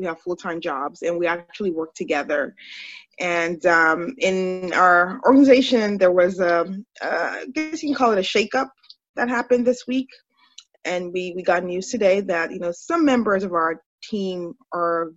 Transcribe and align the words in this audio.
we 0.00 0.06
have 0.06 0.20
full-time 0.20 0.60
jobs 0.60 1.02
and 1.02 1.18
we 1.18 1.26
actually 1.26 1.70
work 1.70 1.94
together. 1.94 2.54
And 3.20 3.64
um, 3.66 4.14
in 4.18 4.72
our 4.72 5.20
organization 5.26 5.98
there 5.98 6.12
was 6.12 6.40
a 6.40 6.60
uh, 7.02 7.36
I 7.42 7.46
guess 7.52 7.82
you 7.82 7.90
can 7.90 7.94
call 7.94 8.12
it 8.12 8.18
a 8.18 8.22
shakeup 8.22 8.68
that 9.16 9.28
happened 9.28 9.66
this 9.66 9.86
week. 9.86 10.08
And 10.84 11.12
we 11.12 11.34
we 11.36 11.42
got 11.42 11.64
news 11.64 11.90
today 11.90 12.20
that 12.22 12.50
you 12.50 12.58
know 12.58 12.72
some 12.72 13.04
members 13.04 13.44
of 13.44 13.52
our 13.52 13.82
team 14.02 14.54
are 14.72 15.12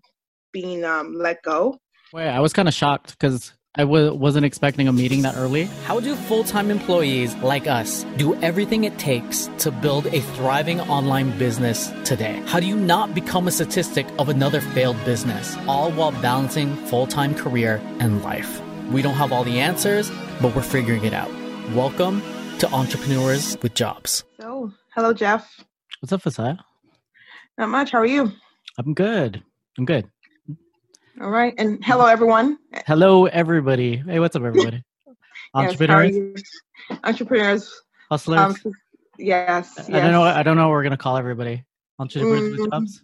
being 0.52 0.84
um, 0.84 1.16
let 1.16 1.42
go. 1.44 1.80
Wait 2.12 2.28
i 2.28 2.40
was 2.40 2.54
kind 2.54 2.68
of 2.68 2.74
shocked 2.74 3.18
because 3.18 3.54
I 3.76 3.82
w- 3.82 4.14
wasn't 4.14 4.46
expecting 4.46 4.88
a 4.88 4.94
meeting 4.94 5.24
that 5.24 5.36
early. 5.36 5.64
How 5.86 6.00
do 6.00 6.16
full 6.16 6.44
time 6.44 6.70
employees 6.70 7.36
like 7.38 7.66
us 7.66 8.04
do 8.18 8.36
everything 8.44 8.84
it 8.84 9.00
takes 9.00 9.50
to 9.58 9.72
build 9.72 10.06
a 10.08 10.22
thriving 10.22 10.80
online 10.82 11.36
business 11.40 11.92
today? 12.06 12.40
How 12.46 12.60
do 12.60 12.68
you 12.68 12.76
not 12.76 13.16
become 13.16 13.48
a 13.48 13.52
statistic 13.52 14.06
of 14.20 14.30
another 14.30 14.62
failed 14.62 15.04
business, 15.06 15.58
all 15.68 15.92
while 15.92 16.12
balancing 16.22 16.76
full 16.86 17.08
time 17.08 17.34
career 17.34 17.82
and 18.00 18.22
life? 18.22 18.62
We 18.92 19.02
don't 19.02 19.16
have 19.16 19.32
all 19.32 19.44
the 19.44 19.60
answers, 19.60 20.12
but 20.40 20.56
we're 20.56 20.62
figuring 20.62 21.04
it 21.04 21.14
out. 21.14 21.32
Welcome 21.74 22.22
to 22.60 22.72
Entrepreneurs 22.72 23.58
with 23.64 23.74
Jobs. 23.74 24.24
So, 24.40 24.72
hello, 24.94 25.14
Jeff. 25.14 25.66
What's 26.00 26.14
up, 26.14 26.22
Fasaya? 26.22 26.60
Not 27.58 27.70
much. 27.70 27.90
How 27.90 27.98
are 27.98 28.06
you? 28.06 28.32
I'm 28.78 28.94
good. 28.94 29.42
I'm 29.80 29.86
good. 29.86 30.12
All 31.22 31.30
right. 31.30 31.54
And 31.60 31.84
hello, 31.86 32.08
everyone. 32.08 32.58
Hello, 32.88 33.28
everybody. 33.28 33.98
Hey, 33.98 34.20
what's 34.20 34.36
up, 34.36 34.42
everybody? 34.44 34.84
Entrepreneurs, 35.54 36.16
yes, 36.16 37.00
entrepreneurs, 37.04 37.82
hustlers. 38.10 38.40
Um, 38.66 38.74
yes, 39.20 39.74
yes, 39.78 39.90
I 39.90 40.00
don't 40.00 40.12
know. 40.12 40.24
I 40.24 40.42
don't 40.42 40.58
know. 40.58 40.64
what 40.64 40.72
we're 40.72 40.82
gonna 40.82 40.98
call 40.98 41.18
everybody. 41.18 41.64
Entrepreneurs 42.00 42.42
mm, 42.42 42.58
with 42.58 42.72
jobs. 42.72 43.04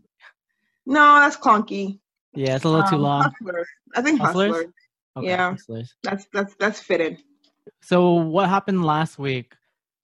No, 0.88 1.20
that's 1.20 1.38
clunky. 1.38 2.00
Yeah, 2.34 2.56
it's 2.56 2.66
a 2.66 2.70
little 2.70 2.86
um, 2.86 2.90
too 2.90 2.98
long. 2.98 3.22
Hustlers. 3.22 3.68
I 3.96 4.02
think 4.02 4.20
hustlers. 4.20 4.50
hustlers. 4.50 4.74
Okay, 5.18 5.28
yeah, 5.28 5.52
hustlers. 5.52 5.94
that's 6.02 6.26
that's 6.34 6.56
that's 6.56 6.80
fitted. 6.80 7.20
So, 7.84 8.14
what 8.14 8.50
happened 8.50 8.84
last 8.84 9.20
week? 9.20 9.54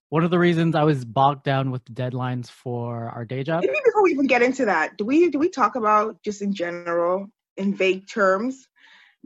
One 0.10 0.24
of 0.24 0.30
the 0.30 0.38
reasons 0.38 0.76
I 0.76 0.84
was 0.84 1.04
bogged 1.04 1.44
down 1.44 1.72
with 1.72 1.84
deadlines 1.86 2.52
for 2.52 3.10
our 3.10 3.26
day 3.26 3.42
job. 3.42 3.62
Maybe 3.62 3.74
before 3.84 4.04
we 4.04 4.12
even 4.12 4.28
get 4.28 4.44
into 4.44 4.66
that, 4.66 4.98
do 4.98 5.06
we 5.06 5.32
do 5.32 5.40
we 5.40 5.50
talk 5.50 5.76
about 5.76 6.22
just 6.22 6.44
in 6.44 6.54
general 6.54 7.32
in 7.58 7.74
vague 7.74 8.08
terms 8.08 8.68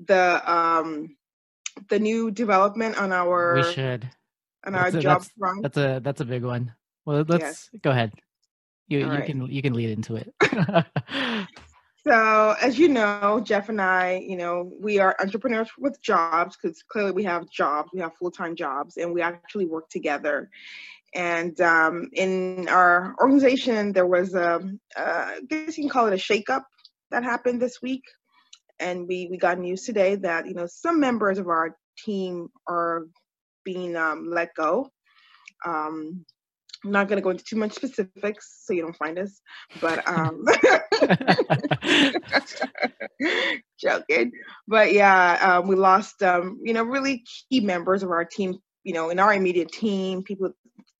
the 0.05 0.51
um 0.51 1.15
the 1.89 1.99
new 1.99 2.31
development 2.31 2.97
on 2.97 3.11
our 3.11 3.55
we 3.55 3.63
should 3.63 4.09
on 4.65 4.73
that's 4.73 4.93
our 4.93 4.99
a, 4.99 5.01
job 5.01 5.21
that's, 5.21 5.31
front. 5.37 5.61
That's 5.63 5.77
a 5.77 6.01
that's 6.03 6.21
a 6.21 6.25
big 6.25 6.43
one. 6.43 6.73
Well, 7.05 7.25
let's 7.27 7.43
yes. 7.43 7.69
go 7.81 7.91
ahead. 7.91 8.13
You 8.87 9.05
All 9.05 9.13
you 9.13 9.19
right. 9.19 9.25
can 9.25 9.45
you 9.47 9.61
can 9.61 9.73
lead 9.73 9.89
into 9.89 10.15
it. 10.15 10.33
so, 12.05 12.55
as 12.61 12.77
you 12.77 12.89
know, 12.89 13.41
Jeff 13.43 13.69
and 13.69 13.81
I, 13.81 14.23
you 14.25 14.35
know, 14.35 14.71
we 14.79 14.99
are 14.99 15.15
entrepreneurs 15.19 15.69
with 15.77 16.01
jobs 16.01 16.57
because 16.57 16.83
clearly 16.83 17.11
we 17.11 17.23
have 17.23 17.49
jobs, 17.49 17.91
we 17.93 17.99
have 17.99 18.15
full 18.15 18.31
time 18.31 18.55
jobs, 18.55 18.97
and 18.97 19.13
we 19.13 19.21
actually 19.21 19.65
work 19.65 19.89
together. 19.89 20.49
And 21.15 21.59
um, 21.61 22.09
in 22.13 22.67
our 22.69 23.15
organization, 23.19 23.93
there 23.93 24.05
was 24.05 24.35
a, 24.35 24.61
uh, 24.95 25.01
I 25.01 25.39
guess 25.47 25.75
you 25.75 25.83
can 25.83 25.89
call 25.89 26.05
it 26.05 26.13
a 26.13 26.17
shakeup 26.17 26.63
that 27.09 27.23
happened 27.23 27.59
this 27.59 27.81
week 27.81 28.03
and 28.79 29.07
we 29.07 29.27
we 29.29 29.37
got 29.37 29.59
news 29.59 29.83
today 29.83 30.15
that 30.15 30.47
you 30.47 30.53
know 30.53 30.67
some 30.67 30.99
members 30.99 31.37
of 31.37 31.47
our 31.47 31.75
team 31.97 32.49
are 32.67 33.05
being 33.65 33.95
um, 33.95 34.29
let 34.29 34.53
go. 34.55 34.89
Um, 35.65 36.25
I'm 36.83 36.91
not 36.91 37.09
going 37.09 37.17
to 37.17 37.23
go 37.23 37.31
into 37.31 37.43
too 37.43 37.57
much 37.57 37.73
specifics 37.73 38.61
so 38.63 38.73
you 38.73 38.81
don't 38.81 38.95
find 38.95 39.19
us, 39.19 39.41
but 39.81 40.07
um, 40.07 40.45
joking. 43.79 44.31
But 44.67 44.93
yeah, 44.93 45.37
um, 45.41 45.67
we 45.67 45.75
lost 45.75 46.23
um, 46.23 46.59
you 46.63 46.73
know 46.73 46.83
really 46.83 47.23
key 47.49 47.59
members 47.59 48.03
of 48.03 48.09
our 48.09 48.25
team. 48.25 48.57
You 48.83 48.93
know, 48.93 49.09
in 49.09 49.19
our 49.19 49.33
immediate 49.33 49.73
team, 49.73 50.23
people, 50.23 50.51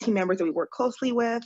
team 0.02 0.14
members 0.14 0.38
that 0.38 0.44
we 0.44 0.52
work 0.52 0.70
closely 0.72 1.14
with. 1.14 1.44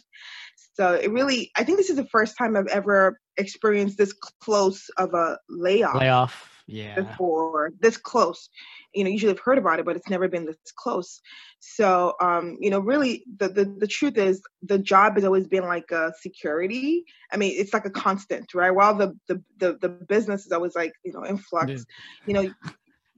So 0.74 0.94
it 0.94 1.12
really, 1.12 1.52
I 1.56 1.64
think 1.64 1.78
this 1.78 1.92
is 1.92 1.96
the 1.96 2.08
first 2.08 2.36
time 2.38 2.56
I've 2.56 2.68
ever 2.68 3.20
experienced 3.38 3.98
this 3.98 4.14
close 4.42 4.90
of 4.98 5.14
a 5.14 5.38
layoff. 5.50 5.96
Layoff, 5.96 6.50
yeah. 6.68 6.96
Before 6.96 7.72
this 7.82 7.98
close, 7.98 8.50
you 8.94 9.04
know, 9.04 9.10
usually 9.10 9.34
I've 9.34 9.40
heard 9.40 9.58
about 9.58 9.80
it, 9.80 9.86
but 9.86 9.98
it's 9.98 10.10
never 10.10 10.30
been 10.30 10.46
this 10.46 10.58
close. 10.76 11.20
So, 11.60 12.14
um, 12.22 12.58
you 12.62 12.70
know, 12.70 12.80
really, 12.80 13.26
the, 13.38 13.50
the 13.50 13.66
the 13.66 13.88
truth 13.88 14.18
is, 14.18 14.42
the 14.62 14.80
job 14.80 15.16
has 15.16 15.26
always 15.26 15.48
been 15.48 15.66
like 15.66 15.92
a 15.92 16.14
security. 16.22 17.04
I 17.32 17.38
mean, 17.38 17.54
it's 17.58 17.74
like 17.74 17.86
a 17.86 17.90
constant, 17.90 18.54
right? 18.54 18.72
While 18.72 18.96
the 18.96 19.14
the 19.28 19.44
the, 19.58 19.78
the 19.82 19.90
business 19.90 20.46
is 20.46 20.52
always 20.52 20.76
like 20.76 20.94
you 21.04 21.12
know 21.12 21.24
in 21.24 21.38
flux, 21.38 21.86
you 22.26 22.34
know, 22.34 22.50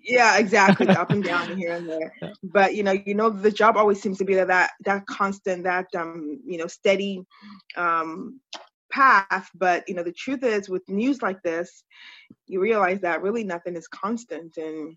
yeah 0.06 0.38
exactly 0.38 0.88
up 0.90 1.12
and 1.12 1.24
down 1.24 1.50
here 1.58 1.76
and 1.76 1.90
there 1.90 2.14
but 2.44 2.76
you 2.76 2.84
know 2.84 2.96
you 3.06 3.16
know 3.16 3.30
the 3.30 3.52
job 3.52 3.76
always 3.76 4.02
seems 4.02 4.18
to 4.18 4.26
be 4.26 4.36
that 4.36 4.48
that, 4.48 4.72
that 4.84 5.06
constant 5.08 5.64
that 5.64 5.88
um 5.98 6.40
you 6.46 6.58
know 6.58 6.68
steady 6.68 7.24
um 7.76 8.40
path 8.96 9.50
but 9.56 9.84
you 9.90 9.94
know 9.94 10.04
the 10.04 10.12
truth 10.12 10.44
is 10.44 10.70
with 10.70 10.88
news 10.88 11.22
like 11.22 11.42
this 11.44 11.84
you 12.48 12.62
realize 12.62 13.02
that 13.02 13.22
really 13.22 13.44
nothing 13.44 13.76
is 13.76 13.88
constant 13.88 14.56
and 14.56 14.96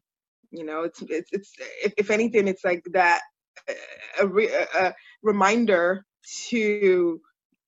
you 0.51 0.65
know 0.65 0.83
it's 0.83 1.03
it's 1.03 1.31
it's 1.33 1.53
if, 1.97 2.11
anything 2.11 2.47
it's 2.47 2.65
like 2.65 2.85
that 2.93 3.21
uh, 3.69 3.75
a, 4.21 4.27
a, 4.27 4.87
a 4.87 4.95
reminder 5.23 6.05
to 6.49 7.21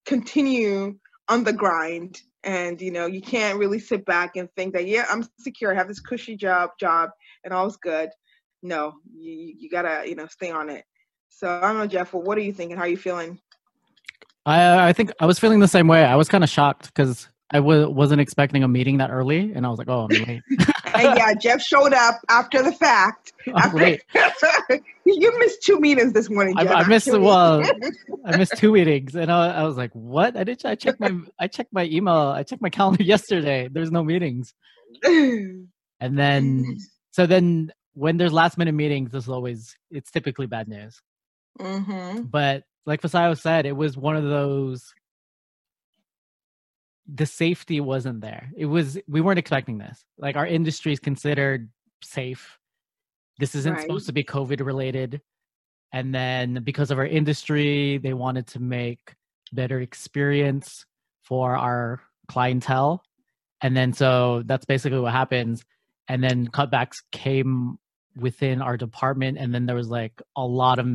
continue 0.05 0.95
on 1.27 1.43
the 1.43 1.53
grind. 1.53 2.21
And 2.43 2.81
you 2.81 2.89
know 2.89 3.05
you 3.05 3.21
can't 3.21 3.59
really 3.59 3.77
sit 3.77 4.03
back 4.03 4.35
and 4.35 4.49
think 4.55 4.73
that 4.73 4.87
yeah 4.87 5.05
i'm 5.11 5.23
secure. 5.39 5.71
I 5.71 5.75
have 5.75 5.87
this 5.87 5.99
cushy 5.99 6.35
job 6.35 6.71
job 6.79 7.11
and 7.43 7.53
all's 7.53 7.77
good. 7.77 8.09
No 8.63 8.93
you, 9.13 9.53
you 9.59 9.69
gotta 9.69 10.09
you 10.09 10.15
know 10.15 10.25
stay 10.25 10.49
on 10.49 10.71
it. 10.71 10.83
So 11.29 11.47
i 11.47 11.61
don't 11.61 11.77
know 11.77 11.85
jeff 11.85 12.13
well, 12.13 12.23
what 12.23 12.39
are 12.39 12.41
you 12.41 12.51
thinking? 12.51 12.77
How 12.77 12.83
are 12.83 12.87
you 12.87 12.97
feeling 12.97 13.39
i 14.45 14.89
i 14.89 14.93
think 14.93 15.11
i 15.19 15.25
was 15.25 15.39
feeling 15.39 15.59
the 15.59 15.67
same 15.67 15.87
way 15.87 16.03
i 16.03 16.15
was 16.15 16.29
kind 16.29 16.43
of 16.43 16.49
shocked 16.49 16.87
because 16.87 17.27
I 17.53 17.57
w- 17.57 17.89
wasn't 17.89 18.21
expecting 18.21 18.63
a 18.63 18.67
meeting 18.67 18.97
that 18.99 19.11
early, 19.11 19.51
and 19.53 19.65
I 19.65 19.69
was 19.69 19.77
like, 19.77 19.89
"Oh, 19.89 20.07
I'm 20.09 20.23
late." 20.23 20.41
yeah, 20.95 21.33
Jeff 21.33 21.61
showed 21.61 21.93
up 21.93 22.15
after 22.29 22.63
the 22.63 22.71
fact. 22.71 23.33
After, 23.55 23.77
late. 23.77 24.03
you 25.05 25.39
missed 25.39 25.63
two 25.63 25.79
meetings 25.79 26.13
this 26.13 26.29
morning. 26.29 26.55
Jeff, 26.57 26.69
I, 26.69 26.81
I 26.81 26.87
missed 26.87 27.11
well, 27.11 27.63
I 28.23 28.37
missed 28.37 28.55
two 28.55 28.71
meetings, 28.71 29.15
and 29.15 29.31
I, 29.31 29.61
I 29.61 29.63
was 29.63 29.75
like, 29.75 29.91
"What? 29.93 30.37
I 30.37 30.43
did. 30.43 30.65
I 30.65 30.75
checked 30.75 30.99
my 30.99 31.11
I 31.39 31.47
checked 31.47 31.73
my 31.73 31.85
email. 31.85 32.13
I 32.29 32.43
checked 32.43 32.61
my 32.61 32.69
calendar 32.69 33.03
yesterday. 33.03 33.67
There's 33.71 33.91
no 33.91 34.03
meetings." 34.03 34.53
And 36.03 36.17
then, 36.17 36.79
so 37.11 37.27
then 37.27 37.71
when 37.93 38.17
there's 38.17 38.33
last 38.33 38.57
minute 38.57 38.71
meetings, 38.71 39.11
there's 39.11 39.29
always 39.29 39.77
it's 39.91 40.09
typically 40.09 40.47
bad 40.47 40.67
news. 40.67 40.99
Mm-hmm. 41.59 42.23
But 42.23 42.63
like 42.85 43.01
Fasayo 43.01 43.39
said, 43.39 43.65
it 43.65 43.75
was 43.75 43.97
one 43.97 44.15
of 44.15 44.23
those 44.23 44.93
the 47.13 47.25
safety 47.25 47.81
wasn't 47.81 48.21
there. 48.21 48.51
It 48.55 48.65
was 48.65 48.97
we 49.07 49.21
weren't 49.21 49.39
expecting 49.39 49.77
this. 49.77 50.03
Like 50.17 50.35
our 50.35 50.47
industry 50.47 50.93
is 50.93 50.99
considered 50.99 51.69
safe. 52.03 52.57
This 53.39 53.55
isn't 53.55 53.73
right. 53.73 53.81
supposed 53.81 54.05
to 54.07 54.13
be 54.13 54.23
COVID 54.23 54.65
related. 54.65 55.21
And 55.91 56.15
then 56.15 56.61
because 56.63 56.89
of 56.89 56.99
our 56.99 57.05
industry, 57.05 57.97
they 57.97 58.13
wanted 58.13 58.47
to 58.47 58.59
make 58.61 59.15
better 59.51 59.81
experience 59.81 60.85
for 61.23 61.55
our 61.57 62.01
clientele. 62.29 63.03
And 63.61 63.75
then 63.75 63.93
so 63.93 64.43
that's 64.45 64.65
basically 64.65 64.99
what 64.99 65.11
happens. 65.11 65.65
And 66.07 66.23
then 66.23 66.47
cutbacks 66.47 67.01
came 67.11 67.77
within 68.15 68.61
our 68.61 68.77
department 68.77 69.37
and 69.37 69.53
then 69.53 69.65
there 69.65 69.75
was 69.75 69.87
like 69.87 70.21
a 70.35 70.45
lot 70.45 70.79
of 70.79 70.87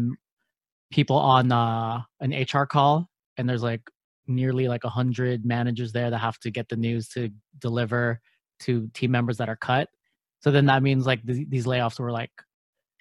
people 0.90 1.16
on 1.16 1.52
uh, 1.52 2.02
an 2.20 2.32
HR 2.32 2.64
call 2.64 3.08
and 3.36 3.48
there's 3.48 3.62
like 3.62 3.82
nearly 4.26 4.68
like 4.68 4.84
a 4.84 4.88
hundred 4.88 5.44
managers 5.44 5.92
there 5.92 6.10
that 6.10 6.18
have 6.18 6.38
to 6.40 6.50
get 6.50 6.68
the 6.68 6.76
news 6.76 7.08
to 7.08 7.30
deliver 7.58 8.20
to 8.60 8.88
team 8.94 9.10
members 9.10 9.36
that 9.38 9.48
are 9.48 9.56
cut. 9.56 9.88
So 10.40 10.50
then 10.50 10.66
that 10.66 10.82
means 10.82 11.06
like 11.06 11.24
th- 11.26 11.48
these 11.48 11.66
layoffs 11.66 11.98
were 11.98 12.12
like 12.12 12.30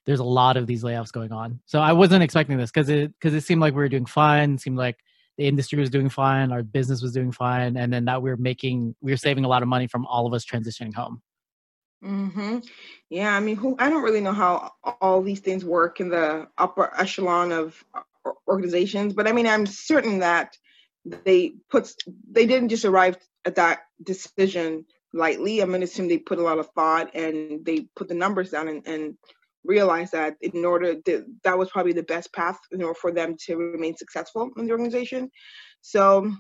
there's 0.05 0.19
a 0.19 0.23
lot 0.23 0.55
of 0.55 0.67
these 0.67 0.83
layoffs 0.83 1.11
going 1.11 1.31
on. 1.31 1.59
So 1.65 1.79
I 1.79 1.91
wasn't 1.91 2.23
expecting 2.23 2.57
this 2.57 2.71
because 2.71 2.89
it 2.89 3.11
because 3.19 3.33
it 3.33 3.41
seemed 3.41 3.61
like 3.61 3.73
we 3.73 3.79
were 3.79 3.89
doing 3.89 4.05
fine. 4.05 4.57
Seemed 4.57 4.77
like 4.77 4.97
the 5.37 5.47
industry 5.47 5.79
was 5.79 5.89
doing 5.89 6.09
fine, 6.09 6.51
our 6.51 6.63
business 6.63 7.01
was 7.01 7.11
doing 7.11 7.31
fine, 7.31 7.75
and 7.75 7.91
then 7.91 8.05
that 8.05 8.21
we 8.21 8.29
were 8.29 8.37
making 8.37 8.95
we 9.01 9.11
were 9.11 9.17
saving 9.17 9.45
a 9.45 9.47
lot 9.47 9.63
of 9.63 9.67
money 9.67 9.87
from 9.87 10.05
all 10.05 10.27
of 10.27 10.33
us 10.33 10.45
transitioning 10.45 10.93
home. 10.93 11.21
Hmm. 12.01 12.59
Yeah. 13.09 13.35
I 13.35 13.39
mean, 13.39 13.55
who? 13.55 13.75
I 13.79 13.89
don't 13.89 14.03
really 14.03 14.21
know 14.21 14.33
how 14.33 14.73
all 15.01 15.21
these 15.21 15.39
things 15.39 15.65
work 15.65 15.99
in 15.99 16.09
the 16.09 16.47
upper 16.57 16.93
echelon 16.99 17.51
of 17.51 17.83
uh, 17.93 18.31
organizations, 18.47 19.13
but 19.13 19.27
I 19.27 19.31
mean, 19.31 19.47
I'm 19.47 19.65
certain 19.65 20.19
that 20.19 20.57
they 21.23 21.55
put 21.69 21.91
they 22.31 22.45
didn't 22.45 22.69
just 22.69 22.85
arrive 22.85 23.17
at 23.45 23.55
that 23.55 23.81
decision 24.03 24.85
lightly. 25.13 25.61
I'm 25.61 25.71
gonna 25.71 25.85
assume 25.85 26.07
they 26.07 26.17
put 26.17 26.39
a 26.39 26.43
lot 26.43 26.59
of 26.59 26.69
thought 26.71 27.15
and 27.15 27.65
they 27.65 27.87
put 27.95 28.07
the 28.07 28.13
numbers 28.15 28.51
down 28.51 28.67
and, 28.67 28.85
and 28.87 29.17
realized 29.63 30.11
that 30.11 30.35
in 30.41 30.63
order 30.63 31.01
to, 31.01 31.25
that 31.43 31.57
was 31.57 31.71
probably 31.71 31.93
the 31.93 32.03
best 32.03 32.31
path 32.33 32.59
in 32.71 32.83
order 32.83 32.93
for 32.93 33.11
them 33.11 33.35
to 33.45 33.55
remain 33.55 33.95
successful 33.95 34.51
in 34.57 34.65
the 34.65 34.71
organization. 34.71 35.31
So, 35.81 36.31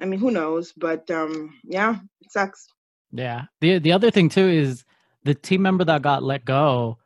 I 0.00 0.04
mean, 0.04 0.18
who 0.18 0.30
knows? 0.30 0.72
But 0.72 1.10
um, 1.10 1.54
yeah, 1.64 1.96
it 2.20 2.32
sucks. 2.32 2.66
Yeah. 3.12 3.44
The 3.60 3.78
the 3.78 3.92
other 3.92 4.10
thing 4.10 4.28
too 4.28 4.48
is 4.48 4.84
the 5.24 5.34
team 5.34 5.62
member 5.62 5.84
that 5.84 6.02
got 6.02 6.22
let 6.22 6.44
go 6.44 6.98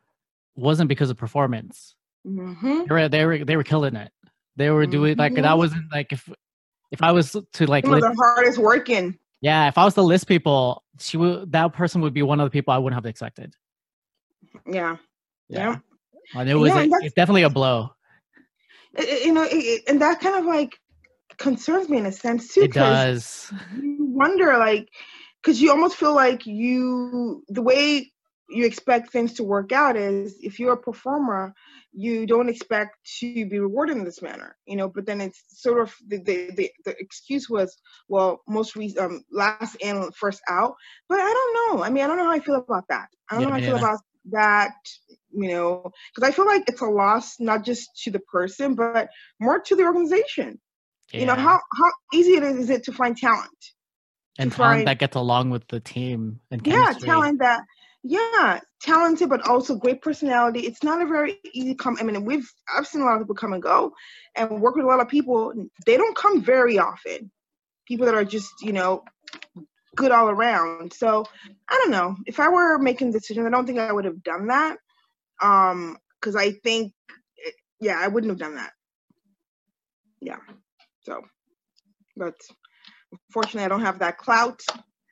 wasn't 0.55 0.89
because 0.89 1.09
of 1.09 1.17
performance. 1.17 1.95
Mm-hmm. 2.25 2.83
They 2.87 2.93
were 2.93 3.09
they 3.09 3.25
were 3.25 3.45
they 3.45 3.57
were 3.57 3.63
killing 3.63 3.95
it. 3.95 4.11
They 4.55 4.69
were 4.69 4.85
doing 4.85 5.17
like 5.17 5.35
that 5.35 5.43
mm-hmm. 5.43 5.57
wasn't 5.57 5.91
like 5.91 6.11
if 6.11 6.29
if 6.91 7.01
I 7.01 7.11
was 7.11 7.35
to 7.53 7.65
like 7.65 7.85
list, 7.85 8.01
the 8.01 8.15
hardest 8.15 8.57
working. 8.57 9.17
Yeah, 9.41 9.67
if 9.67 9.77
I 9.77 9.85
was 9.85 9.95
to 9.95 10.01
list 10.01 10.27
people, 10.27 10.83
she 10.99 11.17
would 11.17 11.51
that 11.51 11.73
person 11.73 12.01
would 12.01 12.13
be 12.13 12.21
one 12.21 12.39
of 12.39 12.45
the 12.45 12.51
people 12.51 12.73
I 12.73 12.77
wouldn't 12.77 12.95
have 12.95 13.05
expected. 13.09 13.55
Yeah. 14.67 14.97
Yeah. 15.49 15.77
yeah. 16.33 16.39
And 16.39 16.49
it 16.49 16.55
was 16.55 16.69
yeah, 16.69 16.83
a, 16.83 16.89
it's 17.01 17.13
definitely 17.15 17.43
a 17.43 17.49
blow. 17.49 17.91
It, 18.97 19.25
you 19.25 19.33
know, 19.33 19.47
it, 19.49 19.83
and 19.87 20.01
that 20.01 20.19
kind 20.19 20.35
of 20.35 20.45
like 20.45 20.79
concerns 21.37 21.89
me 21.89 21.97
in 21.97 22.05
a 22.05 22.11
sense 22.11 22.53
too. 22.53 22.63
It 22.63 22.73
does. 22.73 23.51
You 23.81 23.97
wonder, 23.99 24.57
like, 24.57 24.89
because 25.41 25.61
you 25.61 25.71
almost 25.71 25.95
feel 25.95 26.13
like 26.13 26.45
you 26.45 27.43
the 27.49 27.61
way 27.61 28.11
you 28.49 28.65
expect 28.65 29.11
things 29.11 29.33
to 29.33 29.43
work 29.43 29.71
out 29.71 29.95
is 29.95 30.35
if 30.41 30.59
you're 30.59 30.73
a 30.73 30.77
performer 30.77 31.53
you 31.93 32.25
don't 32.25 32.49
expect 32.49 32.97
to 33.19 33.45
be 33.45 33.59
rewarded 33.59 33.97
in 33.97 34.03
this 34.03 34.21
manner 34.21 34.55
you 34.65 34.75
know 34.75 34.89
but 34.89 35.05
then 35.05 35.21
it's 35.21 35.43
sort 35.49 35.81
of 35.81 35.93
the 36.07 36.17
the, 36.17 36.51
the, 36.55 36.71
the 36.85 36.95
excuse 36.99 37.49
was 37.49 37.77
well 38.07 38.41
most 38.47 38.75
re- 38.75 38.95
um 38.99 39.23
last 39.31 39.75
in 39.75 40.11
first 40.11 40.41
out 40.49 40.75
but 41.09 41.19
i 41.19 41.33
don't 41.33 41.77
know. 41.77 41.83
I 41.83 41.89
mean 41.89 42.03
i 42.03 42.07
don't 42.07 42.17
know 42.17 42.25
how 42.25 42.31
i 42.31 42.39
feel 42.39 42.55
about 42.55 42.87
that. 42.89 43.07
I 43.29 43.35
don't 43.35 43.43
yeah, 43.43 43.49
know 43.49 43.53
how 43.55 43.61
i 43.61 43.65
feel 43.65 43.75
about 43.77 43.99
that 44.31 44.75
you 45.31 45.49
know 45.49 45.91
because 46.13 46.29
i 46.29 46.31
feel 46.31 46.45
like 46.45 46.63
it's 46.67 46.81
a 46.81 46.85
loss 46.85 47.39
not 47.39 47.65
just 47.65 47.89
to 48.03 48.11
the 48.11 48.19
person 48.19 48.75
but 48.75 49.09
more 49.39 49.59
to 49.59 49.75
the 49.75 49.83
organization. 49.83 50.59
Yeah. 51.11 51.21
you 51.21 51.25
know 51.25 51.35
how 51.35 51.59
how 51.77 51.91
easy 52.13 52.33
it 52.33 52.43
is, 52.43 52.57
is 52.57 52.69
it 52.69 52.83
to 52.83 52.91
find 52.91 53.17
talent 53.17 53.49
and 54.37 54.51
talent 54.51 54.85
that 54.85 54.99
gets 54.99 55.15
along 55.15 55.49
with 55.49 55.67
the 55.67 55.79
team 55.79 56.39
and 56.51 56.63
chemistry. 56.63 57.07
yeah 57.07 57.13
talent 57.13 57.39
that 57.39 57.63
yeah 58.03 58.59
talented 58.81 59.29
but 59.29 59.47
also 59.47 59.75
great 59.75 60.01
personality. 60.01 60.61
It's 60.61 60.83
not 60.83 61.01
a 61.01 61.05
very 61.05 61.37
easy 61.53 61.75
come 61.75 61.97
i 61.99 62.03
mean 62.03 62.25
we've 62.25 62.49
i've 62.73 62.87
seen 62.87 63.01
a 63.01 63.05
lot 63.05 63.15
of 63.15 63.21
people 63.21 63.35
come 63.35 63.53
and 63.53 63.61
go 63.61 63.93
and 64.35 64.61
work 64.61 64.75
with 64.75 64.85
a 64.85 64.87
lot 64.87 64.99
of 64.99 65.09
people. 65.09 65.53
They 65.85 65.97
don't 65.97 66.15
come 66.15 66.41
very 66.41 66.79
often. 66.79 67.31
People 67.87 68.05
that 68.05 68.15
are 68.15 68.25
just 68.25 68.51
you 68.61 68.73
know 68.73 69.03
good 69.95 70.11
all 70.11 70.29
around. 70.29 70.93
So 70.93 71.25
i 71.69 71.79
don't 71.81 71.91
know. 71.91 72.15
If 72.25 72.39
i 72.39 72.49
were 72.49 72.79
making 72.79 73.11
decisions 73.11 73.45
i 73.45 73.49
don't 73.49 73.65
think 73.65 73.79
i 73.79 73.91
would 73.91 74.05
have 74.05 74.23
done 74.23 74.47
that 74.47 74.77
um 75.41 75.97
because 76.19 76.35
i 76.35 76.51
think 76.51 76.93
yeah 77.79 77.99
i 77.99 78.07
wouldn't 78.07 78.31
have 78.31 78.39
done 78.39 78.55
that. 78.55 78.71
Yeah 80.21 80.37
so 81.03 81.21
but 82.15 82.35
unfortunately 83.27 83.65
i 83.65 83.67
don't 83.67 83.81
have 83.81 83.99
that 83.99 84.17
clout 84.17 84.61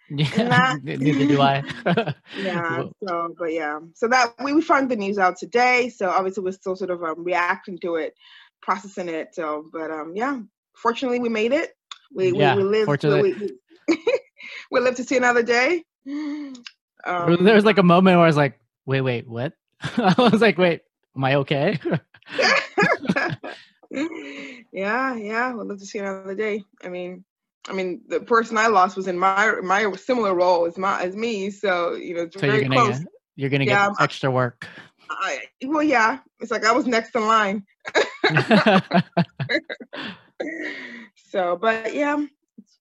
yeah, 0.09 0.75
neither 0.83 1.27
do 1.27 1.41
I. 1.41 1.63
yeah. 2.37 2.83
So, 3.07 3.33
but 3.37 3.53
yeah. 3.53 3.79
So 3.93 4.07
that 4.07 4.33
we, 4.43 4.53
we 4.53 4.61
found 4.61 4.89
the 4.91 4.95
news 4.95 5.17
out 5.17 5.37
today. 5.37 5.89
So 5.89 6.09
obviously 6.09 6.43
we're 6.43 6.51
still 6.51 6.75
sort 6.75 6.91
of 6.91 7.03
um, 7.03 7.23
reacting 7.23 7.77
to 7.79 7.95
it, 7.95 8.13
processing 8.61 9.09
it. 9.09 9.33
So, 9.33 9.65
but 9.71 9.91
um, 9.91 10.13
yeah. 10.15 10.39
Fortunately, 10.75 11.19
we 11.19 11.29
made 11.29 11.51
it. 11.51 11.75
We 12.13 12.31
yeah, 12.31 12.55
we, 12.55 12.63
we 12.63 12.69
lived. 12.69 12.85
Fortunately. 12.85 13.33
We, 13.33 13.51
we, 13.87 14.19
we 14.71 14.79
lived 14.79 14.97
to 14.97 15.03
see 15.03 15.17
another 15.17 15.43
day. 15.43 15.83
Um, 16.07 17.43
there 17.43 17.55
was 17.55 17.65
like 17.65 17.77
a 17.77 17.83
moment 17.83 18.15
where 18.15 18.23
I 18.23 18.27
was 18.27 18.37
like, 18.37 18.59
"Wait, 18.85 19.01
wait, 19.01 19.27
what?" 19.27 19.53
I 19.81 20.13
was 20.17 20.41
like, 20.41 20.57
"Wait, 20.57 20.81
am 21.15 21.23
I 21.25 21.35
okay?" 21.35 21.79
yeah, 24.71 25.15
yeah. 25.15 25.53
We'll 25.53 25.65
live 25.65 25.79
to 25.79 25.85
see 25.85 25.99
another 25.99 26.35
day. 26.35 26.63
I 26.81 26.87
mean, 26.87 27.25
I 27.67 27.73
mean, 27.73 28.01
the 28.07 28.19
person 28.21 28.57
I 28.57 28.67
lost 28.67 28.95
was 28.95 29.07
in 29.07 29.19
my 29.19 29.55
my 29.61 29.91
similar 29.93 30.33
role 30.33 30.65
as 30.65 30.77
my 30.77 31.01
as 31.01 31.15
me. 31.15 31.49
So 31.51 31.93
you 31.93 32.15
know, 32.15 32.29
so 32.31 32.39
very 32.39 32.53
you're 32.53 32.63
gonna 32.63 32.75
close. 32.75 32.99
Get, 32.99 33.07
you're 33.35 33.49
gonna 33.49 33.65
yeah, 33.65 33.89
get 33.89 34.01
extra 34.01 34.31
work. 34.31 34.67
I, 35.09 35.39
well, 35.65 35.83
yeah, 35.83 36.19
it's 36.39 36.51
like 36.51 36.65
I 36.65 36.71
was 36.71 36.85
next 36.85 37.15
in 37.15 37.25
line. 37.25 37.65
so, 41.15 41.57
but 41.57 41.93
yeah. 41.93 42.25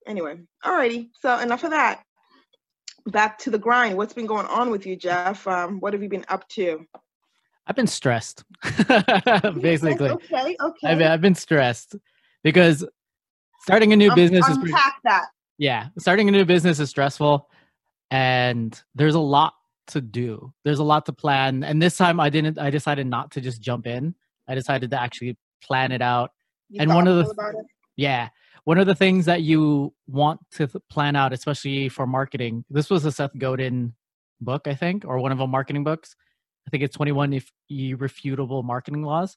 Anyway, 0.07 0.39
alrighty. 0.65 1.11
So 1.21 1.39
enough 1.39 1.65
of 1.65 1.71
that. 1.71 2.03
Back 3.07 3.39
to 3.39 3.51
the 3.51 3.59
grind. 3.59 3.97
What's 3.97 4.13
been 4.13 4.27
going 4.27 4.47
on 4.47 4.71
with 4.71 4.85
you, 4.87 4.97
Jeff? 4.97 5.47
Um, 5.47 5.81
what 5.81 5.95
have 5.95 6.03
you 6.03 6.09
been 6.09 6.27
up 6.29 6.47
to? 6.51 6.85
I've 7.67 7.77
been 7.77 7.87
stressed. 7.87 8.45
Basically, 9.61 10.11
okay, 10.11 10.57
okay. 10.61 10.87
I've, 10.87 11.03
I've 11.03 11.21
been 11.21 11.35
stressed 11.35 11.97
because 12.43 12.85
starting 13.69 13.93
a 13.93 13.97
new 13.97 14.11
um, 14.11 14.15
business 14.15 14.49
is 14.49 14.59
pretty, 14.59 14.75
that. 15.05 15.27
Yeah, 15.59 15.89
starting 15.99 16.29
a 16.29 16.33
new 16.33 16.45
business 16.45 16.81
is 16.81 16.91
stressful, 16.91 17.49
and 18.11 18.81
there's 18.95 19.15
a 19.15 19.21
lot 19.21 19.55
to 19.89 20.01
do. 20.01 20.53
There's 20.65 20.79
a 20.79 20.85
lot 20.85 21.07
to 21.07 21.13
plan, 21.13 21.65
and 21.65 21.81
this 21.81 21.97
time 21.97 22.21
I 22.21 22.31
didn't. 22.31 22.59
I 22.59 22.71
decided 22.71 23.07
not 23.07 23.31
to 23.33 23.41
just 23.41 23.61
jump 23.61 23.87
in. 23.87 24.15
I 24.49 24.55
decided 24.55 24.91
to 24.91 25.01
actually 25.01 25.37
plan 25.63 25.93
it 25.93 26.03
out. 26.03 26.33
You 26.71 26.81
and 26.81 26.95
one 26.95 27.07
of 27.07 27.17
the 27.17 27.65
yeah, 27.97 28.29
one 28.65 28.79
of 28.79 28.87
the 28.87 28.95
things 28.95 29.25
that 29.27 29.43
you 29.43 29.93
want 30.07 30.41
to 30.53 30.69
plan 30.91 31.17
out, 31.17 31.33
especially 31.33 31.89
for 31.89 32.07
marketing. 32.07 32.65
This 32.71 32.91
was 32.91 33.05
a 33.05 33.13
Seth 33.13 33.37
Godin 33.37 33.95
book, 34.41 34.67
I 34.67 34.75
think, 34.75 35.05
or 35.05 35.19
one 35.19 35.33
of 35.33 35.39
the 35.39 35.47
marketing 35.47 35.85
books. 35.85 36.15
I 36.67 36.71
think 36.71 36.83
it's 36.83 36.97
21 36.97 37.33
if 37.33 37.51
irrefutable 37.71 38.63
marketing 38.63 39.03
laws 39.03 39.37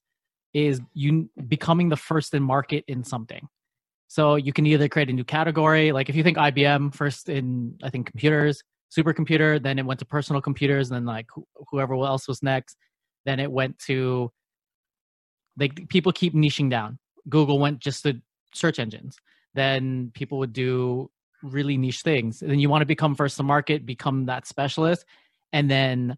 is 0.54 0.82
you 0.94 1.30
becoming 1.48 1.88
the 1.88 1.96
first 1.96 2.34
in 2.34 2.44
market 2.44 2.84
in 2.88 3.04
something. 3.04 3.48
So 4.12 4.36
you 4.36 4.52
can 4.52 4.66
either 4.66 4.90
create 4.90 5.10
a 5.10 5.14
new 5.14 5.24
category, 5.24 5.94
like 5.94 6.10
if 6.10 6.18
you 6.18 6.24
think 6.24 6.38
IBM 6.38 6.94
first 6.94 7.30
in 7.30 7.78
I 7.82 7.90
think 7.90 8.08
computers, 8.08 8.62
supercomputer, 8.94 9.64
then 9.64 9.80
it 9.80 9.86
went 9.86 10.02
to 10.02 10.06
personal 10.06 10.42
computers, 10.42 10.92
and 10.92 10.98
then 10.98 11.06
like 11.06 11.28
wh- 11.34 11.64
whoever 11.70 11.94
else 11.94 12.28
was 12.28 12.44
next, 12.44 12.76
then 13.24 13.40
it 13.40 13.50
went 13.50 13.80
to 13.88 14.30
like 15.58 15.88
people 15.88 16.12
keep 16.12 16.34
niching 16.34 16.70
down. 16.70 17.00
Google 17.30 17.58
went 17.58 17.80
just 17.80 18.04
to 18.04 18.22
search 18.54 18.80
engines. 18.80 19.16
Then 19.54 20.12
people 20.14 20.40
would 20.40 20.52
do 20.52 21.10
really 21.42 21.78
niche 21.78 22.02
things. 22.02 22.42
And 22.42 22.52
then 22.52 22.60
you 22.60 22.68
want 22.68 22.82
to 22.82 22.86
become 22.86 23.16
first 23.16 23.38
to 23.38 23.44
market, 23.44 23.86
become 23.86 24.26
that 24.26 24.46
specialist, 24.46 25.06
and 25.54 25.72
then 25.72 26.18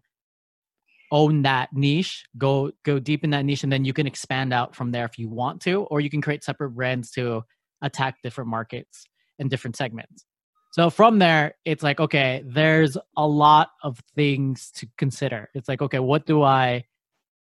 own 1.12 1.42
that 1.42 1.72
niche 1.72 2.24
go 2.36 2.72
go 2.82 2.98
deep 2.98 3.22
in 3.22 3.30
that 3.30 3.44
niche 3.44 3.62
and 3.62 3.72
then 3.72 3.84
you 3.84 3.92
can 3.92 4.06
expand 4.08 4.52
out 4.52 4.74
from 4.74 4.90
there 4.90 5.04
if 5.04 5.16
you 5.16 5.28
want 5.28 5.60
to 5.60 5.82
or 5.84 6.00
you 6.00 6.10
can 6.10 6.20
create 6.20 6.42
separate 6.42 6.70
brands 6.70 7.12
to 7.12 7.44
attack 7.82 8.16
different 8.22 8.50
markets 8.50 9.06
and 9.38 9.50
different 9.50 9.76
segments. 9.76 10.24
So 10.72 10.90
from 10.90 11.20
there, 11.20 11.54
it's 11.64 11.84
like, 11.84 12.00
okay, 12.00 12.42
there's 12.44 12.96
a 13.16 13.26
lot 13.26 13.70
of 13.82 14.00
things 14.16 14.72
to 14.76 14.88
consider. 14.98 15.48
It's 15.54 15.68
like, 15.68 15.80
okay, 15.80 16.00
what 16.00 16.26
do 16.26 16.42
I 16.42 16.84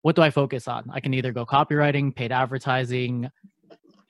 what 0.01 0.15
do 0.15 0.23
I 0.23 0.31
focus 0.31 0.67
on? 0.67 0.89
I 0.91 0.99
can 0.99 1.13
either 1.13 1.31
go 1.31 1.45
copywriting, 1.45 2.15
paid 2.15 2.31
advertising, 2.31 3.29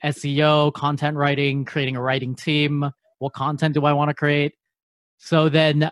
SEO, 0.02 0.72
content 0.72 1.16
writing, 1.16 1.66
creating 1.66 1.96
a 1.96 2.00
writing 2.00 2.34
team. 2.34 2.90
What 3.18 3.34
content 3.34 3.74
do 3.74 3.84
I 3.84 3.92
want 3.92 4.08
to 4.08 4.14
create? 4.14 4.54
So 5.18 5.48
then 5.48 5.90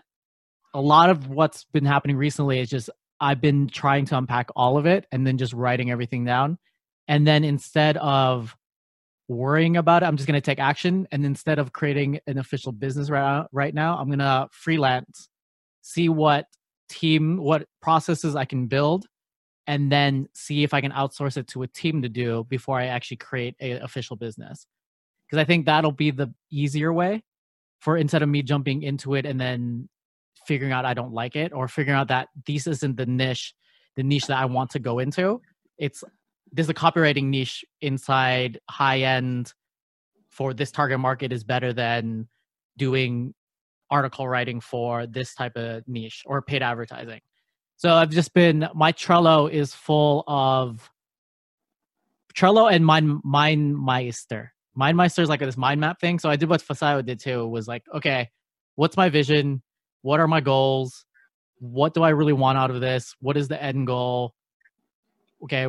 a 0.73 0.81
lot 0.81 1.11
of 1.11 1.29
what's 1.29 1.65
been 1.65 1.85
happening 1.85 2.17
recently 2.17 2.61
is 2.61 2.71
just 2.71 2.91
I've 3.21 3.41
been 3.41 3.69
trying 3.69 4.07
to 4.07 4.17
unpack 4.17 4.49
all 4.57 4.79
of 4.79 4.87
it 4.87 5.07
and 5.13 5.27
then 5.27 5.37
just 5.37 5.53
writing 5.53 5.91
everything 5.91 6.25
down. 6.25 6.59
And 7.07 7.27
then 7.27 7.45
instead 7.45 7.97
of 7.99 8.57
worrying 9.31 9.77
about 9.77 10.03
it. 10.03 10.07
I'm 10.07 10.17
just 10.17 10.27
going 10.27 10.41
to 10.41 10.45
take 10.45 10.59
action. 10.59 11.07
And 11.13 11.25
instead 11.25 11.59
of 11.59 11.73
creating 11.73 12.21
an 12.27 12.39
official 12.39 12.73
business 12.73 13.09
right, 13.09 13.47
right 13.53 13.73
now, 13.73 13.97
I'm 13.97 14.09
going 14.09 14.19
to 14.19 14.49
freelance, 14.51 15.29
see 15.83 16.09
what 16.09 16.47
team, 16.89 17.37
what 17.37 17.67
processes 17.81 18.35
I 18.35 18.45
can 18.45 18.67
build, 18.67 19.07
and 19.67 19.91
then 19.91 20.27
see 20.35 20.65
if 20.65 20.75
I 20.75 20.81
can 20.81 20.91
outsource 20.91 21.37
it 21.37 21.47
to 21.49 21.63
a 21.63 21.69
team 21.69 22.03
to 22.03 22.09
do 22.09 22.45
before 22.49 22.79
I 22.79 22.87
actually 22.87 23.19
create 23.19 23.55
an 23.61 23.83
official 23.83 24.17
business. 24.17 24.67
Because 25.27 25.41
I 25.41 25.45
think 25.45 25.67
that'll 25.67 25.93
be 25.93 26.11
the 26.11 26.35
easier 26.51 26.93
way 26.93 27.23
for 27.79 27.97
instead 27.97 28.23
of 28.23 28.29
me 28.29 28.43
jumping 28.43 28.83
into 28.83 29.15
it 29.15 29.25
and 29.25 29.41
then 29.41 29.89
figuring 30.45 30.73
out 30.73 30.85
I 30.85 30.95
don't 30.95 31.13
like 31.13 31.37
it 31.37 31.53
or 31.53 31.69
figuring 31.69 31.99
out 31.99 32.09
that 32.09 32.29
this 32.47 32.67
isn't 32.67 32.97
the 32.97 33.07
niche, 33.07 33.55
the 33.95 34.03
niche 34.03 34.27
that 34.27 34.39
I 34.39 34.47
want 34.47 34.71
to 34.71 34.81
go 34.81 34.99
into. 34.99 35.41
It's 35.79 36.03
there's 36.53 36.69
a 36.69 36.75
copywriting 36.75 37.27
niche 37.27 37.65
inside 37.81 38.59
high 38.69 39.01
end 39.01 39.53
for 40.29 40.55
this 40.55 40.71
target 40.71 41.01
market 41.01 41.33
is 41.33 41.45
better 41.45 41.73
than 41.73 42.29
doing 42.77 43.35
article 43.91 44.29
writing 44.29 44.61
for 44.61 45.07
this 45.07 45.35
type 45.35 45.57
of 45.57 45.83
niche 45.87 46.23
or 46.27 46.43
paid 46.43 46.63
advertising. 46.63 47.21
So 47.77 47.95
I've 47.95 48.11
just 48.11 48.35
been 48.35 48.69
my 48.75 48.93
Trello 48.93 49.51
is 49.51 49.75
full 49.75 50.25
of 50.29 50.91
Trello 52.35 52.71
and 52.73 52.85
MindMeister. 52.85 54.49
Mind 54.75 54.97
Meister 54.97 55.23
is 55.23 55.29
like 55.29 55.41
this 55.41 55.57
mind 55.57 55.81
map 55.81 56.01
thing. 56.01 56.19
So 56.19 56.31
I 56.31 56.37
did 56.37 56.49
what 56.49 56.63
Fasayo 56.63 57.05
did 57.05 57.21
too. 57.21 57.47
Was 57.47 57.67
like, 57.67 57.83
okay, 57.95 58.31
what's 58.77 58.97
my 58.97 59.09
vision? 59.09 59.63
What 60.03 60.21
are 60.21 60.29
my 60.29 60.41
goals? 60.41 61.05
What 61.59 61.93
do 61.93 62.03
I 62.03 62.11
really 62.11 62.33
want 62.33 62.57
out 62.57 62.71
of 62.71 62.81
this? 62.81 63.15
What 63.21 63.37
is 63.37 63.49
the 63.49 63.63
end 63.63 63.87
goal? 63.87 64.35
Okay, 65.43 65.67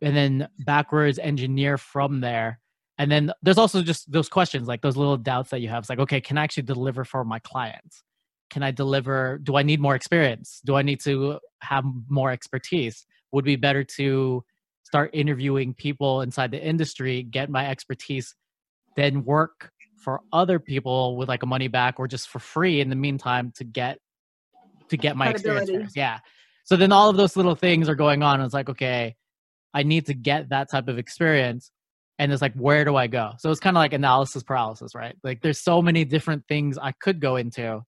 and 0.00 0.16
then 0.16 0.48
backwards 0.60 1.18
engineer 1.18 1.78
from 1.78 2.20
there 2.20 2.60
and 2.98 3.10
then 3.10 3.30
there's 3.42 3.58
also 3.58 3.82
just 3.82 4.10
those 4.10 4.28
questions 4.28 4.68
like 4.68 4.82
those 4.82 4.96
little 4.96 5.16
doubts 5.16 5.50
that 5.50 5.60
you 5.60 5.68
have 5.68 5.82
it's 5.82 5.90
like 5.90 5.98
okay 5.98 6.20
can 6.20 6.38
i 6.38 6.44
actually 6.44 6.62
deliver 6.62 7.04
for 7.04 7.24
my 7.24 7.38
clients 7.40 8.02
can 8.50 8.62
I 8.62 8.70
deliver? 8.70 9.38
Do 9.42 9.56
I 9.56 9.62
need 9.62 9.80
more 9.80 9.94
experience? 9.94 10.60
Do 10.64 10.76
I 10.76 10.82
need 10.82 11.00
to 11.00 11.40
have 11.60 11.84
more 12.08 12.30
expertise? 12.30 13.06
Would 13.32 13.44
be 13.44 13.56
better 13.56 13.84
to 13.96 14.44
start 14.84 15.10
interviewing 15.12 15.74
people 15.74 16.20
inside 16.20 16.52
the 16.52 16.62
industry, 16.62 17.22
get 17.22 17.50
my 17.50 17.68
expertise, 17.68 18.34
then 18.94 19.24
work 19.24 19.72
for 19.96 20.20
other 20.32 20.60
people 20.60 21.16
with 21.16 21.28
like 21.28 21.42
a 21.42 21.46
money 21.46 21.68
back 21.68 21.98
or 21.98 22.06
just 22.06 22.28
for 22.28 22.38
free 22.38 22.80
in 22.80 22.88
the 22.88 22.96
meantime 22.96 23.52
to 23.56 23.64
get 23.64 23.98
to 24.88 24.96
get 24.96 25.16
my 25.16 25.28
experience. 25.30 25.94
Yeah. 25.96 26.20
So 26.64 26.76
then 26.76 26.92
all 26.92 27.10
of 27.10 27.16
those 27.16 27.36
little 27.36 27.56
things 27.56 27.88
are 27.88 27.96
going 27.96 28.22
on. 28.22 28.40
It's 28.40 28.54
like, 28.54 28.68
okay, 28.68 29.16
I 29.76 29.82
need 29.82 30.06
to 30.06 30.14
get 30.14 30.48
that 30.48 30.70
type 30.70 30.88
of 30.88 30.96
experience. 30.96 31.70
And 32.18 32.32
it's 32.32 32.40
like, 32.40 32.54
where 32.54 32.82
do 32.86 32.96
I 32.96 33.08
go? 33.08 33.32
So 33.38 33.50
it's 33.50 33.60
kind 33.60 33.76
of 33.76 33.80
like 33.80 33.92
analysis 33.92 34.42
paralysis, 34.42 34.94
right? 34.94 35.14
Like 35.22 35.42
there's 35.42 35.58
so 35.58 35.82
many 35.82 36.02
different 36.06 36.44
things 36.48 36.78
I 36.78 36.92
could 36.92 37.20
go 37.20 37.36
into, 37.36 37.82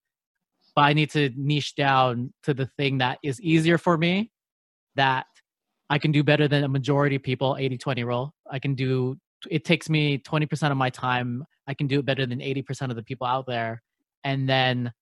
but 0.76 0.82
I 0.82 0.92
need 0.92 1.10
to 1.12 1.30
niche 1.34 1.76
down 1.76 2.34
to 2.42 2.52
the 2.52 2.66
thing 2.76 2.98
that 2.98 3.20
is 3.24 3.40
easier 3.40 3.78
for 3.78 3.96
me 3.96 4.30
that 4.96 5.24
I 5.88 5.98
can 5.98 6.12
do 6.12 6.22
better 6.22 6.46
than 6.46 6.62
a 6.62 6.68
majority 6.68 7.16
of 7.16 7.22
people 7.22 7.56
80 7.58 7.78
20 7.78 8.04
rule. 8.04 8.34
I 8.50 8.58
can 8.58 8.74
do 8.74 9.16
it 9.50 9.64
takes 9.64 9.88
me 9.88 10.18
20% 10.18 10.70
of 10.70 10.76
my 10.76 10.90
time. 10.90 11.46
I 11.66 11.72
can 11.72 11.86
do 11.86 12.00
it 12.00 12.04
better 12.04 12.26
than 12.26 12.40
80% 12.40 12.90
of 12.90 12.96
the 12.96 13.02
people 13.02 13.26
out 13.26 13.46
there. 13.46 13.82
And 14.24 14.46
then 14.46 14.92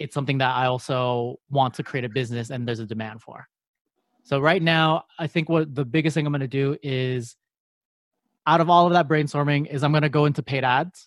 it's 0.00 0.14
something 0.14 0.38
that 0.38 0.52
I 0.56 0.66
also 0.66 1.36
want 1.48 1.74
to 1.74 1.84
create 1.84 2.04
a 2.04 2.08
business 2.08 2.50
and 2.50 2.66
there's 2.66 2.80
a 2.80 2.86
demand 2.86 3.22
for. 3.22 3.46
So 4.24 4.40
right 4.40 4.62
now, 4.62 5.04
I 5.18 5.26
think 5.26 5.48
what 5.50 5.74
the 5.74 5.84
biggest 5.84 6.14
thing 6.14 6.26
I'm 6.26 6.32
going 6.32 6.40
to 6.40 6.48
do 6.48 6.76
is 6.82 7.36
out 8.46 8.60
of 8.60 8.70
all 8.70 8.86
of 8.86 8.94
that 8.94 9.06
brainstorming 9.06 9.66
is 9.66 9.84
I'm 9.84 9.92
going 9.92 10.02
to 10.02 10.08
go 10.08 10.24
into 10.24 10.42
paid 10.42 10.64
ads 10.64 11.06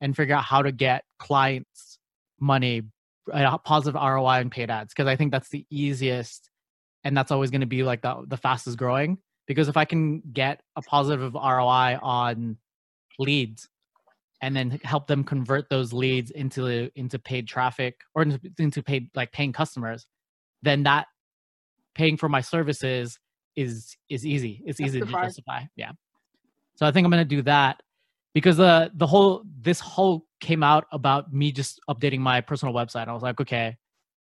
and 0.00 0.14
figure 0.14 0.34
out 0.34 0.44
how 0.44 0.62
to 0.62 0.70
get 0.70 1.04
clients 1.18 1.98
money, 2.38 2.82
a 3.32 3.58
positive 3.58 4.00
ROI 4.00 4.40
in 4.40 4.50
paid 4.50 4.70
ads 4.70 4.92
because 4.92 5.06
I 5.06 5.16
think 5.16 5.32
that's 5.32 5.48
the 5.48 5.66
easiest 5.70 6.50
and 7.04 7.16
that's 7.16 7.30
always 7.30 7.50
going 7.50 7.62
to 7.62 7.66
be 7.66 7.82
like 7.82 8.02
the, 8.02 8.24
the 8.26 8.36
fastest 8.36 8.76
growing. 8.76 9.18
Because 9.46 9.68
if 9.68 9.78
I 9.78 9.86
can 9.86 10.20
get 10.32 10.60
a 10.76 10.82
positive 10.82 11.32
ROI 11.32 11.98
on 12.02 12.58
leads 13.18 13.66
and 14.42 14.54
then 14.54 14.78
help 14.84 15.06
them 15.06 15.24
convert 15.24 15.70
those 15.70 15.94
leads 15.94 16.30
into 16.30 16.90
into 16.94 17.18
paid 17.18 17.48
traffic 17.48 18.00
or 18.14 18.22
into, 18.22 18.40
into 18.58 18.82
paid 18.82 19.08
like 19.14 19.32
paying 19.32 19.54
customers, 19.54 20.06
then 20.62 20.82
that 20.82 21.06
paying 21.98 22.16
for 22.16 22.28
my 22.28 22.40
services 22.40 23.18
is 23.56 23.96
is 24.08 24.24
easy. 24.24 24.62
It's 24.66 24.80
easy 24.80 25.00
to 25.00 25.06
justify. 25.06 25.64
Yeah. 25.76 25.92
So 26.76 26.86
I 26.86 26.92
think 26.92 27.04
I'm 27.04 27.10
gonna 27.10 27.24
do 27.24 27.42
that 27.42 27.82
because 28.32 28.56
the 28.56 28.90
the 28.94 29.06
whole 29.06 29.42
this 29.60 29.80
whole 29.80 30.24
came 30.40 30.62
out 30.62 30.86
about 30.92 31.32
me 31.32 31.52
just 31.52 31.80
updating 31.90 32.20
my 32.20 32.40
personal 32.40 32.74
website. 32.74 33.08
I 33.08 33.12
was 33.12 33.22
like, 33.22 33.40
okay, 33.40 33.76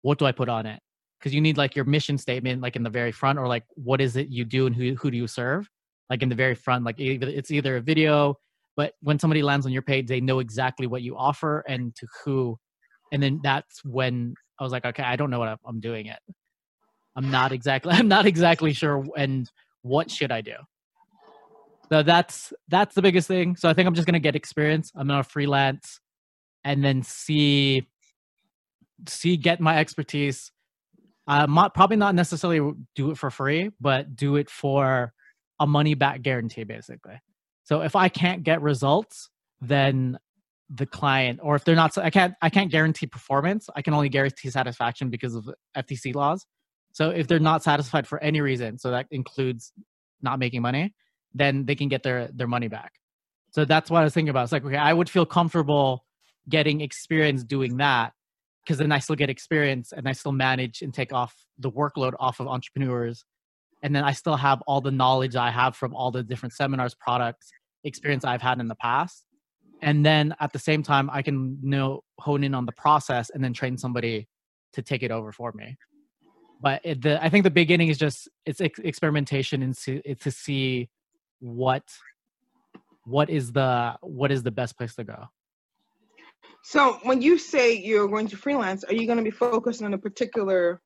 what 0.03 0.19
do 0.19 0.27
I 0.27 0.33
put 0.33 0.49
on 0.49 0.67
it? 0.67 0.83
because 1.23 1.33
you 1.33 1.41
need 1.41 1.57
like 1.57 1.77
your 1.77 1.85
mission 1.85 2.19
statement 2.19 2.61
like 2.61 2.75
in 2.75 2.83
the 2.83 2.91
very 2.91 3.13
front 3.13 3.39
or 3.39 3.47
like 3.47 3.65
what 3.75 4.01
is 4.01 4.17
it 4.17 4.29
you 4.29 4.45
do 4.45 4.67
and 4.67 4.75
who 4.75 4.95
who 4.97 5.11
do 5.11 5.17
you 5.17 5.29
serve 5.29 5.71
like 6.11 6.21
in 6.23 6.29
the 6.29 6.35
very 6.35 6.55
front 6.55 6.85
like 6.85 6.99
it's 6.99 7.53
either 7.53 7.77
a 7.77 7.81
video 7.81 8.37
but 8.77 8.95
when 9.03 9.19
somebody 9.19 9.43
lands 9.43 9.65
on 9.65 9.73
your 9.73 9.83
page 9.83 10.09
they 10.09 10.21
know 10.21 10.41
exactly 10.41 10.89
what 10.89 11.03
you 11.03 11.17
offer 11.17 11.65
and 11.69 11.95
to 11.95 12.07
who 12.25 12.59
and 13.13 13.23
then 13.23 13.41
that's 13.43 13.85
when 13.85 14.35
i 14.59 14.65
was 14.65 14.73
like 14.73 14.85
okay 14.85 15.05
i 15.05 15.15
don't 15.15 15.31
know 15.31 15.39
what 15.39 15.59
i'm 15.65 15.79
doing 15.79 16.07
it 16.07 16.19
i'm 17.17 17.31
not 17.31 17.53
exactly 17.53 17.93
i'm 17.97 18.09
not 18.09 18.27
exactly 18.27 18.73
sure 18.73 19.05
and 19.17 19.51
what 19.83 20.11
should 20.11 20.33
i 20.33 20.41
do 20.41 20.55
so 21.91 22.03
that's 22.03 22.53
that's 22.69 22.95
the 22.95 23.03
biggest 23.03 23.29
thing 23.29 23.57
so 23.57 23.69
i 23.69 23.75
think 23.75 23.87
i'm 23.87 23.95
just 23.95 24.07
going 24.07 24.15
to 24.15 24.21
get 24.21 24.37
experience 24.37 24.91
i'm 24.97 25.09
to 25.09 25.23
freelance 25.23 26.01
and 26.65 26.85
then 26.85 27.03
see 27.03 27.87
see 29.09 29.37
get 29.37 29.61
my 29.61 29.79
expertise 29.79 30.53
uh, 31.27 31.47
not, 31.47 31.75
probably 31.75 31.97
not 31.97 32.15
necessarily 32.15 32.75
do 32.95 33.11
it 33.11 33.19
for 33.19 33.31
free, 33.31 33.71
but 33.81 34.17
do 34.17 34.37
it 34.37 34.51
for 34.51 35.13
a 35.61 35.67
money 35.67 35.95
back 35.95 36.23
guarantee, 36.23 36.65
basically. 36.65 37.21
So 37.65 37.83
if 37.83 37.95
I 37.95 38.09
can't 38.09 38.43
get 38.43 38.61
results, 38.61 39.31
then 39.61 40.19
the 40.69 40.87
client, 40.87 41.39
or 41.43 41.55
if 41.55 41.65
they're 41.65 41.77
not, 41.77 41.97
I 41.97 42.11
can't, 42.11 42.35
I 42.43 42.51
can't 42.51 42.71
guarantee 42.71 43.07
performance. 43.07 43.69
I 43.77 43.83
can 43.83 43.95
only 43.95 44.09
guarantee 44.09 44.51
satisfaction 44.51 45.11
because 45.11 45.35
of 45.35 45.49
FTC 45.77 46.15
laws. 46.15 46.45
So 46.93 47.11
if 47.11 47.27
they're 47.27 47.39
not 47.39 47.63
satisfied 47.63 48.07
for 48.07 48.23
any 48.23 48.41
reason, 48.41 48.79
so 48.79 48.91
that 48.91 49.07
includes 49.11 49.73
not 50.21 50.39
making 50.39 50.63
money, 50.63 50.95
then 51.35 51.65
they 51.65 51.75
can 51.75 51.89
get 51.89 52.03
their 52.03 52.29
their 52.33 52.47
money 52.47 52.69
back. 52.69 52.93
So 53.51 53.65
that's 53.65 53.91
what 53.91 54.01
I 54.01 54.05
was 54.05 54.15
thinking 54.15 54.31
about. 54.31 54.45
It's 54.45 54.53
like, 54.53 54.65
okay, 54.65 54.77
I 54.77 54.93
would 54.93 55.11
feel 55.11 55.27
comfortable 55.27 56.05
getting 56.49 56.81
experience 56.81 57.45
doing 57.45 57.77
that 57.79 58.13
because 58.65 58.79
then 58.79 58.93
I 58.93 58.99
still 58.99 59.17
get 59.17 59.31
experience 59.31 59.93
and 59.93 60.09
I 60.09 60.13
still 60.13 60.33
manage 60.33 60.83
and 60.83 60.93
take 60.93 61.13
off 61.13 61.35
the 61.59 61.71
workload 61.71 62.13
off 62.19 62.41
of 62.41 62.47
entrepreneurs. 62.47 63.25
And 63.83 63.95
then 63.95 64.05
I 64.05 64.13
still 64.13 64.37
have 64.37 64.63
all 64.67 64.81
the 64.81 64.91
knowledge 64.91 65.35
I 65.35 65.51
have 65.51 65.77
from 65.77 65.95
all 65.95 66.11
the 66.11 66.23
different 66.23 66.53
seminars, 66.55 66.95
products, 66.95 67.51
experience 67.85 68.25
I've 68.25 68.43
had 68.43 68.61
in 68.61 68.69
the 68.69 68.77
past. 68.77 69.25
And 69.83 70.07
then 70.07 70.35
at 70.41 70.53
the 70.53 70.61
same 70.61 70.85
time, 70.85 71.11
I 71.13 71.23
can 71.23 71.59
know 71.61 72.05
hone 72.19 72.45
in 72.45 72.55
on 72.55 72.67
the 72.67 72.73
process 72.73 73.31
and 73.31 73.43
then 73.43 73.53
train 73.53 73.77
somebody 73.77 74.29
to 74.75 74.83
take 74.83 75.03
it 75.03 75.11
over 75.11 75.33
for 75.33 75.53
me. 75.55 75.77
But 76.63 76.81
it, 76.85 77.03
the, 77.03 77.23
I 77.23 77.29
think 77.29 77.43
the 77.43 77.51
beginning 77.51 77.89
is 77.89 77.99
just 77.99 78.29
it's 78.47 78.61
ex- 78.61 78.79
experimentation 78.79 79.63
and 79.63 79.77
to, 79.79 80.15
to 80.15 80.31
see 80.31 80.89
what 81.41 81.83
what 83.05 83.29
is 83.29 83.51
the 83.51 83.97
what 84.01 84.31
is 84.31 84.45
the 84.45 84.53
best 84.53 84.79
place 84.79 84.95
to 84.95 85.05
go. 85.05 85.27
So 86.63 87.01
when 87.03 87.21
you 87.21 87.37
say 87.37 87.77
you're 87.77 88.07
going 88.07 88.29
to 88.29 88.37
freelance, 88.37 88.85
are 88.85 88.95
you 88.95 89.07
going 89.07 89.19
to 89.19 89.25
be 89.25 89.33
focused 89.33 89.83
on 89.83 89.93
a 89.93 89.99
particular 89.99 90.81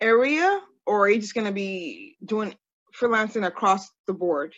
area 0.00 0.60
or 0.86 1.04
are 1.04 1.10
you 1.10 1.20
just 1.20 1.34
going 1.34 1.46
to 1.46 1.52
be 1.52 2.16
doing 2.24 2.54
freelancing 2.98 3.46
across 3.46 3.90
the 4.06 4.14
board? 4.14 4.54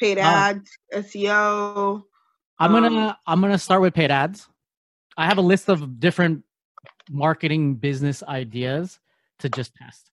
Paid 0.00 0.18
uh, 0.18 0.22
ads, 0.22 0.68
uh, 0.92 0.98
SEO. 0.98 2.02
I'm 2.58 2.74
um, 2.74 2.82
gonna 2.82 3.18
I'm 3.26 3.40
gonna 3.40 3.58
start 3.58 3.80
with 3.80 3.94
paid 3.94 4.10
ads. 4.10 4.48
I 5.16 5.26
have 5.26 5.38
a 5.38 5.42
list 5.42 5.68
of 5.68 6.00
different 6.00 6.42
marketing 7.08 7.76
business 7.76 8.24
ideas 8.24 8.98
to 9.40 9.48
just 9.48 9.74
test. 9.74 10.10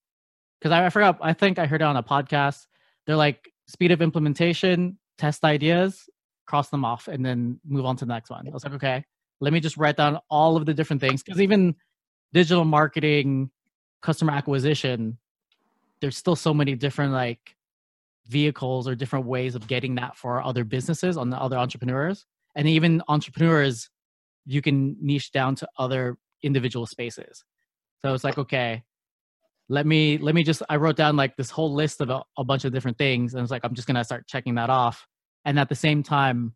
Because 0.59 0.71
I, 0.71 0.85
I 0.85 0.89
forgot, 0.89 1.17
I 1.21 1.33
think 1.33 1.59
I 1.59 1.65
heard 1.65 1.81
it 1.81 1.85
on 1.85 1.97
a 1.97 2.03
podcast. 2.03 2.67
They're 3.05 3.15
like 3.15 3.49
speed 3.67 3.91
of 3.91 4.01
implementation, 4.01 4.97
test 5.17 5.43
ideas, 5.43 6.09
cross 6.45 6.69
them 6.69 6.85
off, 6.85 7.07
and 7.07 7.25
then 7.25 7.59
move 7.65 7.85
on 7.85 7.95
to 7.97 8.05
the 8.05 8.13
next 8.13 8.29
one. 8.29 8.47
I 8.47 8.51
was 8.51 8.63
like, 8.63 8.73
okay 8.73 9.05
let 9.43 9.51
me 9.51 9.59
just 9.59 9.75
write 9.75 9.97
down 9.97 10.19
all 10.29 10.55
of 10.55 10.65
the 10.65 10.73
different 10.73 11.01
things 11.01 11.21
because 11.21 11.41
even 11.41 11.75
digital 12.31 12.63
marketing 12.63 13.51
customer 14.01 14.31
acquisition 14.31 15.17
there's 15.99 16.15
still 16.15 16.35
so 16.35 16.53
many 16.53 16.75
different 16.75 17.11
like 17.11 17.55
vehicles 18.27 18.87
or 18.87 18.95
different 18.95 19.25
ways 19.25 19.53
of 19.53 19.67
getting 19.67 19.95
that 19.95 20.15
for 20.15 20.41
other 20.41 20.63
businesses 20.63 21.17
on 21.17 21.29
the 21.29 21.37
other 21.37 21.57
entrepreneurs 21.57 22.25
and 22.55 22.69
even 22.69 23.01
entrepreneurs 23.09 23.89
you 24.45 24.61
can 24.61 24.95
niche 25.01 25.31
down 25.33 25.55
to 25.55 25.67
other 25.77 26.17
individual 26.41 26.85
spaces 26.85 27.43
so 28.01 28.13
it's 28.13 28.23
like 28.23 28.37
okay 28.37 28.81
let 29.69 29.85
me 29.85 30.17
let 30.17 30.35
me 30.35 30.43
just 30.43 30.61
i 30.69 30.75
wrote 30.75 30.95
down 30.95 31.15
like 31.15 31.35
this 31.37 31.49
whole 31.49 31.73
list 31.73 32.01
of 32.01 32.09
a, 32.09 32.21
a 32.37 32.43
bunch 32.43 32.65
of 32.65 32.73
different 32.73 32.97
things 32.97 33.33
and 33.33 33.41
it's 33.41 33.51
like 33.51 33.63
i'm 33.63 33.73
just 33.73 33.87
gonna 33.87 34.03
start 34.03 34.27
checking 34.27 34.55
that 34.55 34.69
off 34.69 35.07
and 35.45 35.57
at 35.59 35.69
the 35.69 35.75
same 35.75 36.03
time 36.03 36.53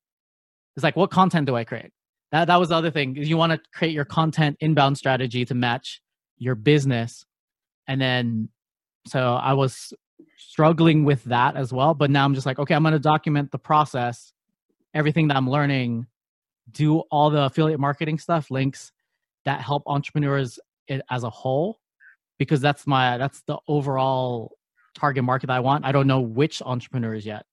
it's 0.76 0.84
like 0.84 0.96
what 0.96 1.10
content 1.10 1.48
do 1.48 1.56
i 1.56 1.64
create 1.64 1.92
that 2.32 2.46
that 2.46 2.60
was 2.60 2.70
the 2.70 2.76
other 2.76 2.92
thing. 2.92 3.16
You 3.16 3.38
want 3.38 3.54
to 3.54 3.60
create 3.74 3.94
your 3.94 4.06
content 4.06 4.58
inbound 4.60 4.98
strategy 4.98 5.46
to 5.46 5.56
match 5.56 6.02
your 6.38 6.56
business, 6.56 7.26
and 7.88 8.02
then 8.02 8.50
so 9.06 9.36
I 9.36 9.54
was 9.54 9.94
struggling 10.38 11.06
with 11.06 11.24
that 11.26 11.56
as 11.56 11.72
well. 11.72 11.94
But 11.94 12.12
now 12.12 12.26
I'm 12.26 12.34
just 12.34 12.46
like, 12.46 12.60
okay, 12.60 12.76
I'm 12.76 12.84
going 12.84 12.94
to 12.94 13.00
document 13.00 13.52
the 13.52 13.58
process, 13.58 14.34
everything 14.94 15.30
that 15.30 15.38
I'm 15.38 15.50
learning, 15.50 16.08
do 16.72 17.00
all 17.12 17.30
the 17.30 17.44
affiliate 17.44 17.80
marketing 17.80 18.20
stuff, 18.20 18.52
links 18.52 18.92
that 19.46 19.62
help 19.62 19.84
entrepreneurs 19.86 20.60
as 21.10 21.24
a 21.24 21.30
whole, 21.30 21.80
because 22.38 22.62
that's 22.62 22.86
my 22.88 23.18
that's 23.18 23.42
the 23.42 23.58
overall 23.68 24.58
target 24.96 25.24
market 25.24 25.48
that 25.48 25.54
I 25.54 25.60
want. 25.60 25.86
I 25.86 25.92
don't 25.92 26.08
know 26.08 26.22
which 26.22 26.62
entrepreneurs 26.62 27.26
yet 27.26 27.46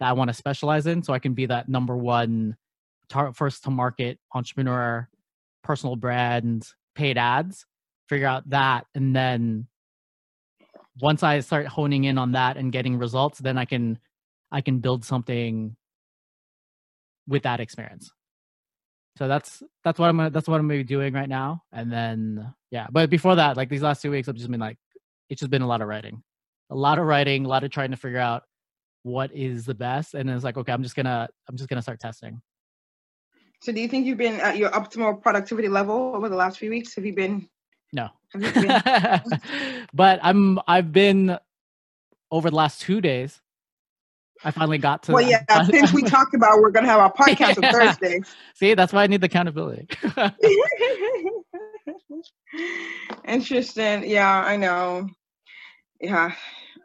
that 0.00 0.08
I 0.08 0.12
want 0.12 0.28
to 0.28 0.34
specialize 0.34 0.86
in, 0.86 1.02
so 1.02 1.12
I 1.12 1.18
can 1.18 1.34
be 1.34 1.46
that 1.46 1.68
number 1.68 1.96
one 1.96 2.56
tar- 3.08 3.32
first 3.32 3.64
to 3.64 3.70
market 3.70 4.18
entrepreneur, 4.34 5.08
personal 5.62 5.96
brand, 5.96 6.68
paid 6.94 7.18
ads, 7.18 7.66
figure 8.08 8.26
out 8.26 8.48
that. 8.50 8.86
And 8.94 9.14
then 9.14 9.66
once 11.00 11.22
I 11.22 11.40
start 11.40 11.66
honing 11.66 12.04
in 12.04 12.18
on 12.18 12.32
that 12.32 12.56
and 12.56 12.72
getting 12.72 12.98
results, 12.98 13.38
then 13.38 13.58
I 13.58 13.64
can 13.64 13.98
I 14.50 14.60
can 14.60 14.78
build 14.78 15.04
something 15.04 15.76
with 17.26 17.42
that 17.42 17.60
experience. 17.60 18.12
So 19.16 19.28
that's 19.28 19.62
that's 19.82 19.98
what 19.98 20.08
I'm 20.08 20.16
gonna, 20.16 20.30
that's 20.30 20.46
what 20.46 20.60
I'm 20.60 20.68
gonna 20.68 20.78
be 20.78 20.84
doing 20.84 21.14
right 21.14 21.28
now. 21.28 21.62
And 21.72 21.90
then 21.90 22.54
yeah, 22.70 22.86
but 22.90 23.08
before 23.08 23.36
that, 23.36 23.56
like 23.56 23.68
these 23.68 23.82
last 23.82 24.02
two 24.02 24.10
weeks, 24.10 24.28
I've 24.28 24.36
just 24.36 24.50
been 24.50 24.60
like, 24.60 24.78
it's 25.30 25.40
just 25.40 25.50
been 25.50 25.62
a 25.62 25.66
lot 25.66 25.80
of 25.80 25.88
writing, 25.88 26.22
a 26.70 26.74
lot 26.74 26.98
of 26.98 27.06
writing, 27.06 27.44
a 27.44 27.48
lot 27.48 27.64
of 27.64 27.70
trying 27.70 27.92
to 27.92 27.96
figure 27.96 28.18
out 28.18 28.42
what 29.02 29.32
is 29.32 29.64
the 29.64 29.74
best. 29.74 30.14
And 30.14 30.28
it's 30.28 30.44
like, 30.44 30.56
okay, 30.58 30.72
I'm 30.72 30.82
just 30.82 30.96
gonna 30.96 31.28
I'm 31.48 31.56
just 31.56 31.68
gonna 31.68 31.82
start 31.82 31.98
testing. 31.98 32.42
So 33.62 33.72
do 33.72 33.80
you 33.80 33.88
think 33.88 34.06
you've 34.06 34.18
been 34.18 34.38
at 34.40 34.58
your 34.58 34.70
optimal 34.70 35.22
productivity 35.22 35.68
level 35.68 36.12
over 36.14 36.28
the 36.28 36.36
last 36.36 36.58
few 36.58 36.68
weeks? 36.68 36.94
Have 36.94 37.06
you 37.06 37.14
been? 37.14 37.48
No. 37.92 38.10
You 38.34 38.52
been... 38.52 38.82
but 39.94 40.20
I'm. 40.22 40.58
I've 40.68 40.92
been 40.92 41.38
over 42.30 42.50
the 42.50 42.56
last 42.56 42.82
two 42.82 43.00
days. 43.00 43.40
I 44.44 44.50
finally 44.50 44.78
got 44.78 45.02
to. 45.04 45.12
Well, 45.12 45.28
yeah. 45.28 45.44
since 45.70 45.92
we 45.92 46.02
talked 46.02 46.34
about 46.34 46.60
we're 46.60 46.70
gonna 46.70 46.88
have 46.88 47.00
our 47.00 47.12
podcast 47.20 47.60
yeah. 47.60 47.68
on 47.68 47.74
Thursday. 47.74 48.20
See, 48.54 48.74
that's 48.74 48.92
why 48.92 49.02
I 49.02 49.06
need 49.06 49.20
the 49.20 49.26
accountability. 49.26 49.88
Interesting. 53.26 54.08
Yeah, 54.08 54.44
I 54.44 54.56
know. 54.56 55.08
Yeah, 56.00 56.32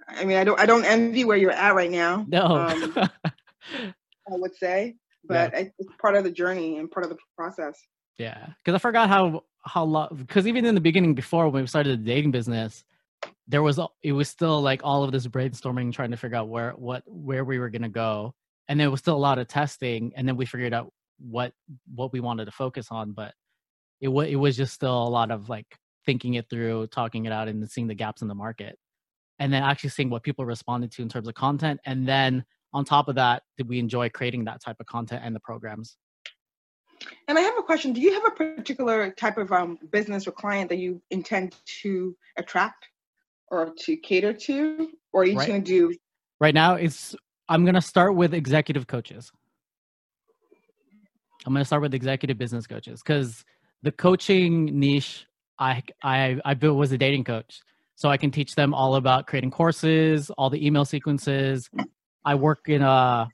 I 0.08 0.26
mean, 0.26 0.38
I 0.38 0.44
don't. 0.44 0.60
I 0.60 0.66
don't 0.66 0.86
envy 0.86 1.26
where 1.26 1.38
you're 1.38 1.52
at 1.52 1.76
right 1.76 1.92
now. 1.92 2.26
No. 2.28 2.46
Um, 2.46 2.94
I 2.96 4.36
would 4.36 4.56
say, 4.56 4.96
but 5.26 5.52
yeah. 5.54 5.60
it's 5.78 5.90
part 6.02 6.16
of 6.16 6.24
the 6.24 6.32
journey 6.32 6.78
and 6.78 6.90
part 6.90 7.04
of 7.04 7.10
the 7.10 7.18
process. 7.36 7.80
Yeah, 8.18 8.48
because 8.58 8.76
I 8.76 8.78
forgot 8.78 9.10
how 9.10 9.44
how 9.64 9.84
long. 9.84 10.10
Because 10.16 10.48
even 10.48 10.66
in 10.66 10.76
the 10.76 10.82
beginning, 10.82 11.14
before 11.14 11.50
when 11.50 11.64
we 11.64 11.68
started 11.68 12.04
the 12.04 12.06
dating 12.06 12.32
business, 12.32 12.84
there 13.52 13.62
was 13.62 13.80
it 14.02 14.14
was 14.14 14.30
still 14.30 14.62
like 14.62 14.82
all 14.84 15.04
of 15.04 15.12
this 15.12 15.28
brainstorming, 15.28 15.92
trying 15.94 16.12
to 16.12 16.18
figure 16.18 16.38
out 16.38 16.48
where 16.48 16.72
what 16.72 17.04
where 17.06 17.44
we 17.44 17.60
were 17.60 17.70
gonna 17.70 17.90
go, 17.90 18.34
and 18.70 18.80
there 18.80 18.90
was 18.90 19.02
still 19.02 19.16
a 19.16 19.20
lot 19.20 19.38
of 19.40 19.48
testing, 19.48 20.14
and 20.16 20.28
then 20.28 20.38
we 20.38 20.46
figured 20.46 20.74
out 20.74 20.92
what 21.20 21.54
what 21.94 22.14
we 22.14 22.22
wanted 22.22 22.46
to 22.46 22.52
focus 22.52 22.88
on, 22.92 23.12
but 23.12 23.34
it 24.00 24.08
was 24.08 24.30
it 24.30 24.38
was 24.38 24.56
just 24.56 24.74
still 24.74 25.04
a 25.04 25.10
lot 25.10 25.32
of 25.32 25.50
like 25.50 25.68
thinking 26.06 26.36
it 26.36 26.50
through, 26.50 26.88
talking 26.88 27.26
it 27.26 27.34
out, 27.34 27.50
and 27.50 27.70
seeing 27.70 27.88
the 27.88 27.94
gaps 27.94 28.22
in 28.22 28.30
the 28.30 28.36
market, 28.36 28.80
and 29.38 29.52
then 29.52 29.64
actually 29.64 29.90
seeing 29.90 30.10
what 30.10 30.24
people 30.24 30.46
responded 30.46 30.92
to 30.94 31.02
in 31.02 31.10
terms 31.10 31.28
of 31.28 31.36
content, 31.36 31.82
and 31.86 32.08
then 32.08 32.46
on 32.74 32.86
top 32.86 33.10
of 33.10 33.16
that, 33.16 33.44
did 33.58 33.68
we 33.68 33.80
enjoy 33.80 34.08
creating 34.10 34.46
that 34.46 34.62
type 34.62 34.78
of 34.80 34.86
content 34.86 35.24
and 35.26 35.36
the 35.36 35.42
programs? 35.42 35.98
And 37.28 37.38
I 37.38 37.42
have 37.42 37.58
a 37.58 37.64
question. 37.64 37.92
Do 37.92 38.00
you 38.00 38.14
have 38.14 38.26
a 38.26 38.32
particular 38.32 39.12
type 39.12 39.38
of 39.38 39.52
um, 39.52 39.78
business 39.92 40.26
or 40.26 40.32
client 40.32 40.70
that 40.70 40.78
you 40.78 41.02
intend 41.10 41.58
to 41.82 42.16
attract 42.38 42.88
or 43.52 43.74
to 43.78 43.98
cater 43.98 44.34
to? 44.34 44.90
Or 45.14 45.22
are 45.22 45.26
you 45.26 45.38
right. 45.38 45.48
going 45.48 45.64
to 45.64 45.90
do? 45.90 45.96
Right 46.40 46.56
now, 46.56 46.76
it's 46.76 47.16
I'm 47.48 47.64
going 47.64 47.76
to 47.76 47.82
start 47.82 48.16
with 48.16 48.34
executive 48.34 48.88
coaches. 48.88 49.32
I'm 51.46 51.54
going 51.54 51.62
to 51.62 51.66
start 51.66 51.84
with 51.84 51.94
executive 51.94 52.38
business 52.38 52.66
coaches 52.66 53.02
because 53.06 53.44
the 53.84 53.92
coaching 53.92 54.80
niche 54.80 55.28
I 55.60 55.84
I 56.02 56.40
I 56.44 56.56
built 56.56 56.78
was 56.78 56.92
a 56.92 56.98
dating 56.98 57.26
coach, 57.26 57.60
so 57.96 58.10
I 58.10 58.18
can 58.18 58.32
teach 58.32 58.56
them 58.56 58.74
all 58.74 58.96
about 58.96 59.28
creating 59.28 59.52
courses, 59.52 60.32
all 60.32 60.50
the 60.50 60.66
email 60.66 60.86
sequences, 60.86 61.70
I 62.24 62.36
work 62.36 62.70
in 62.70 62.82
a 62.82 63.28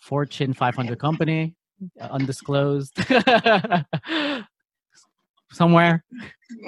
Fortune 0.00 0.52
500 0.52 0.98
company, 0.98 1.54
undisclosed, 2.00 2.96
somewhere. 5.52 6.04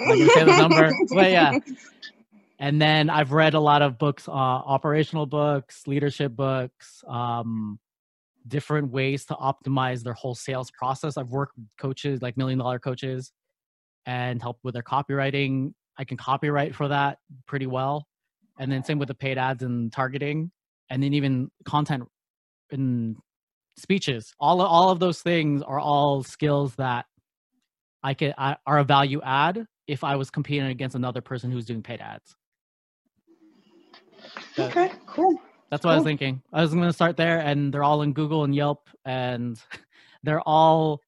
I'm 0.09 0.29
say 0.29 0.45
the 0.45 0.57
number, 0.59 0.93
but 1.11 1.31
yeah. 1.31 1.59
And 2.59 2.81
then 2.81 3.11
I've 3.11 3.33
read 3.33 3.55
a 3.55 3.61
lot 3.61 3.83
of 3.83 3.99
books, 3.99 4.29
uh, 4.29 4.33
operational 4.33 5.27
books, 5.27 5.87
leadership 5.87 6.35
books, 6.35 7.05
um, 7.07 7.79
different 8.49 8.91
ways 8.91 9.27
to 9.27 9.35
optimize 9.35 10.03
their 10.03 10.15
whole 10.15 10.35
sales 10.35 10.71
process. 10.71 11.17
I've 11.17 11.31
worked 11.31 11.57
with 11.57 11.67
coaches, 11.79 12.23
like 12.23 12.37
million 12.37 12.59
dollar 12.59 12.79
coaches, 12.79 13.33
and 14.07 14.41
helped 14.41 14.65
with 14.65 14.75
their 14.75 14.83
copywriting. 14.83 15.73
I 15.99 16.05
can 16.05 16.17
copyright 16.17 16.75
for 16.75 16.89
that 16.89 17.19
pretty 17.47 17.67
well. 17.67 18.07
And 18.59 18.73
then 18.73 18.85
same 18.85 18.99
with 18.99 19.09
the 19.09 19.15
paid 19.15 19.37
ads 19.37 19.63
and 19.63 19.93
targeting 19.93 20.51
and 20.91 21.03
then 21.03 21.15
even 21.15 21.51
content 21.65 22.05
and 22.71 23.17
speeches 23.77 24.33
all 24.41 24.61
all 24.63 24.91
of 24.91 24.99
those 24.99 25.21
things 25.21 25.63
are 25.63 25.79
all 25.79 26.23
skills 26.23 26.75
that 26.77 27.05
i 28.03 28.15
could 28.15 28.35
I, 28.39 28.57
are 28.67 28.79
a 28.79 28.85
value 28.85 29.21
add 29.23 29.67
if 29.87 30.03
i 30.03 30.17
was 30.17 30.31
competing 30.31 30.67
against 30.67 30.97
another 30.97 31.21
person 31.21 31.51
who's 31.51 31.67
doing 31.67 31.83
paid 31.83 32.01
ads 32.01 32.37
okay 34.59 34.91
cool 35.07 35.41
that's 35.71 35.85
what 35.85 35.91
cool. 35.91 35.93
i 35.93 35.95
was 35.97 36.05
thinking 36.05 36.43
i 36.53 36.63
was 36.63 36.73
going 36.73 36.85
to 36.85 36.93
start 36.93 37.17
there 37.17 37.39
and 37.39 37.73
they're 37.73 37.85
all 37.85 38.03
in 38.03 38.13
google 38.13 38.45
and 38.45 38.55
yelp 38.55 38.89
and 39.05 39.61
they're 40.23 40.41
all 40.41 41.01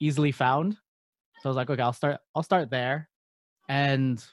easily 0.00 0.32
found 0.32 0.74
so 0.74 1.40
i 1.44 1.48
was 1.48 1.56
like 1.56 1.70
okay 1.70 1.82
i'll 1.82 1.92
start 1.92 2.18
i'll 2.34 2.42
start 2.42 2.70
there 2.70 3.08
and 3.68 4.24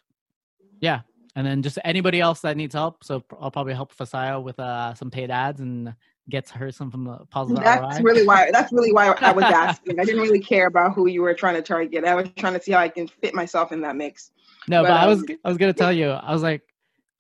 yeah 0.79 1.01
and 1.35 1.45
then 1.45 1.61
just 1.61 1.77
anybody 1.83 2.21
else 2.21 2.41
that 2.41 2.55
needs 2.55 2.73
help. 2.73 3.03
So 3.03 3.23
I'll 3.39 3.51
probably 3.51 3.73
help 3.73 3.93
Fasaya 3.93 4.41
with 4.41 4.57
uh, 4.59 4.93
some 4.93 5.11
paid 5.11 5.29
ads 5.29 5.59
and 5.59 5.93
get 6.29 6.49
her 6.49 6.71
some 6.71 6.89
from 6.89 7.03
the 7.03 7.19
positive 7.29 7.63
That's 7.63 7.99
ROI. 7.99 8.03
really 8.03 8.25
why. 8.25 8.49
That's 8.53 8.71
really 8.71 8.93
why 8.93 9.07
I 9.07 9.31
was 9.31 9.43
asking. 9.43 9.99
I 9.99 10.05
didn't 10.05 10.21
really 10.21 10.39
care 10.39 10.67
about 10.67 10.93
who 10.93 11.07
you 11.07 11.21
were 11.21 11.33
trying 11.33 11.55
to 11.55 11.61
target. 11.61 12.05
I 12.05 12.15
was 12.15 12.29
trying 12.37 12.53
to 12.53 12.61
see 12.61 12.71
how 12.71 12.79
I 12.79 12.89
can 12.89 13.07
fit 13.07 13.33
myself 13.35 13.71
in 13.71 13.81
that 13.81 13.95
mix. 13.95 14.31
No, 14.67 14.81
but, 14.81 14.89
but 14.89 14.97
I 14.97 15.07
was 15.07 15.19
um, 15.19 15.25
I 15.43 15.49
was 15.49 15.57
gonna 15.57 15.73
tell 15.73 15.91
you. 15.91 16.09
I 16.09 16.31
was 16.31 16.41
like, 16.41 16.61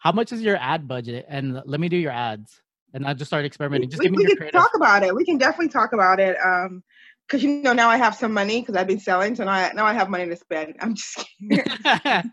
how 0.05 0.11
much 0.11 0.31
is 0.31 0.41
your 0.43 0.55
ad 0.57 0.87
budget? 0.87 1.25
And 1.27 1.59
let 1.65 1.79
me 1.79 1.89
do 1.89 1.97
your 1.97 2.11
ads. 2.11 2.61
And 2.93 3.07
I 3.07 3.15
just 3.15 3.27
started 3.27 3.47
experimenting. 3.47 3.89
Just 3.89 3.99
we, 3.99 4.05
give 4.05 4.11
me 4.11 4.17
we 4.19 4.29
your 4.29 4.37
can 4.37 4.51
talk 4.51 4.69
about 4.75 5.01
it. 5.01 5.15
We 5.15 5.25
can 5.25 5.39
definitely 5.39 5.69
talk 5.69 5.93
about 5.93 6.19
it. 6.19 6.37
Um, 6.45 6.83
because 7.27 7.41
you 7.41 7.63
know 7.63 7.73
now 7.73 7.89
I 7.89 7.97
have 7.97 8.13
some 8.13 8.31
money 8.31 8.61
because 8.61 8.75
I've 8.75 8.85
been 8.85 8.99
selling, 8.99 9.35
so 9.35 9.45
now 9.45 9.51
I, 9.51 9.73
now 9.73 9.83
I 9.83 9.93
have 9.93 10.11
money 10.11 10.27
to 10.27 10.35
spend. 10.35 10.75
I'm 10.79 10.93
just 10.93 11.25
kidding. 11.39 11.63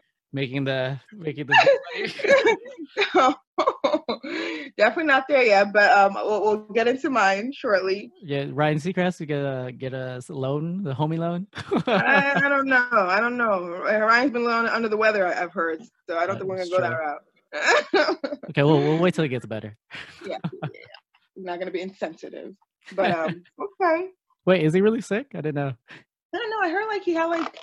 making 0.32 0.64
the 0.64 0.98
making 1.12 1.46
the 1.46 3.36
definitely 4.76 5.04
not 5.04 5.24
there 5.28 5.42
yet 5.42 5.72
but 5.72 5.90
um 5.92 6.14
we'll, 6.14 6.40
we'll, 6.42 6.56
get 6.72 6.88
into 6.88 7.10
mine 7.10 7.52
shortly. 7.52 8.10
Yeah 8.22 8.46
ryan 8.50 8.78
seacrest 8.78 9.20
you 9.20 9.26
get 9.26 9.40
a 9.40 9.72
get 9.72 9.92
a 9.92 10.22
loan 10.28 10.82
the 10.82 10.94
homie 10.94 11.18
loan? 11.18 11.46
I, 11.86 12.32
I, 12.44 12.48
don't 12.48 12.66
know 12.66 12.88
i 12.92 13.20
don't 13.20 13.36
know. 13.36 13.82
Ryan's 13.82 14.32
been 14.32 14.46
under 14.46 14.88
the 14.88 14.96
weather 14.96 15.26
i've 15.26 15.52
heard 15.52 15.82
so 16.08 16.16
i 16.16 16.26
don't 16.26 16.38
think 16.38 16.48
we're 16.48 16.56
gonna 16.56 16.70
go 16.70 16.80
that 16.80 16.98
route. 16.98 17.22
Okay 18.50 18.62
well 18.62 18.78
we'll 18.78 18.98
wait 18.98 19.14
till 19.14 19.24
it 19.24 19.28
gets 19.28 19.46
better. 19.46 19.76
Yeah, 20.26 20.38
yeah. 20.52 20.68
i'm 21.36 21.44
not 21.44 21.58
gonna 21.58 21.70
be 21.70 21.82
insensitive 21.82 22.54
but 22.94 23.10
um 23.10 23.42
okay. 23.60 24.08
Wait 24.46 24.64
is 24.64 24.74
he 24.74 24.80
really 24.80 25.02
sick? 25.02 25.26
I 25.34 25.42
didn't 25.42 25.56
know. 25.56 25.72
I 26.34 26.38
don't 26.38 26.50
know 26.50 26.60
i 26.62 26.70
heard 26.70 26.88
like 26.88 27.02
he 27.02 27.12
had 27.12 27.26
like 27.26 27.58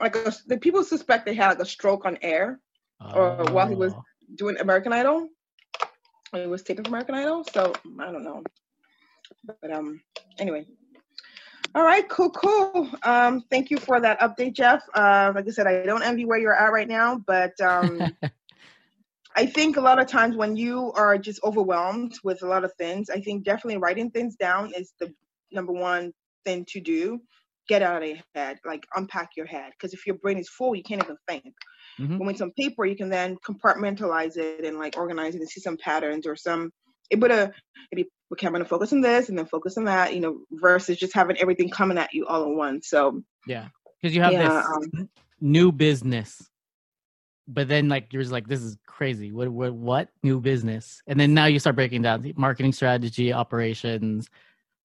like 0.00 0.16
a, 0.16 0.32
the 0.46 0.58
people 0.58 0.84
suspect 0.84 1.26
they 1.26 1.34
had 1.34 1.50
like 1.50 1.58
a 1.60 1.66
stroke 1.66 2.04
on 2.04 2.18
air, 2.22 2.60
oh. 3.00 3.12
or 3.14 3.52
while 3.52 3.68
he 3.68 3.74
was 3.74 3.92
oh. 3.92 4.04
doing 4.36 4.58
American 4.58 4.92
Idol. 4.92 5.28
He 6.32 6.46
was 6.46 6.62
taping 6.62 6.86
American 6.86 7.14
Idol, 7.14 7.44
so 7.44 7.72
I 8.00 8.12
don't 8.12 8.24
know. 8.24 8.42
But 9.44 9.72
um, 9.72 10.00
anyway. 10.38 10.66
All 11.74 11.82
right, 11.82 12.08
cool, 12.08 12.30
cool. 12.30 12.90
Um, 13.02 13.44
thank 13.50 13.70
you 13.70 13.78
for 13.78 14.00
that 14.00 14.18
update, 14.20 14.54
Jeff. 14.54 14.82
Uh, 14.94 15.32
like 15.34 15.46
I 15.46 15.50
said, 15.50 15.66
I 15.66 15.84
don't 15.84 16.02
envy 16.02 16.24
where 16.24 16.38
you're 16.38 16.56
at 16.56 16.72
right 16.72 16.88
now, 16.88 17.22
but 17.26 17.58
um, 17.60 18.00
I 19.36 19.46
think 19.46 19.76
a 19.76 19.80
lot 19.80 20.00
of 20.00 20.06
times 20.06 20.34
when 20.34 20.56
you 20.56 20.92
are 20.94 21.18
just 21.18 21.40
overwhelmed 21.44 22.14
with 22.24 22.42
a 22.42 22.46
lot 22.46 22.64
of 22.64 22.72
things, 22.74 23.10
I 23.10 23.20
think 23.20 23.44
definitely 23.44 23.78
writing 23.78 24.10
things 24.10 24.34
down 24.34 24.72
is 24.76 24.94
the 24.98 25.14
number 25.52 25.72
one 25.72 26.12
thing 26.44 26.64
to 26.70 26.80
do 26.80 27.20
get 27.68 27.82
out 27.82 28.02
of 28.02 28.08
your 28.08 28.18
head, 28.34 28.58
like 28.64 28.84
unpack 28.96 29.30
your 29.36 29.46
head. 29.46 29.72
Because 29.72 29.92
if 29.94 30.06
your 30.06 30.16
brain 30.16 30.38
is 30.38 30.48
full, 30.48 30.74
you 30.74 30.82
can't 30.82 31.02
even 31.02 31.16
think. 31.28 31.44
Mm-hmm. 32.00 32.18
When 32.18 32.30
it's 32.30 32.40
on 32.40 32.52
paper, 32.52 32.84
you 32.84 32.96
can 32.96 33.10
then 33.10 33.36
compartmentalize 33.46 34.36
it 34.36 34.64
and 34.64 34.78
like 34.78 34.96
organize 34.96 35.34
it 35.34 35.40
and 35.40 35.48
see 35.48 35.60
some 35.60 35.76
patterns 35.76 36.26
or 36.26 36.36
some 36.36 36.70
able 37.10 37.28
to 37.28 37.52
maybe 37.92 38.08
okay, 38.32 38.46
I'm 38.46 38.52
gonna 38.52 38.64
focus 38.64 38.92
on 38.92 39.00
this 39.00 39.28
and 39.28 39.38
then 39.38 39.46
focus 39.46 39.76
on 39.76 39.84
that, 39.84 40.14
you 40.14 40.20
know, 40.20 40.40
versus 40.52 40.98
just 40.98 41.14
having 41.14 41.38
everything 41.38 41.70
coming 41.70 41.98
at 41.98 42.12
you 42.12 42.26
all 42.26 42.42
at 42.42 42.48
once. 42.48 42.88
So 42.88 43.22
yeah, 43.46 43.68
because 44.00 44.14
you 44.14 44.22
have 44.22 44.32
yeah, 44.32 44.48
this 44.48 44.66
um, 44.66 45.08
new 45.40 45.72
business, 45.72 46.42
but 47.46 47.68
then 47.68 47.88
like 47.88 48.12
you're 48.12 48.22
just 48.22 48.32
like, 48.32 48.46
this 48.46 48.60
is 48.60 48.76
crazy. 48.86 49.32
What 49.32 49.48
what 49.48 49.72
what 49.72 50.08
new 50.22 50.40
business? 50.40 51.02
And 51.06 51.18
then 51.18 51.34
now 51.34 51.46
you 51.46 51.58
start 51.58 51.76
breaking 51.76 52.02
down 52.02 52.22
the 52.22 52.34
marketing 52.36 52.72
strategy, 52.72 53.32
operations, 53.32 54.28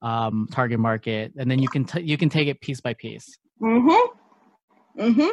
um, 0.04 0.48
target 0.52 0.80
market, 0.80 1.34
and 1.38 1.50
then 1.50 1.60
you 1.60 1.70
can 1.70 1.86
t- 1.86 2.02
you 2.02 2.18
can 2.18 2.30
take 2.30 2.48
it 2.48 2.62
piece 2.62 2.82
by 2.82 2.94
piece. 2.94 3.38
Mm-hmm. 3.62 5.02
Mm-hmm. 5.02 5.30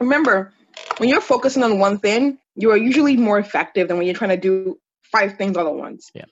Remember, 0.00 0.52
when 0.96 1.08
you're 1.08 1.20
focusing 1.20 1.62
on 1.62 1.78
one 1.78 1.98
thing, 1.98 2.38
you 2.54 2.70
are 2.72 2.76
usually 2.76 3.16
more 3.16 3.38
effective 3.38 3.86
than 3.86 3.98
when 3.98 4.06
you're 4.06 4.16
trying 4.16 4.30
to 4.30 4.36
do 4.36 4.78
five 5.02 5.36
things 5.36 5.56
all 5.56 5.68
at 5.68 5.74
once. 5.74 6.10
Yeah. 6.14 6.24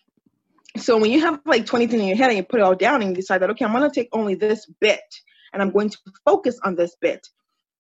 So 0.76 0.98
when 0.98 1.12
you 1.12 1.20
have 1.20 1.40
like 1.44 1.66
20 1.66 1.87
things 1.87 2.02
in 2.02 2.09
your 2.09 2.16
head 2.16 2.30
and 2.30 2.37
you 2.37 2.42
put 2.42 2.59
it 2.59 2.64
all 2.64 2.74
down 2.74 3.00
and 3.00 3.11
you 3.11 3.16
decide 3.16 3.38
that 3.38 3.50
okay, 3.50 3.64
I'm 3.64 3.72
gonna 3.72 3.90
take 3.90 4.09
only 4.12 4.35
this 4.35 4.66
bit 4.80 5.00
and 5.52 5.62
I'm 5.62 5.70
going 5.70 5.90
to 5.90 5.98
focus 6.24 6.59
on 6.64 6.74
this 6.74 6.96
bit, 7.00 7.28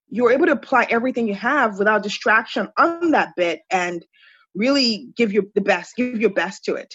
you're 0.08 0.30
able 0.30 0.46
to 0.46 0.52
apply 0.52 0.86
everything 0.90 1.26
you 1.26 1.34
have 1.34 1.78
without 1.78 2.02
distraction 2.02 2.68
on 2.76 3.12
that 3.12 3.34
bit 3.34 3.62
and 3.70 4.04
really 4.54 5.08
give 5.16 5.32
your 5.32 5.44
the 5.54 5.60
best, 5.60 5.96
give 5.96 6.20
your 6.20 6.30
best 6.30 6.66
to 6.66 6.74
it 6.74 6.94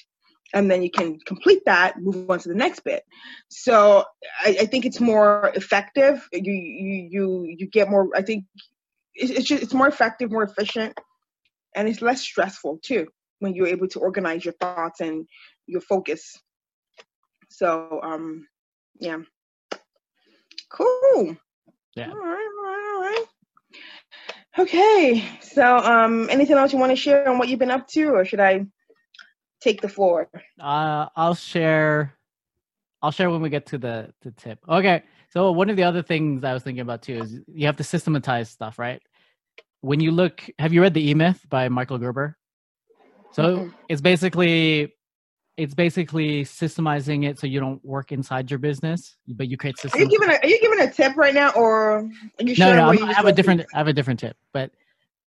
and 0.54 0.70
then 0.70 0.82
you 0.82 0.90
can 0.90 1.20
complete 1.26 1.62
that 1.66 2.00
move 2.00 2.30
on 2.30 2.40
to 2.40 2.50
the 2.50 2.56
next 2.56 2.82
bit 2.82 3.04
so 3.50 4.04
i, 4.46 4.58
I 4.62 4.66
think 4.66 4.86
it's 4.86 5.00
more 5.00 5.52
effective 5.56 6.28
you 6.32 6.54
you 6.54 7.08
you 7.12 7.56
you 7.58 7.68
get 7.68 7.90
more 7.90 8.10
i 8.16 8.22
think 8.22 8.46
it's 9.14 9.48
just 9.48 9.64
it's 9.64 9.74
more 9.74 9.88
effective 9.88 10.32
more 10.32 10.44
efficient 10.44 10.98
and 11.76 11.88
it's 11.88 12.02
less 12.02 12.22
stressful 12.22 12.80
too 12.82 13.08
when 13.40 13.54
you're 13.54 13.68
able 13.68 13.88
to 13.90 14.00
organize 14.00 14.44
your 14.44 14.54
thoughts 14.54 15.02
and 15.02 15.28
your 15.68 15.82
focus 15.82 16.38
so 17.50 18.00
um 18.04 18.48
Yeah. 19.00 19.20
Cool. 20.70 21.38
Yeah. 21.96 22.12
All 22.12 22.18
right, 22.18 22.50
all 22.60 22.66
right, 22.66 22.94
all 22.94 23.02
right. 23.02 23.26
Okay. 24.60 25.24
So, 25.42 25.78
um, 25.78 26.30
anything 26.30 26.58
else 26.58 26.74
you 26.74 26.80
want 26.80 26.92
to 26.92 26.96
share 26.96 27.28
on 27.28 27.38
what 27.38 27.48
you've 27.48 27.60
been 27.60 27.72
up 27.72 27.88
to, 27.90 28.10
or 28.10 28.26
should 28.26 28.40
I 28.40 28.66
take 29.62 29.82
the 29.82 29.90
floor? 29.90 30.30
Uh, 30.60 31.08
I'll 31.16 31.36
share. 31.36 32.16
I'll 33.02 33.12
share 33.12 33.30
when 33.30 33.42
we 33.42 33.50
get 33.50 33.66
to 33.68 33.78
the 33.78 34.14
the 34.22 34.32
tip. 34.32 34.60
Okay. 34.68 35.04
So 35.30 35.52
one 35.52 35.70
of 35.70 35.76
the 35.76 35.84
other 35.84 36.02
things 36.02 36.44
I 36.44 36.54
was 36.54 36.64
thinking 36.64 36.82
about 36.82 37.04
too 37.04 37.20
is 37.22 37.40
you 37.48 37.66
have 37.68 37.78
to 37.78 37.84
systematize 37.84 38.50
stuff, 38.50 38.80
right? 38.80 39.02
When 39.82 40.00
you 40.00 40.12
look, 40.12 40.44
have 40.58 40.74
you 40.74 40.82
read 40.82 40.94
the 40.94 41.10
E 41.10 41.14
Myth 41.14 41.46
by 41.50 41.70
Michael 41.70 41.98
Gerber? 41.98 42.36
So 43.32 43.44
mm-hmm. 43.44 43.70
it's 43.88 44.02
basically 44.02 44.94
it's 45.60 45.74
basically 45.74 46.46
systemizing 46.46 47.28
it 47.28 47.38
so 47.38 47.46
you 47.46 47.60
don't 47.60 47.84
work 47.84 48.12
inside 48.12 48.50
your 48.50 48.60
business, 48.60 49.18
but 49.28 49.50
you 49.50 49.58
create 49.58 49.78
systems. 49.78 50.02
Are 50.02 50.04
you 50.06 50.10
giving 50.10 50.30
a 50.30 50.40
Are 50.40 50.48
you 50.48 50.60
giving 50.62 50.80
a 50.80 50.92
tip 50.92 51.16
right 51.18 51.34
now, 51.34 51.52
or 51.52 52.00
are 52.00 52.10
you 52.40 52.56
no, 52.58 52.76
no? 52.76 52.90
I 53.06 53.14
have 53.14 53.26
a 53.26 53.34
different. 53.34 53.66
I 53.74 53.78
have 53.78 53.88
a 53.88 53.94
different 53.94 54.20
tip, 54.20 54.38
but 54.54 54.72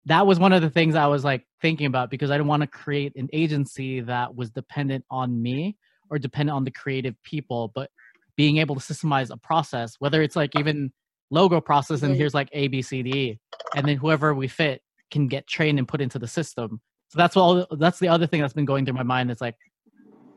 that 0.06 0.28
was 0.28 0.39
one 0.39 0.54
of 0.54 0.62
the 0.62 0.70
things 0.70 0.96
I 0.96 1.08
was 1.08 1.24
like 1.24 1.46
thinking 1.62 1.88
about 1.88 2.10
because 2.10 2.30
I 2.30 2.36
didn't 2.36 2.48
want 2.48 2.62
to 2.62 2.68
create 2.68 3.15
an 3.15 3.30
agency 3.34 4.02
that 4.02 4.36
was 4.36 4.52
dependent 4.52 5.04
on 5.10 5.41
me 5.41 5.78
or 6.10 6.20
dependent 6.20 6.56
on 6.56 6.63
the 6.63 6.72
creative 6.72 7.15
people, 7.24 7.72
but 7.74 7.89
being 8.36 8.58
able 8.58 8.76
to 8.76 8.82
systemize 8.82 9.32
a 9.32 9.38
process, 9.38 9.96
whether 10.00 10.22
it's 10.22 10.36
like 10.36 10.58
even 10.60 10.91
logo 11.32 11.60
process 11.60 12.04
and 12.04 12.12
mm-hmm. 12.12 12.20
here's 12.20 12.34
like 12.34 12.50
A, 12.54 12.68
B, 12.68 12.82
C, 12.82 13.02
D, 13.02 13.39
and 13.76 13.88
then 13.88 13.98
whoever 13.98 14.36
we 14.36 14.48
fit 14.48 14.82
can 15.10 15.28
get 15.28 15.48
trained 15.48 15.80
and 15.80 15.88
put 15.88 16.02
into 16.02 16.20
the 16.20 16.28
system. 16.28 16.82
So 17.10 17.18
that's 17.18 17.38
all. 17.38 17.65
That's 17.72 18.00
the 18.00 18.10
other 18.10 18.28
thing 18.28 18.41
that's 18.41 18.54
been 18.54 18.65
going 18.65 18.86
through 18.86 18.96
my 18.96 19.04
mind. 19.04 19.32
It's 19.32 19.41
like 19.41 19.56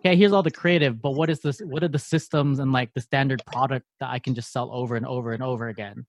okay, 0.01 0.17
here's 0.17 0.33
all 0.33 0.43
the 0.43 0.51
creative, 0.51 1.01
but 1.01 1.13
what 1.13 1.31
is 1.31 1.41
this? 1.41 1.61
What 1.61 1.83
are 1.83 1.89
the 1.89 1.99
systems 1.99 2.59
and 2.59 2.73
like 2.73 2.93
the 2.95 3.01
standard 3.01 3.43
product 3.47 3.87
that 4.01 4.11
I 4.11 4.19
can 4.19 4.35
just 4.35 4.53
sell 4.53 4.71
over 4.73 4.97
and 4.97 5.07
over 5.07 5.33
and 5.33 5.43
over 5.43 5.69
again? 5.69 6.07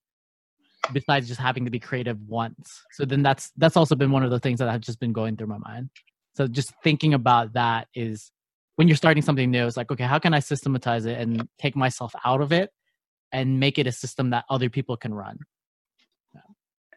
Besides 0.92 1.28
just 1.28 1.40
having 1.40 1.66
to 1.66 1.72
be 1.72 1.80
creative 1.80 2.20
once. 2.28 2.82
So 2.92 3.06
then 3.06 3.22
that's 3.22 3.52
that's 3.58 3.78
also 3.78 3.96
been 3.96 4.12
one 4.12 4.24
of 4.24 4.32
the 4.32 4.40
things 4.40 4.60
that 4.60 4.72
have 4.72 4.82
just 4.82 5.00
been 5.00 5.14
going 5.14 5.38
through 5.38 5.48
my 5.48 5.58
mind. 5.58 5.90
So 6.36 6.48
just 6.48 6.74
thinking 6.84 7.14
about 7.14 7.54
that 7.54 7.88
is 7.94 8.32
when 8.76 8.88
you're 8.88 8.98
starting 8.98 9.22
something 9.22 9.52
new, 9.52 9.68
it's 9.68 9.76
like, 9.76 9.92
okay, 9.92 10.06
how 10.06 10.20
can 10.20 10.34
I 10.34 10.40
systematize 10.40 11.06
it 11.06 11.20
and 11.20 11.48
take 11.60 11.76
myself 11.76 12.14
out 12.24 12.42
of 12.42 12.52
it 12.52 12.72
and 13.32 13.60
make 13.60 13.78
it 13.78 13.88
a 13.88 13.92
system 13.92 14.30
that 14.30 14.46
other 14.50 14.70
people 14.70 14.96
can 14.96 15.14
run? 15.14 15.40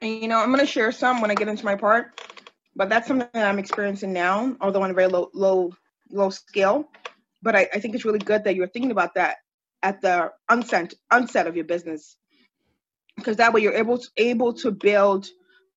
And 0.00 0.20
you 0.20 0.28
know, 0.28 0.38
I'm 0.38 0.50
gonna 0.50 0.66
share 0.66 0.92
some 0.92 1.20
when 1.20 1.30
I 1.30 1.34
get 1.34 1.48
into 1.48 1.64
my 1.64 1.76
part, 1.76 2.20
but 2.74 2.88
that's 2.88 3.06
something 3.06 3.28
that 3.34 3.48
I'm 3.48 3.58
experiencing 3.58 4.12
now, 4.12 4.56
although 4.60 4.82
on 4.82 4.90
a 4.90 4.94
very 4.94 5.08
low 5.08 5.30
low 5.32 5.72
low 6.10 6.30
scale. 6.30 6.88
But 7.42 7.56
I, 7.56 7.68
I 7.72 7.80
think 7.80 7.94
it's 7.94 8.04
really 8.04 8.18
good 8.18 8.44
that 8.44 8.56
you're 8.56 8.68
thinking 8.68 8.90
about 8.90 9.14
that 9.14 9.36
at 9.82 10.00
the 10.00 10.32
onset 10.48 10.92
onset 11.10 11.46
of 11.46 11.56
your 11.56 11.64
business, 11.64 12.16
because 13.16 13.36
that 13.36 13.52
way 13.52 13.60
you're 13.60 13.74
able 13.74 13.98
to 13.98 14.08
able 14.16 14.54
to 14.54 14.70
build 14.70 15.26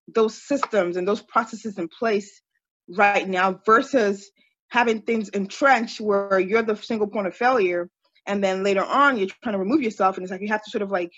those 0.08 0.42
systems 0.42 0.98
and 0.98 1.08
those 1.08 1.22
processes 1.22 1.78
in 1.78 1.88
place 1.88 2.42
right 2.90 3.28
now 3.28 3.60
versus 3.66 4.30
having 4.70 5.02
things 5.02 5.30
entrenched 5.30 6.00
where 6.00 6.40
you're 6.40 6.62
the 6.62 6.76
single 6.76 7.08
point 7.08 7.28
of 7.28 7.36
failure 7.36 7.90
and 8.28 8.44
then 8.44 8.64
later 8.64 8.84
on 8.84 9.18
you're 9.18 9.30
trying 9.44 9.54
to 9.54 9.60
remove 9.60 9.82
yourself 9.82 10.18
and 10.18 10.24
it's 10.24 10.32
like 10.32 10.42
you 10.42 10.48
have 10.48 10.64
to 10.64 10.72
sort 10.72 10.82
of 10.82 10.92
like 10.92 11.12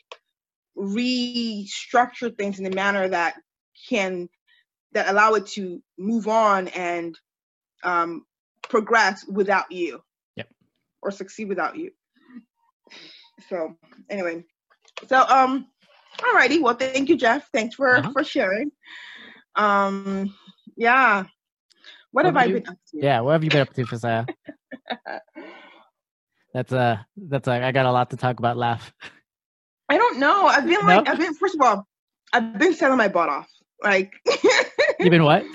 restructure 0.77 2.35
things 2.37 2.59
in 2.59 2.65
a 2.65 2.75
manner 2.75 3.07
that 3.07 3.35
can 3.89 4.29
that 4.93 5.09
allow 5.09 5.33
it 5.33 5.45
to 5.47 5.81
move 5.97 6.27
on 6.27 6.67
and 6.69 7.19
um, 7.83 8.25
progress 8.69 9.25
without 9.27 9.71
you. 9.71 10.01
Yep. 10.35 10.49
Or 11.01 11.11
succeed 11.11 11.49
without 11.49 11.77
you. 11.77 11.91
So 13.49 13.75
anyway. 14.09 14.43
So 15.07 15.19
um 15.19 15.67
alrighty. 16.17 16.61
Well 16.61 16.75
thank 16.75 17.09
you, 17.09 17.17
Jeff. 17.17 17.49
Thanks 17.51 17.75
for 17.75 17.97
uh-huh. 17.97 18.11
for 18.11 18.23
sharing. 18.23 18.71
Um 19.55 20.33
yeah. 20.75 21.23
What, 22.11 22.23
what 22.23 22.25
have 22.25 22.37
I 22.37 22.45
you, 22.45 22.53
been 22.55 22.67
up 22.67 22.77
to? 22.91 22.99
Yeah, 22.99 23.19
what 23.21 23.33
have 23.33 23.43
you 23.43 23.49
been 23.49 23.61
up 23.61 23.73
to, 23.73 23.85
Fasaya? 23.85 24.27
that's 26.53 26.71
uh 26.73 26.97
that's 27.15 27.47
uh, 27.47 27.51
I 27.51 27.71
got 27.71 27.85
a 27.85 27.91
lot 27.91 28.09
to 28.11 28.17
talk 28.17 28.39
about 28.39 28.57
laugh. 28.57 28.93
I 29.89 29.97
don't 29.97 30.19
know. 30.19 30.47
I've 30.47 30.65
been 30.65 30.85
like. 30.85 31.07
I've 31.07 31.17
been 31.17 31.33
first 31.33 31.55
of 31.55 31.61
all, 31.61 31.87
I've 32.33 32.57
been 32.57 32.73
selling 32.73 32.97
my 32.97 33.07
butt 33.07 33.29
off. 33.29 33.47
Like 33.83 34.13
You've 34.99 35.11
been 35.11 35.23
what? 35.23 35.45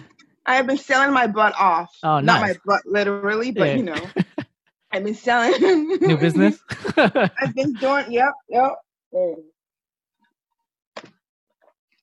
I 0.46 0.56
have 0.56 0.66
been 0.66 0.78
selling 0.78 1.12
my 1.12 1.26
butt 1.26 1.54
off. 1.58 1.90
Oh, 2.02 2.20
nice. 2.20 2.24
Not 2.24 2.40
my 2.40 2.56
butt 2.64 2.82
literally, 2.86 3.50
but 3.50 3.68
yeah. 3.68 3.74
you 3.74 3.82
know, 3.82 4.06
I've 4.92 5.04
been 5.04 5.14
selling 5.14 5.88
new 6.00 6.16
business. 6.16 6.58
I've 6.96 7.54
been 7.54 7.74
doing. 7.74 8.10
Yep, 8.10 8.32
yep. 8.48 8.72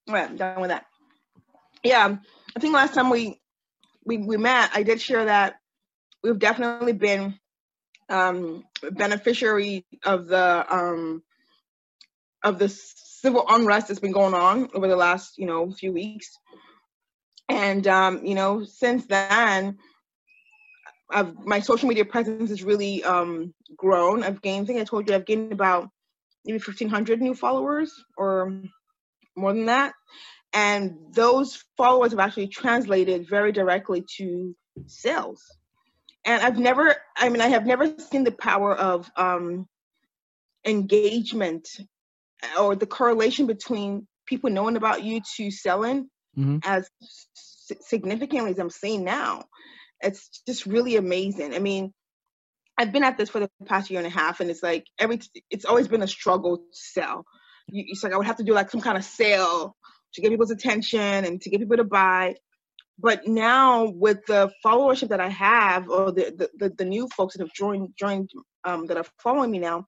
All 0.10 0.15
right, 0.15 0.28
I'm 0.28 0.38
done 0.38 0.60
with 0.60 0.72
that. 0.72 0.88
Yeah, 1.84 2.17
I 2.56 2.60
think 2.60 2.74
last 2.74 2.95
time 2.95 3.12
we 3.12 3.39
we 4.04 4.17
we 4.17 4.38
met, 4.38 4.72
I 4.74 4.82
did 4.82 5.00
share 5.00 5.26
that 5.26 5.58
we've 6.24 6.39
definitely 6.39 6.93
been 6.93 7.36
um 8.10 8.63
beneficiary 8.93 9.86
of 10.04 10.28
the 10.28 10.65
um 10.67 11.22
of 12.43 12.58
the 12.58 12.69
civil 12.69 13.45
unrest 13.48 13.89
that's 13.89 14.00
been 14.00 14.12
going 14.12 14.34
on 14.34 14.69
over 14.74 14.88
the 14.88 14.95
last 14.95 15.38
you 15.38 15.45
know 15.45 15.72
few 15.72 15.93
weeks 15.93 16.39
and 17.48 17.86
um, 17.88 18.26
you 18.26 18.34
know 18.34 18.63
since 18.63 19.06
then 19.06 19.78
I've, 21.12 21.45
my 21.45 21.60
social 21.60 21.88
media 21.88 22.06
presence 22.06 22.50
has 22.50 22.63
really 22.63 23.04
um, 23.04 23.54
grown 23.78 24.24
i've 24.24 24.41
gained 24.41 24.63
i 24.63 24.67
think 24.67 24.80
i 24.80 24.84
told 24.84 25.08
you 25.08 25.15
i've 25.15 25.26
gained 25.26 25.52
about 25.52 25.89
maybe 26.45 26.58
1500 26.58 27.22
new 27.22 27.36
followers 27.36 27.93
or 28.17 28.63
more 29.39 29.54
than 29.54 29.65
that 29.65 29.93
and 30.54 30.97
those 31.13 31.63
followers 31.78 32.12
have 32.12 32.19
actually 32.19 32.47
translated 32.47 33.30
very 33.30 33.52
directly 33.52 34.04
to 34.17 34.56
sales 34.88 35.43
and 36.25 36.41
i've 36.43 36.58
never 36.58 36.95
i 37.17 37.30
mean 37.30 37.41
i 37.41 37.47
have 37.47 37.65
never 37.65 37.93
seen 37.99 38.23
the 38.23 38.32
power 38.32 38.75
of 38.75 39.10
um, 39.15 39.67
engagement 40.65 41.67
or 42.60 42.75
the 42.75 42.86
correlation 42.86 43.47
between 43.47 44.08
people 44.25 44.49
knowing 44.49 44.75
about 44.75 45.04
you 45.04 45.21
to 45.36 45.52
selling 45.52 46.10
mm-hmm. 46.38 46.58
as 46.63 46.89
significantly 47.82 48.52
as 48.52 48.60
I'm 48.60 48.69
seeing 48.69 49.04
now. 49.04 49.45
It's 50.02 50.41
just 50.47 50.65
really 50.65 50.95
amazing. 50.95 51.54
I 51.54 51.60
mean, 51.60 51.93
I've 52.78 52.93
been 52.93 53.04
at 53.04 53.17
this 53.17 53.30
for 53.30 53.39
the 53.39 53.49
past 53.65 53.89
year 53.89 53.99
and 53.99 54.08
a 54.08 54.12
half, 54.12 54.39
and 54.39 54.49
it's 54.49 54.63
like 54.63 54.86
every 54.97 55.19
it's 55.49 55.65
always 55.65 55.89
been 55.89 56.02
a 56.02 56.08
struggle 56.08 56.58
to 56.58 56.63
sell. 56.71 57.25
It's 57.73 58.03
like 58.03 58.13
I 58.13 58.17
would 58.17 58.27
have 58.27 58.38
to 58.38 58.43
do 58.43 58.53
like 58.53 58.71
some 58.71 58.82
kind 58.82 58.97
of 58.97 59.03
sale 59.03 59.75
to 60.13 60.21
get 60.21 60.32
people's 60.32 60.51
attention 60.51 60.99
and 61.01 61.41
to 61.41 61.49
get 61.49 61.60
people 61.60 61.77
to 61.77 61.84
buy. 61.84 62.36
But 62.99 63.27
now 63.27 63.89
with 63.89 64.19
the 64.27 64.51
followership 64.65 65.10
that 65.10 65.21
I 65.21 65.29
have, 65.29 65.89
or 65.89 66.12
the 66.12 66.34
the, 66.38 66.49
the, 66.69 66.75
the 66.77 66.86
new 66.86 67.08
folks 67.10 67.36
that 67.36 67.43
have 67.43 67.53
joined 67.53 67.89
joined 67.99 68.32
um, 68.65 68.88
that 68.88 68.97
are 68.97 69.05
following 69.23 69.51
me 69.51 69.60
now, 69.60 69.86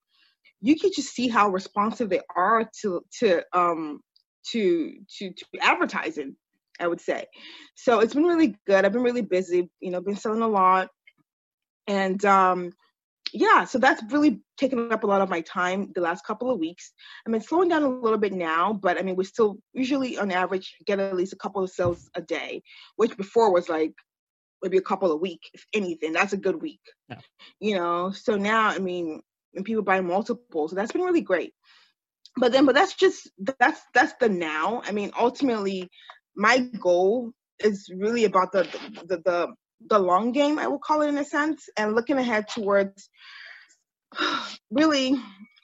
you 0.61 0.79
can 0.79 0.91
just 0.95 1.13
see 1.13 1.27
how 1.27 1.49
responsive 1.49 2.09
they 2.09 2.21
are 2.35 2.69
to 2.81 3.01
to 3.19 3.43
um 3.53 4.01
to 4.51 4.93
to, 5.17 5.31
to 5.33 5.45
advertising 5.61 6.35
I 6.79 6.87
would 6.87 7.01
say. 7.01 7.25
So 7.75 7.99
it's 7.99 8.13
been 8.15 8.23
really 8.23 8.55
good. 8.65 8.85
I've 8.85 8.93
been 8.93 9.03
really 9.03 9.21
busy, 9.21 9.69
you 9.79 9.91
know, 9.91 10.01
been 10.01 10.15
selling 10.15 10.41
a 10.41 10.47
lot. 10.47 10.89
And 11.87 12.23
um 12.25 12.71
yeah, 13.33 13.65
so 13.65 13.77
that's 13.77 14.01
really 14.11 14.41
taken 14.57 14.91
up 14.91 15.03
a 15.03 15.07
lot 15.07 15.21
of 15.21 15.29
my 15.29 15.41
time 15.41 15.91
the 15.93 16.01
last 16.01 16.25
couple 16.25 16.51
of 16.51 16.59
weeks. 16.59 16.91
I 17.25 17.29
mean, 17.29 17.41
slowing 17.41 17.69
down 17.69 17.83
a 17.83 17.89
little 17.89 18.17
bit 18.17 18.33
now, 18.33 18.73
but 18.73 18.99
I 18.99 19.03
mean, 19.03 19.15
we 19.15 19.23
still 19.23 19.57
usually 19.73 20.17
on 20.17 20.31
average 20.31 20.75
get 20.85 20.99
at 20.99 21.15
least 21.15 21.33
a 21.33 21.37
couple 21.37 21.63
of 21.63 21.69
sales 21.69 22.09
a 22.15 22.21
day, 22.21 22.63
which 22.95 23.15
before 23.17 23.53
was 23.53 23.69
like 23.69 23.93
maybe 24.61 24.77
a 24.77 24.81
couple 24.81 25.11
a 25.11 25.17
week, 25.17 25.49
if 25.53 25.65
anything. 25.73 26.13
That's 26.13 26.33
a 26.33 26.37
good 26.37 26.61
week. 26.61 26.81
Yeah. 27.09 27.19
You 27.59 27.75
know, 27.75 28.11
so 28.11 28.37
now, 28.37 28.67
I 28.67 28.79
mean, 28.79 29.21
and 29.55 29.65
people 29.65 29.83
buy 29.83 30.01
multiple, 30.01 30.67
so 30.67 30.75
that's 30.75 30.91
been 30.91 31.01
really 31.01 31.21
great. 31.21 31.53
But 32.37 32.51
then, 32.51 32.65
but 32.65 32.75
that's 32.75 32.95
just 32.95 33.29
that's 33.59 33.81
that's 33.93 34.13
the 34.19 34.29
now. 34.29 34.81
I 34.85 34.91
mean, 34.91 35.11
ultimately, 35.19 35.89
my 36.35 36.59
goal 36.59 37.31
is 37.59 37.89
really 37.93 38.25
about 38.25 38.51
the 38.51 38.63
the 38.63 39.05
the, 39.05 39.21
the 39.23 39.47
long 39.89 40.31
game, 40.31 40.59
I 40.59 40.67
will 40.67 40.79
call 40.79 41.01
it 41.01 41.09
in 41.09 41.17
a 41.17 41.25
sense, 41.25 41.69
and 41.77 41.95
looking 41.95 42.17
ahead 42.17 42.47
towards 42.47 43.09
really 44.71 45.15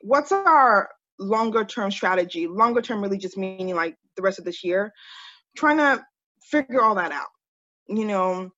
what's 0.01 0.31
our 0.31 0.89
longer 1.19 1.65
term 1.65 1.91
strategy. 1.91 2.47
Longer 2.47 2.81
term 2.81 3.01
really 3.01 3.17
just 3.17 3.37
meaning 3.37 3.75
like 3.75 3.95
the 4.15 4.21
rest 4.21 4.39
of 4.39 4.45
this 4.45 4.63
year. 4.63 4.93
Trying 5.55 5.77
to 5.77 6.03
figure 6.43 6.81
all 6.81 6.95
that 6.95 7.11
out. 7.11 7.27
You 7.87 8.05
know, 8.05 8.49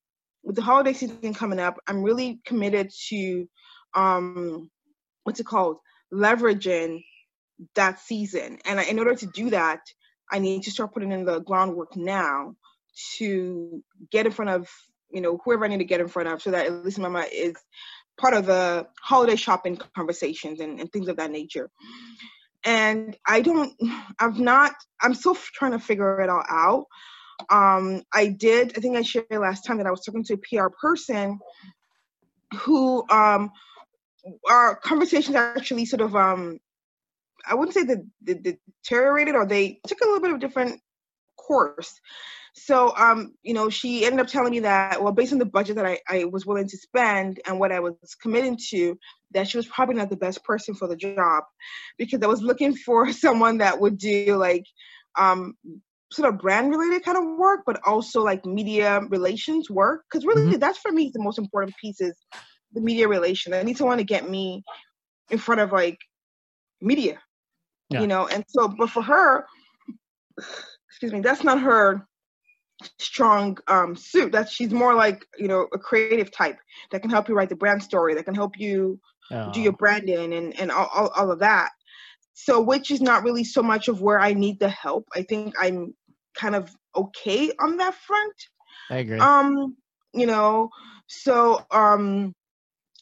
with 0.43 0.56
the 0.56 0.62
holiday 0.62 0.93
season 0.93 1.34
coming 1.34 1.60
up, 1.60 1.78
I'm 1.88 2.04
really 2.04 2.41
committed 2.45 2.91
to 3.10 3.48
um 3.93 4.69
what's 5.24 5.39
it 5.39 5.45
called? 5.45 5.78
Leveraging 6.13 7.04
that 7.76 8.00
season. 8.00 8.60
And 8.65 8.80
in 8.80 9.00
order 9.00 9.15
to 9.15 9.26
do 9.28 9.50
that, 9.52 9.82
I 10.32 10.39
need 10.39 10.63
to 10.63 10.72
start 10.72 10.93
putting 10.93 11.12
in 11.12 11.26
the 11.26 11.39
groundwork 11.39 11.95
now 11.95 12.56
to 13.17 13.84
get 14.12 14.26
in 14.26 14.32
front 14.32 14.52
of, 14.52 14.69
you 15.12 15.22
know, 15.22 15.39
whoever 15.43 15.65
I 15.65 15.67
need 15.67 15.78
to 15.78 15.84
get 15.86 16.02
in 16.02 16.08
front 16.08 16.30
of 16.30 16.41
so 16.41 16.52
that 16.52 16.65
at 16.65 16.86
least 16.86 17.00
Mama 17.00 17.26
is 17.32 17.56
part 18.19 18.34
of 18.34 18.45
the 18.45 18.88
holiday 19.02 19.36
shopping 19.36 19.78
conversations 19.95 20.60
and, 20.60 20.80
and 20.80 20.91
things 20.91 21.08
of 21.08 21.17
that 21.17 21.32
nature. 21.32 21.69
And 22.65 23.17
I 23.26 23.41
don't, 23.41 23.74
I've 24.19 24.39
not, 24.39 24.74
I'm 25.02 25.13
still 25.13 25.36
trying 25.36 25.72
to 25.72 25.80
figure 25.80 26.22
it 26.22 26.30
all 26.30 26.43
out. 26.50 26.86
Um, 27.50 28.04
I 28.13 28.28
did, 28.28 28.78
I 28.78 28.82
think 28.82 28.98
I 28.98 29.02
shared 29.02 29.28
last 29.32 29.65
time 29.65 29.78
that 29.78 29.88
I 29.88 29.91
was 29.91 30.02
talking 30.02 30.26
to 30.26 30.34
a 30.34 30.38
PR 30.38 30.67
person 30.69 31.39
who, 32.54 33.06
um, 33.10 33.52
our 34.50 34.76
conversations 34.76 35.36
actually 35.38 35.86
sort 35.86 36.02
of, 36.02 36.15
um, 36.15 36.60
I 37.48 37.56
wouldn't 37.56 37.74
say 37.74 37.84
that 37.84 38.63
deteriorated 38.84 39.36
or 39.36 39.45
they 39.45 39.80
took 39.88 40.02
a 40.02 40.06
little 40.06 40.19
bit 40.19 40.32
of 40.32 40.38
a 40.38 40.39
different 40.39 40.82
course. 41.38 42.00
So, 42.56 42.96
um, 42.96 43.34
you 43.44 43.54
know, 43.54 43.70
she 43.70 44.06
ended 44.06 44.20
up 44.20 44.28
telling 44.28 44.52
me 44.52 44.62
that, 44.62 45.02
well, 45.02 45.14
based 45.14 45.34
on 45.34 45.40
the 45.40 45.46
budget 45.46 45.76
that 45.78 45.86
I, 45.86 46.00
I 46.10 46.26
was 46.26 46.46
willing 46.46 46.68
to 46.68 46.78
spend 46.78 47.40
and 47.46 47.60
what 47.60 47.72
I 47.72 47.80
was 47.80 47.96
committing 48.22 48.58
to, 48.70 48.98
that 49.32 49.48
she 49.48 49.58
was 49.58 49.68
probably 49.68 49.96
not 49.96 50.10
the 50.10 50.18
best 50.18 50.44
person 50.44 50.74
for 50.74 50.88
the 50.88 50.96
job 50.96 51.44
because 51.98 52.22
I 52.22 52.28
was 52.28 52.42
looking 52.42 52.76
for 52.76 53.12
someone 53.14 53.60
that 53.60 53.80
would 53.80 53.98
do 53.98 54.36
like 54.38 54.66
um, 55.18 55.56
sort 56.12 56.34
of 56.34 56.40
brand 56.40 56.72
related 56.72 57.04
kind 57.04 57.18
of 57.18 57.38
work, 57.38 57.62
but 57.66 57.80
also 57.86 58.24
like 58.24 58.46
media 58.46 59.02
relations 59.10 59.70
work. 59.70 60.04
Because 60.10 60.26
really, 60.26 60.44
mm-hmm. 60.44 60.60
that's 60.60 60.80
for 60.80 60.92
me 60.92 61.12
the 61.14 61.24
most 61.24 61.38
important 61.38 61.76
piece 61.82 62.02
is 62.02 62.16
the 62.74 62.82
media 62.82 63.08
relation. 63.08 63.54
I 63.54 63.64
need 63.64 63.78
someone 63.78 63.98
to 63.98 64.04
get 64.04 64.30
me 64.30 64.64
in 65.30 65.38
front 65.38 65.62
of 65.62 65.72
like 65.72 65.98
media, 66.82 67.20
yeah. 67.90 68.02
you 68.02 68.08
know. 68.08 68.28
And 68.28 68.44
so, 68.48 68.68
but 68.68 68.90
for 68.90 69.04
her, 69.04 69.46
excuse 70.90 71.14
me, 71.14 71.22
that's 71.22 71.44
not 71.44 71.62
her 71.62 72.06
strong 72.98 73.58
um, 73.68 73.96
suit. 73.96 74.32
That 74.32 74.50
she's 74.50 74.72
more 74.72 74.96
like 74.96 75.26
you 75.38 75.48
know 75.48 75.68
a 75.74 75.78
creative 75.78 76.32
type 76.32 76.58
that 76.92 77.02
can 77.02 77.10
help 77.12 77.30
you 77.30 77.36
write 77.36 77.50
the 77.50 77.56
brand 77.56 77.84
story, 77.84 78.15
that 78.15 78.26
can 78.26 78.36
help 78.36 78.58
you 78.58 79.00
oh. 79.32 79.52
do 79.52 79.62
your 79.62 79.74
branding 79.74 80.34
and 80.34 80.60
and 80.60 80.72
all, 80.72 80.89
all, 80.94 81.08
all 81.10 81.32
of 81.32 81.39
that. 81.39 81.70
So 82.34 82.62
which 82.62 82.92
is 82.92 83.02
not 83.02 83.24
really 83.24 83.44
so 83.44 83.62
much 83.62 83.88
of 83.88 84.02
where 84.02 84.20
I 84.20 84.34
need 84.34 84.60
the 84.60 84.70
help. 84.70 85.08
I 85.13 85.24
think 85.24 85.56
I'm 85.60 85.94
kind 86.36 86.56
of 86.56 86.74
okay 86.96 87.52
on 87.60 87.78
that 87.78 87.96
front. 87.96 88.36
I 88.89 88.98
agree. 88.98 89.20
Um, 89.20 89.76
you 90.13 90.26
know, 90.26 90.70
so 91.08 91.65
um 91.72 92.34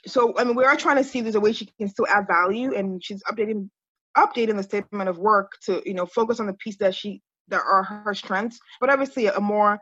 so 0.05 0.33
I 0.37 0.43
mean 0.43 0.55
we 0.55 0.65
are 0.65 0.77
trying 0.77 0.97
to 0.97 1.03
see 1.03 1.21
there's 1.21 1.35
a 1.35 1.39
way 1.39 1.53
she 1.53 1.69
can 1.77 1.89
still 1.89 2.07
add 2.07 2.27
value 2.27 2.73
and 2.73 3.03
she's 3.03 3.21
updating 3.23 3.69
updating 4.17 4.57
the 4.57 4.63
statement 4.63 5.09
of 5.09 5.17
work 5.17 5.51
to 5.65 5.81
you 5.85 5.93
know 5.93 6.05
focus 6.05 6.39
on 6.39 6.47
the 6.47 6.53
piece 6.53 6.77
that 6.77 6.95
she 6.95 7.21
that 7.49 7.61
are 7.61 7.83
her 7.83 8.13
strengths, 8.13 8.59
but 8.79 8.89
obviously 8.89 9.27
a 9.27 9.39
more 9.39 9.79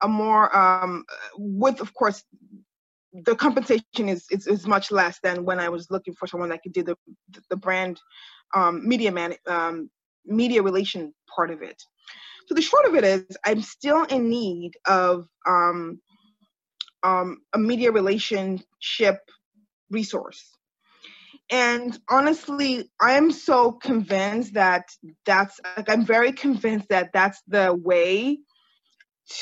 a 0.00 0.08
more 0.08 0.54
um 0.56 1.04
with 1.36 1.80
of 1.80 1.94
course 1.94 2.24
the 3.12 3.36
compensation 3.36 4.08
is, 4.08 4.24
is 4.30 4.46
is 4.46 4.66
much 4.66 4.90
less 4.90 5.18
than 5.22 5.44
when 5.44 5.60
I 5.60 5.68
was 5.68 5.90
looking 5.90 6.14
for 6.14 6.26
someone 6.26 6.48
that 6.48 6.62
could 6.62 6.72
do 6.72 6.82
the 6.82 6.96
the 7.50 7.56
brand 7.56 8.00
um, 8.54 8.86
media 8.86 9.12
man 9.12 9.34
um, 9.46 9.90
media 10.24 10.62
relation 10.62 11.12
part 11.34 11.50
of 11.50 11.62
it. 11.62 11.82
So 12.46 12.54
the 12.54 12.62
short 12.62 12.86
of 12.86 12.94
it 12.94 13.04
is, 13.04 13.36
I'm 13.44 13.62
still 13.62 14.04
in 14.04 14.28
need 14.28 14.72
of 14.86 15.28
um, 15.46 16.00
um, 17.02 17.38
a 17.52 17.58
media 17.58 17.92
relationship 17.92 19.20
resource. 19.90 20.56
And 21.52 21.98
honestly, 22.08 22.90
I'm 22.98 23.30
so 23.30 23.72
convinced 23.72 24.54
that 24.54 24.88
that's 25.26 25.60
like 25.76 25.90
I'm 25.90 26.06
very 26.06 26.32
convinced 26.32 26.88
that 26.88 27.10
that's 27.12 27.42
the 27.46 27.74
way 27.74 28.38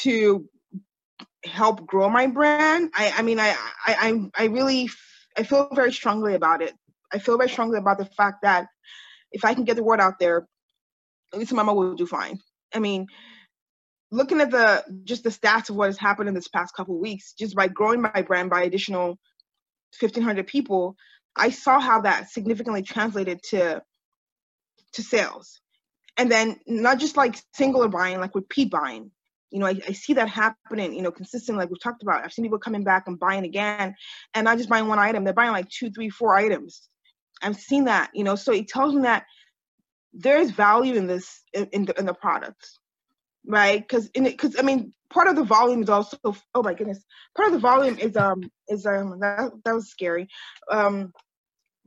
to 0.01 0.45
help 1.45 1.87
grow 1.87 2.11
my 2.11 2.27
brand. 2.27 2.91
I, 2.97 3.15
I 3.19 3.23
mean, 3.23 3.39
I, 3.39 3.57
I, 3.87 4.29
I, 4.37 4.47
really, 4.47 4.91
I 5.39 5.45
feel 5.45 5.69
very 5.73 5.93
strongly 5.93 6.35
about 6.35 6.63
it. 6.63 6.75
I 7.13 7.21
feel 7.21 7.37
very 7.37 7.49
strongly 7.49 7.79
about 7.79 7.99
the 7.99 8.07
fact 8.07 8.43
that 8.43 8.67
if 9.31 9.45
I 9.45 9.55
can 9.55 9.63
get 9.65 9.77
the 9.77 9.85
word 9.85 10.01
out 10.01 10.19
there, 10.19 10.49
at 11.33 11.39
least 11.39 11.53
Mama 11.53 11.73
will 11.73 11.95
do 11.95 12.07
fine. 12.07 12.41
I 12.75 12.81
mean, 12.81 13.07
looking 14.11 14.41
at 14.41 14.51
the 14.51 14.85
just 15.05 15.23
the 15.23 15.31
stats 15.31 15.71
of 15.71 15.77
what 15.77 15.87
has 15.87 15.99
happened 15.99 16.29
in 16.29 16.35
this 16.35 16.49
past 16.49 16.75
couple 16.75 16.99
weeks, 16.99 17.35
just 17.35 17.55
by 17.55 17.69
growing 17.69 18.03
my 18.03 18.23
brand 18.23 18.51
by 18.51 18.63
additional 18.63 19.11
1,500 20.01 20.49
people, 20.49 20.97
I 21.37 21.51
saw 21.51 21.81
how 21.81 22.03
that 22.03 22.31
significantly 22.31 22.83
translated 22.83 23.43
to 23.51 23.83
to 24.95 25.03
sales. 25.03 25.61
And 26.17 26.31
then 26.31 26.59
not 26.67 26.99
just 26.99 27.17
like 27.17 27.37
singular 27.55 27.89
buying, 27.89 28.19
like 28.19 28.35
repeat 28.35 28.71
buying. 28.71 29.11
You 29.51 29.61
know, 29.61 29.67
I, 29.67 29.81
I 29.89 29.93
see 29.93 30.13
that 30.15 30.29
happening, 30.29 30.95
you 30.95 31.03
know, 31.03 31.11
consistently, 31.11 31.63
like 31.63 31.71
we've 31.71 31.83
talked 31.83 32.03
about. 32.03 32.25
I've 32.25 32.33
seen 32.33 32.45
people 32.45 32.59
coming 32.59 32.85
back 32.85 33.05
and 33.07 33.19
buying 33.19 33.45
again 33.45 33.95
and 34.35 34.45
not 34.45 34.59
just 34.59 34.69
buying 34.69 34.89
one 34.89 34.99
item, 34.99 35.25
they're 35.25 35.33
buying 35.33 35.53
like 35.53 35.69
two, 35.69 35.91
three, 35.91 36.11
four 36.11 36.37
items. 36.37 36.89
I've 37.43 37.57
seen 37.57 37.85
that, 37.85 38.11
you 38.15 38.23
know, 38.23 38.35
so 38.35 38.53
it 38.53 38.69
tells 38.69 38.95
me 38.95 39.03
that 39.03 39.25
there 40.13 40.39
is 40.39 40.51
value 40.51 40.95
in 40.95 41.07
this 41.07 41.43
in, 41.53 41.67
in 41.73 41.85
the 41.85 41.99
in 41.99 42.07
the 42.07 42.15
products 42.15 42.79
right 43.47 43.81
because 43.81 44.09
in 44.15 44.27
it 44.27 44.33
because 44.33 44.57
i 44.59 44.63
mean 44.63 44.93
part 45.11 45.29
of 45.29 45.37
the 45.37 45.45
volume 45.45 45.83
is 45.83 45.89
also 45.89 46.17
oh 46.25 46.63
my 46.63 46.75
goodness 46.75 47.05
part 47.37 47.49
of 47.49 47.53
the 47.53 47.59
volume 47.59 47.99
is 47.99 48.17
um 48.17 48.43
is 48.69 48.87
um 48.87 49.19
that, 49.21 49.51
that 49.65 49.75
was 49.75 49.91
scary. 49.91 50.29
Um 50.71 51.13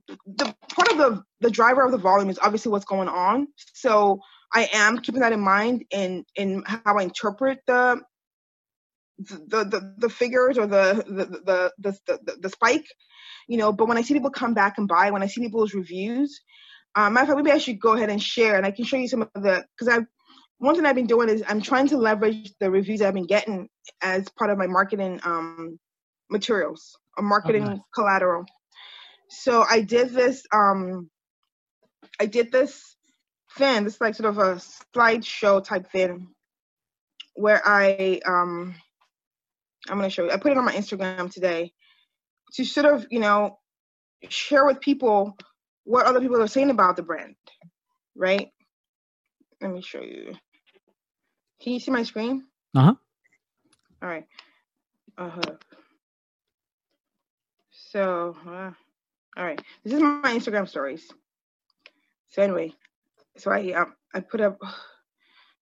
the 0.07 0.53
part 0.75 0.91
of 0.91 0.97
the 0.97 1.23
the 1.39 1.51
driver 1.51 1.85
of 1.85 1.91
the 1.91 1.97
volume 1.97 2.29
is 2.29 2.39
obviously 2.39 2.71
what's 2.71 2.85
going 2.85 3.07
on. 3.07 3.47
So 3.73 4.19
i 4.53 4.69
am 4.71 4.99
keeping 4.99 5.21
that 5.21 5.33
in 5.33 5.39
mind 5.39 5.83
in 5.91 6.23
in 6.35 6.63
how 6.65 6.97
i 6.97 7.03
interpret 7.03 7.59
the 7.65 8.01
the 9.17 9.63
the, 9.63 9.95
the 9.97 10.09
figures 10.09 10.57
or 10.57 10.67
the 10.67 11.03
the, 11.07 11.25
the 11.25 11.71
the 11.79 11.99
the 12.07 12.37
the 12.39 12.49
spike 12.49 12.85
you 13.47 13.57
know 13.57 13.71
but 13.71 13.87
when 13.87 13.97
i 13.97 14.01
see 14.01 14.13
people 14.13 14.29
come 14.29 14.53
back 14.53 14.77
and 14.77 14.87
buy 14.87 15.11
when 15.11 15.23
i 15.23 15.27
see 15.27 15.41
people's 15.41 15.73
reviews 15.73 16.41
um, 16.95 17.13
matter 17.13 17.23
of 17.23 17.29
fact, 17.29 17.37
maybe 17.37 17.51
I 17.51 17.57
should 17.57 17.79
go 17.79 17.93
ahead 17.93 18.09
and 18.09 18.21
share, 18.21 18.55
and 18.55 18.65
I 18.65 18.71
can 18.71 18.85
show 18.85 18.97
you 18.97 19.07
some 19.07 19.23
of 19.23 19.29
the 19.33 19.65
because 19.75 19.87
I've 19.87 20.05
one 20.63 20.75
thing 20.75 20.85
I've 20.85 20.95
been 20.95 21.07
doing 21.07 21.27
is 21.27 21.43
I'm 21.45 21.61
trying 21.61 21.89
to 21.89 21.97
leverage 21.97 22.53
the 22.61 22.71
reviews 22.71 23.01
I've 23.01 23.13
been 23.13 23.27
getting 23.27 23.67
as 24.01 24.29
part 24.29 24.49
of 24.49 24.57
my 24.57 24.65
marketing 24.65 25.19
um, 25.25 25.77
materials, 26.29 26.97
a 27.17 27.21
marketing 27.21 27.63
oh, 27.63 27.71
nice. 27.71 27.79
collateral. 27.93 28.45
So 29.29 29.65
I 29.69 29.81
did 29.81 30.11
this. 30.11 30.45
Um, 30.53 31.09
I 32.17 32.27
did 32.27 32.49
this 32.49 32.95
thing. 33.57 33.83
This 33.83 33.99
like 33.99 34.15
sort 34.15 34.29
of 34.29 34.37
a 34.37 34.61
slideshow 34.95 35.61
type 35.61 35.91
thing, 35.91 36.29
where 37.33 37.61
I 37.65 38.21
um, 38.25 38.73
I'm 39.89 39.97
gonna 39.97 40.09
show 40.09 40.23
you. 40.23 40.31
I 40.31 40.37
put 40.37 40.53
it 40.53 40.57
on 40.57 40.63
my 40.63 40.73
Instagram 40.73 41.29
today 41.29 41.73
to 42.53 42.63
sort 42.63 42.85
of 42.85 43.05
you 43.11 43.19
know 43.19 43.59
share 44.29 44.65
with 44.65 44.79
people 44.79 45.37
what 45.83 46.05
other 46.05 46.21
people 46.21 46.41
are 46.41 46.47
saying 46.47 46.69
about 46.69 46.95
the 46.95 47.03
brand, 47.03 47.35
right? 48.15 48.47
Let 49.59 49.71
me 49.71 49.81
show 49.81 50.01
you. 50.01 50.35
Can 51.63 51.73
you 51.73 51.79
see 51.79 51.91
my 51.91 52.03
screen? 52.03 52.43
Uh 52.75 52.81
huh. 52.81 52.95
All 54.01 54.09
right. 54.09 54.25
Uh 55.17 55.29
huh. 55.29 55.53
So, 57.71 58.35
uh, 58.47 58.71
all 59.37 59.45
right. 59.45 59.61
This 59.83 59.93
is 59.93 60.01
my 60.01 60.35
Instagram 60.35 60.67
stories. 60.67 60.91
So 62.29 62.41
anyway, 62.43 62.73
so 63.37 63.51
I 63.51 63.71
um, 63.73 63.95
I 64.13 64.19
put 64.21 64.41
up. 64.41 64.59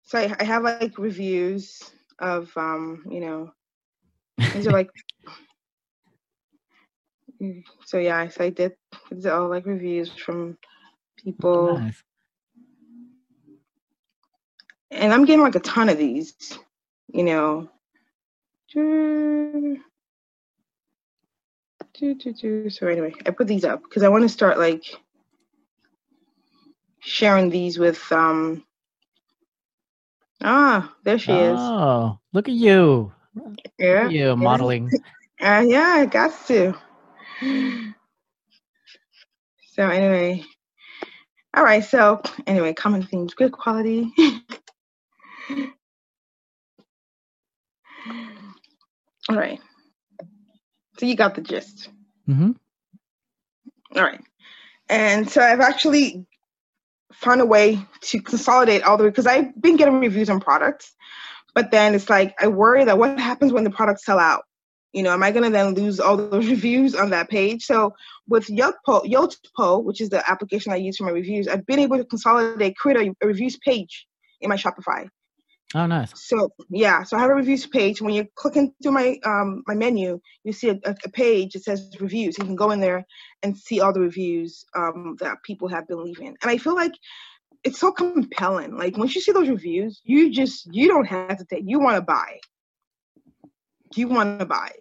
So 0.04 0.18
I, 0.18 0.34
I 0.40 0.44
have 0.44 0.62
like 0.62 0.98
reviews 0.98 1.82
of 2.18 2.50
um 2.56 3.04
you 3.10 3.20
know 3.20 3.52
these 4.54 4.66
are 4.66 4.72
like 4.72 4.90
so 7.84 7.98
yeah, 7.98 8.28
so 8.28 8.44
I 8.44 8.50
did 8.50 8.72
it's 9.10 9.26
all 9.26 9.48
like 9.48 9.66
reviews 9.66 10.10
from 10.10 10.58
people. 11.22 11.78
Nice. 11.78 12.02
And 14.90 15.12
I'm 15.12 15.24
getting 15.24 15.42
like 15.42 15.54
a 15.54 15.60
ton 15.60 15.88
of 15.88 15.98
these, 15.98 16.58
you 17.12 17.24
know. 17.24 17.68
So 18.72 18.80
anyway, 22.86 23.14
I 23.26 23.30
put 23.30 23.46
these 23.46 23.64
up 23.64 23.82
because 23.82 24.02
I 24.02 24.08
want 24.08 24.24
to 24.24 24.28
start 24.28 24.58
like 24.58 24.84
sharing 27.00 27.50
these 27.50 27.78
with 27.78 28.10
um 28.12 28.64
Ah, 30.42 30.94
there 31.04 31.18
she 31.18 31.40
is. 31.40 31.60
Oh, 31.60 32.18
look 32.32 32.48
at 32.48 32.54
you. 32.54 33.12
Yeah. 33.78 34.06
At 34.06 34.12
you 34.12 34.36
modeling. 34.36 34.90
Uh, 35.40 35.64
yeah, 35.64 35.94
I 35.98 36.06
got 36.06 36.32
to. 36.48 36.74
So 39.74 39.88
anyway, 39.88 40.44
all 41.56 41.62
right. 41.62 41.84
So 41.84 42.20
anyway, 42.48 42.74
common 42.74 43.04
themes: 43.04 43.34
good 43.34 43.52
quality. 43.52 44.12
all 49.28 49.36
right. 49.36 49.60
So 50.98 51.06
you 51.06 51.16
got 51.16 51.34
the 51.34 51.42
gist. 51.42 51.90
Mm-hmm. 52.28 52.52
All 53.96 54.02
right. 54.02 54.20
And 54.88 55.28
so 55.30 55.40
I've 55.42 55.60
actually 55.60 56.26
found 57.12 57.40
a 57.40 57.46
way 57.46 57.78
to 58.02 58.20
consolidate 58.20 58.82
all 58.82 58.96
the 58.96 59.04
because 59.04 59.26
I've 59.26 59.60
been 59.60 59.76
getting 59.76 60.00
reviews 60.00 60.30
on 60.30 60.40
products, 60.40 60.94
but 61.54 61.70
then 61.70 61.94
it's 61.94 62.10
like 62.10 62.34
I 62.40 62.48
worry 62.48 62.84
that 62.84 62.98
what 62.98 63.18
happens 63.18 63.52
when 63.52 63.64
the 63.64 63.70
products 63.70 64.04
sell 64.04 64.18
out 64.18 64.44
You 64.92 65.02
know, 65.02 65.12
am 65.12 65.22
I 65.22 65.30
going 65.32 65.44
to 65.44 65.50
then 65.50 65.74
lose 65.74 66.00
all 66.00 66.16
those 66.16 66.48
reviews 66.54 66.94
on 66.94 67.10
that 67.10 67.28
page? 67.28 67.64
So 67.64 67.94
with 68.28 68.46
Yotpo, 68.48 69.04
Yotpo, 69.04 69.82
which 69.84 70.00
is 70.00 70.10
the 70.10 70.28
application 70.30 70.72
I 70.72 70.76
use 70.76 70.96
for 70.96 71.04
my 71.04 71.10
reviews, 71.10 71.48
I've 71.48 71.66
been 71.66 71.78
able 71.78 71.98
to 71.98 72.04
consolidate, 72.04 72.76
create 72.76 73.08
a, 73.08 73.24
a 73.24 73.26
reviews 73.26 73.56
page 73.58 74.06
in 74.40 74.48
my 74.48 74.56
Shopify. 74.56 75.08
Oh, 75.74 75.86
nice. 75.86 76.12
So 76.14 76.50
yeah, 76.70 77.02
so 77.02 77.16
I 77.16 77.20
have 77.20 77.30
a 77.30 77.34
reviews 77.34 77.66
page. 77.66 78.00
When 78.00 78.14
you're 78.14 78.28
clicking 78.34 78.72
through 78.82 78.92
my 78.92 79.18
um 79.24 79.62
my 79.66 79.74
menu, 79.74 80.20
you 80.44 80.52
see 80.52 80.70
a, 80.70 80.78
a 80.84 81.10
page 81.10 81.52
that 81.52 81.64
says 81.64 81.94
reviews. 82.00 82.38
You 82.38 82.44
can 82.44 82.56
go 82.56 82.70
in 82.70 82.80
there 82.80 83.06
and 83.42 83.56
see 83.56 83.80
all 83.80 83.92
the 83.92 84.00
reviews 84.00 84.64
um 84.74 85.16
that 85.20 85.42
people 85.44 85.68
have 85.68 85.86
been 85.86 86.02
leaving. 86.02 86.36
And 86.40 86.50
I 86.50 86.56
feel 86.56 86.74
like 86.74 86.92
it's 87.64 87.78
so 87.78 87.92
compelling. 87.92 88.76
Like 88.76 88.96
once 88.96 89.14
you 89.14 89.20
see 89.20 89.32
those 89.32 89.48
reviews, 89.48 90.00
you 90.04 90.30
just 90.30 90.68
you 90.72 90.88
don't 90.88 91.04
hesitate. 91.04 91.64
You 91.66 91.80
want 91.80 91.96
to 91.96 92.02
buy. 92.02 92.40
You 93.94 94.08
want 94.08 94.38
to 94.40 94.46
buy, 94.46 94.72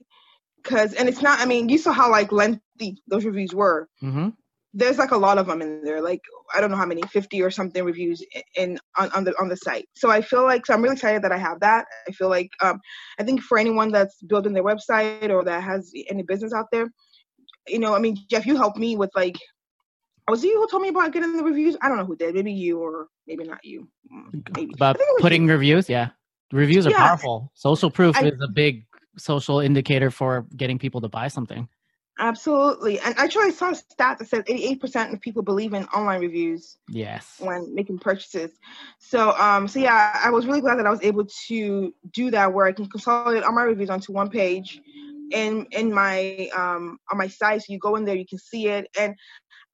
because 0.62 0.93
and 0.93 1.10
it's 1.10 1.21
not. 1.21 1.39
I 1.39 1.45
mean, 1.45 1.69
you 1.69 1.78
saw 1.78 1.91
how 1.91 2.12
like 2.12 2.32
lengthy 2.32 3.02
those 3.08 3.26
reviews 3.26 3.54
were. 3.54 3.89
Mm-hmm 4.04 4.30
there's 4.73 4.97
like 4.97 5.12
a 5.12 5.17
lot 5.17 5.38
of 5.38 5.47
them 5.47 5.62
in 5.62 5.84
there 5.84 6.01
like 6.01 6.21
i 6.53 6.62
don't 6.62 6.69
know 6.69 6.77
how 6.77 6.86
many 6.86 7.01
50 7.01 7.41
or 7.41 7.49
something 7.49 7.84
reviews 7.84 8.23
in 8.56 8.77
on, 8.97 9.10
on 9.12 9.23
the 9.23 9.34
on 9.39 9.47
the 9.47 9.58
site. 9.58 9.88
So 9.95 10.10
i 10.10 10.21
feel 10.21 10.43
like 10.43 10.65
so 10.65 10.73
i'm 10.73 10.82
really 10.82 10.95
excited 10.95 11.23
that 11.23 11.32
i 11.32 11.38
have 11.38 11.60
that. 11.62 11.86
I 12.08 12.12
feel 12.12 12.30
like 12.30 12.49
um 12.62 12.80
i 13.19 13.23
think 13.23 13.41
for 13.41 13.58
anyone 13.58 13.91
that's 13.91 14.21
building 14.23 14.53
their 14.53 14.63
website 14.63 15.30
or 15.30 15.43
that 15.45 15.63
has 15.63 15.91
any 16.10 16.23
business 16.23 16.53
out 16.53 16.67
there 16.71 16.88
you 17.67 17.80
know 17.80 17.93
i 17.95 17.99
mean 17.99 18.17
jeff 18.30 18.45
you 18.45 18.56
helped 18.56 18.77
me 18.77 18.95
with 18.95 19.12
like 19.15 19.38
was 20.30 20.43
it 20.43 20.47
you 20.47 20.60
who 20.60 20.67
told 20.67 20.84
me 20.84 20.89
about 20.89 21.12
getting 21.13 21.38
the 21.38 21.43
reviews? 21.43 21.77
I 21.82 21.88
don't 21.88 21.97
know 21.97 22.06
who 22.06 22.15
did 22.15 22.36
maybe 22.36 22.51
you 22.51 22.80
or 22.80 23.08
maybe 23.27 23.45
not 23.45 23.63
you. 23.63 23.88
Mm, 24.13 24.58
maybe. 24.58 24.73
about 24.73 24.99
putting 25.19 25.45
you. 25.45 25.51
reviews? 25.51 25.89
Yeah. 25.89 26.10
Reviews 26.51 26.86
are 26.86 26.91
yeah. 26.91 27.08
powerful. 27.08 27.51
Social 27.53 27.89
proof 27.89 28.15
I, 28.17 28.25
is 28.25 28.41
a 28.41 28.47
big 28.47 28.86
social 29.17 29.60
indicator 29.60 30.12
for 30.12 30.45
getting 30.56 30.77
people 30.80 31.01
to 31.01 31.10
buy 31.10 31.27
something 31.27 31.67
Absolutely. 32.19 32.99
And 32.99 33.15
actually, 33.17 33.45
I 33.45 33.49
saw 33.51 33.71
a 33.71 33.75
stat 33.75 34.17
that 34.19 34.27
said 34.27 34.45
88% 34.47 35.13
of 35.13 35.21
people 35.21 35.43
believe 35.43 35.73
in 35.73 35.86
online 35.86 36.21
reviews. 36.21 36.77
Yes. 36.89 37.36
When 37.39 37.73
making 37.75 37.99
purchases. 37.99 38.51
So, 38.99 39.32
um, 39.38 39.67
so 39.67 39.80
yeah, 39.80 40.19
I 40.23 40.30
was 40.32 40.47
really 40.47 40.62
glad 40.62 40.80
that 40.80 40.88
I 40.88 40.89
was 40.89 41.03
able 41.03 41.27
to 41.47 41.93
do 42.12 42.32
that 42.32 42.53
where 42.53 42.65
I 42.65 42.71
can 42.71 42.89
consolidate 42.89 43.43
all 43.43 43.53
my 43.53 43.63
reviews 43.63 43.89
onto 43.89 44.12
one 44.12 44.30
page 44.30 44.82
in 45.32 45.67
in 45.71 45.93
my 45.93 46.49
um 46.56 46.97
on 47.12 47.17
my 47.17 47.27
site. 47.27 47.62
So 47.62 47.73
you 47.73 47.80
go 47.80 47.95
in 47.95 48.06
there, 48.06 48.15
you 48.15 48.25
can 48.25 48.39
see 48.39 48.67
it. 48.67 48.88
And 48.99 49.15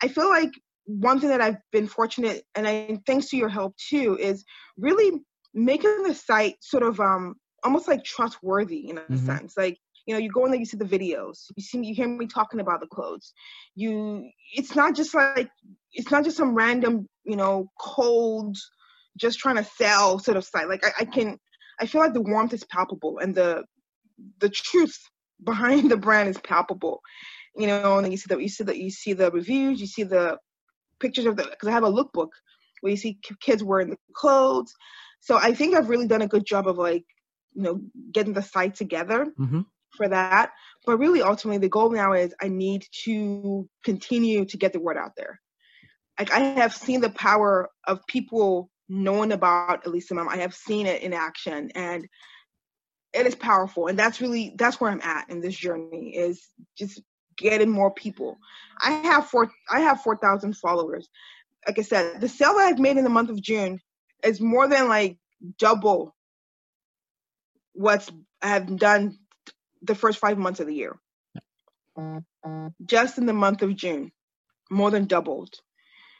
I 0.02 0.08
feel 0.08 0.30
like 0.30 0.52
one 0.86 1.20
thing 1.20 1.30
that 1.30 1.42
I've 1.42 1.62
been 1.72 1.88
fortunate 1.88 2.44
and 2.56 2.68
I 2.68 3.00
thanks 3.06 3.30
to 3.30 3.38
your 3.38 3.50
help 3.50 3.76
too 3.78 4.18
is 4.20 4.44
really 4.78 5.22
making 5.54 6.04
the 6.04 6.14
site 6.14 6.56
sort 6.62 6.84
of 6.84 7.00
um 7.00 7.36
almost 7.64 7.88
like 7.88 8.04
trustworthy 8.04 8.90
in 8.90 8.98
a 8.98 9.02
mm-hmm. 9.02 9.26
sense. 9.26 9.56
Like 9.56 9.80
you 10.06 10.14
know 10.14 10.20
you 10.20 10.30
go 10.30 10.46
in 10.46 10.52
there 10.52 10.60
you 10.60 10.66
see 10.66 10.78
the 10.78 10.86
videos 10.86 11.46
you 11.56 11.64
see 11.64 11.78
me, 11.78 11.88
you 11.88 11.96
hear 11.96 12.08
me 12.08 12.28
talking 12.28 12.60
about 12.60 12.80
the 12.80 12.88
clothes. 12.88 13.34
You 13.76 14.30
it's 14.54 14.76
not 14.76 14.96
just 14.96 15.14
like 15.14 15.50
it's 15.94 16.12
not 16.12 16.24
just 16.24 16.38
some 16.38 16.56
random 16.56 17.08
you 17.24 17.36
know 17.36 17.72
cold 17.80 18.58
just 19.18 19.40
trying 19.40 19.58
to 19.58 19.64
sell 19.64 20.20
sort 20.20 20.38
of 20.38 20.46
site 20.46 20.68
like 20.68 20.86
I, 20.86 21.02
I 21.02 21.06
can 21.06 21.38
i 21.80 21.86
feel 21.86 22.02
like 22.02 22.14
the 22.14 22.22
warmth 22.22 22.54
is 22.54 22.64
palpable 22.64 23.20
and 23.20 23.34
the 23.36 23.64
the 24.40 24.50
truth 24.50 24.98
behind 25.44 25.90
the 25.92 25.98
brand 25.98 26.30
is 26.30 26.38
palpable. 26.38 27.02
You 27.56 27.68
know 27.68 27.98
and 27.98 28.06
then 28.06 28.12
you 28.12 28.18
see 28.18 28.28
that 28.30 28.42
you 28.42 28.50
see 28.50 28.64
that 28.64 28.78
you 28.78 28.90
see 28.90 29.14
the 29.14 29.32
reviews 29.32 29.80
you 29.80 29.88
see 29.88 30.04
the 30.04 30.38
pictures 31.00 31.26
of 31.26 31.36
the 31.36 31.44
because 31.44 31.70
i 31.70 31.72
have 31.72 31.84
a 31.84 31.92
lookbook 31.92 32.30
where 32.82 32.92
you 32.92 32.98
see 32.98 33.20
kids 33.40 33.64
wearing 33.64 33.92
the 33.92 33.98
clothes. 34.16 34.74
So 35.22 35.38
i 35.38 35.54
think 35.54 35.76
i've 35.76 35.90
really 35.90 36.08
done 36.08 36.24
a 36.24 36.28
good 36.28 36.46
job 36.46 36.68
of 36.68 36.78
like 36.78 37.06
you 37.54 37.62
know 37.62 37.82
getting 38.12 38.34
the 38.34 38.42
site 38.42 38.76
together. 38.76 39.32
Mm-hmm 39.40 39.62
for 39.96 40.08
that. 40.08 40.52
But 40.86 40.98
really, 40.98 41.22
ultimately, 41.22 41.60
the 41.60 41.70
goal 41.70 41.90
now 41.92 42.14
is 42.14 42.34
I 42.42 42.48
need 42.48 42.86
to 43.06 43.68
continue 43.84 44.46
to 44.46 44.58
get 44.58 44.74
the 44.74 44.80
word 44.80 44.98
out 44.98 45.16
there. 45.16 45.40
Like 46.20 46.32
I 46.32 46.40
have 46.40 46.76
seen 46.76 47.02
the 47.02 47.10
power 47.10 47.70
of 47.88 48.06
people 48.08 48.70
knowing 48.90 49.32
about 49.32 49.86
Elisa 49.86 50.14
Mom. 50.14 50.30
I 50.30 50.38
have 50.38 50.54
seen 50.54 50.86
it 50.86 51.02
in 51.02 51.14
action, 51.14 51.72
and 51.76 52.08
it 53.14 53.26
is 53.26 53.36
powerful. 53.36 53.88
And 53.88 53.98
that's 53.98 54.22
really 54.22 54.54
that's 54.58 54.80
where 54.80 54.92
I'm 54.92 55.02
at 55.02 55.30
in 55.30 55.42
this 55.42 55.56
journey 55.56 56.16
is 56.16 56.46
just 56.78 57.02
getting 57.38 57.70
more 57.70 57.92
people. 57.92 58.38
I 58.82 58.92
have 58.92 59.28
four 59.28 59.52
I 59.72 59.82
have 59.82 60.02
four 60.02 60.18
thousand 60.18 60.58
followers. 60.58 61.08
Like 61.66 61.80
I 61.80 61.84
said, 61.84 62.20
the 62.20 62.30
sale 62.30 62.56
that 62.56 62.68
I've 62.68 62.80
made 62.80 62.98
in 62.98 63.04
the 63.04 63.10
month 63.10 63.30
of 63.30 63.42
June 63.42 63.80
is 64.24 64.42
more 64.42 64.68
than 64.68 64.90
like 64.90 65.18
double 65.58 66.16
what's 67.74 68.12
I 68.42 68.50
have 68.50 68.78
done 68.78 69.18
the 69.84 69.96
first 69.96 70.20
five 70.20 70.38
months 70.38 70.60
of 70.60 70.68
the 70.68 70.74
year. 70.74 70.98
Just 72.86 73.18
in 73.18 73.26
the 73.26 73.34
month 73.34 73.62
of 73.62 73.76
June, 73.76 74.12
more 74.72 74.92
than 74.92 75.06
doubled. 75.06 75.54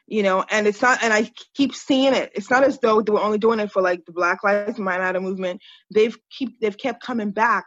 You 0.06 0.22
know, 0.22 0.44
and 0.50 0.68
it's 0.68 0.82
not, 0.82 1.02
and 1.02 1.14
I 1.14 1.32
keep 1.56 1.74
seeing 1.74 2.14
it. 2.14 2.32
It's 2.36 2.52
not 2.52 2.64
as 2.64 2.78
though 2.80 3.02
they 3.02 3.12
were 3.12 3.22
only 3.22 3.38
doing 3.38 3.60
it 3.60 3.72
for 3.72 3.82
like 3.82 4.06
the 4.06 4.12
Black 4.12 4.44
Lives 4.44 4.78
Matter 4.78 5.20
movement. 5.22 5.62
They've 5.94 6.16
keep 6.30 6.60
they've 6.60 6.78
kept 6.78 7.02
coming 7.02 7.32
back, 7.32 7.66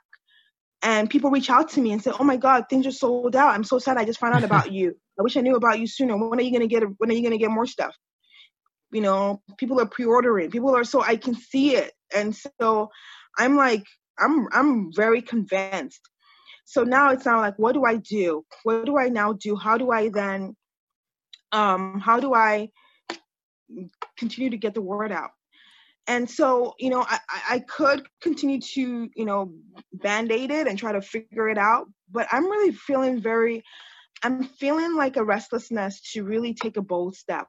and 0.83 1.09
people 1.09 1.31
reach 1.31 1.49
out 1.49 1.71
to 1.71 1.81
me 1.81 1.93
and 1.93 2.03
say, 2.03 2.13
"Oh 2.19 2.25
my 2.25 2.37
God, 2.37 2.67
things 2.69 2.87
are 2.87 2.93
sold 2.93 3.35
out. 3.35 3.55
I'm 3.55 3.65
so 3.65 3.79
sad. 3.79 3.97
I 3.97 4.05
just 4.05 4.21
found 4.21 4.35
out 4.35 4.45
about 4.51 4.71
you. 4.71 4.95
I 5.19 5.23
wish 5.23 5.37
I 5.37 5.41
knew 5.41 5.57
about 5.57 5.81
you 5.81 5.87
sooner. 5.87 6.17
When 6.17 6.39
are 6.39 6.43
you 6.43 6.53
gonna 6.53 6.67
get? 6.67 6.85
When 6.99 7.11
are 7.11 7.15
you 7.15 7.23
gonna 7.23 7.39
get 7.39 7.51
more 7.51 7.67
stuff?" 7.67 7.97
You 8.93 9.01
know, 9.01 9.43
people 9.57 9.81
are 9.81 9.87
pre-ordering. 9.87 10.51
People 10.51 10.77
are 10.77 10.85
so 10.85 11.03
I 11.03 11.17
can 11.17 11.35
see 11.35 11.75
it, 11.75 11.93
and 12.15 12.37
so 12.61 12.91
I'm 13.39 13.57
like, 13.57 13.85
I'm 14.19 14.49
I'm 14.53 14.93
very 14.93 15.23
convinced. 15.23 16.01
So 16.65 16.83
now 16.83 17.11
it's 17.11 17.25
now 17.25 17.41
like, 17.41 17.59
what 17.59 17.73
do 17.73 17.85
I 17.85 17.97
do? 17.97 18.45
What 18.65 18.85
do 18.85 18.99
I 18.99 19.09
now 19.09 19.33
do? 19.33 19.57
How 19.57 19.79
do 19.79 19.91
I 19.91 20.09
then 20.09 20.57
um 21.53 22.01
how 22.01 22.21
do 22.21 22.35
I 22.35 22.71
continue 24.17 24.51
to 24.51 24.57
get 24.57 24.75
the 24.75 24.83
word 24.83 25.13
out? 25.13 25.31
And 26.09 26.31
so, 26.31 26.75
you 26.79 26.91
know, 26.91 27.05
I, 27.09 27.19
I 27.51 27.59
could 27.59 28.07
continue 28.21 28.61
to, 28.61 29.11
you 29.15 29.25
know, 29.25 29.53
band-aid 29.93 30.53
it 30.53 30.69
and 30.69 30.79
try 30.79 30.93
to 30.93 31.03
figure 31.03 31.49
it 31.49 31.59
out, 31.59 31.89
but 32.11 32.29
I'm 32.31 32.45
really 32.45 32.73
feeling 32.73 33.21
very 33.21 33.65
I'm 34.23 34.45
feeling 34.45 34.97
like 34.97 35.17
a 35.17 35.25
restlessness 35.25 36.01
to 36.13 36.25
really 36.25 36.55
take 36.55 36.77
a 36.77 36.83
bold 36.83 37.17
step. 37.17 37.47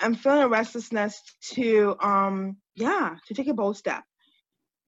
I'm 0.00 0.14
feeling 0.14 0.42
a 0.42 0.48
restlessness 0.48 1.20
to 1.52 1.96
um 2.00 2.56
yeah, 2.74 3.16
to 3.26 3.34
take 3.34 3.48
a 3.48 3.54
bold 3.54 3.76
step 3.76 4.04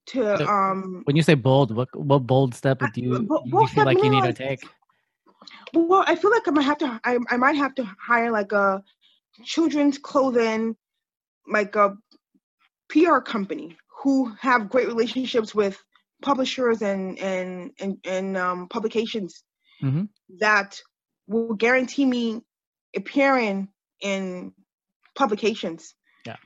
to 0.07 0.37
so 0.37 0.47
um 0.47 1.03
when 1.05 1.17
you 1.17 1.23
say 1.23 1.35
bold 1.35 1.75
what 1.75 1.89
what 1.95 2.27
bold 2.27 2.55
step 2.55 2.79
do 2.95 3.01
you, 3.01 3.19
do 3.19 3.43
you 3.47 3.67
feel 3.69 3.85
like 3.85 4.03
you 4.03 4.11
need 4.11 4.21
like, 4.21 4.35
to 4.35 4.47
take? 4.49 4.61
Well 5.75 6.05
i 6.07 6.15
feel 6.15 6.31
like 6.31 6.47
i 6.47 6.51
might 6.51 6.63
have 6.63 6.79
to 6.79 7.01
I, 7.05 7.19
I 7.31 7.37
might 7.37 7.57
have 7.57 7.75
to 7.77 7.85
hire 8.01 8.31
like 8.31 8.53
a 8.53 8.83
children's 9.45 9.99
clothing 9.99 10.77
like 11.47 11.77
a 11.77 11.97
pr 12.89 13.19
company 13.19 13.77
who 14.03 14.33
have 14.41 14.69
great 14.69 14.87
relationships 14.87 15.55
with 15.55 15.83
publishers 16.23 16.83
and 16.83 17.19
and 17.19 17.73
and, 17.81 17.97
and 18.05 18.37
um, 18.37 18.69
publications 18.69 19.45
mm-hmm. 19.83 20.05
that 20.41 20.81
will 21.27 21.55
guarantee 21.55 22.05
me 22.05 22.41
appearing 22.97 23.69
in 24.01 24.53
publications. 25.15 25.95
Yeah 26.27 26.37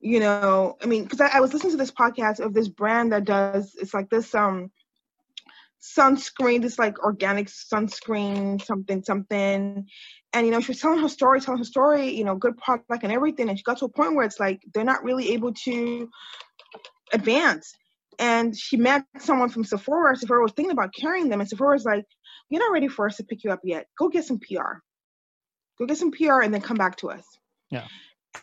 you 0.00 0.18
know 0.20 0.76
i 0.82 0.86
mean 0.86 1.04
because 1.04 1.20
I, 1.20 1.28
I, 1.28 1.40
was 1.40 1.52
listening 1.52 1.72
to 1.72 1.76
this 1.76 1.90
podcast 1.90 2.40
of 2.40 2.54
this 2.54 2.68
brand 2.68 3.12
that 3.12 3.24
does 3.24 3.74
it's 3.78 3.92
like 3.92 4.08
this 4.08 4.34
um 4.34 4.70
sunscreen 5.80 6.60
this 6.62 6.78
like 6.78 6.98
organic 7.02 7.48
sunscreen 7.48 8.62
something 8.62 9.02
something. 9.02 9.86
And 10.32 10.46
you 10.46 10.52
know 10.52 10.60
she 10.60 10.72
was 10.72 10.80
telling 10.80 11.00
her 11.00 11.08
story 11.08 11.40
telling 11.40 11.58
her 11.58 11.64
story 11.64 12.10
you 12.10 12.24
know 12.24 12.36
good 12.36 12.56
product 12.56 13.02
and 13.02 13.12
everything. 13.12 13.48
And 13.48 13.58
she 13.58 13.62
got 13.62 13.78
to 13.78 13.86
a 13.86 13.88
point 13.88 14.14
where 14.14 14.24
it's 14.24 14.38
like 14.38 14.60
they're 14.74 14.84
not 14.84 15.04
really 15.04 15.32
able 15.32 15.52
to 15.64 16.08
advance. 17.12 17.74
And 18.18 18.56
she 18.56 18.76
met 18.76 19.04
someone 19.18 19.48
from 19.48 19.64
sephora. 19.64 20.14
Sephora 20.14 20.42
was 20.42 20.52
thinking 20.52 20.72
about 20.72 20.94
carrying 20.94 21.30
them. 21.30 21.40
And 21.40 21.48
sephora 21.48 21.74
was 21.74 21.84
like 21.84 22.04
you're 22.50 22.62
not 22.62 22.72
ready 22.72 22.88
for 22.88 23.06
us 23.06 23.16
to 23.16 23.24
pick 23.24 23.44
you 23.44 23.50
up 23.50 23.60
yet. 23.64 23.86
Go 23.98 24.08
get 24.08 24.24
some 24.24 24.38
pr 24.38 24.78
go 25.78 25.86
get 25.86 25.96
some 25.96 26.10
pr 26.10 26.42
and 26.42 26.52
then 26.52 26.60
come 26.60 26.76
back 26.76 26.96
to 26.96 27.10
us. 27.10 27.24
Yeah 27.70 27.86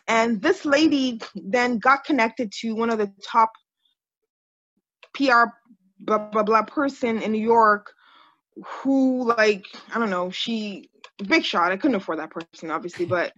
and 0.06 0.40
this 0.42 0.64
lady 0.64 1.20
then 1.34 1.78
got 1.78 2.04
connected 2.04 2.52
to 2.60 2.74
one 2.74 2.90
of 2.90 2.98
the 2.98 3.10
top 3.22 3.50
PR 5.14 5.44
blah 6.00 6.18
blah 6.18 6.42
blah 6.42 6.62
person 6.62 7.20
in 7.20 7.32
New 7.32 7.42
York 7.42 7.92
who 8.64 9.26
like 9.26 9.64
I 9.94 9.98
don't 9.98 10.10
know, 10.10 10.30
she 10.30 10.90
big 11.26 11.44
shot. 11.44 11.72
I 11.72 11.76
couldn't 11.76 11.96
afford 11.96 12.18
that 12.18 12.30
person 12.30 12.70
obviously, 12.70 13.06
but 13.06 13.32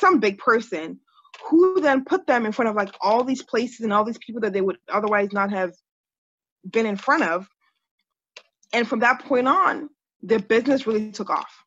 some 0.00 0.20
big 0.20 0.38
person 0.38 1.00
who 1.48 1.80
then 1.80 2.04
put 2.04 2.26
them 2.26 2.46
in 2.46 2.52
front 2.52 2.68
of 2.68 2.76
like 2.76 2.94
all 3.00 3.24
these 3.24 3.42
places 3.42 3.80
and 3.80 3.92
all 3.92 4.04
these 4.04 4.18
people 4.18 4.40
that 4.42 4.52
they 4.52 4.60
would 4.60 4.78
otherwise 4.88 5.32
not 5.32 5.50
have 5.50 5.72
been 6.68 6.86
in 6.86 6.96
front 6.96 7.22
of. 7.22 7.48
And 8.72 8.86
from 8.86 9.00
that 9.00 9.24
point 9.24 9.48
on, 9.48 9.88
their 10.20 10.40
business 10.40 10.86
really 10.86 11.10
took 11.10 11.30
off 11.30 11.64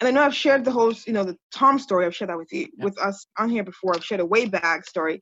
and 0.00 0.08
I 0.08 0.10
know 0.10 0.22
I've 0.22 0.34
shared 0.34 0.64
the 0.64 0.72
whole, 0.72 0.92
you 1.06 1.12
know, 1.12 1.24
the 1.24 1.38
Tom 1.52 1.78
story. 1.78 2.04
I've 2.06 2.14
shared 2.14 2.30
that 2.30 2.38
with 2.38 2.52
you, 2.52 2.68
yeah. 2.76 2.84
with 2.84 2.98
us 2.98 3.26
on 3.38 3.48
here 3.48 3.64
before. 3.64 3.94
I've 3.94 4.04
shared 4.04 4.20
a 4.20 4.26
way 4.26 4.46
back 4.46 4.86
story. 4.86 5.20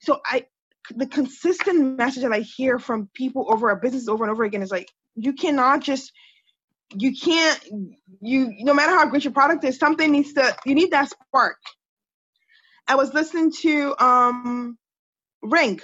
So 0.00 0.20
I, 0.24 0.46
the 0.94 1.06
consistent 1.06 1.96
message 1.96 2.22
that 2.22 2.32
I 2.32 2.40
hear 2.40 2.78
from 2.78 3.08
people 3.14 3.46
over 3.48 3.70
our 3.70 3.76
business 3.76 4.08
over 4.08 4.24
and 4.24 4.30
over 4.30 4.44
again 4.44 4.62
is 4.62 4.70
like 4.70 4.90
you 5.14 5.32
cannot 5.32 5.80
just 5.80 6.12
you 6.94 7.14
can't 7.14 7.60
you 8.20 8.54
no 8.60 8.72
matter 8.72 8.92
how 8.92 9.06
great 9.06 9.24
your 9.24 9.32
product 9.32 9.64
is 9.64 9.78
something 9.78 10.10
needs 10.10 10.32
to 10.32 10.56
you 10.64 10.74
need 10.74 10.90
that 10.90 11.10
spark 11.10 11.58
i 12.86 12.94
was 12.94 13.12
listening 13.12 13.52
to 13.52 13.94
um 13.98 14.78
ring 15.42 15.80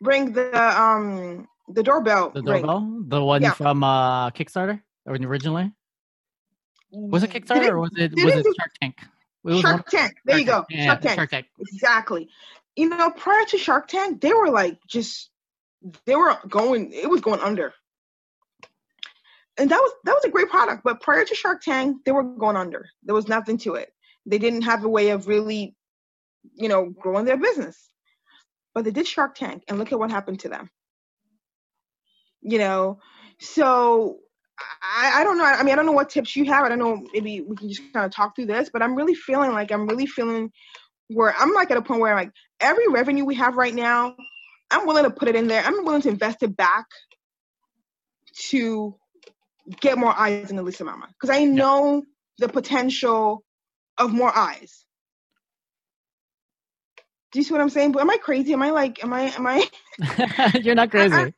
ring 0.00 0.32
the 0.32 0.80
um 0.80 1.48
the 1.68 1.82
doorbell 1.82 2.30
the 2.30 2.42
doorbell 2.42 2.80
ring. 2.80 3.04
the 3.08 3.24
one 3.24 3.42
yeah. 3.42 3.52
from 3.52 3.82
uh 3.82 4.30
kickstarter 4.30 4.80
originally 5.08 5.72
was 6.92 7.22
it 7.22 7.30
mm. 7.30 7.44
kickstarter 7.44 7.64
it, 7.64 7.70
or 7.70 7.80
was 7.80 7.90
it 7.96 8.12
was 8.14 8.34
it 8.34 8.46
shark 8.58 8.72
tank 8.80 8.98
it 9.44 9.60
shark 9.60 9.88
tank 9.88 10.14
there 10.24 10.36
shark 10.36 10.40
you 10.40 10.46
go 10.46 10.84
shark 10.84 11.00
tank. 11.00 11.14
shark 11.16 11.30
tank 11.30 11.46
exactly 11.58 12.28
you 12.76 12.88
know 12.88 13.10
prior 13.10 13.44
to 13.46 13.58
shark 13.58 13.88
tank 13.88 14.20
they 14.20 14.32
were 14.32 14.50
like 14.50 14.78
just 14.86 15.30
they 16.06 16.14
were 16.14 16.36
going 16.48 16.92
it 16.92 17.10
was 17.10 17.20
going 17.20 17.40
under 17.40 17.74
and 19.58 19.70
that 19.70 19.78
was 19.78 19.92
that 20.04 20.14
was 20.14 20.24
a 20.24 20.30
great 20.30 20.48
product. 20.48 20.82
But 20.84 21.00
prior 21.00 21.24
to 21.24 21.34
Shark 21.34 21.62
Tank, 21.62 21.98
they 22.04 22.12
were 22.12 22.22
going 22.22 22.56
under. 22.56 22.88
There 23.02 23.14
was 23.14 23.28
nothing 23.28 23.58
to 23.58 23.74
it. 23.74 23.92
They 24.24 24.38
didn't 24.38 24.62
have 24.62 24.84
a 24.84 24.88
way 24.88 25.10
of 25.10 25.26
really, 25.26 25.76
you 26.54 26.68
know, 26.68 26.86
growing 26.88 27.24
their 27.24 27.36
business. 27.36 27.90
But 28.74 28.84
they 28.84 28.90
did 28.90 29.06
Shark 29.06 29.34
Tank, 29.34 29.64
and 29.68 29.78
look 29.78 29.92
at 29.92 29.98
what 29.98 30.10
happened 30.10 30.40
to 30.40 30.48
them. 30.48 30.70
You 32.40 32.58
know, 32.58 33.00
so 33.38 34.18
I, 34.58 35.20
I 35.20 35.24
don't 35.24 35.38
know. 35.38 35.44
I 35.44 35.62
mean, 35.62 35.72
I 35.72 35.76
don't 35.76 35.86
know 35.86 35.92
what 35.92 36.10
tips 36.10 36.36
you 36.36 36.44
have. 36.46 36.64
I 36.64 36.68
don't 36.68 36.78
know. 36.78 37.06
Maybe 37.12 37.40
we 37.40 37.56
can 37.56 37.68
just 37.68 37.82
kind 37.92 38.06
of 38.06 38.12
talk 38.12 38.36
through 38.36 38.46
this. 38.46 38.70
But 38.72 38.82
I'm 38.82 38.94
really 38.94 39.14
feeling 39.14 39.52
like 39.52 39.72
I'm 39.72 39.86
really 39.86 40.06
feeling 40.06 40.52
where 41.08 41.34
I'm 41.36 41.52
like 41.52 41.70
at 41.70 41.76
a 41.76 41.82
point 41.82 42.00
where 42.00 42.12
I'm 42.12 42.24
like 42.24 42.32
every 42.60 42.88
revenue 42.88 43.24
we 43.24 43.34
have 43.36 43.56
right 43.56 43.74
now, 43.74 44.14
I'm 44.70 44.86
willing 44.86 45.04
to 45.04 45.10
put 45.10 45.28
it 45.28 45.36
in 45.36 45.48
there. 45.48 45.62
I'm 45.62 45.84
willing 45.84 46.02
to 46.02 46.08
invest 46.08 46.42
it 46.42 46.56
back 46.56 46.86
to 48.50 48.96
get 49.80 49.98
more 49.98 50.16
eyes 50.16 50.50
in 50.50 50.58
Elisa 50.58 50.84
Mama 50.84 51.08
because 51.08 51.34
I 51.34 51.44
know 51.44 51.96
yeah. 52.38 52.46
the 52.46 52.48
potential 52.48 53.44
of 53.98 54.12
more 54.12 54.36
eyes. 54.36 54.84
Do 57.32 57.38
you 57.38 57.44
see 57.44 57.52
what 57.52 57.62
I'm 57.62 57.70
saying? 57.70 57.92
But 57.92 58.02
am 58.02 58.10
I 58.10 58.18
crazy? 58.18 58.52
Am 58.52 58.62
I 58.62 58.70
like, 58.70 59.02
am 59.02 59.12
I, 59.12 59.22
am 59.30 59.46
I? 59.46 59.66
You're 60.62 60.74
not 60.74 60.90
crazy. 60.90 61.14
I, 61.14 61.32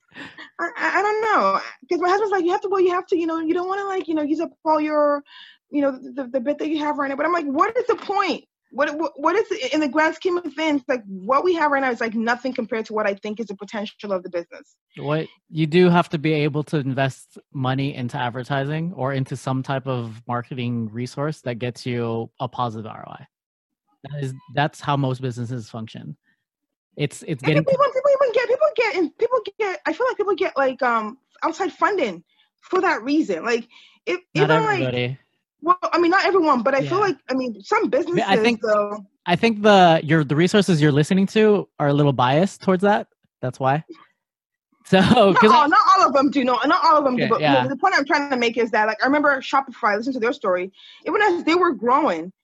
I, 0.58 0.70
I, 0.76 1.02
don't 1.02 1.22
know. 1.22 1.60
Because 1.82 2.00
my 2.00 2.08
husband's 2.08 2.32
like, 2.32 2.44
you 2.44 2.52
have 2.52 2.60
to, 2.60 2.68
well, 2.68 2.80
you 2.80 2.90
have 2.90 3.06
to, 3.06 3.18
you 3.18 3.26
know, 3.26 3.40
you 3.40 3.54
don't 3.54 3.68
want 3.68 3.80
to 3.80 3.88
like, 3.88 4.08
you 4.08 4.14
know, 4.14 4.22
use 4.22 4.40
up 4.40 4.52
all 4.64 4.80
your, 4.80 5.22
you 5.70 5.82
know, 5.82 5.92
the, 5.92 6.28
the 6.28 6.40
bit 6.40 6.58
that 6.58 6.68
you 6.68 6.78
have 6.78 6.96
right 6.98 7.08
now. 7.08 7.16
But 7.16 7.26
I'm 7.26 7.32
like, 7.32 7.46
what 7.46 7.76
is 7.76 7.86
the 7.86 7.96
point? 7.96 8.44
what, 8.74 8.98
what 8.98 9.12
what 9.16 9.36
is 9.36 9.72
in 9.72 9.80
the 9.80 9.88
grand 9.88 10.14
scheme 10.14 10.36
of 10.36 10.52
things 10.52 10.82
like 10.88 11.02
what 11.06 11.44
we 11.44 11.54
have 11.54 11.70
right 11.70 11.80
now 11.80 11.90
is 11.90 12.00
like 12.00 12.14
nothing 12.14 12.52
compared 12.52 12.84
to 12.84 12.92
what 12.92 13.06
i 13.06 13.14
think 13.14 13.38
is 13.38 13.46
the 13.46 13.54
potential 13.54 14.12
of 14.12 14.22
the 14.22 14.28
business 14.28 14.76
what 14.98 15.28
you 15.48 15.66
do 15.66 15.88
have 15.88 16.08
to 16.08 16.18
be 16.18 16.32
able 16.32 16.64
to 16.64 16.78
invest 16.78 17.38
money 17.52 17.94
into 17.94 18.16
advertising 18.16 18.92
or 18.96 19.12
into 19.12 19.36
some 19.36 19.62
type 19.62 19.86
of 19.86 20.20
marketing 20.26 20.88
resource 20.90 21.40
that 21.40 21.56
gets 21.56 21.86
you 21.86 22.30
a 22.40 22.48
positive 22.48 22.90
roi 22.92 23.26
that 24.02 24.22
is 24.22 24.34
that's 24.54 24.80
how 24.80 24.96
most 24.96 25.22
businesses 25.22 25.70
function 25.70 26.16
it's 26.96 27.22
it's 27.26 27.42
getting 27.42 27.64
people, 27.64 27.84
people 27.84 28.10
even 28.22 28.32
get 28.32 28.48
people 28.48 28.68
get 28.76 28.96
and 28.96 29.18
people 29.18 29.38
get 29.58 29.80
i 29.86 29.92
feel 29.92 30.06
like 30.06 30.16
people 30.16 30.34
get 30.34 30.56
like 30.56 30.82
um 30.82 31.18
outside 31.42 31.72
funding 31.72 32.22
for 32.60 32.80
that 32.80 33.02
reason 33.02 33.44
like 33.44 33.68
if 34.06 34.20
Not 34.34 34.44
even 34.44 34.50
everybody. 34.50 35.08
like 35.08 35.18
well, 35.64 35.78
I 35.82 35.98
mean, 35.98 36.10
not 36.10 36.26
everyone, 36.26 36.62
but 36.62 36.74
I 36.74 36.80
yeah. 36.80 36.90
feel 36.90 37.00
like 37.00 37.16
I 37.30 37.34
mean, 37.34 37.60
some 37.62 37.88
businesses. 37.88 38.22
I 38.26 38.36
think 38.36 38.60
though. 38.60 39.04
I 39.26 39.34
think 39.34 39.62
the 39.62 40.00
your 40.04 40.22
the 40.22 40.36
resources 40.36 40.80
you're 40.80 40.92
listening 40.92 41.26
to 41.28 41.66
are 41.78 41.88
a 41.88 41.94
little 41.94 42.12
biased 42.12 42.60
towards 42.60 42.82
that. 42.82 43.08
That's 43.40 43.58
why. 43.58 43.84
So, 44.86 45.00
not 45.00 45.42
all, 45.42 45.66
not 45.66 45.80
all 45.96 46.06
of 46.06 46.12
them 46.12 46.30
do. 46.30 46.44
No, 46.44 46.58
not 46.66 46.84
all 46.84 46.98
of 46.98 47.04
them 47.04 47.14
okay, 47.14 47.22
do. 47.22 47.30
But 47.30 47.40
yeah. 47.40 47.66
the 47.66 47.74
point 47.74 47.94
I'm 47.96 48.04
trying 48.04 48.28
to 48.28 48.36
make 48.36 48.58
is 48.58 48.70
that, 48.72 48.86
like, 48.86 49.02
I 49.02 49.06
remember 49.06 49.40
Shopify. 49.40 49.96
Listen 49.96 50.12
to 50.12 50.20
their 50.20 50.34
story. 50.34 50.70
Even 51.06 51.22
as 51.22 51.42
they 51.44 51.54
were 51.54 51.72
growing, 51.72 52.34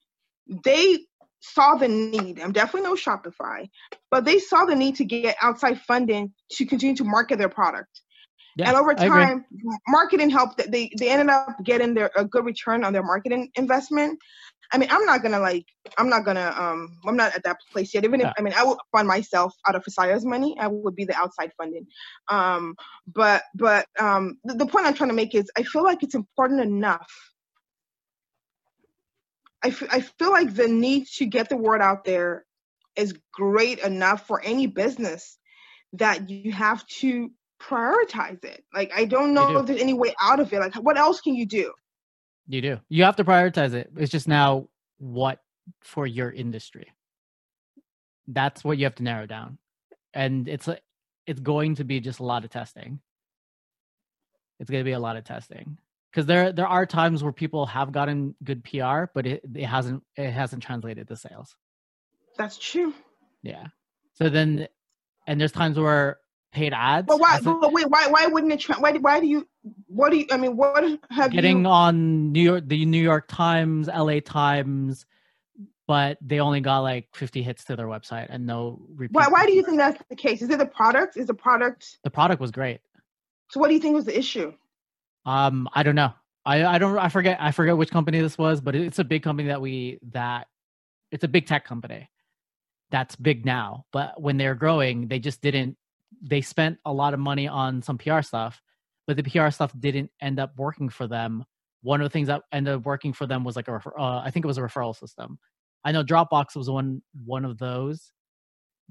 they 0.63 1.05
saw 1.41 1.75
the 1.75 1.87
need. 1.87 2.39
I'm 2.39 2.51
definitely 2.51 2.89
no 2.89 2.95
Shopify, 2.95 3.69
but 4.09 4.25
they 4.25 4.39
saw 4.39 4.65
the 4.65 4.75
need 4.75 4.95
to 4.95 5.05
get 5.05 5.35
outside 5.41 5.81
funding 5.81 6.33
to 6.51 6.65
continue 6.65 6.95
to 6.95 7.03
market 7.03 7.37
their 7.37 7.49
product. 7.49 8.01
Yeah, 8.55 8.69
and 8.69 8.77
over 8.77 8.93
time, 8.93 9.45
marketing 9.87 10.29
helped. 10.29 10.57
They 10.57 10.91
they 10.97 11.09
ended 11.09 11.29
up 11.29 11.55
getting 11.63 11.93
their 11.93 12.11
a 12.15 12.25
good 12.25 12.45
return 12.45 12.83
on 12.83 12.93
their 12.93 13.03
marketing 13.03 13.49
investment. 13.55 14.19
I 14.73 14.77
mean, 14.77 14.89
I'm 14.89 15.05
not 15.05 15.21
gonna 15.21 15.39
like, 15.39 15.65
I'm 15.97 16.07
not 16.07 16.23
gonna, 16.23 16.53
um, 16.57 16.97
I'm 17.05 17.17
not 17.17 17.35
at 17.35 17.43
that 17.43 17.57
place 17.73 17.93
yet. 17.93 18.05
Even 18.05 18.21
if, 18.21 18.31
I 18.37 18.41
mean, 18.41 18.53
I 18.55 18.63
would 18.63 18.77
fund 18.91 19.05
myself 19.05 19.53
out 19.67 19.75
of 19.75 19.83
Fasaya's 19.83 20.23
money. 20.23 20.55
I 20.59 20.67
would 20.67 20.95
be 20.95 21.03
the 21.03 21.15
outside 21.15 21.51
funding. 21.57 21.85
Um, 22.29 22.75
but, 23.05 23.43
but, 23.53 23.87
um, 23.99 24.37
the, 24.45 24.53
the 24.53 24.65
point 24.65 24.85
I'm 24.85 24.93
trying 24.93 25.09
to 25.09 25.15
make 25.15 25.35
is, 25.35 25.51
I 25.57 25.63
feel 25.63 25.83
like 25.83 26.03
it's 26.03 26.15
important 26.15 26.61
enough. 26.61 27.11
I, 29.63 29.67
f- 29.67 29.83
I 29.91 30.01
feel 30.01 30.31
like 30.31 30.53
the 30.53 30.67
need 30.67 31.07
to 31.17 31.25
get 31.25 31.49
the 31.49 31.57
word 31.57 31.81
out 31.81 32.03
there 32.03 32.45
is 32.95 33.13
great 33.33 33.79
enough 33.79 34.27
for 34.27 34.41
any 34.41 34.67
business 34.67 35.37
that 35.93 36.29
you 36.29 36.51
have 36.51 36.85
to 36.87 37.31
prioritize 37.61 38.43
it. 38.43 38.63
Like 38.73 38.91
I 38.95 39.05
don't 39.05 39.33
know 39.33 39.49
do. 39.49 39.59
if 39.59 39.65
there's 39.67 39.81
any 39.81 39.93
way 39.93 40.13
out 40.19 40.39
of 40.39 40.51
it. 40.51 40.59
Like 40.59 40.75
what 40.75 40.97
else 40.97 41.21
can 41.21 41.35
you 41.35 41.45
do? 41.45 41.71
You 42.47 42.61
do. 42.61 42.79
You 42.89 43.03
have 43.03 43.15
to 43.17 43.23
prioritize 43.23 43.73
it. 43.73 43.91
It's 43.97 44.11
just 44.11 44.27
now 44.27 44.67
what 44.97 45.39
for 45.81 46.07
your 46.07 46.31
industry. 46.31 46.87
That's 48.27 48.63
what 48.63 48.77
you 48.77 48.85
have 48.85 48.95
to 48.95 49.03
narrow 49.03 49.25
down. 49.25 49.57
And 50.13 50.47
it's 50.47 50.67
it's 51.27 51.39
going 51.39 51.75
to 51.75 51.83
be 51.83 51.99
just 51.99 52.19
a 52.19 52.25
lot 52.25 52.43
of 52.43 52.49
testing. 52.49 52.99
It's 54.59 54.69
going 54.69 54.81
to 54.81 54.85
be 54.85 54.91
a 54.91 54.99
lot 54.99 55.17
of 55.17 55.23
testing 55.23 55.77
because 56.11 56.25
there 56.25 56.51
there 56.51 56.67
are 56.67 56.85
times 56.85 57.23
where 57.23 57.31
people 57.31 57.65
have 57.67 57.91
gotten 57.91 58.35
good 58.43 58.63
PR, 58.63 59.05
but 59.13 59.25
it, 59.25 59.43
it 59.55 59.65
hasn't 59.65 60.03
it 60.17 60.31
hasn't 60.31 60.63
translated 60.63 61.07
to 61.07 61.15
sales. 61.15 61.55
That's 62.37 62.57
true. 62.57 62.93
Yeah. 63.43 63.67
So 64.13 64.29
then, 64.29 64.67
and 65.27 65.39
there's 65.39 65.51
times 65.51 65.77
where 65.77 66.19
paid 66.51 66.73
ads. 66.73 67.07
But 67.07 67.19
why? 67.19 67.39
But 67.41 67.71
wait, 67.71 67.89
why? 67.89 68.07
Why 68.07 68.27
wouldn't 68.27 68.51
it? 68.51 68.59
Tra- 68.59 68.75
why? 68.75 68.93
Why 68.93 69.19
do 69.19 69.27
you? 69.27 69.47
What 69.87 70.11
do 70.11 70.17
you? 70.17 70.25
I 70.31 70.37
mean, 70.37 70.57
what 70.57 70.83
have 71.09 71.33
you? 71.33 71.37
getting 71.37 71.61
you... 71.61 71.67
on 71.67 72.31
New 72.31 72.41
York, 72.41 72.63
the 72.67 72.85
New 72.85 73.01
York 73.01 73.27
Times, 73.27 73.87
L.A. 73.87 74.19
Times, 74.19 75.05
but 75.87 76.17
they 76.21 76.39
only 76.39 76.61
got 76.61 76.79
like 76.79 77.07
50 77.13 77.41
hits 77.41 77.65
to 77.65 77.75
their 77.75 77.87
website 77.87 78.27
and 78.29 78.45
no. 78.45 78.81
Why? 79.11 79.27
Why 79.27 79.45
do 79.45 79.53
you 79.53 79.63
think 79.63 79.77
that's 79.77 80.01
the 80.09 80.15
case? 80.15 80.41
Is 80.41 80.49
it 80.49 80.59
the 80.59 80.65
product? 80.65 81.17
Is 81.17 81.27
the 81.27 81.33
product? 81.33 81.99
The 82.03 82.11
product 82.11 82.41
was 82.41 82.51
great. 82.51 82.81
So 83.49 83.59
what 83.59 83.67
do 83.67 83.73
you 83.73 83.79
think 83.79 83.95
was 83.95 84.05
the 84.05 84.17
issue? 84.17 84.53
Um, 85.25 85.69
I 85.73 85.83
don't 85.83 85.95
know. 85.95 86.13
I 86.45 86.65
I 86.65 86.77
don't 86.77 86.97
I 86.97 87.09
forget 87.09 87.37
I 87.39 87.51
forget 87.51 87.77
which 87.77 87.91
company 87.91 88.19
this 88.19 88.37
was, 88.37 88.61
but 88.61 88.75
it's 88.75 88.99
a 88.99 89.03
big 89.03 89.23
company 89.23 89.49
that 89.49 89.61
we 89.61 89.99
that 90.11 90.47
it's 91.11 91.23
a 91.23 91.27
big 91.27 91.45
tech 91.45 91.65
company 91.65 92.09
that's 92.89 93.15
big 93.15 93.45
now. 93.45 93.85
But 93.91 94.21
when 94.21 94.37
they're 94.37 94.55
growing, 94.55 95.07
they 95.07 95.19
just 95.19 95.41
didn't 95.41 95.77
they 96.21 96.41
spent 96.41 96.77
a 96.85 96.93
lot 96.93 97.13
of 97.13 97.19
money 97.19 97.47
on 97.47 97.81
some 97.81 97.97
PR 97.97 98.21
stuff, 98.21 98.61
but 99.07 99.17
the 99.17 99.23
PR 99.23 99.49
stuff 99.49 99.73
didn't 99.79 100.11
end 100.21 100.39
up 100.39 100.53
working 100.57 100.89
for 100.89 101.07
them. 101.07 101.43
One 101.81 102.01
of 102.01 102.05
the 102.05 102.09
things 102.09 102.27
that 102.27 102.43
ended 102.51 102.75
up 102.75 102.85
working 102.85 103.13
for 103.13 103.25
them 103.25 103.43
was 103.43 103.55
like 103.55 103.67
a, 103.67 103.81
uh, 103.97 104.21
I 104.23 104.29
think 104.29 104.45
it 104.45 104.47
was 104.47 104.59
a 104.59 104.61
referral 104.61 104.95
system. 104.95 105.39
I 105.83 105.91
know 105.91 106.03
Dropbox 106.03 106.55
was 106.55 106.69
one 106.69 107.01
one 107.25 107.45
of 107.45 107.57
those. 107.57 108.11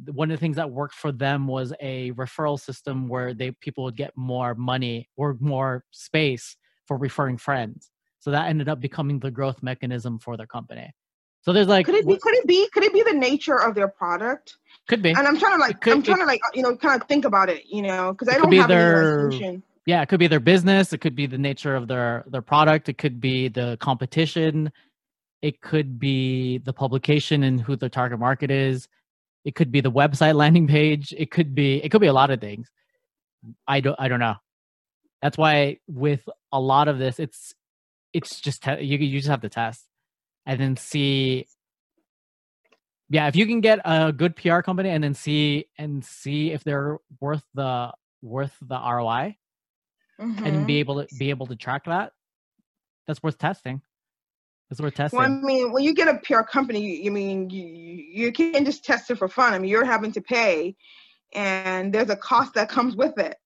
One 0.06 0.30
of 0.30 0.38
the 0.38 0.40
things 0.40 0.56
that 0.56 0.70
worked 0.70 0.94
for 0.94 1.12
them 1.12 1.46
was 1.46 1.72
a 1.80 2.12
referral 2.12 2.58
system 2.58 3.08
where 3.08 3.34
they 3.34 3.50
people 3.52 3.84
would 3.84 3.96
get 3.96 4.12
more 4.16 4.54
money 4.54 5.08
or 5.16 5.36
more 5.40 5.84
space 5.90 6.56
for 6.86 6.96
referring 6.96 7.36
friends. 7.36 7.90
So 8.18 8.30
that 8.30 8.48
ended 8.48 8.68
up 8.68 8.80
becoming 8.80 9.18
the 9.18 9.30
growth 9.30 9.62
mechanism 9.62 10.18
for 10.18 10.36
their 10.36 10.46
company. 10.46 10.92
So 11.42 11.52
there's 11.52 11.68
like 11.68 11.86
could 11.86 11.94
it 11.94 12.06
be 12.06 12.18
could 12.18 12.34
it 12.34 12.46
be 12.46 12.68
could 12.72 12.84
it 12.84 12.92
be 12.92 13.02
the 13.02 13.14
nature 13.14 13.56
of 13.56 13.74
their 13.74 13.88
product? 13.88 14.56
Could 14.88 15.02
be. 15.02 15.10
And 15.10 15.26
I'm 15.26 15.38
trying 15.38 15.56
to 15.56 15.60
like 15.60 15.80
could, 15.80 15.94
I'm 15.94 16.02
trying 16.02 16.18
it, 16.18 16.22
to 16.22 16.26
like 16.26 16.40
you 16.54 16.62
know 16.62 16.76
kind 16.76 17.00
of 17.00 17.08
think 17.08 17.24
about 17.24 17.48
it, 17.48 17.62
you 17.66 17.82
know, 17.82 18.12
because 18.12 18.28
I 18.28 18.38
don't 18.38 18.52
have 18.52 18.68
their, 18.68 19.20
any 19.20 19.30
solution. 19.30 19.62
Yeah, 19.86 20.02
it 20.02 20.08
could 20.08 20.20
be 20.20 20.26
their 20.26 20.40
business. 20.40 20.92
It 20.92 20.98
could 20.98 21.14
be 21.14 21.26
the 21.26 21.38
nature 21.38 21.74
of 21.74 21.88
their 21.88 22.24
their 22.28 22.42
product. 22.42 22.88
It 22.88 22.98
could 22.98 23.20
be 23.20 23.48
the 23.48 23.78
competition. 23.80 24.70
It 25.40 25.62
could 25.62 25.98
be 25.98 26.58
the 26.58 26.72
publication 26.74 27.42
and 27.44 27.60
who 27.60 27.74
their 27.74 27.88
target 27.88 28.18
market 28.18 28.50
is. 28.50 28.88
It 29.44 29.54
could 29.54 29.72
be 29.72 29.80
the 29.80 29.90
website 29.90 30.34
landing 30.42 30.66
page. 30.66 31.14
It 31.16 31.30
could 31.30 31.54
be 31.54 31.82
it 31.82 31.90
could 31.90 32.00
be 32.00 32.06
a 32.06 32.12
lot 32.12 32.30
of 32.30 32.40
things. 32.40 32.70
I 33.66 33.80
don't 33.80 33.96
I 33.98 34.08
don't 34.08 34.20
know. 34.20 34.36
That's 35.22 35.36
why 35.36 35.78
with 35.86 36.26
a 36.52 36.60
lot 36.60 36.88
of 36.88 36.98
this, 36.98 37.18
it's 37.18 37.54
it's 38.12 38.40
just 38.40 38.62
te- 38.62 38.82
you 38.82 38.98
you 38.98 39.18
just 39.18 39.28
have 39.28 39.42
to 39.42 39.48
test 39.48 39.84
and 40.46 40.60
then 40.60 40.76
see 40.76 41.46
yeah 43.08 43.28
if 43.28 43.36
you 43.36 43.46
can 43.46 43.60
get 43.60 43.80
a 43.84 44.12
good 44.12 44.36
pr 44.36 44.60
company 44.60 44.90
and 44.90 45.02
then 45.04 45.14
see 45.14 45.66
and 45.78 46.04
see 46.04 46.50
if 46.50 46.64
they're 46.64 46.98
worth 47.20 47.44
the 47.54 47.92
worth 48.22 48.56
the 48.62 48.76
roi 48.76 49.36
mm-hmm. 50.20 50.46
and 50.46 50.66
be 50.66 50.78
able 50.78 51.04
to 51.04 51.14
be 51.16 51.30
able 51.30 51.46
to 51.46 51.56
track 51.56 51.84
that 51.84 52.12
that's 53.06 53.22
worth 53.22 53.38
testing 53.38 53.80
Worth 54.78 54.94
testing. 54.94 55.18
Well, 55.18 55.26
I 55.26 55.30
mean, 55.30 55.72
when 55.72 55.82
you 55.82 55.94
get 55.94 56.06
a 56.06 56.18
PR 56.18 56.42
company, 56.42 57.02
you, 57.02 57.10
mean 57.10 57.50
you 57.50 57.64
you 57.64 58.32
can't 58.32 58.64
just 58.64 58.84
test 58.84 59.10
it 59.10 59.18
for 59.18 59.28
fun. 59.28 59.52
I 59.52 59.58
mean, 59.58 59.70
you're 59.70 59.84
having 59.84 60.12
to 60.12 60.20
pay, 60.20 60.76
and 61.32 61.92
there's 61.92 62.10
a 62.10 62.16
cost 62.16 62.54
that 62.54 62.68
comes 62.68 62.94
with 62.94 63.18
it, 63.18 63.36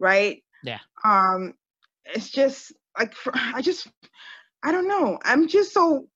right? 0.00 0.42
Yeah. 0.64 0.80
Um, 1.04 1.54
it's 2.06 2.30
just 2.30 2.72
like 2.98 3.14
for, 3.14 3.32
I 3.34 3.62
just 3.62 3.86
I 4.62 4.72
don't 4.72 4.88
know. 4.88 5.18
I'm 5.24 5.46
just 5.46 5.72
so 5.72 6.08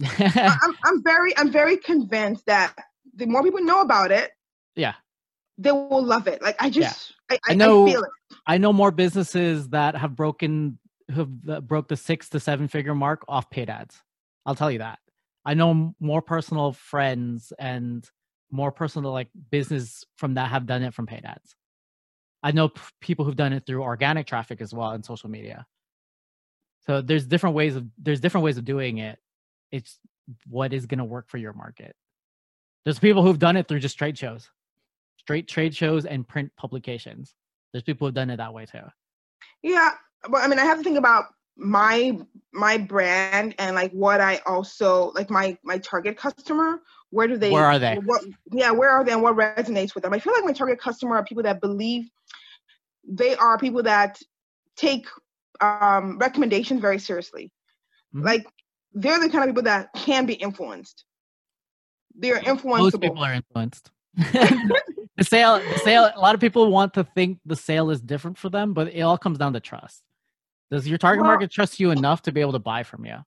I'm 0.18 0.76
I'm 0.84 1.02
very 1.02 1.36
I'm 1.36 1.50
very 1.50 1.76
convinced 1.76 2.46
that 2.46 2.74
the 3.16 3.26
more 3.26 3.42
people 3.42 3.62
know 3.62 3.80
about 3.80 4.12
it, 4.12 4.30
yeah, 4.76 4.94
they 5.58 5.72
will 5.72 6.04
love 6.04 6.28
it. 6.28 6.42
Like 6.42 6.56
I 6.60 6.70
just 6.70 7.14
yeah. 7.30 7.36
I, 7.46 7.50
I, 7.50 7.52
I, 7.52 7.54
know 7.54 7.86
I 7.86 7.90
feel 7.90 8.02
it. 8.02 8.10
I 8.46 8.58
know 8.58 8.72
more 8.72 8.90
businesses 8.90 9.70
that 9.70 9.96
have 9.96 10.14
broken 10.14 10.78
have 11.10 11.28
uh, 11.48 11.60
broke 11.60 11.88
the 11.88 11.96
six 11.96 12.28
to 12.30 12.40
seven 12.40 12.68
figure 12.68 12.94
mark 12.94 13.24
off 13.28 13.50
paid 13.50 13.70
ads. 13.70 14.00
I'll 14.46 14.54
tell 14.54 14.70
you 14.70 14.78
that. 14.78 14.98
I 15.44 15.54
know 15.54 15.94
more 16.00 16.22
personal 16.22 16.72
friends 16.72 17.52
and 17.58 18.08
more 18.50 18.72
personal 18.72 19.12
like 19.12 19.28
business 19.50 20.04
from 20.16 20.34
that 20.34 20.50
have 20.50 20.66
done 20.66 20.82
it 20.82 20.94
from 20.94 21.06
paid 21.06 21.24
ads. 21.24 21.54
I 22.42 22.52
know 22.52 22.68
p- 22.68 22.80
people 23.00 23.24
who've 23.24 23.36
done 23.36 23.52
it 23.52 23.66
through 23.66 23.82
organic 23.82 24.26
traffic 24.26 24.60
as 24.60 24.72
well 24.72 24.90
and 24.90 25.04
social 25.04 25.30
media. 25.30 25.66
So 26.80 27.00
there's 27.00 27.26
different 27.26 27.56
ways 27.56 27.76
of 27.76 27.86
there's 27.98 28.20
different 28.20 28.44
ways 28.44 28.58
of 28.58 28.64
doing 28.64 28.98
it. 28.98 29.18
It's 29.72 29.98
what 30.46 30.72
is 30.72 30.86
going 30.86 30.98
to 30.98 31.04
work 31.04 31.28
for 31.28 31.38
your 31.38 31.52
market. 31.52 31.94
There's 32.84 32.98
people 32.98 33.22
who've 33.22 33.38
done 33.38 33.56
it 33.56 33.66
through 33.66 33.80
just 33.80 33.98
trade 33.98 34.16
shows, 34.18 34.50
straight 35.16 35.48
trade 35.48 35.74
shows 35.74 36.04
and 36.04 36.28
print 36.28 36.52
publications. 36.56 37.34
There's 37.72 37.82
people 37.82 38.06
who've 38.06 38.14
done 38.14 38.30
it 38.30 38.36
that 38.36 38.52
way 38.52 38.66
too. 38.66 38.82
Yeah, 39.62 39.92
but 40.30 40.42
I 40.42 40.48
mean, 40.48 40.58
I 40.58 40.64
have 40.64 40.78
to 40.78 40.84
think 40.84 40.98
about 40.98 41.26
my 41.56 42.18
my 42.52 42.78
brand 42.78 43.54
and 43.58 43.74
like 43.74 43.92
what 43.92 44.20
I 44.20 44.40
also 44.46 45.12
like 45.14 45.30
my 45.30 45.56
my 45.62 45.78
target 45.78 46.16
customer. 46.16 46.80
Where 47.10 47.28
do 47.28 47.36
they? 47.36 47.50
Where 47.50 47.64
are 47.64 47.78
they? 47.78 47.96
What? 47.96 48.24
Yeah, 48.50 48.72
where 48.72 48.90
are 48.90 49.04
they 49.04 49.12
and 49.12 49.22
what 49.22 49.36
resonates 49.36 49.94
with 49.94 50.02
them? 50.02 50.12
I 50.12 50.18
feel 50.18 50.32
like 50.32 50.44
my 50.44 50.52
target 50.52 50.80
customer 50.80 51.16
are 51.16 51.24
people 51.24 51.44
that 51.44 51.60
believe 51.60 52.08
they 53.06 53.36
are 53.36 53.58
people 53.58 53.82
that 53.82 54.18
take 54.76 55.06
um, 55.60 56.18
recommendations 56.18 56.80
very 56.80 56.98
seriously. 56.98 57.52
Mm-hmm. 58.14 58.26
Like 58.26 58.46
they're 58.92 59.20
the 59.20 59.28
kind 59.28 59.44
of 59.44 59.54
people 59.54 59.64
that 59.64 59.90
can 59.94 60.26
be 60.26 60.34
influenced. 60.34 61.04
They're 62.16 62.40
influenceable. 62.40 62.78
Most 62.78 63.00
people 63.00 63.24
are 63.24 63.34
influenced. 63.34 63.90
the 64.16 65.24
sale, 65.24 65.58
the 65.58 65.78
sale. 65.80 66.10
A 66.14 66.20
lot 66.20 66.34
of 66.34 66.40
people 66.40 66.70
want 66.70 66.94
to 66.94 67.04
think 67.04 67.40
the 67.44 67.56
sale 67.56 67.90
is 67.90 68.00
different 68.00 68.38
for 68.38 68.48
them, 68.48 68.72
but 68.72 68.92
it 68.92 69.00
all 69.00 69.18
comes 69.18 69.38
down 69.38 69.52
to 69.54 69.60
trust. 69.60 70.02
Does 70.74 70.88
your 70.88 70.98
target 70.98 71.22
well, 71.22 71.30
market 71.30 71.52
trust 71.52 71.78
you 71.78 71.92
enough 71.92 72.22
to 72.22 72.32
be 72.32 72.40
able 72.40 72.50
to 72.50 72.58
buy 72.58 72.82
from 72.82 73.04
you? 73.06 73.18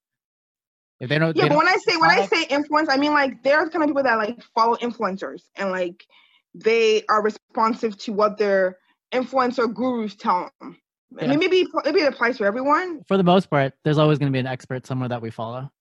If 0.99 1.07
they 1.07 1.17
don't, 1.17 1.33
yeah. 1.33 1.43
They 1.43 1.47
but 1.47 1.55
don't 1.55 1.65
when 1.65 1.67
I 1.67 1.77
say 1.77 1.95
when 1.95 2.09
I 2.09 2.25
say 2.25 2.43
influence, 2.49 2.89
I 2.89 2.97
mean 2.97 3.13
like 3.13 3.41
there's 3.41 3.69
kind 3.69 3.83
of 3.83 3.87
people 3.87 4.03
that 4.03 4.17
like 4.17 4.43
follow 4.53 4.75
influencers 4.77 5.43
and 5.55 5.71
like 5.71 6.05
they 6.53 7.03
are 7.07 7.21
responsive 7.23 7.97
to 7.99 8.11
what 8.11 8.37
their 8.37 8.77
influencer 9.13 9.73
gurus 9.73 10.15
tell 10.15 10.51
them. 10.59 10.75
Yeah. 11.15 11.23
I 11.23 11.27
mean, 11.27 11.39
maybe 11.39 11.65
maybe 11.85 12.01
it 12.01 12.11
applies 12.11 12.37
for 12.37 12.45
everyone. 12.45 13.03
For 13.07 13.15
the 13.15 13.23
most 13.23 13.49
part, 13.49 13.73
there's 13.85 13.97
always 13.97 14.19
going 14.19 14.29
to 14.29 14.35
be 14.35 14.39
an 14.39 14.47
expert 14.47 14.85
somewhere 14.85 15.07
that 15.07 15.21
we 15.21 15.29
follow. 15.29 15.71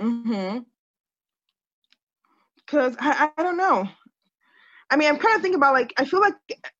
Hmm. 0.00 0.60
Because 2.56 2.96
I, 2.98 3.28
I 3.36 3.42
don't 3.42 3.58
know. 3.58 3.86
I 4.88 4.96
mean, 4.96 5.10
I'm 5.10 5.18
kind 5.18 5.36
of 5.36 5.42
thinking 5.42 5.58
about 5.58 5.74
like 5.74 5.92
I 5.98 6.06
feel 6.06 6.20
like 6.20 6.34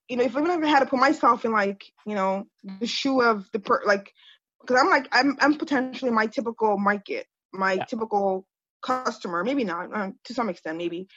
you 0.09 0.17
know 0.17 0.25
if 0.25 0.37
I 0.37 0.41
even 0.41 0.63
had 0.63 0.81
to 0.81 0.87
put 0.87 0.99
myself 0.99 1.45
in 1.45 1.53
like 1.53 1.85
you 2.07 2.15
know 2.15 2.47
the 2.81 2.87
shoe 2.87 3.21
of 3.23 3.49
the 3.53 3.59
per 3.59 3.83
like 3.87 4.13
because 4.61 4.81
I'm 4.81 4.89
like 4.89 5.09
I'm 5.13 5.37
I'm 5.41 5.57
potentially 5.57 6.11
my 6.11 6.27
typical 6.27 6.79
market, 6.79 7.27
my 7.53 7.75
yeah. 7.75 7.85
typical 7.85 8.47
customer. 8.83 9.45
Maybe 9.45 9.65
not 9.65 9.95
uh, 9.95 10.11
to 10.25 10.35
some 10.35 10.49
extent, 10.49 10.79
maybe. 10.79 11.09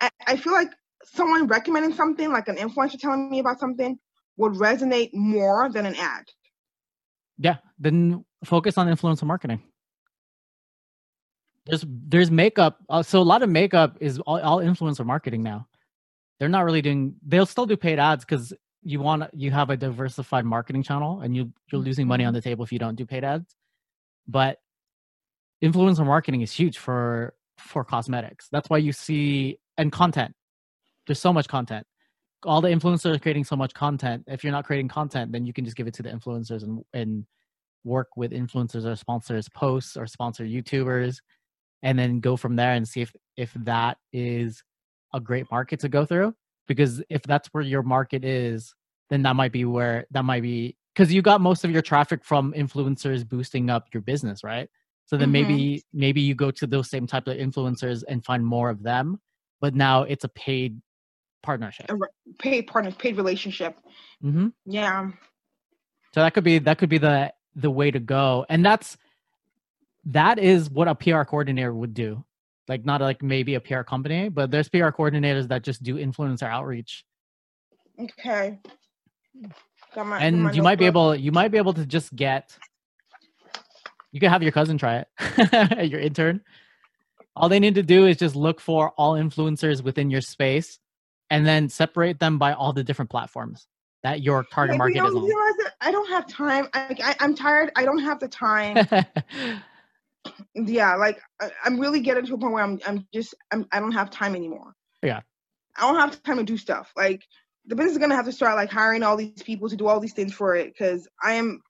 I, 0.00 0.10
I 0.26 0.36
feel 0.36 0.52
like 0.52 0.70
someone 1.04 1.46
recommending 1.46 1.94
something 1.94 2.30
like 2.30 2.48
an 2.48 2.56
influencer 2.56 2.98
telling 2.98 3.30
me 3.30 3.38
about 3.38 3.60
something 3.60 3.98
would 4.36 4.52
resonate 4.52 5.10
more 5.12 5.70
than 5.72 5.86
an 5.86 5.94
ad. 5.96 6.24
Yeah, 7.38 7.56
then 7.78 8.24
focus 8.44 8.76
on 8.76 8.86
influencer 8.86 9.24
marketing. 9.24 9.62
There's 11.66 11.84
there's 11.86 12.30
makeup. 12.30 12.78
Uh, 12.88 13.02
so 13.02 13.20
a 13.20 13.22
lot 13.22 13.42
of 13.42 13.48
makeup 13.48 13.98
is 14.00 14.18
all, 14.20 14.40
all 14.40 14.58
influencer 14.58 15.04
marketing 15.04 15.42
now. 15.42 15.66
They're 16.40 16.48
not 16.48 16.64
really 16.64 16.82
doing. 16.82 17.14
They'll 17.24 17.46
still 17.46 17.66
do 17.66 17.76
paid 17.76 18.00
ads 18.00 18.24
because 18.24 18.52
you 18.82 18.98
want 18.98 19.24
you 19.32 19.52
have 19.52 19.70
a 19.70 19.76
diversified 19.76 20.44
marketing 20.44 20.82
channel, 20.82 21.20
and 21.20 21.36
you 21.36 21.52
you're 21.70 21.80
losing 21.80 22.08
money 22.08 22.24
on 22.24 22.32
mm-hmm. 22.32 22.38
the 22.38 22.42
table 22.42 22.64
if 22.64 22.72
you 22.72 22.80
don't 22.80 22.96
do 22.96 23.06
paid 23.06 23.22
ads. 23.22 23.54
But 24.26 24.58
influencer 25.62 26.04
marketing 26.04 26.40
is 26.40 26.52
huge 26.52 26.78
for 26.78 27.34
for 27.58 27.84
cosmetics. 27.84 28.48
That's 28.50 28.68
why 28.68 28.78
you 28.78 28.92
see 28.92 29.58
and 29.78 29.92
content. 29.92 30.34
There's 31.06 31.20
so 31.20 31.32
much 31.32 31.46
content 31.46 31.86
all 32.44 32.60
the 32.60 32.68
influencers 32.68 33.16
are 33.16 33.18
creating 33.18 33.44
so 33.44 33.56
much 33.56 33.74
content. 33.74 34.24
If 34.26 34.42
you're 34.42 34.52
not 34.52 34.64
creating 34.64 34.88
content, 34.88 35.32
then 35.32 35.44
you 35.44 35.52
can 35.52 35.64
just 35.64 35.76
give 35.76 35.86
it 35.86 35.94
to 35.94 36.02
the 36.02 36.10
influencers 36.10 36.62
and 36.62 36.82
and 36.92 37.26
work 37.84 38.08
with 38.16 38.32
influencers 38.32 38.84
or 38.84 38.94
sponsors 38.96 39.48
posts 39.48 39.96
or 39.96 40.06
sponsor 40.06 40.44
YouTubers, 40.44 41.18
and 41.82 41.98
then 41.98 42.20
go 42.20 42.36
from 42.36 42.56
there 42.56 42.72
and 42.72 42.86
see 42.86 43.02
if 43.02 43.12
if 43.36 43.52
that 43.54 43.98
is 44.12 44.62
a 45.12 45.20
great 45.20 45.50
market 45.50 45.80
to 45.80 45.88
go 45.88 46.04
through. 46.04 46.34
Because 46.66 47.02
if 47.10 47.22
that's 47.22 47.48
where 47.48 47.64
your 47.64 47.82
market 47.82 48.24
is, 48.24 48.74
then 49.08 49.22
that 49.22 49.34
might 49.34 49.52
be 49.52 49.64
where 49.64 50.06
that 50.12 50.24
might 50.24 50.42
be 50.42 50.76
because 50.94 51.12
you 51.12 51.22
got 51.22 51.40
most 51.40 51.64
of 51.64 51.70
your 51.70 51.82
traffic 51.82 52.24
from 52.24 52.52
influencers 52.52 53.28
boosting 53.28 53.70
up 53.70 53.88
your 53.92 54.02
business, 54.02 54.44
right? 54.44 54.68
So 55.06 55.16
then 55.16 55.32
mm-hmm. 55.32 55.48
maybe 55.48 55.84
maybe 55.92 56.20
you 56.20 56.34
go 56.34 56.50
to 56.52 56.66
those 56.66 56.88
same 56.88 57.06
type 57.06 57.26
of 57.26 57.36
influencers 57.36 58.04
and 58.06 58.24
find 58.24 58.44
more 58.44 58.70
of 58.70 58.82
them, 58.82 59.20
but 59.60 59.74
now 59.74 60.02
it's 60.04 60.24
a 60.24 60.28
paid 60.28 60.80
partnership. 61.42 61.90
A 61.90 61.96
paid 62.38 62.68
partner, 62.68 62.92
paid 62.92 63.16
relationship. 63.16 63.76
Mm-hmm. 64.22 64.48
Yeah. 64.66 65.10
So 66.14 66.20
that 66.20 66.34
could 66.34 66.44
be 66.44 66.58
that 66.60 66.78
could 66.78 66.88
be 66.88 66.98
the 66.98 67.32
the 67.56 67.70
way 67.70 67.90
to 67.90 67.98
go, 67.98 68.46
and 68.48 68.64
that's 68.64 68.96
that 70.06 70.38
is 70.38 70.70
what 70.70 70.88
a 70.88 70.94
PR 70.94 71.22
coordinator 71.22 71.74
would 71.74 71.94
do. 71.94 72.24
Like 72.70 72.86
not 72.86 73.00
like 73.00 73.20
maybe 73.20 73.56
a 73.56 73.60
PR 73.60 73.82
company, 73.82 74.28
but 74.28 74.52
there's 74.52 74.68
PR 74.68 74.90
coordinators 74.90 75.48
that 75.48 75.64
just 75.64 75.82
do 75.82 75.96
influencer 75.96 76.44
outreach. 76.44 77.04
Okay. 77.98 78.60
My, 79.96 80.20
and 80.20 80.54
you 80.54 80.62
might 80.62 80.78
be 80.78 80.86
able 80.86 81.16
you 81.16 81.32
might 81.32 81.48
be 81.48 81.58
able 81.58 81.72
to 81.72 81.84
just 81.84 82.14
get 82.14 82.56
you 84.12 84.20
can 84.20 84.30
have 84.30 84.40
your 84.40 84.52
cousin 84.52 84.78
try 84.78 85.04
it 85.18 85.90
your 85.90 85.98
intern 85.98 86.40
all 87.34 87.48
they 87.48 87.58
need 87.58 87.74
to 87.74 87.82
do 87.82 88.06
is 88.06 88.16
just 88.16 88.36
look 88.36 88.60
for 88.60 88.90
all 88.90 89.14
influencers 89.14 89.82
within 89.82 90.08
your 90.08 90.20
space 90.20 90.78
and 91.28 91.44
then 91.44 91.68
separate 91.68 92.20
them 92.20 92.38
by 92.38 92.52
all 92.52 92.72
the 92.72 92.84
different 92.84 93.10
platforms 93.10 93.66
that 94.04 94.22
your 94.22 94.44
target 94.44 94.78
market 94.78 95.04
is 95.04 95.14
on. 95.14 95.28
I 95.80 95.90
don't 95.90 96.08
have 96.08 96.26
time. 96.26 96.68
I, 96.72 96.96
I, 97.20 97.24
am 97.24 97.34
tired. 97.34 97.70
I 97.76 97.84
don't 97.84 97.98
have 97.98 98.20
the 98.20 98.28
time. 98.28 98.86
yeah, 100.54 100.96
like 100.96 101.20
I, 101.40 101.50
am 101.64 101.78
really 101.78 102.00
getting 102.00 102.26
to 102.26 102.34
a 102.34 102.38
point 102.38 102.52
where 102.52 102.64
I'm 102.64 102.80
I'm 102.86 103.06
just 103.12 103.34
I'm 103.50 103.66
I 103.72 103.80
don't 103.80 103.92
have 103.92 104.10
time 104.10 104.34
anymore. 104.34 104.74
Yeah, 105.02 105.20
I 105.76 105.82
don't 105.82 105.96
have 105.96 106.22
time 106.22 106.38
to 106.38 106.44
do 106.44 106.56
stuff. 106.56 106.92
Like 106.96 107.22
the 107.66 107.76
business 107.76 107.92
is 107.92 107.98
gonna 107.98 108.16
have 108.16 108.26
to 108.26 108.32
start 108.32 108.56
like 108.56 108.70
hiring 108.70 109.02
all 109.02 109.16
these 109.16 109.42
people 109.42 109.68
to 109.68 109.76
do 109.76 109.86
all 109.86 110.00
these 110.00 110.14
things 110.14 110.34
for 110.34 110.54
it 110.54 110.72
because 110.72 111.08
I 111.22 111.34
am 111.34 111.62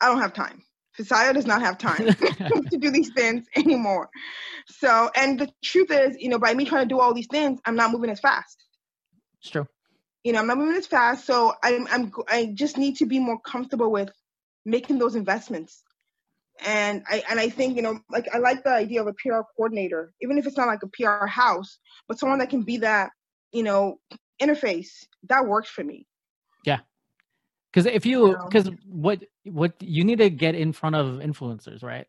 I 0.00 0.06
don't 0.06 0.20
have 0.20 0.34
time. 0.34 0.62
Society 0.94 1.34
does 1.34 1.46
not 1.46 1.62
have 1.62 1.78
time 1.78 2.06
to 2.70 2.78
do 2.78 2.90
these 2.90 3.10
things 3.10 3.46
anymore. 3.56 4.10
So, 4.66 5.10
and 5.14 5.38
the 5.38 5.48
truth 5.62 5.90
is, 5.90 6.16
you 6.18 6.28
know, 6.28 6.38
by 6.38 6.54
me 6.54 6.64
trying 6.64 6.88
to 6.88 6.94
do 6.94 7.00
all 7.00 7.14
these 7.14 7.28
things, 7.30 7.60
I'm 7.64 7.76
not 7.76 7.92
moving 7.92 8.10
as 8.10 8.20
fast. 8.20 8.64
It's 9.40 9.50
true. 9.50 9.66
You 10.24 10.32
know, 10.32 10.40
I'm 10.40 10.46
not 10.46 10.58
moving 10.58 10.76
as 10.76 10.86
fast. 10.86 11.24
So 11.24 11.54
I'm, 11.62 11.86
I'm, 11.90 12.12
I 12.28 12.50
just 12.52 12.76
need 12.76 12.96
to 12.96 13.06
be 13.06 13.20
more 13.20 13.38
comfortable 13.38 13.90
with 13.90 14.10
making 14.64 14.98
those 14.98 15.14
investments. 15.14 15.82
And 16.66 17.02
I, 17.08 17.22
and 17.30 17.38
I 17.38 17.48
think, 17.48 17.76
you 17.76 17.82
know, 17.82 18.00
like 18.10 18.26
I 18.32 18.38
like 18.38 18.64
the 18.64 18.72
idea 18.72 19.00
of 19.00 19.06
a 19.06 19.12
PR 19.14 19.40
coordinator, 19.56 20.12
even 20.20 20.38
if 20.38 20.46
it's 20.46 20.56
not 20.56 20.66
like 20.66 20.80
a 20.82 20.88
PR 20.88 21.26
house, 21.26 21.78
but 22.08 22.18
someone 22.18 22.38
that 22.40 22.50
can 22.50 22.62
be 22.62 22.78
that, 22.78 23.10
you 23.52 23.62
know, 23.62 23.98
interface. 24.40 25.04
That 25.28 25.46
works 25.46 25.68
for 25.68 25.84
me. 25.84 26.06
Yeah 26.64 26.80
because 27.72 27.86
if 27.86 28.06
you 28.06 28.36
um, 28.36 28.48
because 28.48 28.70
what 28.86 29.22
what 29.44 29.72
you 29.80 30.04
need 30.04 30.18
to 30.18 30.30
get 30.30 30.54
in 30.54 30.72
front 30.72 30.96
of 30.96 31.20
influencers 31.20 31.82
right 31.82 32.06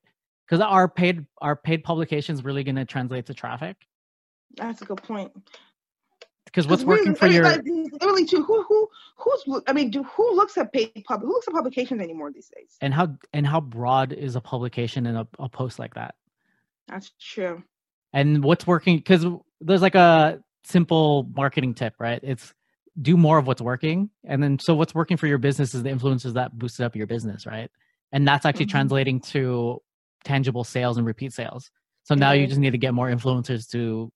because 0.47 0.61
our 0.61 0.87
paid 0.87 1.25
our 1.41 1.55
paid 1.55 1.83
publications 1.83 2.43
really 2.43 2.63
going 2.63 2.75
to 2.75 2.85
translate 2.85 3.25
to 3.25 3.33
traffic 3.33 3.77
that's 4.55 4.81
a 4.81 4.85
good 4.85 5.01
point 5.03 5.31
because 6.49 6.67
what's 6.67 6.83
working 6.83 7.15
for 7.15 7.25
I 7.25 7.27
mean, 7.27 7.35
your 7.35 7.43
like, 7.43 7.65
really 8.01 8.25
too 8.25 8.43
who 8.43 8.63
who 8.63 8.89
who's 9.17 9.61
i 9.67 9.73
mean 9.73 9.89
do 9.91 10.03
who 10.03 10.35
looks 10.35 10.57
at 10.57 10.73
paid 10.73 10.91
pub 11.05 11.21
who 11.21 11.27
looks 11.27 11.47
at 11.47 11.53
publications 11.53 12.01
anymore 12.01 12.31
these 12.31 12.49
days? 12.55 12.75
And 12.81 12.93
how 12.93 13.15
and 13.33 13.45
how 13.45 13.61
broad 13.61 14.13
is 14.13 14.35
a 14.35 14.41
publication 14.41 15.05
in 15.05 15.15
a, 15.15 15.27
a 15.37 15.49
post 15.49 15.79
like 15.79 15.93
that? 15.95 16.15
That's 16.87 17.11
true. 17.19 17.63
And 18.13 18.43
what's 18.43 18.65
working 18.65 18.97
because 18.97 19.25
there's 19.61 19.81
like 19.81 19.95
a 19.95 20.41
simple 20.63 21.29
marketing 21.35 21.73
tip 21.75 21.93
right? 21.99 22.19
It's 22.23 22.53
do 22.99 23.15
more 23.15 23.37
of 23.37 23.47
what's 23.47 23.61
working 23.61 24.09
and 24.25 24.41
then 24.41 24.59
so 24.59 24.75
what's 24.75 24.95
working 24.95 25.17
for 25.17 25.27
your 25.27 25.37
business 25.37 25.73
is 25.73 25.83
the 25.83 25.89
influences 25.89 26.33
that 26.33 26.57
boosted 26.57 26.85
up 26.85 26.95
your 26.95 27.07
business 27.07 27.45
right? 27.45 27.69
And 28.11 28.27
that's 28.27 28.45
actually 28.45 28.65
mm-hmm. 28.65 28.71
translating 28.71 29.19
to 29.21 29.81
tangible 30.23 30.63
sales 30.63 30.97
and 30.97 31.05
repeat 31.05 31.31
sales. 31.31 31.69
So 32.03 32.15
now 32.15 32.31
you 32.31 32.47
just 32.47 32.59
need 32.59 32.71
to 32.71 32.79
get 32.79 32.95
more 32.95 33.07
influencers 33.07 33.69
to 33.69 34.11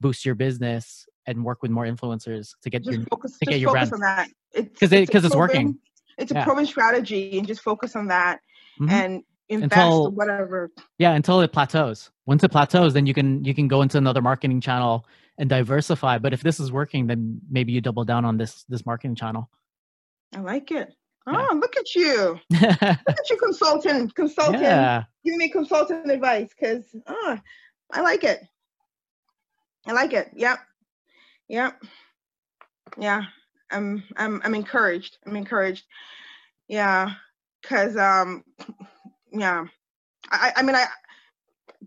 boost 0.00 0.24
your 0.24 0.36
business 0.36 1.06
and 1.26 1.44
work 1.44 1.62
with 1.62 1.70
more 1.70 1.84
influencers 1.84 2.54
to 2.62 2.70
get 2.70 2.84
just 2.84 2.98
your 2.98 3.06
focus, 3.06 3.38
to 3.38 3.46
get 3.46 3.60
your 3.60 3.72
brand. 3.72 3.92
on 3.92 4.00
that. 4.00 4.28
Because 4.54 4.92
it, 4.92 5.06
because 5.06 5.24
it's, 5.24 5.32
it's 5.32 5.36
working. 5.36 5.78
It's 6.18 6.32
a 6.32 6.36
yeah. 6.36 6.44
proven 6.44 6.66
strategy, 6.66 7.38
and 7.38 7.46
just 7.46 7.60
focus 7.60 7.94
on 7.94 8.06
that 8.08 8.40
mm-hmm. 8.80 8.90
and 8.90 9.22
invest 9.48 9.74
until, 9.74 10.10
whatever. 10.12 10.70
Yeah, 10.98 11.12
until 11.12 11.40
it 11.40 11.52
plateaus. 11.52 12.10
Once 12.26 12.42
it 12.42 12.50
plateaus, 12.50 12.94
then 12.94 13.06
you 13.06 13.14
can 13.14 13.44
you 13.44 13.54
can 13.54 13.68
go 13.68 13.82
into 13.82 13.98
another 13.98 14.22
marketing 14.22 14.60
channel 14.60 15.06
and 15.38 15.48
diversify. 15.48 16.18
But 16.18 16.32
if 16.32 16.42
this 16.42 16.60
is 16.60 16.72
working, 16.72 17.06
then 17.06 17.40
maybe 17.50 17.72
you 17.72 17.80
double 17.80 18.04
down 18.04 18.24
on 18.24 18.36
this 18.36 18.64
this 18.68 18.86
marketing 18.86 19.16
channel. 19.16 19.50
I 20.34 20.40
like 20.40 20.70
it. 20.70 20.94
Oh, 21.28 21.32
yeah. 21.32 21.58
look 21.58 21.76
at 21.76 21.94
you! 21.94 22.38
look 22.50 22.62
at 22.82 23.30
you, 23.30 23.36
consultant, 23.36 24.14
consultant. 24.14 24.62
Yeah. 24.62 25.04
Give 25.24 25.34
me 25.34 25.48
consultant 25.48 26.08
advice 26.08 26.50
because 26.58 26.84
oh, 27.08 27.38
I 27.92 28.00
like 28.00 28.22
it. 28.22 28.44
I 29.86 29.92
like 29.92 30.12
it. 30.12 30.30
Yep. 30.36 30.58
Yep. 31.48 31.82
Yeah. 32.98 33.22
I'm 33.70 34.04
I'm 34.16 34.40
I'm 34.44 34.54
encouraged. 34.54 35.18
I'm 35.26 35.36
encouraged. 35.36 35.84
Yeah. 36.68 37.14
Cause 37.64 37.96
um 37.96 38.44
yeah. 39.32 39.66
I 40.30 40.52
I 40.56 40.62
mean 40.62 40.76
I 40.76 40.86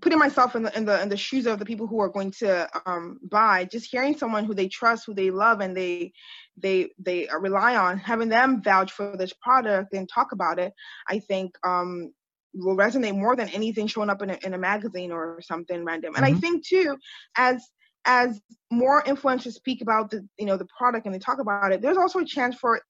putting 0.02 0.20
myself 0.20 0.56
in 0.56 0.64
the 0.64 0.78
in 0.78 0.86
the 0.86 1.02
in 1.02 1.10
the 1.10 1.18
shoes 1.18 1.46
of 1.46 1.60
the 1.60 1.66
people 1.66 1.88
who 1.88 2.00
are 2.00 2.10
going 2.10 2.32
to 2.32 2.70
um, 2.86 3.20
buy, 3.24 3.66
just 3.66 3.90
hearing 3.90 4.18
someone 4.18 4.46
who 4.46 4.54
they 4.54 4.68
trust, 4.68 5.04
who 5.06 5.14
they 5.14 5.32
love, 5.32 5.62
and 5.62 5.76
they 5.76 6.14
they 6.58 6.90
they 7.00 7.28
rely 7.40 7.76
on, 7.76 7.98
having 7.98 8.30
them 8.30 8.62
vouch 8.62 8.92
for 8.92 9.16
this 9.18 9.34
product 9.42 9.94
and 9.94 10.10
talk 10.14 10.32
about 10.32 10.60
it, 10.60 10.74
I 11.08 11.20
think 11.20 11.56
um, 11.66 12.14
will 12.54 12.78
resonate 12.78 13.18
more 13.18 13.36
than 13.36 13.50
anything 13.50 13.88
showing 13.88 14.10
up 14.10 14.22
in 14.22 14.32
a, 14.32 14.38
in 14.44 14.54
a 14.54 14.58
magazine 14.58 15.12
or 15.12 15.42
something 15.42 15.84
random. 15.84 16.16
And 16.16 16.26
mm-hmm. 16.26 16.38
I 16.38 16.40
think 16.40 16.66
too, 16.66 16.98
as 17.38 17.64
as 18.06 18.42
more 18.72 19.04
influencers 19.04 19.54
speak 19.54 19.82
about 19.82 20.12
the 20.12 20.28
you 20.38 20.46
know 20.46 20.58
the 20.58 20.68
product 20.78 21.06
and 21.06 21.14
they 21.14 21.20
talk 21.20 21.40
about 21.40 21.72
it, 21.72 21.82
there's 21.82 21.98
also 21.98 22.20
a 22.20 22.26
chance 22.26 22.56
for 22.56 22.82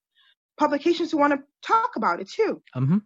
publications 0.57 1.11
to 1.11 1.17
want 1.17 1.33
to 1.33 1.39
talk 1.61 1.95
about 1.95 2.19
it 2.19 2.29
too. 2.29 2.61
Mm-hmm 2.75 2.97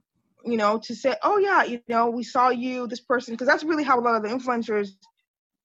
you 0.45 0.57
know, 0.57 0.77
to 0.77 0.95
say, 0.95 1.15
oh 1.23 1.37
yeah, 1.37 1.63
you 1.63 1.81
know, 1.87 2.09
we 2.09 2.23
saw 2.23 2.49
you, 2.49 2.87
this 2.87 2.99
person, 2.99 3.33
because 3.33 3.47
that's 3.47 3.63
really 3.63 3.83
how 3.83 3.99
a 3.99 4.01
lot 4.01 4.15
of 4.15 4.23
the 4.23 4.29
influencers 4.29 4.89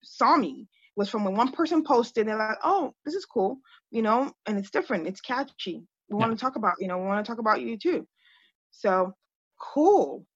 saw 0.03 0.37
me 0.37 0.69
was 0.97 1.09
from 1.09 1.25
when 1.25 1.35
one 1.35 1.53
person 1.53 1.85
posted, 1.85 2.27
they're 2.27 2.37
like, 2.37 2.59
oh, 2.63 2.95
this 3.05 3.15
is 3.15 3.25
cool, 3.25 3.59
you 3.91 4.03
know, 4.03 4.33
and 4.47 4.59
it's 4.59 4.71
different, 4.71 5.07
it's 5.07 5.21
catchy. 5.21 5.85
We 6.09 6.19
yeah. 6.19 6.27
want 6.27 6.39
to 6.39 6.43
talk 6.43 6.57
about, 6.57 6.75
you 6.81 6.89
know, 6.89 6.99
we 6.99 7.07
want 7.07 7.25
to 7.25 7.31
talk 7.31 7.39
about 7.39 7.61
you 7.61 7.77
too. 7.77 8.07
So 8.71 9.15
cool, 9.61 10.27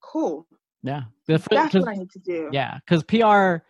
cool. 0.00 0.46
Yeah, 0.82 1.02
that's 1.26 1.46
what 1.48 1.88
I 1.88 1.94
need 1.94 2.10
to 2.12 2.18
do. 2.20 2.50
Yeah, 2.52 2.78
because 2.78 3.02
PR, 3.02 3.64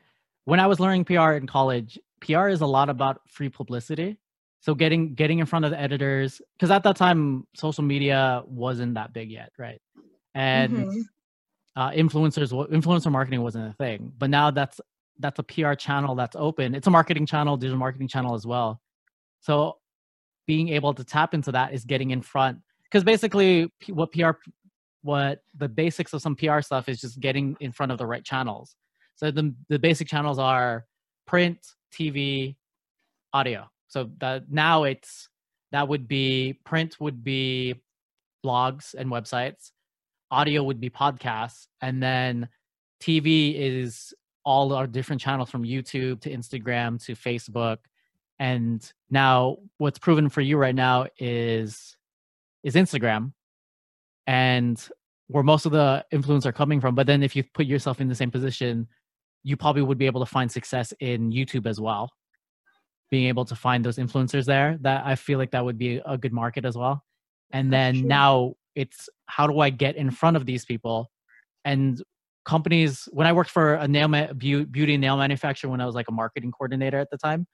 when 0.47 0.61
I 0.61 0.68
was 0.68 0.80
learning 0.80 1.05
PR 1.05 1.32
in 1.32 1.47
college, 1.47 1.99
PR 2.20 2.49
is 2.49 2.62
a 2.62 2.66
lot 2.66 2.88
about 2.88 3.20
free 3.28 3.51
publicity. 3.51 4.16
So 4.61 4.74
getting 4.74 5.14
getting 5.14 5.40
in 5.40 5.47
front 5.47 5.64
of 5.64 5.70
the 5.70 5.80
editors 5.80 6.40
because 6.57 6.70
at 6.70 6.82
that 6.84 6.97
time 6.97 7.47
social 7.55 7.84
media 7.84 8.42
wasn't 8.47 8.94
that 8.94 9.12
big 9.12 9.30
yet 9.30 9.53
right? 9.59 9.80
And 10.34 10.72
mm-hmm. 10.72 11.01
uh, 11.76 11.90
influencers 11.90 12.51
influencer 12.70 13.12
marketing 13.12 13.42
wasn't 13.42 13.68
a 13.68 13.72
thing 13.74 14.12
but 14.18 14.28
now 14.30 14.51
that's 14.51 14.80
that's 15.20 15.38
a 15.38 15.42
pr 15.42 15.74
channel 15.74 16.14
that's 16.14 16.34
open. 16.36 16.74
It's 16.74 16.86
a 16.86 16.90
marketing 16.90 17.26
channel 17.26 17.57
digital 17.57 17.78
marketing 17.78 18.09
channel 18.09 18.34
as 18.34 18.44
well. 18.47 18.80
So 19.40 19.78
being 20.47 20.70
able 20.70 20.94
to 20.94 21.05
tap 21.05 21.34
into 21.34 21.53
that 21.53 21.72
is 21.72 21.84
getting 21.84 22.11
in 22.11 22.22
front 22.22 22.59
because 22.84 23.05
basically 23.05 23.70
what 23.88 24.11
pr 24.11 24.30
what 25.03 25.42
the 25.57 25.68
basics 25.68 26.12
of 26.12 26.22
some 26.22 26.34
pr 26.34 26.61
stuff 26.61 26.88
is 26.88 27.01
just 27.01 27.20
getting 27.20 27.57
in 27.61 27.70
front 27.70 27.92
of 27.92 27.99
the 27.99 28.07
right 28.07 28.24
channels 28.24 28.74
so 29.16 29.30
the, 29.30 29.54
the 29.68 29.78
basic 29.78 30.08
channels 30.08 30.38
are 30.38 30.84
print 31.26 31.58
tv 31.92 32.56
audio 33.32 33.68
so 33.88 34.10
that 34.18 34.50
now 34.50 34.84
it's 34.84 35.28
that 35.72 35.88
would 35.88 36.06
be 36.08 36.58
print 36.64 36.96
would 37.00 37.24
be 37.24 37.74
blogs 38.44 38.94
and 38.94 39.10
websites, 39.10 39.72
audio 40.30 40.62
would 40.62 40.80
be 40.80 40.90
podcasts, 40.90 41.66
and 41.80 42.02
then 42.02 42.48
TV 43.02 43.54
is 43.54 44.14
all 44.44 44.72
our 44.72 44.86
different 44.86 45.20
channels 45.20 45.50
from 45.50 45.64
YouTube 45.64 46.20
to 46.20 46.30
Instagram 46.30 47.04
to 47.04 47.14
Facebook. 47.14 47.78
And 48.38 48.90
now 49.10 49.58
what's 49.78 49.98
proven 49.98 50.28
for 50.28 50.40
you 50.40 50.56
right 50.56 50.74
now 50.74 51.06
is 51.18 51.96
is 52.62 52.74
Instagram 52.74 53.32
and 54.26 54.88
where 55.28 55.42
most 55.42 55.66
of 55.66 55.72
the 55.72 56.04
influence 56.10 56.46
are 56.46 56.52
coming 56.52 56.80
from. 56.80 56.94
But 56.94 57.06
then 57.06 57.22
if 57.22 57.34
you 57.34 57.44
put 57.54 57.66
yourself 57.66 58.00
in 58.00 58.08
the 58.08 58.14
same 58.14 58.30
position, 58.30 58.86
you 59.47 59.57
probably 59.57 59.82
would 59.82 59.97
be 59.97 60.07
able 60.07 60.18
to 60.18 60.26
find 60.26 60.51
success 60.51 60.92
in 60.99 61.30
YouTube 61.30 61.66
as 61.66 61.80
well. 61.80 62.11
Being 63.12 63.28
able 63.28 63.44
to 63.44 63.55
find 63.55 63.84
those 63.84 63.97
influencers 63.97 64.44
there 64.44 64.76
that 64.80 65.07
i 65.07 65.14
feel 65.14 65.38
like 65.38 65.53
that 65.53 65.64
would 65.64 65.78
be 65.78 66.01
a 66.05 66.18
good 66.18 66.32
market 66.32 66.64
as 66.64 66.76
well. 66.76 67.05
And 67.53 67.72
then 67.72 68.09
now 68.09 68.55
it's 68.74 69.09
how 69.26 69.47
do 69.47 69.61
i 69.61 69.70
get 69.70 69.94
in 69.94 70.11
front 70.11 70.36
of 70.36 70.47
these 70.47 70.64
people? 70.64 71.11
And 71.64 72.03
companies 72.44 73.09
when 73.12 73.26
i 73.26 73.32
worked 73.32 73.51
for 73.51 73.74
a 73.74 73.88
nail 73.88 74.09
ma- 74.09 74.32
beauty 74.32 74.97
nail 74.97 75.16
manufacturer 75.16 75.68
when 75.68 75.80
i 75.80 75.86
was 75.86 75.97
like 75.97 76.09
a 76.09 76.12
marketing 76.12 76.53
coordinator 76.53 76.99
at 76.99 77.11
the 77.11 77.18
time 77.18 77.44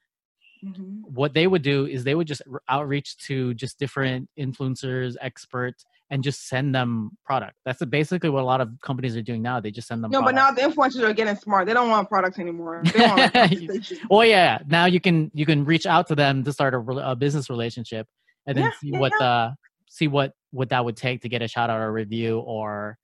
mm-hmm. 0.62 1.01
what 1.20 1.32
they 1.32 1.47
would 1.47 1.62
do 1.62 1.86
is 1.86 2.05
they 2.05 2.14
would 2.14 2.26
just 2.26 2.43
outreach 2.68 3.16
to 3.16 3.55
just 3.55 3.78
different 3.78 4.28
influencers 4.38 5.16
experts 5.22 5.86
and 6.12 6.22
just 6.22 6.46
send 6.46 6.74
them 6.74 7.10
product. 7.24 7.54
That's 7.64 7.82
basically 7.86 8.28
what 8.28 8.42
a 8.42 8.44
lot 8.44 8.60
of 8.60 8.68
companies 8.82 9.16
are 9.16 9.22
doing 9.22 9.40
now. 9.40 9.60
They 9.60 9.70
just 9.70 9.88
send 9.88 10.04
them. 10.04 10.10
No, 10.10 10.20
product. 10.20 10.36
but 10.36 10.60
now 10.60 10.68
the 10.68 10.74
influencers 10.74 11.08
are 11.08 11.14
getting 11.14 11.34
smart. 11.36 11.66
They 11.66 11.72
don't 11.72 11.88
want 11.88 12.10
products 12.10 12.38
anymore. 12.38 12.82
well, 14.10 14.24
yeah. 14.24 14.58
Now 14.68 14.84
you 14.84 15.00
can 15.00 15.30
you 15.32 15.46
can 15.46 15.64
reach 15.64 15.86
out 15.86 16.06
to 16.08 16.14
them 16.14 16.44
to 16.44 16.52
start 16.52 16.74
a, 16.74 16.78
a 16.78 17.16
business 17.16 17.48
relationship, 17.48 18.06
and 18.46 18.58
then 18.58 18.64
yeah, 18.64 18.70
see 18.78 18.90
yeah, 18.90 18.98
what 18.98 19.12
yeah. 19.18 19.26
the 19.26 19.54
see 19.88 20.06
what 20.06 20.32
what 20.50 20.68
that 20.68 20.84
would 20.84 20.98
take 20.98 21.22
to 21.22 21.30
get 21.30 21.40
a 21.40 21.48
shout 21.48 21.70
out 21.70 21.80
or 21.80 21.90
review 21.90 22.40
or 22.40 22.98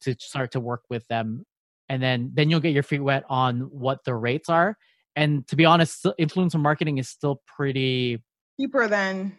to 0.00 0.16
start 0.18 0.50
to 0.50 0.60
work 0.60 0.82
with 0.90 1.06
them, 1.06 1.44
and 1.88 2.02
then 2.02 2.32
then 2.34 2.50
you'll 2.50 2.58
get 2.58 2.72
your 2.72 2.82
feet 2.82 2.98
wet 2.98 3.22
on 3.28 3.60
what 3.70 4.00
the 4.04 4.14
rates 4.14 4.48
are. 4.48 4.76
And 5.14 5.46
to 5.46 5.54
be 5.54 5.64
honest, 5.64 6.04
influencer 6.18 6.60
marketing 6.60 6.98
is 6.98 7.08
still 7.08 7.42
pretty 7.46 8.20
cheaper 8.58 8.88
than 8.88 9.38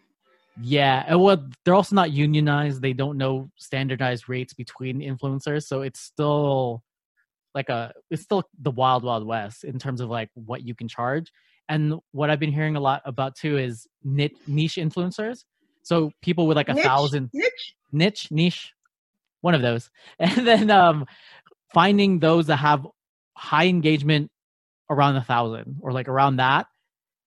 yeah, 0.60 1.14
well, 1.14 1.48
they're 1.64 1.74
also 1.74 1.94
not 1.94 2.12
unionized. 2.12 2.82
They 2.82 2.92
don't 2.92 3.16
know 3.16 3.50
standardized 3.56 4.28
rates 4.28 4.52
between 4.52 5.00
influencers, 5.00 5.64
so 5.64 5.82
it's 5.82 6.00
still 6.00 6.82
like 7.54 7.68
a 7.68 7.92
it's 8.10 8.22
still 8.22 8.44
the 8.60 8.70
wild 8.70 9.04
wild 9.04 9.26
west 9.26 9.64
in 9.64 9.78
terms 9.78 10.00
of 10.00 10.10
like 10.10 10.30
what 10.34 10.62
you 10.62 10.74
can 10.74 10.88
charge. 10.88 11.32
And 11.68 11.94
what 12.10 12.28
I've 12.28 12.40
been 12.40 12.52
hearing 12.52 12.76
a 12.76 12.80
lot 12.80 13.02
about 13.04 13.36
too 13.36 13.56
is 13.56 13.86
niche 14.04 14.36
niche 14.46 14.76
influencers. 14.76 15.44
So 15.82 16.10
people 16.22 16.46
with 16.46 16.56
like 16.56 16.68
a 16.68 16.74
niche, 16.74 16.84
thousand 16.84 17.30
niche 17.32 17.74
niche 17.92 18.28
niche, 18.30 18.72
one 19.40 19.54
of 19.54 19.62
those, 19.62 19.90
and 20.18 20.46
then 20.46 20.70
um 20.70 21.06
finding 21.72 22.18
those 22.18 22.46
that 22.46 22.56
have 22.56 22.86
high 23.34 23.66
engagement 23.66 24.30
around 24.90 25.16
a 25.16 25.24
thousand 25.24 25.78
or 25.80 25.92
like 25.92 26.08
around 26.08 26.36
that 26.36 26.66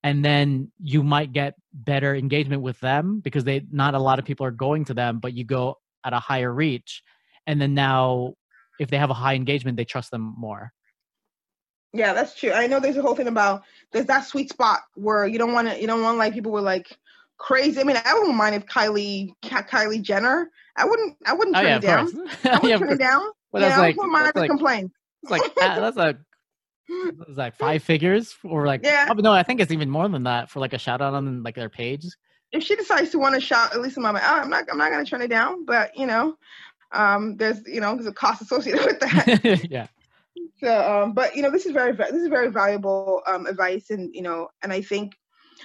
and 0.06 0.24
then 0.24 0.72
you 0.80 1.02
might 1.02 1.34
get 1.34 1.56
better 1.74 2.16
engagement 2.16 2.62
with 2.62 2.80
them 2.80 3.22
because 3.22 3.44
they 3.44 3.66
not 3.72 3.96
a 3.96 4.00
lot 4.00 4.20
of 4.20 4.26
people 4.26 4.46
are 4.46 4.52
going 4.52 4.86
to 4.86 4.94
them 4.94 5.20
but 5.20 5.34
you 5.34 5.44
go 5.44 5.80
at 6.06 6.14
a 6.14 6.20
higher 6.20 6.54
reach. 6.54 7.02
And 7.48 7.60
then 7.60 7.74
now 7.74 8.36
if 8.80 8.92
they 8.92 8.98
have 8.98 9.10
a 9.10 9.16
high 9.16 9.34
engagement 9.34 9.78
they 9.78 9.84
trust 9.84 10.12
them 10.12 10.36
more. 10.38 10.72
Yeah 11.92 12.14
that's 12.14 12.36
true. 12.36 12.52
I 12.52 12.68
know 12.68 12.80
there's 12.80 12.98
a 12.98 13.02
whole 13.02 13.16
thing 13.16 13.28
about 13.28 13.64
there's 13.92 14.06
that 14.06 14.26
sweet 14.26 14.50
spot 14.50 14.82
where 14.94 15.26
you 15.26 15.40
don't 15.40 15.54
want 15.54 15.70
to 15.70 15.82
you 15.82 15.88
don't 15.88 16.04
want 16.04 16.20
like 16.20 16.34
people 16.34 16.52
were 16.52 16.62
like 16.62 16.96
crazy. 17.40 17.82
I 17.82 17.84
mean 17.84 17.98
i 18.06 18.14
wouldn't 18.14 18.38
mind 18.38 18.54
if 18.54 18.66
kylie 18.68 19.34
kylie 19.42 20.04
jenner 20.04 20.52
i 20.78 20.86
wouldn't 20.86 21.18
i 21.26 21.34
wouldn't 21.34 21.58
oh, 21.58 21.62
turn 21.62 21.66
oh, 21.66 21.70
yeah, 21.70 21.78
it 21.78 21.82
down. 21.82 22.08
i 22.44 22.50
wouldn't 22.60 22.64
yeah, 22.66 22.78
turn 22.78 22.92
it 22.92 23.00
down. 23.00 23.22
Well, 23.52 23.62
that's 23.62 23.76
yeah, 23.76 23.80
like, 23.80 23.96
I 23.96 23.98
wouldn't 23.98 24.14
mind 24.14 24.32
like, 24.36 24.50
complain. 24.52 24.92
it's 25.24 25.32
like 25.32 25.56
that's 25.56 25.98
a 25.98 26.16
it's 26.88 27.30
like 27.38 27.56
five 27.56 27.84
figures 27.84 28.36
or 28.44 28.66
like 28.66 28.82
yeah. 28.84 29.08
Oh, 29.10 29.14
no, 29.14 29.32
I 29.32 29.44
think 29.44 29.60
it's 29.60 29.72
even 29.72 29.90
more 29.90 30.08
than 30.08 30.24
that 30.24 30.50
for 30.50 30.60
like 30.60 30.74
a 30.74 30.78
shout 30.78 31.02
out 31.02 31.14
on 31.14 31.44
like 31.44 31.56
their 31.56 31.70
page. 31.70 32.06
If 32.52 32.64
she 32.64 32.76
decides 32.76 33.10
to 33.12 33.20
want 33.20 33.36
to 33.36 33.42
shout, 33.42 33.74
at 33.74 33.82
least 33.82 33.98
in 33.98 34.04
my 34.04 34.12
mind, 34.12 34.26
I'm 34.26 34.50
not 34.50 34.66
I'm 34.72 34.78
not 34.78 34.92
gonna 34.92 35.06
turn 35.06 35.22
it 35.22 35.30
down, 35.30 35.66
but 35.66 35.96
you 35.98 36.06
know, 36.06 36.36
um, 36.92 37.38
there's 37.38 37.62
you 37.66 37.82
know 37.82 37.96
there's 37.96 38.08
a 38.08 38.14
cost 38.14 38.42
associated 38.42 38.86
with 38.86 39.00
that. 39.00 39.68
yeah. 39.70 39.88
So, 40.60 41.04
um, 41.04 41.14
but 41.14 41.36
you 41.36 41.42
know, 41.42 41.52
this 41.52 41.66
is 41.66 41.72
very 41.72 41.94
this 41.94 42.12
is 42.12 42.28
very 42.28 42.50
valuable 42.50 43.22
um, 43.28 43.46
advice, 43.46 43.90
and 43.90 44.14
you 44.14 44.22
know, 44.22 44.50
and 44.64 44.72
I 44.72 44.82
think, 44.82 45.14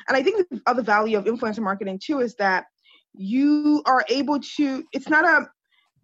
and 0.08 0.16
I 0.16 0.22
think 0.22 0.48
the 0.48 0.60
other 0.66 0.82
value 0.82 1.18
of 1.18 1.24
influencer 1.24 1.60
marketing 1.60 2.00
too 2.02 2.20
is 2.20 2.34
that 2.36 2.66
you 3.14 3.82
are 3.86 4.04
able 4.08 4.40
to. 4.56 4.84
It's 4.92 5.08
not 5.08 5.24
a 5.24 5.48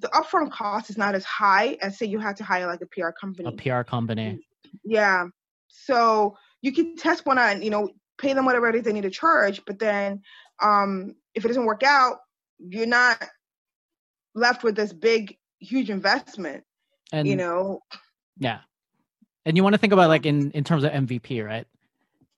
the 0.01 0.09
upfront 0.09 0.51
cost 0.51 0.91
is 0.91 0.99
not 0.99 1.15
as 1.15 1.25
high 1.25 1.79
as 1.81 1.99
say 1.99 2.07
you 2.07 2.19
had 2.19 2.37
to 2.37 2.45
hire 2.45 2.67
like 2.67 2.83
a 2.83 2.87
PR 2.87 3.11
company. 3.19 3.49
A 3.49 3.53
PR 3.53 3.83
company. 3.83 4.41
Yeah. 4.85 5.27
So 5.69 6.37
you 6.63 6.73
can 6.73 6.97
test 6.97 7.27
one 7.27 7.39
on, 7.39 7.63
you 7.63 7.71
know, 7.71 7.91
pay 8.19 8.33
them 8.33 8.45
whatever 8.45 8.69
it 8.69 8.77
is 8.77 8.83
they 8.83 8.93
need 8.93 9.03
to 9.03 9.11
charge, 9.11 9.63
but 9.67 9.79
then 9.79 10.23
um, 10.63 11.15
if 11.35 11.45
it 11.45 11.49
doesn't 11.49 11.67
work 11.67 11.83
out, 11.83 12.19
you're 12.59 12.87
not 12.87 13.23
left 14.35 14.65
with 14.65 14.77
this 14.77 14.93
big, 14.93 15.37
huge 15.59 15.91
investment. 15.91 16.65
And 17.13 17.29
you 17.29 17.37
know, 17.37 17.81
yeah. 18.39 18.61
And 19.45 19.57
you 19.57 19.63
want 19.63 19.75
to 19.75 19.79
think 19.79 19.93
about 19.93 20.09
like 20.09 20.27
in 20.27 20.51
in 20.53 20.65
terms 20.65 20.85
of 20.85 20.91
MVP, 20.91 21.45
right? 21.45 21.67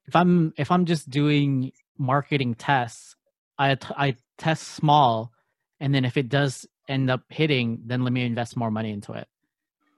If 0.07 0.15
I'm 0.15 0.53
if 0.57 0.71
I'm 0.71 0.85
just 0.85 1.09
doing 1.09 1.73
marketing 1.97 2.55
tests, 2.55 3.17
I 3.59 3.77
I 3.97 4.17
test 4.37 4.69
small, 4.69 5.33
and 5.81 5.95
then 5.95 6.05
if 6.05 6.17
it 6.17 6.29
does 6.29 6.67
end 6.89 7.11
up 7.11 7.23
hitting, 7.29 7.83
then 7.87 8.03
let 8.05 8.13
me 8.13 8.25
invest 8.25 8.57
more 8.57 8.71
money 8.71 8.91
into 8.91 9.13
it. 9.13 9.27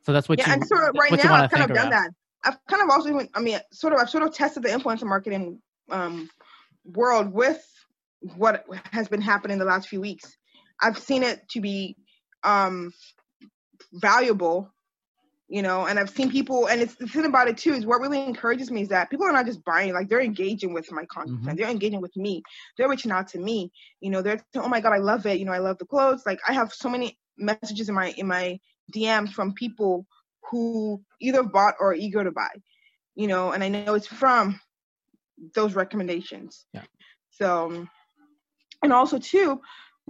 So 0.02 0.12
that's 0.12 0.28
what 0.28 0.38
yeah, 0.38 0.48
you. 0.48 0.52
and 0.54 0.66
sort 0.66 0.88
of 0.88 0.94
right 0.98 1.12
now 1.24 1.34
I've 1.34 1.50
kind 1.50 1.70
of 1.70 1.76
done 1.76 1.90
that. 1.90 2.10
I've 2.44 2.58
kind 2.66 2.82
of 2.82 2.90
also, 2.90 3.28
I 3.34 3.40
mean, 3.40 3.58
sort 3.72 3.92
of, 3.92 4.00
I've 4.00 4.10
sort 4.10 4.24
of 4.24 4.34
tested 4.34 4.62
the 4.62 4.70
influencer 4.70 5.04
marketing 5.04 5.60
um, 5.90 6.28
world 6.84 7.32
with 7.32 7.62
what 8.36 8.64
has 8.90 9.08
been 9.08 9.20
happening 9.20 9.58
the 9.58 9.64
last 9.64 9.88
few 9.88 10.00
weeks. 10.00 10.36
I've 10.80 10.98
seen 10.98 11.22
it 11.22 11.48
to 11.50 11.60
be 11.60 11.96
um, 12.42 12.92
valuable, 13.92 14.72
you 15.48 15.62
know, 15.62 15.86
and 15.86 15.98
I've 15.98 16.10
seen 16.10 16.30
people, 16.30 16.68
and 16.68 16.80
it's 16.80 16.94
the 16.94 17.06
thing 17.06 17.26
about 17.26 17.48
it 17.48 17.58
too 17.58 17.72
is 17.72 17.84
what 17.84 18.00
really 18.00 18.22
encourages 18.22 18.70
me 18.70 18.82
is 18.82 18.88
that 18.88 19.10
people 19.10 19.26
are 19.26 19.32
not 19.32 19.46
just 19.46 19.64
buying, 19.64 19.92
like 19.92 20.08
they're 20.08 20.20
engaging 20.20 20.72
with 20.72 20.90
my 20.92 21.04
content, 21.06 21.42
mm-hmm. 21.42 21.56
they're 21.56 21.68
engaging 21.68 22.00
with 22.00 22.16
me, 22.16 22.42
they're 22.76 22.88
reaching 22.88 23.10
out 23.10 23.28
to 23.28 23.38
me, 23.38 23.70
you 24.00 24.10
know, 24.10 24.22
they're 24.22 24.38
saying, 24.52 24.64
oh 24.64 24.68
my 24.68 24.80
god, 24.80 24.92
I 24.92 24.98
love 24.98 25.26
it, 25.26 25.38
you 25.38 25.44
know, 25.44 25.52
I 25.52 25.58
love 25.58 25.78
the 25.78 25.86
clothes. 25.86 26.22
Like 26.24 26.40
I 26.48 26.52
have 26.52 26.72
so 26.72 26.88
many 26.88 27.18
messages 27.36 27.88
in 27.88 27.94
my 27.94 28.10
in 28.16 28.26
my 28.26 28.58
DMs 28.94 29.32
from 29.32 29.52
people 29.52 30.06
who 30.50 31.02
either 31.20 31.42
bought 31.42 31.74
or 31.80 31.94
eager 31.94 32.24
to 32.24 32.30
buy, 32.30 32.50
you 33.14 33.26
know, 33.26 33.52
and 33.52 33.62
I 33.62 33.68
know 33.68 33.94
it's 33.94 34.06
from 34.06 34.60
those 35.54 35.74
recommendations. 35.74 36.66
Yeah. 36.72 36.82
So, 37.30 37.66
um, 37.66 37.90
and 38.82 38.92
also 38.92 39.18
too, 39.18 39.60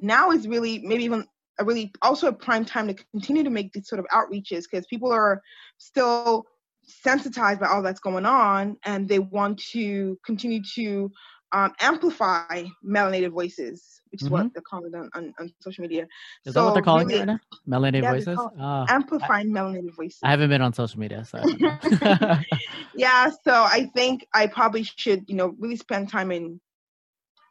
now 0.00 0.30
is 0.30 0.48
really 0.48 0.80
maybe 0.80 1.04
even 1.04 1.26
a 1.58 1.64
really 1.64 1.92
also 2.02 2.28
a 2.28 2.32
prime 2.32 2.64
time 2.64 2.88
to 2.88 2.94
continue 3.12 3.44
to 3.44 3.50
make 3.50 3.72
these 3.72 3.88
sort 3.88 4.00
of 4.00 4.06
outreaches 4.06 4.64
because 4.70 4.86
people 4.86 5.12
are 5.12 5.42
still 5.78 6.46
sensitized 6.84 7.60
by 7.60 7.66
all 7.66 7.82
that's 7.82 8.00
going 8.00 8.26
on 8.26 8.76
and 8.84 9.08
they 9.08 9.18
want 9.18 9.58
to 9.58 10.18
continue 10.24 10.62
to 10.74 11.10
um, 11.52 11.72
amplify 11.80 12.64
melanated 12.84 13.30
voices, 13.30 14.00
which 14.10 14.22
is 14.22 14.28
mm-hmm. 14.28 14.44
what 14.44 14.54
they're 14.54 14.62
calling 14.62 14.92
it 14.92 14.96
on, 14.96 15.10
on, 15.14 15.34
on, 15.38 15.52
social 15.60 15.82
media. 15.82 16.06
Is 16.44 16.52
so 16.54 16.60
that 16.60 16.64
what 16.64 16.74
they're 16.74 16.82
calling 16.82 17.08
really, 17.08 17.20
it 17.20 17.26
right 17.26 17.40
now? 17.68 17.80
Melanated 17.80 18.02
yeah, 18.02 18.12
voices? 18.12 18.38
Oh, 18.38 18.86
amplifying 18.88 19.56
I, 19.56 19.60
melanated 19.60 19.94
voices. 19.96 20.20
I 20.22 20.30
haven't 20.30 20.50
been 20.50 20.62
on 20.62 20.72
social 20.72 21.00
media, 21.00 21.24
so. 21.24 21.42
yeah, 22.94 23.30
so 23.44 23.52
I 23.52 23.90
think 23.94 24.26
I 24.32 24.46
probably 24.46 24.84
should, 24.84 25.24
you 25.28 25.34
know, 25.34 25.54
really 25.58 25.76
spend 25.76 26.08
time 26.08 26.30
in, 26.30 26.60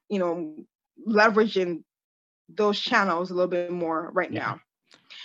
you 0.09 0.19
know, 0.19 0.55
leveraging 1.07 1.83
those 2.47 2.79
channels 2.79 3.31
a 3.31 3.33
little 3.33 3.49
bit 3.49 3.71
more 3.71 4.11
right 4.13 4.31
yeah. 4.31 4.39
now. 4.39 4.61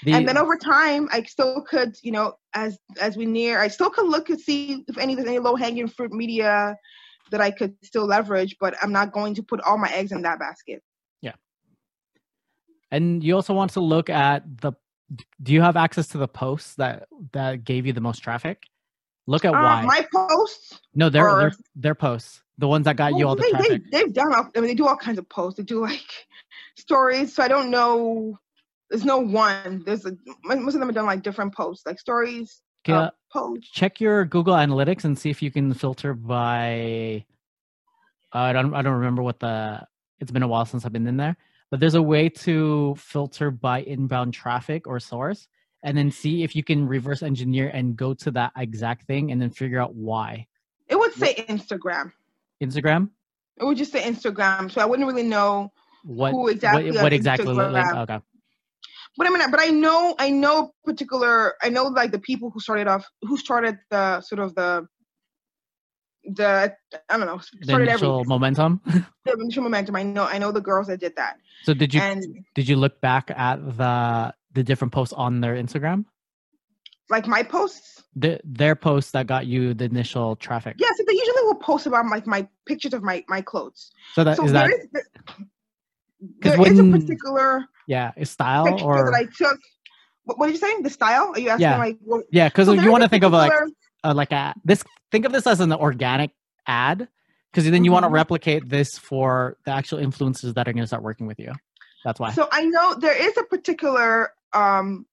The, 0.02 0.12
and 0.12 0.28
then 0.28 0.36
over 0.36 0.56
time, 0.56 1.08
I 1.12 1.22
still 1.22 1.62
could, 1.62 1.96
you 2.02 2.12
know, 2.12 2.34
as 2.54 2.78
as 3.00 3.16
we 3.16 3.24
near, 3.24 3.60
I 3.60 3.68
still 3.68 3.88
could 3.88 4.06
look 4.06 4.28
and 4.28 4.40
see 4.40 4.84
if 4.88 4.98
any 4.98 5.14
there's 5.14 5.28
any 5.28 5.38
low 5.38 5.56
hanging 5.56 5.88
fruit 5.88 6.12
media 6.12 6.76
that 7.30 7.40
I 7.40 7.50
could 7.50 7.74
still 7.82 8.06
leverage, 8.06 8.56
but 8.60 8.74
I'm 8.82 8.92
not 8.92 9.12
going 9.12 9.34
to 9.34 9.42
put 9.42 9.60
all 9.60 9.78
my 9.78 9.90
eggs 9.90 10.12
in 10.12 10.22
that 10.22 10.38
basket. 10.38 10.82
Yeah. 11.20 11.32
And 12.90 13.22
you 13.22 13.34
also 13.34 13.54
want 13.54 13.72
to 13.72 13.80
look 13.80 14.10
at 14.10 14.44
the 14.60 14.72
do 15.42 15.52
you 15.52 15.60
have 15.60 15.76
access 15.76 16.08
to 16.08 16.18
the 16.18 16.28
posts 16.28 16.76
that 16.76 17.06
that 17.32 17.64
gave 17.64 17.86
you 17.86 17.92
the 17.92 18.00
most 18.00 18.20
traffic? 18.20 18.64
Look 19.26 19.44
at 19.44 19.54
uh, 19.54 19.60
why. 19.60 19.84
My 19.84 20.06
posts? 20.12 20.80
No, 20.94 21.08
their 21.08 21.28
are, 21.28 21.40
their 21.40 21.52
their 21.76 21.94
posts. 21.94 22.42
The 22.58 22.68
ones 22.68 22.84
that 22.84 22.96
got 22.96 23.12
well, 23.12 23.20
you 23.20 23.28
all 23.28 23.36
the 23.36 23.42
they, 23.42 23.50
traffic. 23.50 23.82
They, 23.90 23.98
have 23.98 24.12
done 24.12 24.34
all, 24.34 24.50
I 24.56 24.60
mean 24.60 24.68
they 24.68 24.74
do 24.74 24.86
all 24.86 24.96
kinds 24.96 25.18
of 25.18 25.28
posts. 25.28 25.58
They 25.58 25.64
do 25.64 25.80
like 25.80 26.26
stories. 26.76 27.34
So 27.34 27.42
I 27.42 27.48
don't 27.48 27.70
know 27.70 28.38
there's 28.90 29.04
no 29.04 29.18
one. 29.18 29.82
There's 29.84 30.06
a 30.06 30.16
most 30.44 30.74
of 30.74 30.80
them 30.80 30.88
have 30.88 30.94
done 30.94 31.06
like 31.06 31.22
different 31.22 31.54
posts, 31.54 31.84
like 31.86 31.98
stories, 31.98 32.62
yeah. 32.86 33.10
Check 33.72 34.00
your 34.00 34.24
Google 34.24 34.54
Analytics 34.54 35.04
and 35.04 35.18
see 35.18 35.30
if 35.30 35.42
you 35.42 35.50
can 35.50 35.74
filter 35.74 36.14
by. 36.14 37.24
Uh, 38.34 38.38
I 38.38 38.52
don't. 38.52 38.74
I 38.74 38.82
don't 38.82 38.94
remember 38.94 39.22
what 39.22 39.40
the. 39.40 39.86
It's 40.20 40.30
been 40.30 40.42
a 40.42 40.48
while 40.48 40.64
since 40.64 40.84
I've 40.84 40.92
been 40.92 41.06
in 41.06 41.16
there, 41.16 41.36
but 41.70 41.80
there's 41.80 41.96
a 41.96 42.02
way 42.02 42.28
to 42.28 42.94
filter 42.96 43.50
by 43.50 43.82
inbound 43.82 44.32
traffic 44.32 44.86
or 44.86 45.00
source, 45.00 45.48
and 45.82 45.98
then 45.98 46.10
see 46.10 46.42
if 46.44 46.54
you 46.54 46.62
can 46.62 46.86
reverse 46.86 47.22
engineer 47.22 47.68
and 47.68 47.96
go 47.96 48.14
to 48.14 48.30
that 48.30 48.52
exact 48.56 49.06
thing, 49.06 49.32
and 49.32 49.42
then 49.42 49.50
figure 49.50 49.80
out 49.80 49.94
why. 49.94 50.46
It 50.88 50.96
would 50.96 51.12
say 51.12 51.34
Instagram. 51.48 52.12
Instagram. 52.62 53.10
It 53.56 53.64
would 53.64 53.76
just 53.76 53.92
say 53.92 54.02
Instagram, 54.02 54.70
so 54.70 54.80
I 54.80 54.84
wouldn't 54.84 55.06
really 55.06 55.22
know 55.22 55.72
what 56.04 56.30
who 56.30 56.48
exactly. 56.48 56.92
What, 56.92 57.02
what 57.02 57.12
exactly? 57.12 57.52
Like, 57.52 57.94
okay 57.96 58.20
but 59.16 59.26
I 59.26 59.30
mean, 59.30 59.50
but 59.50 59.60
I 59.60 59.68
know, 59.68 60.14
I 60.18 60.30
know 60.30 60.72
particular, 60.84 61.54
I 61.62 61.68
know 61.68 61.84
like 61.84 62.10
the 62.10 62.18
people 62.18 62.50
who 62.50 62.60
started 62.60 62.88
off, 62.88 63.06
who 63.22 63.36
started 63.36 63.78
the 63.90 64.20
sort 64.20 64.40
of 64.40 64.54
the, 64.54 64.86
the 66.24 66.74
I 67.08 67.16
don't 67.16 67.26
know, 67.26 67.38
started 67.38 67.88
the 67.88 67.92
initial 67.92 68.14
everything. 68.14 68.28
momentum. 68.28 68.80
the 69.24 69.32
initial 69.38 69.62
momentum. 69.62 69.94
I 69.96 70.02
know, 70.02 70.24
I 70.24 70.38
know 70.38 70.52
the 70.52 70.60
girls 70.60 70.88
that 70.88 71.00
did 71.00 71.14
that. 71.16 71.36
So 71.62 71.74
did 71.74 71.94
you 71.94 72.00
and, 72.00 72.44
did 72.54 72.68
you 72.68 72.76
look 72.76 73.00
back 73.00 73.30
at 73.30 73.56
the 73.76 74.34
the 74.52 74.62
different 74.62 74.92
posts 74.92 75.12
on 75.12 75.40
their 75.40 75.54
Instagram? 75.54 76.06
Like 77.10 77.26
my 77.26 77.42
posts. 77.42 78.02
The, 78.16 78.40
their 78.44 78.76
posts 78.76 79.10
that 79.10 79.26
got 79.26 79.46
you 79.46 79.74
the 79.74 79.84
initial 79.84 80.36
traffic. 80.36 80.76
Yeah, 80.78 80.88
so 80.96 81.04
they 81.06 81.12
usually 81.12 81.42
will 81.42 81.56
post 81.56 81.86
about 81.86 82.06
like 82.06 82.26
my 82.26 82.48
pictures 82.66 82.94
of 82.94 83.02
my 83.02 83.24
my 83.28 83.42
clothes. 83.42 83.90
So 84.14 84.24
that 84.24 84.36
so 84.36 84.44
is 84.44 84.52
that. 84.52 84.70
Is, 84.70 85.04
there 86.40 86.58
when, 86.58 86.72
is 86.72 86.78
a 86.78 86.84
particular 86.84 87.64
yeah, 87.86 88.12
style 88.22 88.82
or 88.82 89.10
that 89.10 89.14
I 89.14 89.24
took. 89.24 89.58
What, 90.24 90.38
what 90.38 90.48
are 90.48 90.52
you 90.52 90.58
saying? 90.58 90.82
The 90.82 90.90
style? 90.90 91.32
Are 91.34 91.38
you 91.38 91.50
asking 91.50 91.62
yeah. 91.62 91.78
like? 91.78 91.98
What, 92.02 92.24
yeah, 92.30 92.48
because 92.48 92.66
so 92.66 92.72
you 92.72 92.90
want 92.90 93.02
to 93.02 93.08
think 93.08 93.24
of 93.24 93.32
like 93.32 93.52
uh, 94.04 94.14
like 94.14 94.32
a 94.32 94.54
this. 94.64 94.82
Think 95.12 95.26
of 95.26 95.32
this 95.32 95.46
as 95.46 95.60
an 95.60 95.72
organic 95.72 96.32
ad, 96.66 97.06
because 97.50 97.64
then 97.64 97.84
you 97.84 97.90
mm-hmm. 97.90 97.92
want 97.92 98.04
to 98.04 98.08
replicate 98.08 98.68
this 98.68 98.98
for 98.98 99.56
the 99.64 99.70
actual 99.70 99.98
influencers 99.98 100.54
that 100.54 100.66
are 100.66 100.72
going 100.72 100.82
to 100.82 100.88
start 100.88 101.04
working 101.04 101.26
with 101.26 101.38
you. 101.38 101.52
That's 102.04 102.18
why. 102.18 102.32
So 102.32 102.48
I 102.50 102.64
know 102.64 102.94
there 102.94 103.16
is 103.16 103.36
a 103.36 103.44
particular 103.44 104.32
um 104.52 105.06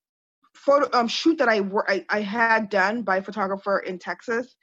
photo 0.53 0.89
um 0.97 1.07
shoot 1.07 1.37
that 1.37 1.49
I, 1.49 1.61
I 1.87 2.05
I 2.09 2.21
had 2.21 2.69
done 2.69 3.03
by 3.03 3.17
a 3.17 3.21
photographer 3.21 3.79
in 3.79 3.99
Texas. 3.99 4.55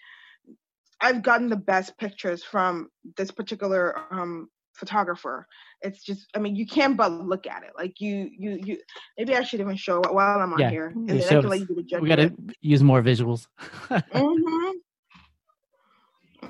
I've 1.01 1.23
gotten 1.23 1.49
the 1.49 1.57
best 1.57 1.97
pictures 1.99 2.43
from 2.43 2.91
this 3.17 3.31
particular 3.31 3.97
um 4.11 4.49
photographer. 4.79 5.47
It's 5.83 6.03
just 6.03 6.29
i 6.35 6.39
mean 6.39 6.57
you 6.57 6.67
can't 6.67 6.97
but 6.97 7.13
look 7.13 7.47
at 7.47 7.63
it. 7.63 7.73
Like 7.77 8.01
you 8.01 8.31
you 8.37 8.59
you 8.65 8.79
maybe 9.17 9.35
i 9.35 9.43
should 9.43 9.61
even 9.61 9.77
show 9.77 10.01
it 10.01 10.15
while 10.15 10.41
i'm 10.41 10.53
on 10.53 10.59
yeah, 10.59 10.71
here 10.71 10.89
and 10.89 11.09
then 11.09 11.23
I 11.23 11.29
can 11.29 11.49
let 11.49 11.61
you 11.61 11.67
do 11.67 11.75
the 11.75 11.83
judging. 11.83 12.03
we 12.03 12.09
gotta 12.09 12.33
use 12.61 12.83
more 12.83 13.03
visuals. 13.03 13.47
Mm-hmm. 13.91 14.71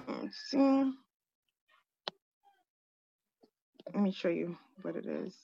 Let's 0.22 0.38
see. 0.48 0.92
Let 3.94 4.02
me 4.02 4.12
show 4.12 4.28
you 4.28 4.56
what 4.82 4.96
it 4.96 5.06
is. 5.06 5.34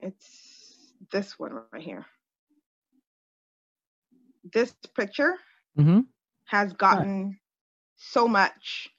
It's 0.00 0.76
this 1.10 1.38
one 1.38 1.52
right 1.72 1.82
here. 1.82 2.06
This 4.52 4.74
picture 4.96 5.34
mm-hmm. 5.78 6.00
has 6.46 6.72
gotten 6.74 7.38
so 7.96 8.28
much 8.28 8.90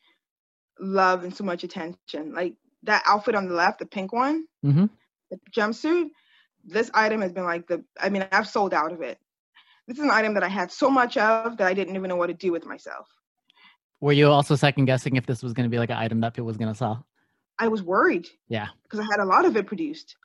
love 0.80 1.24
and 1.24 1.36
so 1.36 1.44
much 1.44 1.64
attention. 1.64 2.34
Like 2.34 2.54
that 2.84 3.04
outfit 3.08 3.36
on 3.36 3.48
the 3.48 3.54
left, 3.54 3.80
the 3.80 3.86
pink 3.86 4.14
one, 4.14 4.46
mm-hmm. 4.64 4.86
the 5.32 5.40
jumpsuit. 5.52 6.10
This 6.64 6.90
item 6.94 7.22
has 7.22 7.32
been 7.32 7.44
like 7.44 7.68
the. 7.68 7.84
I 8.00 8.10
mean, 8.10 8.28
I've 8.32 8.48
sold 8.48 8.74
out 8.74 8.92
of 8.92 9.02
it. 9.02 9.20
This 9.88 9.98
is 9.98 10.04
an 10.04 10.12
item 10.12 10.34
that 10.34 10.44
I 10.44 10.48
had 10.48 10.72
so 10.72 10.90
much 10.90 11.16
of 11.16 11.58
that 11.58 11.68
I 11.68 11.74
didn't 11.74 11.96
even 11.96 12.10
know 12.10 12.16
what 12.16 12.28
to 12.28 12.34
do 12.34 12.52
with 12.52 12.66
myself. 12.66 13.08
Were 14.02 14.14
you 14.14 14.28
also 14.28 14.56
second 14.56 14.86
guessing 14.86 15.16
if 15.16 15.26
this 15.26 15.44
was 15.44 15.54
going 15.54 15.66
to 15.66 15.70
be 15.70 15.78
like 15.78 15.90
an 15.92 15.98
item 15.98 16.22
that 16.22 16.34
people 16.34 16.48
was 16.48 16.58
going 16.58 16.72
to 16.72 16.78
sell? 16.78 17.06
I 17.58 17.68
was 17.68 17.82
worried. 17.82 18.28
Yeah. 18.50 18.68
Because 18.84 19.00
I 19.00 19.04
had 19.04 19.20
a 19.20 19.26
lot 19.26 19.46
of 19.46 19.56
it 19.56 19.68
produced. 19.68 20.16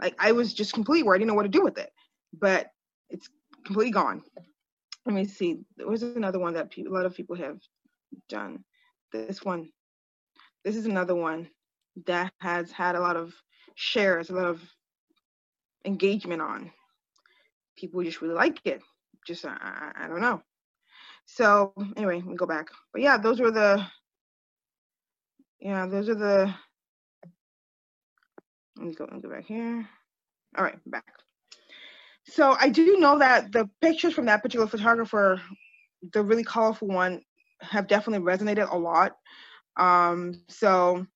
Like 0.00 0.14
I 0.18 0.32
was 0.32 0.52
just 0.52 0.72
completely 0.72 1.04
worried. 1.04 1.18
I 1.18 1.20
didn't 1.20 1.28
know 1.28 1.34
what 1.34 1.44
to 1.44 1.48
do 1.48 1.62
with 1.62 1.78
it. 1.78 1.92
But 2.32 2.70
it's 3.08 3.28
completely 3.64 3.92
gone. 3.92 4.22
Let 5.06 5.14
me 5.14 5.24
see. 5.24 5.60
There 5.76 5.88
was 5.88 6.02
another 6.02 6.38
one 6.38 6.54
that 6.54 6.76
a 6.76 6.82
lot 6.88 7.06
of 7.06 7.14
people 7.14 7.36
have 7.36 7.58
done. 8.28 8.64
This 9.12 9.42
one 9.42 9.70
this 10.64 10.76
is 10.76 10.86
another 10.86 11.14
one 11.14 11.48
that 12.06 12.32
has 12.40 12.70
had 12.70 12.94
a 12.96 13.00
lot 13.00 13.16
of 13.16 13.34
shares, 13.74 14.30
a 14.30 14.34
lot 14.34 14.46
of 14.46 14.62
engagement 15.84 16.42
on. 16.42 16.70
People 17.76 18.02
just 18.02 18.20
really 18.20 18.34
like 18.34 18.60
it. 18.64 18.82
Just 19.26 19.44
I, 19.44 19.92
I 19.96 20.08
don't 20.08 20.20
know. 20.20 20.42
So 21.26 21.72
anyway, 21.96 22.22
we 22.26 22.34
go 22.34 22.46
back. 22.46 22.68
But 22.92 23.02
yeah, 23.02 23.18
those 23.18 23.40
were 23.40 23.50
the 23.50 23.84
yeah, 25.60 25.86
those 25.86 26.08
are 26.08 26.14
the 26.14 26.54
let 28.76 28.86
me 28.86 28.94
go 28.94 29.06
and 29.06 29.22
go 29.22 29.30
back 29.30 29.46
here. 29.46 29.88
All 30.56 30.64
right, 30.64 30.78
back. 30.86 31.04
So 32.24 32.56
I 32.58 32.68
do 32.68 32.98
know 32.98 33.18
that 33.18 33.52
the 33.52 33.68
pictures 33.80 34.14
from 34.14 34.26
that 34.26 34.42
particular 34.42 34.66
photographer, 34.66 35.40
the 36.12 36.22
really 36.22 36.44
colorful 36.44 36.88
one, 36.88 37.22
have 37.60 37.88
definitely 37.88 38.24
resonated 38.24 38.70
a 38.70 38.76
lot 38.78 39.12
um, 39.78 40.42
so 40.48 41.06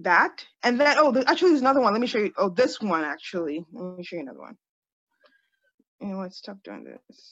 that, 0.00 0.44
and 0.62 0.80
then 0.80 0.96
oh, 0.98 1.12
the, 1.12 1.28
actually, 1.28 1.50
there's 1.50 1.60
another 1.60 1.80
one. 1.80 1.92
Let 1.92 2.00
me 2.00 2.06
show 2.06 2.18
you. 2.18 2.32
Oh, 2.36 2.48
this 2.48 2.80
one 2.80 3.04
actually. 3.04 3.64
Let 3.72 3.98
me 3.98 4.04
show 4.04 4.16
you 4.16 4.22
another 4.22 4.40
one. 4.40 4.56
And 6.00 6.18
let's 6.18 6.38
stop 6.38 6.62
doing 6.64 6.84
this. 6.84 7.30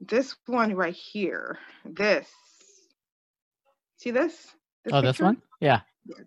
This 0.00 0.36
one 0.46 0.74
right 0.74 0.94
here. 0.94 1.58
This. 1.84 2.28
See 3.98 4.10
this? 4.10 4.32
this 4.84 4.92
oh, 4.92 5.02
picture? 5.02 5.02
this 5.02 5.20
one? 5.20 5.42
Yeah. 5.60 5.80
Yes. 6.06 6.26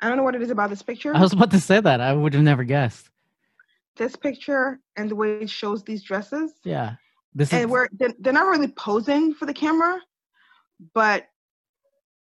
I 0.00 0.08
don't 0.08 0.18
know 0.18 0.22
what 0.22 0.34
it 0.34 0.42
is 0.42 0.50
about 0.50 0.70
this 0.70 0.82
picture. 0.82 1.14
I 1.14 1.20
was 1.20 1.32
about 1.32 1.50
to 1.52 1.60
say 1.60 1.80
that. 1.80 2.00
I 2.00 2.12
would 2.12 2.34
have 2.34 2.42
never 2.42 2.64
guessed. 2.64 3.08
This 3.96 4.16
picture 4.16 4.80
and 4.96 5.10
the 5.10 5.16
way 5.16 5.36
it 5.36 5.50
shows 5.50 5.82
these 5.84 6.02
dresses. 6.02 6.52
Yeah. 6.64 6.96
This 7.34 7.52
and 7.52 7.64
is... 7.64 7.66
where 7.66 7.88
they're, 7.92 8.14
they're 8.18 8.32
not 8.32 8.46
really 8.46 8.68
posing 8.68 9.34
for 9.34 9.46
the 9.46 9.54
camera, 9.54 10.00
but 10.94 11.26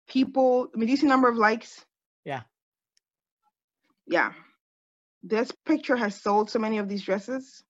people. 0.08 0.68
I 0.74 0.78
mean, 0.78 0.86
do 0.86 0.90
you 0.92 0.96
see 0.96 1.06
number 1.06 1.28
of 1.28 1.36
likes? 1.36 1.84
Yeah. 2.24 2.42
Yeah. 4.06 4.32
This 5.22 5.52
picture 5.66 5.96
has 5.96 6.20
sold 6.20 6.50
so 6.50 6.58
many 6.58 6.78
of 6.78 6.88
these 6.88 7.02
dresses. 7.02 7.62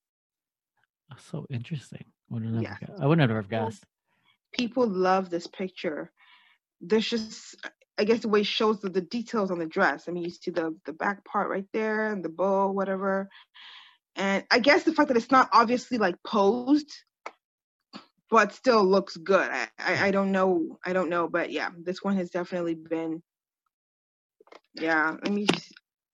Oh, 1.13 1.17
so 1.31 1.47
interesting. 1.51 2.05
Would 2.31 2.45
yeah. 2.63 2.77
I 2.99 3.07
would 3.07 3.19
never 3.19 3.37
have 3.37 3.51
guessed. 3.51 3.85
People 4.53 4.87
love 4.87 5.29
this 5.29 5.47
picture. 5.47 6.11
There's 6.81 7.09
just, 7.09 7.57
I 7.99 8.05
guess, 8.05 8.21
the 8.21 8.29
way 8.29 8.41
it 8.41 8.47
shows 8.47 8.81
the, 8.81 8.89
the 8.89 9.03
details 9.03 9.51
on 9.51 9.59
the 9.59 9.67
dress. 9.67 10.05
I 10.09 10.13
mean, 10.13 10.25
you 10.25 10.31
see 10.31 10.51
the 10.51 10.75
the 10.87 10.95
back 10.95 11.25
part 11.25 11.51
right 11.51 11.67
there 11.73 12.11
and 12.11 12.25
the 12.25 12.31
bow, 12.31 12.71
whatever. 12.71 13.29
And 14.17 14.45
I 14.51 14.59
guess 14.59 14.85
the 14.85 14.95
fact 14.95 15.09
that 15.09 15.17
it's 15.17 15.31
not 15.31 15.51
obviously 15.53 15.99
like 15.99 16.17
posed, 16.27 16.91
but 18.33 18.53
still 18.53 18.85
looks 18.85 19.17
good. 19.17 19.49
I, 19.49 19.69
I, 19.79 20.07
I 20.09 20.11
don't 20.11 20.33
know. 20.33 20.79
I 20.85 20.93
don't 20.93 21.09
know, 21.09 21.29
but 21.29 21.53
yeah, 21.53 21.69
this 21.81 22.03
one 22.03 22.17
has 22.17 22.31
definitely 22.31 22.75
been. 22.75 23.23
Yeah, 24.75 25.15
let 25.23 25.33
me 25.33 25.47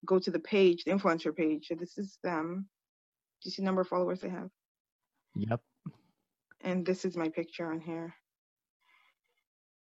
go 0.05 0.19
to 0.19 0.31
the 0.31 0.39
page, 0.39 0.85
the 0.85 0.91
influencer 0.91 1.35
page. 1.35 1.69
So 1.69 1.75
This 1.75 1.97
is 1.97 2.19
them. 2.23 2.69
Do 3.43 3.49
you 3.49 3.53
see 3.53 3.62
the 3.62 3.66
number 3.66 3.81
of 3.81 3.89
followers 3.89 4.21
they 4.21 4.29
have? 4.29 4.51
Yep 5.35 5.61
and 6.61 6.85
this 6.85 7.05
is 7.05 7.16
my 7.16 7.29
picture 7.29 7.71
on 7.71 7.81
here. 7.81 8.14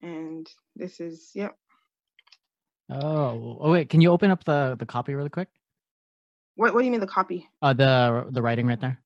And 0.01 0.47
this 0.75 0.99
is, 0.99 1.31
yep. 1.33 1.55
Oh, 2.89 3.57
oh 3.59 3.71
wait, 3.71 3.89
can 3.89 4.01
you 4.01 4.11
open 4.11 4.31
up 4.31 4.43
the 4.43 4.75
the 4.79 4.85
copy 4.85 5.13
really 5.13 5.29
quick? 5.29 5.49
What 6.55 6.73
What 6.73 6.79
do 6.79 6.85
you 6.85 6.91
mean 6.91 7.01
the 7.01 7.07
copy? 7.07 7.47
Uh, 7.61 7.73
the 7.73 8.25
the 8.31 8.41
writing 8.41 8.65
right 8.65 8.79
there. 8.79 8.99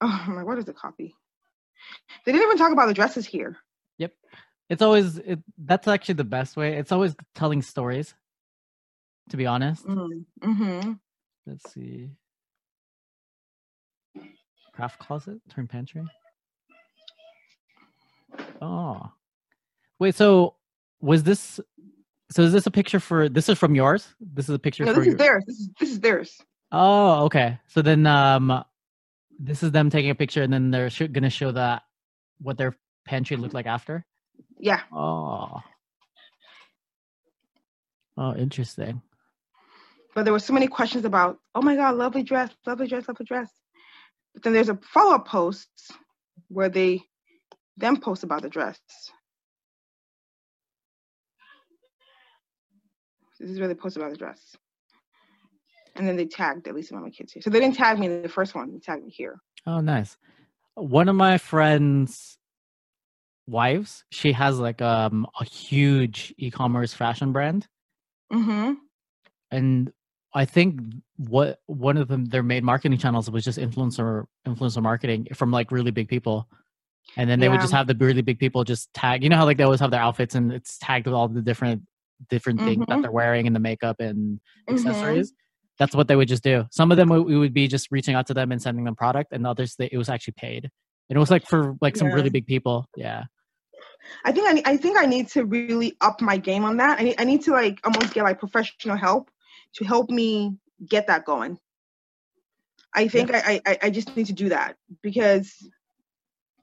Oh 0.00 0.24
my, 0.28 0.42
what 0.42 0.58
is 0.58 0.64
the 0.64 0.72
copy? 0.72 1.14
They 2.24 2.32
didn't 2.32 2.46
even 2.46 2.58
talk 2.58 2.72
about 2.72 2.86
the 2.86 2.94
dresses 2.94 3.26
here. 3.26 3.56
Yep, 3.98 4.12
it's 4.70 4.82
always 4.82 5.18
it. 5.18 5.40
That's 5.58 5.88
actually 5.88 6.14
the 6.14 6.24
best 6.24 6.56
way. 6.56 6.76
It's 6.76 6.92
always 6.92 7.14
telling 7.34 7.62
stories. 7.62 8.14
To 9.30 9.36
be 9.38 9.46
honest. 9.46 9.86
Mm-hmm. 9.86 10.50
mm-hmm. 10.50 10.92
Let's 11.46 11.72
see. 11.72 12.10
Craft 14.74 14.98
closet, 14.98 15.40
turn 15.48 15.66
pantry. 15.66 16.02
Oh, 18.60 19.12
wait. 19.98 20.14
So 20.14 20.56
was 21.00 21.22
this? 21.22 21.60
So 22.30 22.42
is 22.42 22.52
this 22.52 22.66
a 22.66 22.70
picture 22.70 23.00
for? 23.00 23.28
This 23.28 23.48
is 23.48 23.58
from 23.58 23.74
yours. 23.74 24.08
This 24.20 24.48
is 24.48 24.54
a 24.54 24.58
picture. 24.58 24.84
For. 24.84 24.92
No, 24.92 24.98
this 24.98 25.02
is 25.02 25.06
your, 25.06 25.16
theirs. 25.16 25.44
This 25.46 25.56
is 25.60 25.68
this 25.80 25.90
is 25.90 26.00
theirs. 26.00 26.42
Oh, 26.72 27.24
okay. 27.26 27.58
So 27.68 27.82
then, 27.82 28.06
um, 28.06 28.64
this 29.38 29.62
is 29.62 29.72
them 29.72 29.90
taking 29.90 30.10
a 30.10 30.14
picture, 30.14 30.42
and 30.42 30.52
then 30.52 30.70
they're 30.70 30.90
sh- 30.90 31.08
gonna 31.10 31.30
show 31.30 31.52
that 31.52 31.82
what 32.38 32.58
their 32.58 32.76
pantry 33.04 33.36
looked 33.36 33.54
like 33.54 33.66
after. 33.66 34.04
Yeah. 34.58 34.80
Oh. 34.92 35.60
Oh, 38.16 38.34
interesting. 38.34 39.02
But 40.14 40.24
there 40.24 40.32
were 40.32 40.38
so 40.38 40.52
many 40.52 40.68
questions 40.68 41.04
about, 41.04 41.38
oh 41.54 41.62
my 41.62 41.74
God, 41.74 41.96
lovely 41.96 42.22
dress, 42.22 42.50
lovely 42.66 42.86
dress, 42.86 43.08
lovely 43.08 43.26
dress. 43.26 43.50
But 44.32 44.44
then 44.44 44.52
there's 44.52 44.68
a 44.68 44.78
follow 44.92 45.16
up 45.16 45.26
post 45.26 45.68
where 46.48 46.68
they 46.68 47.02
then 47.76 48.00
post 48.00 48.22
about 48.22 48.42
the 48.42 48.48
dress. 48.48 48.78
This 53.40 53.50
is 53.50 53.58
where 53.58 53.68
they 53.68 53.74
post 53.74 53.96
about 53.96 54.10
the 54.12 54.16
dress. 54.16 54.40
And 55.96 56.08
then 56.08 56.16
they 56.16 56.26
tagged 56.26 56.66
at 56.66 56.74
least 56.74 56.90
one 56.90 56.98
of 56.98 57.04
my 57.04 57.10
kids 57.10 57.32
here. 57.32 57.42
So 57.42 57.50
they 57.50 57.60
didn't 57.60 57.76
tag 57.76 57.98
me 57.98 58.06
in 58.06 58.22
the 58.22 58.28
first 58.28 58.54
one, 58.54 58.72
they 58.72 58.78
tagged 58.78 59.04
me 59.04 59.10
here. 59.10 59.40
Oh, 59.66 59.80
nice. 59.80 60.16
One 60.74 61.08
of 61.08 61.14
my 61.14 61.38
friends' 61.38 62.36
wives, 63.46 64.04
she 64.10 64.32
has 64.32 64.58
like 64.58 64.82
um, 64.82 65.26
a 65.40 65.44
huge 65.44 66.34
e 66.36 66.50
commerce 66.50 66.92
fashion 66.92 67.32
brand. 67.32 67.68
Mm-hmm. 68.32 68.74
And 69.50 69.92
I 70.34 70.44
think 70.46 70.80
what 71.16 71.60
one 71.66 71.96
of 71.96 72.08
them 72.08 72.24
their 72.26 72.42
main 72.42 72.64
marketing 72.64 72.98
channels 72.98 73.30
was 73.30 73.44
just 73.44 73.58
influencer 73.58 74.24
influencer 74.46 74.82
marketing 74.82 75.28
from 75.34 75.52
like 75.52 75.70
really 75.70 75.92
big 75.92 76.08
people 76.08 76.48
and 77.16 77.30
then 77.30 77.38
they 77.38 77.46
yeah. 77.46 77.52
would 77.52 77.60
just 77.60 77.72
have 77.72 77.86
the 77.86 77.94
really 77.94 78.22
big 78.22 78.38
people 78.38 78.64
just 78.64 78.92
tag 78.94 79.22
you 79.22 79.28
know 79.28 79.36
how 79.36 79.44
like 79.44 79.56
they 79.56 79.62
always 79.62 79.80
have 79.80 79.92
their 79.92 80.00
outfits 80.00 80.34
and 80.34 80.52
it's 80.52 80.76
tagged 80.78 81.06
with 81.06 81.14
all 81.14 81.28
the 81.28 81.40
different 81.40 81.82
different 82.28 82.58
mm-hmm. 82.58 82.68
things 82.68 82.84
that 82.88 83.02
they're 83.02 83.12
wearing 83.12 83.46
and 83.46 83.54
the 83.54 83.60
makeup 83.60 84.00
and 84.00 84.40
mm-hmm. 84.68 84.74
accessories 84.74 85.30
mm-hmm. 85.30 85.43
That's 85.78 85.94
what 85.94 86.08
they 86.08 86.16
would 86.16 86.28
just 86.28 86.42
do 86.42 86.64
some 86.70 86.90
of 86.90 86.96
them 86.96 87.08
we 87.08 87.36
would 87.36 87.54
be 87.54 87.68
just 87.68 87.88
reaching 87.90 88.14
out 88.14 88.26
to 88.26 88.34
them 88.34 88.52
and 88.52 88.62
sending 88.62 88.84
them 88.84 88.94
product 88.94 89.32
and 89.32 89.46
others 89.46 89.74
they, 89.76 89.88
it 89.90 89.98
was 89.98 90.08
actually 90.08 90.34
paid 90.36 90.70
and 91.08 91.16
it 91.16 91.20
was 91.20 91.30
like 91.30 91.46
for 91.46 91.76
like 91.80 91.96
some 91.96 92.08
yeah. 92.08 92.14
really 92.14 92.30
big 92.30 92.46
people 92.46 92.86
yeah 92.96 93.24
I 94.24 94.32
think 94.32 94.66
I, 94.66 94.72
I 94.72 94.76
think 94.76 94.98
I 94.98 95.06
need 95.06 95.28
to 95.28 95.44
really 95.44 95.96
up 96.00 96.20
my 96.20 96.36
game 96.36 96.64
on 96.64 96.76
that. 96.76 97.00
I 97.00 97.04
need, 97.04 97.14
I 97.18 97.24
need 97.24 97.42
to 97.42 97.52
like 97.52 97.80
almost 97.84 98.12
get 98.12 98.24
like 98.24 98.38
professional 98.38 98.96
help 98.96 99.30
to 99.76 99.84
help 99.84 100.10
me 100.10 100.56
get 100.86 101.06
that 101.06 101.24
going. 101.24 101.58
I 102.94 103.08
think 103.08 103.30
yeah. 103.30 103.42
I, 103.44 103.60
I 103.66 103.78
I 103.84 103.90
just 103.90 104.16
need 104.16 104.26
to 104.26 104.32
do 104.32 104.50
that 104.50 104.76
because 105.02 105.54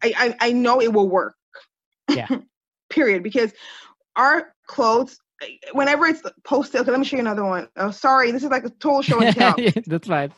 I, 0.03 0.13
I, 0.17 0.47
I 0.47 0.51
know 0.51 0.81
it 0.81 0.93
will 0.93 1.09
work. 1.09 1.35
Yeah. 2.09 2.27
Period. 2.89 3.23
Because 3.23 3.53
our 4.15 4.53
clothes, 4.67 5.19
whenever 5.73 6.05
it's 6.05 6.21
posted, 6.43 6.81
okay, 6.81 6.91
let 6.91 6.99
me 6.99 7.05
show 7.05 7.17
you 7.17 7.21
another 7.21 7.43
one. 7.43 7.67
Oh, 7.75 7.91
sorry, 7.91 8.31
this 8.31 8.43
is 8.43 8.49
like 8.49 8.65
a 8.65 8.69
total 8.69 9.01
show 9.01 9.21
and 9.21 9.35
tell. 9.35 9.55
That's 9.87 10.07
fine. 10.07 10.33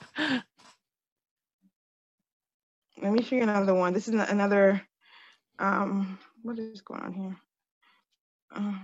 Let 3.02 3.12
me 3.12 3.24
show 3.24 3.36
you 3.36 3.44
another 3.44 3.74
one. 3.74 3.94
This 3.94 4.08
is 4.08 4.14
another. 4.14 4.82
Um, 5.60 6.18
what 6.42 6.58
is 6.58 6.82
going 6.82 7.02
on 7.02 7.14
here? 7.14 7.38
Uh, 8.54 8.80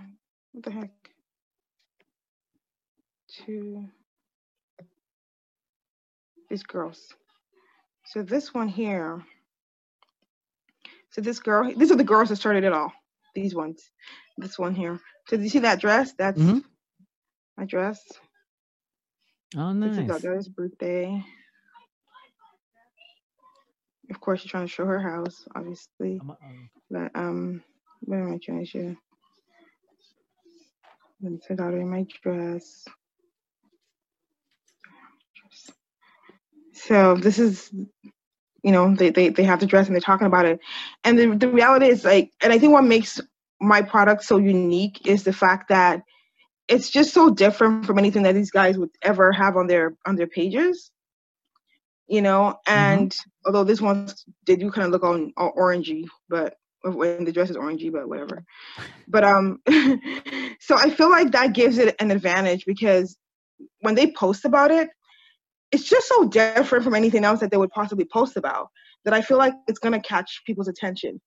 what 0.52 0.64
the 0.64 0.70
heck? 0.70 0.90
Two. 3.28 3.86
These 6.48 6.62
girls. 6.64 7.14
So 8.06 8.22
this 8.22 8.52
one 8.52 8.68
here. 8.68 9.24
So 11.10 11.20
this 11.20 11.38
girl, 11.38 11.72
these 11.76 11.90
are 11.90 11.96
the 11.96 12.04
girls 12.04 12.28
that 12.28 12.36
started 12.36 12.64
it 12.64 12.72
all. 12.72 12.92
These 13.34 13.54
ones, 13.54 13.90
this 14.36 14.58
one 14.58 14.74
here. 14.74 15.00
So 15.30 15.36
do 15.36 15.44
you 15.44 15.48
see 15.48 15.60
that 15.60 15.80
dress? 15.80 16.12
That's 16.18 16.40
mm-hmm. 16.40 16.58
my 17.56 17.64
dress. 17.64 18.02
Oh, 19.56 19.72
nice. 19.72 19.90
This 19.90 19.98
is 20.00 20.08
daughter's 20.08 20.48
birthday. 20.48 21.24
Of 24.10 24.20
course, 24.20 24.40
she's 24.40 24.50
trying 24.50 24.66
to 24.66 24.72
show 24.72 24.84
her 24.84 24.98
house, 24.98 25.46
obviously. 25.54 26.20
But 26.90 27.12
um, 27.14 27.62
what 28.00 28.16
am 28.16 28.34
I 28.34 28.38
trying 28.44 28.64
to 28.64 28.66
show? 28.66 28.96
Let 31.22 31.32
me 31.32 31.38
out 31.60 31.74
in 31.74 31.88
my 31.88 32.06
dress. 32.24 32.88
So 36.72 37.14
this 37.14 37.38
is 37.38 37.72
you 38.64 38.72
know 38.72 38.96
they, 38.96 39.10
they, 39.10 39.28
they 39.28 39.44
have 39.44 39.60
the 39.60 39.66
dress 39.66 39.86
and 39.86 39.94
they're 39.94 40.00
talking 40.00 40.26
about 40.26 40.44
it 40.44 40.60
and 41.04 41.18
the, 41.18 41.34
the 41.34 41.48
reality 41.48 41.86
is 41.86 42.04
like 42.04 42.30
and 42.42 42.52
i 42.52 42.58
think 42.58 42.74
what 42.74 42.84
makes 42.84 43.18
my 43.60 43.82
product 43.82 44.24
so 44.24 44.38
unique 44.38 45.06
is 45.06 45.24
the 45.24 45.32
fact 45.32 45.68
that 45.68 46.02
it's 46.68 46.88
just 46.88 47.12
so 47.12 47.30
different 47.30 47.84
from 47.84 47.98
anything 47.98 48.22
that 48.22 48.34
these 48.34 48.50
guys 48.50 48.78
would 48.78 48.90
ever 49.02 49.32
have 49.32 49.56
on 49.56 49.66
their 49.66 49.96
on 50.06 50.16
their 50.16 50.26
pages 50.26 50.90
you 52.08 52.22
know 52.22 52.58
mm-hmm. 52.66 52.78
and 52.78 53.10
mm-hmm. 53.10 53.46
although 53.46 53.64
this 53.64 53.80
one 53.80 54.08
they 54.46 54.56
do 54.56 54.70
kind 54.70 54.86
of 54.86 54.92
look 54.92 55.04
on, 55.04 55.32
on 55.36 55.50
orangey 55.56 56.04
but 56.28 56.54
when 56.82 57.24
the 57.24 57.32
dress 57.32 57.50
is 57.50 57.56
orangey 57.56 57.92
but 57.92 58.08
whatever 58.08 58.44
but 59.06 59.24
um 59.24 59.60
so 60.60 60.76
i 60.76 60.88
feel 60.88 61.10
like 61.10 61.32
that 61.32 61.52
gives 61.52 61.76
it 61.78 61.94
an 62.00 62.10
advantage 62.10 62.64
because 62.64 63.16
when 63.80 63.94
they 63.94 64.10
post 64.12 64.44
about 64.44 64.70
it 64.70 64.88
it's 65.72 65.88
just 65.88 66.08
so 66.08 66.26
different 66.26 66.84
from 66.84 66.94
anything 66.94 67.24
else 67.24 67.40
that 67.40 67.50
they 67.50 67.56
would 67.56 67.70
possibly 67.70 68.04
post 68.04 68.36
about 68.36 68.68
that 69.04 69.14
I 69.14 69.22
feel 69.22 69.38
like 69.38 69.54
it's 69.66 69.78
gonna 69.78 70.00
catch 70.00 70.42
people's 70.46 70.68
attention. 70.68 71.20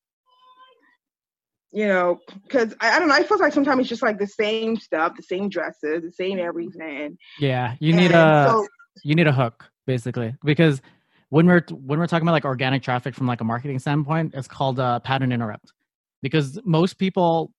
You 1.73 1.87
know, 1.87 2.19
because 2.43 2.75
I, 2.79 2.95
I, 2.95 2.99
don't 2.99 3.07
know, 3.07 3.15
I 3.15 3.23
feel 3.23 3.39
like 3.39 3.51
sometimes 3.51 3.81
it's 3.81 3.89
just 3.89 4.03
like 4.03 4.19
the 4.19 4.27
same 4.27 4.77
stuff, 4.77 5.13
the 5.17 5.23
same 5.23 5.49
dresses, 5.49 6.03
the 6.03 6.11
same 6.11 6.37
everything. 6.37 7.17
Yeah, 7.39 7.75
you 7.79 7.93
need 7.93 8.11
and 8.11 8.47
a 8.47 8.47
so, 8.49 8.67
you 9.03 9.15
need 9.15 9.27
a 9.27 9.33
hook 9.33 9.65
basically 9.87 10.35
because 10.43 10.81
when 11.29 11.47
we're 11.47 11.63
when 11.71 11.97
we're 11.97 12.05
talking 12.05 12.27
about 12.27 12.33
like 12.33 12.45
organic 12.45 12.83
traffic 12.83 13.15
from 13.15 13.25
like 13.25 13.41
a 13.41 13.43
marketing 13.43 13.79
standpoint, 13.79 14.35
it's 14.35 14.47
called 14.47 14.77
a 14.77 15.01
pattern 15.03 15.31
interrupt 15.31 15.73
because 16.21 16.59
most 16.63 16.99
people 16.99 17.51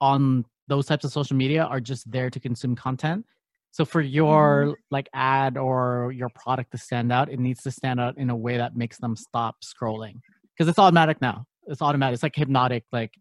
on 0.00 0.44
those 0.66 0.86
types 0.86 1.04
of 1.04 1.12
social 1.12 1.36
media 1.36 1.64
are 1.64 1.80
just 1.80 2.10
there 2.10 2.30
to 2.30 2.40
consume 2.40 2.74
content. 2.74 3.24
So 3.70 3.84
for 3.84 4.00
your 4.00 4.66
mm. 4.66 4.74
like 4.90 5.08
ad 5.14 5.56
or 5.56 6.12
your 6.16 6.28
product 6.28 6.72
to 6.72 6.78
stand 6.78 7.12
out, 7.12 7.30
it 7.30 7.38
needs 7.38 7.62
to 7.62 7.70
stand 7.70 8.00
out 8.00 8.18
in 8.18 8.30
a 8.30 8.36
way 8.36 8.56
that 8.56 8.76
makes 8.76 8.98
them 8.98 9.16
stop 9.16 9.56
scrolling 9.62 10.20
because 10.56 10.68
it's 10.68 10.78
automatic 10.78 11.20
now. 11.20 11.44
It's 11.66 11.82
automatic. 11.82 12.14
It's 12.14 12.22
like 12.22 12.36
hypnotic, 12.36 12.84
like 12.92 13.12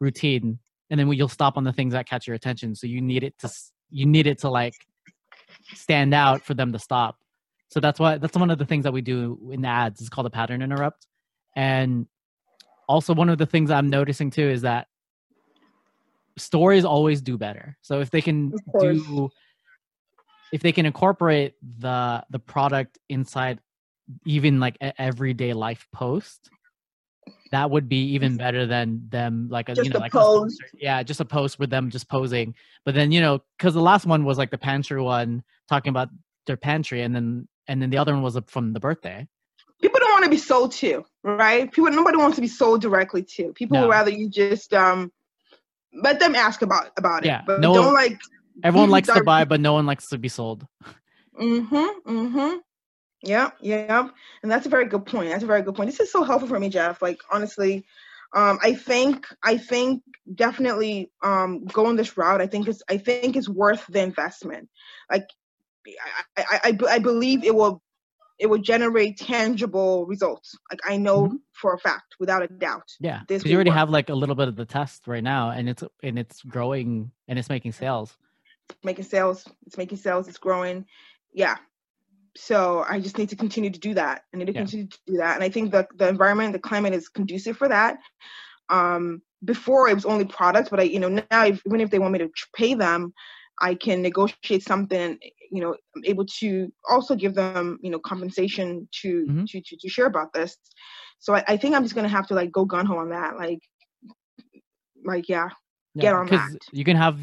routine, 0.00 0.58
and 0.90 1.00
then 1.00 1.10
you'll 1.12 1.28
stop 1.28 1.56
on 1.56 1.64
the 1.64 1.72
things 1.72 1.92
that 1.92 2.08
catch 2.08 2.26
your 2.26 2.36
attention. 2.36 2.74
So 2.74 2.86
you 2.86 3.00
need 3.00 3.24
it 3.24 3.38
to 3.40 3.50
you 3.90 4.06
need 4.06 4.26
it 4.26 4.38
to 4.38 4.50
like 4.50 4.74
stand 5.74 6.14
out 6.14 6.42
for 6.42 6.54
them 6.54 6.72
to 6.72 6.78
stop. 6.78 7.18
So 7.70 7.80
that's 7.80 7.98
why 7.98 8.18
that's 8.18 8.36
one 8.36 8.50
of 8.50 8.58
the 8.58 8.64
things 8.64 8.84
that 8.84 8.92
we 8.92 9.00
do 9.00 9.50
in 9.52 9.64
ads. 9.64 10.00
is 10.00 10.08
called 10.08 10.26
a 10.26 10.30
pattern 10.30 10.62
interrupt, 10.62 11.06
and 11.54 12.06
also 12.88 13.14
one 13.14 13.28
of 13.28 13.38
the 13.38 13.46
things 13.46 13.70
I'm 13.70 13.90
noticing 13.90 14.30
too 14.30 14.48
is 14.48 14.62
that 14.62 14.86
stories 16.38 16.84
always 16.84 17.20
do 17.20 17.36
better. 17.36 17.76
So 17.82 18.00
if 18.00 18.10
they 18.10 18.20
can 18.20 18.52
do 18.80 19.30
if 20.52 20.62
they 20.62 20.72
can 20.72 20.86
incorporate 20.86 21.54
the 21.78 22.24
the 22.30 22.38
product 22.38 22.98
inside 23.08 23.60
even 24.24 24.60
like 24.60 24.76
everyday 24.80 25.52
life 25.52 25.86
post 25.92 26.50
that 27.52 27.70
would 27.70 27.88
be 27.88 28.12
even 28.12 28.36
better 28.36 28.66
than 28.66 29.02
them 29.08 29.48
like 29.50 29.68
a 29.68 29.74
just 29.74 29.86
you 29.86 29.92
know 29.92 29.98
a 29.98 30.00
like 30.00 30.12
post. 30.12 30.60
A, 30.60 30.78
yeah 30.78 31.02
just 31.02 31.20
a 31.20 31.24
post 31.24 31.58
with 31.58 31.70
them 31.70 31.90
just 31.90 32.08
posing. 32.08 32.54
But 32.84 32.94
then 32.94 33.12
you 33.12 33.20
know 33.20 33.42
because 33.56 33.74
the 33.74 33.80
last 33.80 34.06
one 34.06 34.24
was 34.24 34.38
like 34.38 34.50
the 34.50 34.58
pantry 34.58 35.00
one 35.00 35.42
talking 35.68 35.90
about 35.90 36.08
their 36.46 36.56
pantry 36.56 37.02
and 37.02 37.14
then 37.14 37.48
and 37.68 37.80
then 37.80 37.90
the 37.90 37.98
other 37.98 38.12
one 38.12 38.22
was 38.22 38.38
from 38.46 38.72
the 38.72 38.80
birthday. 38.80 39.26
People 39.80 40.00
don't 40.00 40.12
want 40.12 40.24
to 40.24 40.30
be 40.30 40.38
sold 40.38 40.72
to 40.72 41.04
right? 41.22 41.70
People 41.70 41.90
nobody 41.90 42.16
wants 42.16 42.36
to 42.36 42.40
be 42.40 42.48
sold 42.48 42.80
directly 42.80 43.22
to. 43.22 43.52
People 43.52 43.76
no. 43.76 43.82
would 43.82 43.90
rather 43.90 44.10
you 44.10 44.28
just 44.28 44.72
um 44.72 45.12
let 45.92 46.20
them 46.20 46.34
ask 46.34 46.62
about 46.62 46.90
about 46.96 47.24
it. 47.24 47.28
Yeah 47.28 47.42
but 47.46 47.60
no 47.60 47.74
don't 47.74 47.94
like 47.94 48.18
everyone 48.62 48.90
likes 48.90 49.08
to 49.08 49.22
buy 49.24 49.44
but 49.44 49.60
no 49.60 49.72
one 49.72 49.86
likes 49.86 50.08
to 50.08 50.18
be 50.18 50.28
sold. 50.28 50.66
Mm-hmm 51.40 52.10
mm-hmm 52.10 52.56
yeah, 53.22 53.50
yeah. 53.60 54.08
And 54.42 54.50
that's 54.50 54.66
a 54.66 54.70
very 54.70 54.86
good 54.86 55.06
point. 55.06 55.30
That's 55.30 55.42
a 55.42 55.46
very 55.46 55.62
good 55.62 55.74
point. 55.74 55.90
This 55.90 56.00
is 56.00 56.12
so 56.12 56.22
helpful 56.22 56.48
for 56.48 56.60
me, 56.60 56.68
Jeff. 56.68 57.02
Like 57.02 57.20
honestly, 57.30 57.84
um, 58.34 58.58
I 58.62 58.74
think 58.74 59.26
I 59.42 59.56
think 59.56 60.02
definitely 60.34 61.10
um, 61.22 61.64
going 61.64 61.96
this 61.96 62.16
route. 62.16 62.40
I 62.40 62.46
think 62.46 62.68
it's 62.68 62.82
I 62.88 62.98
think 62.98 63.36
it's 63.36 63.48
worth 63.48 63.86
the 63.88 64.00
investment. 64.00 64.68
Like 65.10 65.28
I, 66.36 66.44
I, 66.46 66.58
I, 66.64 66.78
I 66.90 66.98
believe 66.98 67.44
it 67.44 67.54
will 67.54 67.82
it 68.38 68.46
will 68.46 68.58
generate 68.58 69.18
tangible 69.18 70.06
results. 70.06 70.54
Like 70.70 70.80
I 70.84 70.96
know 70.96 71.26
mm-hmm. 71.26 71.36
for 71.52 71.72
a 71.72 71.78
fact, 71.78 72.16
without 72.20 72.42
a 72.42 72.48
doubt. 72.48 72.92
Yeah, 73.00 73.20
because 73.26 73.44
you 73.44 73.54
already 73.54 73.70
work. 73.70 73.78
have 73.78 73.90
like 73.90 74.08
a 74.08 74.14
little 74.14 74.34
bit 74.34 74.48
of 74.48 74.56
the 74.56 74.66
test 74.66 75.06
right 75.06 75.24
now, 75.24 75.50
and 75.50 75.68
it's 75.68 75.82
and 76.02 76.18
it's 76.18 76.42
growing 76.42 77.10
and 77.28 77.38
it's 77.38 77.48
making 77.48 77.72
sales. 77.72 78.16
Making 78.82 79.04
sales. 79.04 79.48
It's 79.66 79.78
making 79.78 79.98
sales. 79.98 80.28
It's 80.28 80.38
growing. 80.38 80.86
Yeah, 81.32 81.56
so 82.36 82.84
I 82.88 83.00
just 83.00 83.18
need 83.18 83.28
to 83.30 83.36
continue 83.36 83.70
to 83.70 83.78
do 83.78 83.94
that. 83.94 84.22
I 84.32 84.36
need 84.36 84.46
to 84.46 84.52
yeah. 84.52 84.60
continue 84.60 84.86
to 84.86 84.98
do 85.06 85.16
that. 85.18 85.34
And 85.34 85.44
I 85.44 85.48
think 85.48 85.72
the 85.72 85.86
the 85.96 86.08
environment, 86.08 86.52
the 86.52 86.58
climate 86.58 86.94
is 86.94 87.08
conducive 87.08 87.56
for 87.56 87.68
that. 87.68 87.98
Um, 88.68 89.22
before 89.44 89.88
it 89.88 89.94
was 89.94 90.04
only 90.04 90.24
products, 90.24 90.68
but 90.68 90.80
I, 90.80 90.84
you 90.84 90.98
know, 90.98 91.08
now 91.08 91.46
if, 91.46 91.62
even 91.66 91.80
if 91.80 91.90
they 91.90 91.98
want 91.98 92.12
me 92.12 92.18
to 92.20 92.30
pay 92.54 92.74
them, 92.74 93.12
I 93.60 93.74
can 93.74 94.02
negotiate 94.02 94.62
something. 94.62 95.18
You 95.50 95.60
know, 95.60 95.76
I'm 95.94 96.04
able 96.04 96.26
to 96.40 96.72
also 96.90 97.14
give 97.14 97.34
them, 97.34 97.78
you 97.80 97.90
know, 97.90 97.98
compensation 97.98 98.88
to 99.02 99.26
mm-hmm. 99.26 99.44
to, 99.44 99.60
to, 99.60 99.76
to 99.80 99.88
share 99.88 100.06
about 100.06 100.32
this. 100.32 100.56
So 101.18 101.34
I, 101.34 101.44
I 101.48 101.56
think 101.56 101.74
I'm 101.74 101.82
just 101.82 101.94
gonna 101.94 102.08
have 102.08 102.26
to 102.28 102.34
like 102.34 102.52
go 102.52 102.64
gun 102.64 102.86
ho 102.86 102.98
on 102.98 103.10
that. 103.10 103.36
Like, 103.36 103.60
like 105.04 105.28
yeah, 105.28 105.48
yeah 105.94 106.02
get 106.02 106.14
on 106.14 106.26
that. 106.26 106.58
You 106.72 106.84
can 106.84 106.96
have 106.96 107.18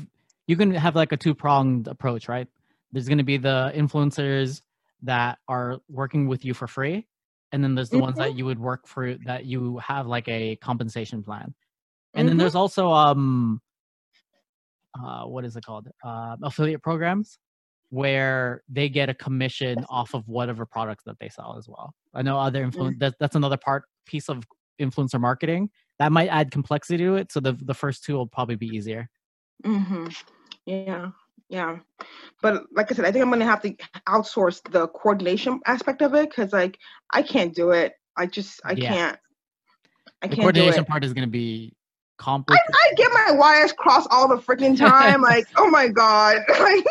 you 0.47 0.55
can 0.55 0.72
have 0.72 0.95
like 0.95 1.11
a 1.11 1.18
two 1.18 1.36
pronged 1.36 1.88
approach, 1.88 2.28
right? 2.28 2.47
There's 2.91 3.07
gonna 3.07 3.24
be 3.24 3.38
the 3.38 3.72
influencers 3.76 4.61
that 5.04 5.38
are 5.47 5.80
working 5.89 6.28
with 6.28 6.43
you 6.45 6.54
for 6.54 6.68
free 6.68 7.06
and 7.54 7.64
then 7.64 7.76
there's 7.76 7.89
the 7.89 7.97
mm-hmm. 7.97 8.06
ones 8.06 8.18
that 8.18 8.30
mm-hmm. 8.30 8.39
you 8.39 8.45
would 8.45 8.60
work 8.60 8.88
for 8.88 9.16
that 9.26 9.45
you 9.45 9.78
have 9.78 10.08
like 10.08 10.28
a 10.28 10.58
compensation 10.58 11.24
plan 11.24 11.54
and 12.14 12.22
mm-hmm. 12.22 12.28
then 12.30 12.38
there's 12.38 12.56
also 12.56 12.91
um 12.91 13.62
uh 14.99 15.24
what 15.24 15.45
is 15.45 15.56
it 15.56 15.64
called 15.64 15.88
uh, 16.04 16.36
affiliate 16.43 16.82
programs 16.82 17.38
where 17.89 18.64
they 18.68 18.89
get 18.89 19.08
a 19.08 19.14
commission 19.14 19.86
off 19.88 20.16
of 20.16 20.28
whatever 20.28 20.66
products 20.66 21.04
that 21.06 21.18
they 21.20 21.30
sell 21.30 21.56
as 21.58 21.70
well 21.70 21.93
i 22.14 22.22
know 22.22 22.38
other 22.38 22.64
influence 22.64 22.95
mm-hmm. 22.95 22.99
that, 22.99 23.16
that's 23.20 23.36
another 23.36 23.58
part 23.58 23.86
piece 24.06 24.28
of 24.28 24.43
influencer 24.82 25.20
marketing 25.20 25.70
that 25.99 26.12
might 26.12 26.28
add 26.30 26.51
complexity 26.51 27.04
to 27.04 27.16
it 27.16 27.32
so 27.32 27.39
the 27.39 27.54
the 27.62 27.74
first 27.74 28.04
two 28.04 28.14
will 28.14 28.28
probably 28.28 28.56
be 28.56 28.68
easier 28.68 29.08
mm-hmm. 29.64 30.08
yeah 30.66 31.10
yeah. 31.54 31.78
But 32.41 32.64
like 32.76 32.91
i 32.91 32.95
said 32.95 33.06
i 33.06 33.12
think 33.12 33.24
i'm 33.24 33.30
gonna 33.30 33.45
have 33.45 33.62
to 33.62 33.76
outsource 34.10 34.60
the 34.72 34.88
coordination 34.88 35.60
aspect 35.68 36.01
of 36.01 36.16
it 36.16 36.30
because 36.30 36.51
like 36.51 36.78
i 37.12 37.22
can't 37.22 37.54
do 37.54 37.72
it. 37.72 37.93
I 38.18 38.26
just 38.26 38.60
i 38.66 38.72
yeah. 38.74 38.88
can't. 38.89 39.20
I 40.22 40.28
the 40.28 40.36
can't 40.36 40.41
coordination 40.41 40.86
part 40.86 41.04
is 41.04 41.14
gonna 41.14 41.28
be 41.28 41.74
complicated. 42.18 42.66
I, 42.74 42.89
I, 42.89 42.93
get 42.95 43.12
my 43.14 43.32
wires 43.34 43.74
crossed 43.74 44.08
all 44.12 44.28
the 44.28 44.38
freaking 44.38 44.78
time 44.78 45.22
like 45.34 45.45
oh 45.56 45.70
my 45.70 45.88
god. 45.88 46.39
Like 46.60 46.86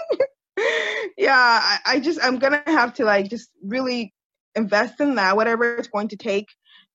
yeah 1.17 1.33
I, 1.63 1.79
I 1.87 2.01
just 2.01 2.21
i'm 2.23 2.39
gonna 2.39 2.63
have 2.67 2.93
to 2.95 3.05
like 3.05 3.31
just 3.31 3.49
really 3.65 4.13
invest 4.55 5.01
in 5.01 5.15
that 5.15 5.35
whatever 5.35 5.77
it's 5.77 5.89
going 5.89 6.09
to 6.09 6.17
take 6.17 6.47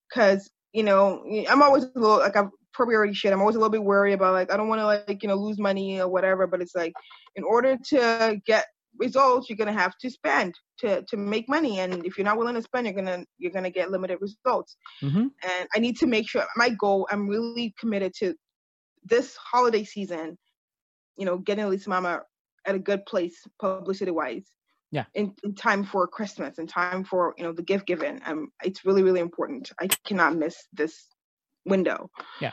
because 0.08 0.48
you 0.72 0.84
know 0.84 1.24
i'm 1.50 1.60
always 1.60 1.84
a 1.84 1.90
little 1.96 2.18
like 2.18 2.36
i've 2.36 2.50
probably 2.72 2.94
already 2.94 3.14
shit. 3.14 3.32
I'm 3.32 3.40
always 3.40 3.56
a 3.56 3.58
little 3.58 3.70
bit 3.70 3.82
worried 3.82 4.14
about 4.14 4.34
like 4.34 4.52
I 4.52 4.56
don't 4.56 4.68
want 4.68 4.80
to 4.80 4.86
like 4.86 5.22
you 5.22 5.28
know 5.28 5.34
lose 5.34 5.58
money 5.58 6.00
or 6.00 6.08
whatever. 6.08 6.46
But 6.46 6.62
it's 6.62 6.74
like 6.74 6.92
in 7.36 7.44
order 7.44 7.76
to 7.90 8.40
get 8.46 8.66
results, 8.96 9.48
you're 9.48 9.56
gonna 9.56 9.72
have 9.72 9.96
to 9.98 10.10
spend 10.10 10.54
to 10.78 11.02
to 11.02 11.16
make 11.16 11.48
money. 11.48 11.80
And 11.80 12.04
if 12.06 12.16
you're 12.16 12.24
not 12.24 12.38
willing 12.38 12.54
to 12.54 12.62
spend, 12.62 12.86
you're 12.86 12.94
gonna 12.94 13.24
you're 13.38 13.52
gonna 13.52 13.70
get 13.70 13.90
limited 13.90 14.18
results. 14.20 14.76
Mm-hmm. 15.02 15.26
And 15.42 15.68
I 15.74 15.78
need 15.78 15.96
to 15.98 16.06
make 16.06 16.28
sure 16.28 16.44
my 16.56 16.70
goal. 16.70 17.08
I'm 17.10 17.28
really 17.28 17.74
committed 17.78 18.12
to 18.18 18.34
this 19.04 19.36
holiday 19.36 19.84
season. 19.84 20.38
You 21.16 21.26
know, 21.26 21.38
getting 21.38 21.68
Lisa 21.68 21.90
Mama 21.90 22.22
at 22.66 22.74
a 22.74 22.78
good 22.78 23.04
place 23.06 23.36
publicity 23.58 24.10
wise 24.10 24.46
yeah 24.90 25.04
in, 25.14 25.34
in, 25.44 25.54
time 25.54 25.84
for 25.84 26.06
christmas 26.06 26.58
and 26.58 26.68
time 26.68 27.04
for 27.04 27.34
you 27.36 27.44
know 27.44 27.52
the 27.52 27.62
gift 27.62 27.86
giving 27.86 28.20
um 28.26 28.48
it's 28.62 28.84
really 28.84 29.02
really 29.02 29.20
important 29.20 29.70
i 29.80 29.86
cannot 30.04 30.36
miss 30.36 30.56
this 30.72 31.06
window 31.68 32.10
yeah 32.40 32.52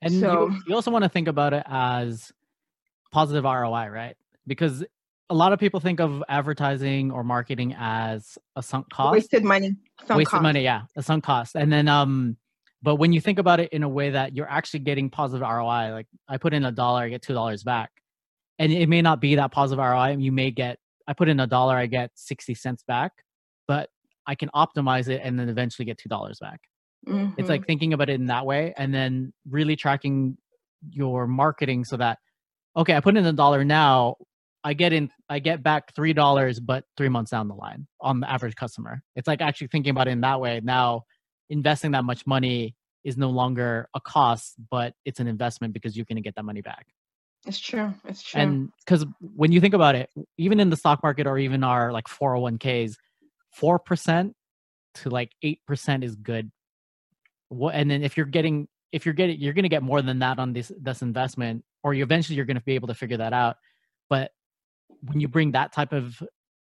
and 0.00 0.12
so, 0.20 0.48
you, 0.48 0.62
you 0.68 0.74
also 0.74 0.90
want 0.90 1.02
to 1.04 1.08
think 1.08 1.28
about 1.28 1.52
it 1.52 1.64
as 1.66 2.32
positive 3.10 3.44
ROI, 3.44 3.88
right? 3.88 4.16
Because 4.46 4.84
a 5.30 5.34
lot 5.34 5.52
of 5.52 5.58
people 5.58 5.80
think 5.80 6.00
of 6.00 6.22
advertising 6.28 7.10
or 7.10 7.24
marketing 7.24 7.74
as 7.78 8.38
a 8.56 8.62
sunk 8.62 8.88
cost. 8.90 9.12
Wasted 9.12 9.44
money. 9.44 9.74
Sunk 10.06 10.18
wasted 10.18 10.30
cost. 10.30 10.42
money, 10.42 10.62
yeah. 10.62 10.82
A 10.96 11.02
sunk 11.02 11.24
cost. 11.24 11.56
And 11.56 11.72
then 11.72 11.88
um 11.88 12.36
but 12.80 12.96
when 12.96 13.12
you 13.12 13.20
think 13.20 13.40
about 13.40 13.58
it 13.58 13.72
in 13.72 13.82
a 13.82 13.88
way 13.88 14.10
that 14.10 14.36
you're 14.36 14.48
actually 14.48 14.80
getting 14.80 15.10
positive 15.10 15.46
ROI, 15.46 15.90
like 15.92 16.06
I 16.28 16.38
put 16.38 16.54
in 16.54 16.64
a 16.64 16.72
dollar, 16.72 17.02
I 17.02 17.08
get 17.08 17.22
two 17.22 17.34
dollars 17.34 17.64
back. 17.64 17.90
And 18.60 18.72
it 18.72 18.88
may 18.88 19.02
not 19.02 19.20
be 19.20 19.34
that 19.34 19.52
positive 19.52 19.82
ROI. 19.84 20.16
You 20.18 20.32
may 20.32 20.50
get 20.50 20.78
I 21.06 21.12
put 21.12 21.28
in 21.28 21.40
a 21.40 21.46
dollar, 21.46 21.76
I 21.76 21.86
get 21.86 22.10
60 22.14 22.54
cents 22.54 22.84
back, 22.86 23.12
but 23.66 23.90
I 24.26 24.34
can 24.34 24.50
optimize 24.54 25.08
it 25.08 25.22
and 25.24 25.38
then 25.38 25.48
eventually 25.48 25.86
get 25.86 25.98
two 25.98 26.08
dollars 26.08 26.38
back. 26.38 26.60
Mm-hmm. 27.06 27.38
It's 27.38 27.48
like 27.48 27.66
thinking 27.66 27.92
about 27.92 28.10
it 28.10 28.14
in 28.14 28.26
that 28.26 28.44
way 28.44 28.74
and 28.76 28.92
then 28.92 29.32
really 29.48 29.76
tracking 29.76 30.36
your 30.90 31.26
marketing 31.26 31.84
so 31.84 31.96
that 31.96 32.18
okay, 32.76 32.94
I 32.94 33.00
put 33.00 33.16
in 33.16 33.26
a 33.26 33.32
dollar 33.32 33.64
now, 33.64 34.16
I 34.64 34.74
get 34.74 34.92
in 34.92 35.10
I 35.28 35.38
get 35.38 35.62
back 35.62 35.94
three 35.94 36.12
dollars, 36.12 36.60
but 36.60 36.84
three 36.96 37.08
months 37.08 37.30
down 37.30 37.48
the 37.48 37.54
line 37.54 37.86
on 38.00 38.20
the 38.20 38.30
average 38.30 38.56
customer. 38.56 39.02
It's 39.16 39.28
like 39.28 39.40
actually 39.40 39.68
thinking 39.68 39.90
about 39.90 40.08
it 40.08 40.12
in 40.12 40.20
that 40.22 40.40
way. 40.40 40.60
Now 40.62 41.04
investing 41.50 41.92
that 41.92 42.04
much 42.04 42.26
money 42.26 42.74
is 43.04 43.16
no 43.16 43.30
longer 43.30 43.88
a 43.94 44.00
cost, 44.00 44.54
but 44.70 44.94
it's 45.04 45.20
an 45.20 45.28
investment 45.28 45.72
because 45.72 45.96
you're 45.96 46.06
gonna 46.08 46.20
get 46.20 46.34
that 46.34 46.44
money 46.44 46.60
back. 46.60 46.86
It's 47.46 47.58
true. 47.58 47.94
It's 48.04 48.22
true. 48.22 48.40
And 48.40 48.70
because 48.84 49.06
when 49.20 49.52
you 49.52 49.60
think 49.60 49.74
about 49.74 49.94
it, 49.94 50.10
even 50.36 50.58
in 50.60 50.70
the 50.70 50.76
stock 50.76 51.02
market 51.02 51.26
or 51.26 51.38
even 51.38 51.62
our 51.62 51.92
like 51.92 52.06
401ks, 52.06 52.94
four 53.54 53.78
percent 53.78 54.34
to 54.94 55.10
like 55.10 55.30
eight 55.42 55.60
percent 55.66 56.02
is 56.02 56.16
good 56.16 56.50
what 57.48 57.74
and 57.74 57.90
then 57.90 58.02
if 58.02 58.16
you're 58.16 58.26
getting 58.26 58.68
if 58.92 59.04
you're 59.04 59.14
getting 59.14 59.38
you're 59.40 59.52
going 59.52 59.64
to 59.64 59.68
get 59.68 59.82
more 59.82 60.02
than 60.02 60.18
that 60.20 60.38
on 60.38 60.52
this 60.52 60.72
this 60.80 61.02
investment 61.02 61.64
or 61.82 61.94
you 61.94 62.02
eventually 62.02 62.36
you're 62.36 62.44
going 62.44 62.56
to 62.56 62.62
be 62.62 62.74
able 62.74 62.88
to 62.88 62.94
figure 62.94 63.16
that 63.16 63.32
out. 63.32 63.56
But 64.08 64.32
when 65.02 65.20
you 65.20 65.28
bring 65.28 65.52
that 65.52 65.72
type 65.72 65.92
of 65.92 66.22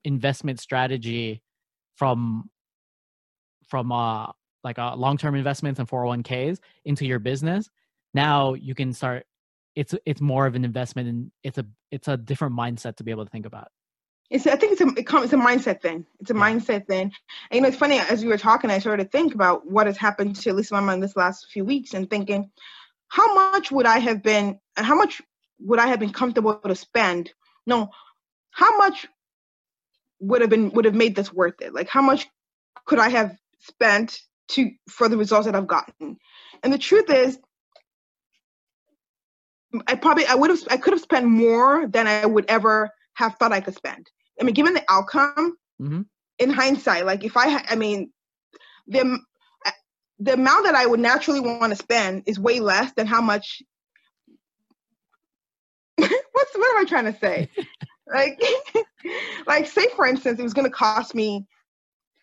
investment 0.04 0.60
strategy 0.60 1.42
from 1.96 2.50
from 3.68 3.92
uh 3.92 4.28
like 4.64 4.78
uh, 4.78 4.94
long-term 4.96 5.36
investments 5.36 5.80
and 5.80 5.88
401ks 5.88 6.60
into 6.86 7.06
your 7.06 7.20
business 7.20 7.70
now 8.14 8.54
you 8.54 8.76
can 8.76 8.94
start 8.94 9.26
it's 9.76 9.94
it's 10.06 10.22
more 10.22 10.46
of 10.46 10.56
an 10.56 10.66
investment 10.66 11.08
and 11.08 11.32
it's 11.44 11.58
a 11.58 11.66
it's 11.92 12.08
a 12.08 12.18
different 12.18 12.56
mindset 12.56 12.96
to 12.98 13.04
be 13.04 13.12
able 13.12 13.26
to 13.26 13.30
think 13.30 13.46
about 13.46 13.70
it's 14.30 14.46
I 14.46 14.56
think 14.56 14.74
it's 14.74 14.82
a 14.82 14.88
it 14.88 15.24
it's 15.24 15.34
a 15.34 15.38
mindset 15.38 15.82
thing. 15.82 16.06
It's 16.20 16.30
a 16.30 16.34
yeah. 16.34 16.40
mindset 16.40 16.88
thing. 16.88 17.12
And 17.50 17.56
you 17.56 17.62
know, 17.62 17.68
it's 17.68 17.78
funny 17.78 18.00
as 18.00 18.24
we 18.24 18.30
were 18.30 18.38
talking, 18.38 18.70
I 18.70 18.80
started 18.80 19.04
to 19.04 19.10
think 19.10 19.34
about 19.34 19.70
what 19.70 19.88
has 19.88 19.98
happened 19.98 20.36
to 20.38 20.50
at 20.50 20.56
least 20.56 20.72
my 20.72 20.80
mind 20.80 21.02
this 21.02 21.16
last 21.16 21.48
few 21.52 21.66
weeks, 21.66 21.94
and 21.94 22.10
thinking, 22.10 22.52
how 23.08 23.34
much 23.34 23.72
would 23.72 23.86
I 23.86 24.00
have 24.00 24.22
been, 24.22 24.60
how 24.76 24.96
much 24.96 25.22
would 25.60 25.80
I 25.80 25.88
have 25.88 26.00
been 26.00 26.14
comfortable 26.14 26.56
to 26.56 26.76
spend? 26.76 27.32
No, 27.66 27.90
how 28.52 28.78
much 28.78 29.08
would 30.20 30.42
have 30.42 30.50
been 30.50 30.72
would 30.72 30.86
have 30.86 30.96
made 30.96 31.16
this 31.16 31.34
worth 31.34 31.62
it? 31.62 31.74
Like 31.74 31.90
how 31.90 32.02
much 32.02 32.28
could 32.86 33.00
I 33.00 33.10
have 33.10 33.36
spent 33.60 34.22
to 34.50 34.72
for 34.90 35.10
the 35.10 35.18
results 35.18 35.46
that 35.46 35.56
I've 35.56 35.68
gotten? 35.68 36.18
And 36.62 36.72
the 36.72 36.78
truth 36.78 37.10
is, 37.10 37.40
I 39.88 39.96
probably 39.96 40.26
I 40.26 40.36
would 40.36 40.52
have 40.52 40.68
I 40.70 40.78
could 40.78 40.94
have 40.94 41.02
spent 41.02 41.26
more 41.26 41.88
than 41.88 42.06
I 42.08 42.26
would 42.26 42.46
ever 42.48 42.92
have 43.14 43.36
thought 43.36 43.52
I 43.52 43.62
could 43.62 43.76
spend. 43.76 44.10
I 44.40 44.44
mean, 44.44 44.54
given 44.54 44.74
the 44.74 44.84
outcome, 44.90 45.58
mm-hmm. 45.82 46.02
in 46.38 46.50
hindsight, 46.50 47.06
like 47.06 47.24
if 47.24 47.36
I 47.36 47.64
I 47.70 47.76
mean, 47.76 48.12
the 48.88 49.20
the 50.20 50.34
amount 50.34 50.66
that 50.66 50.76
I 50.76 50.86
would 50.86 51.00
naturally 51.00 51.40
want 51.40 51.72
to 51.72 51.76
spend 51.76 52.24
is 52.26 52.40
way 52.40 52.60
less 52.60 52.92
than 52.94 53.08
how 53.08 53.22
much. 53.22 53.62
what's 55.98 56.12
what 56.56 56.76
am 56.76 56.82
I 56.82 56.86
trying 56.88 57.12
to 57.12 57.20
say? 57.20 57.50
like, 58.08 58.42
like 59.48 59.68
say 59.68 59.88
for 59.96 60.06
instance, 60.06 60.40
it 60.40 60.44
was 60.44 60.54
going 60.54 60.68
to 60.68 60.76
cost 60.76 61.16
me 61.16 61.46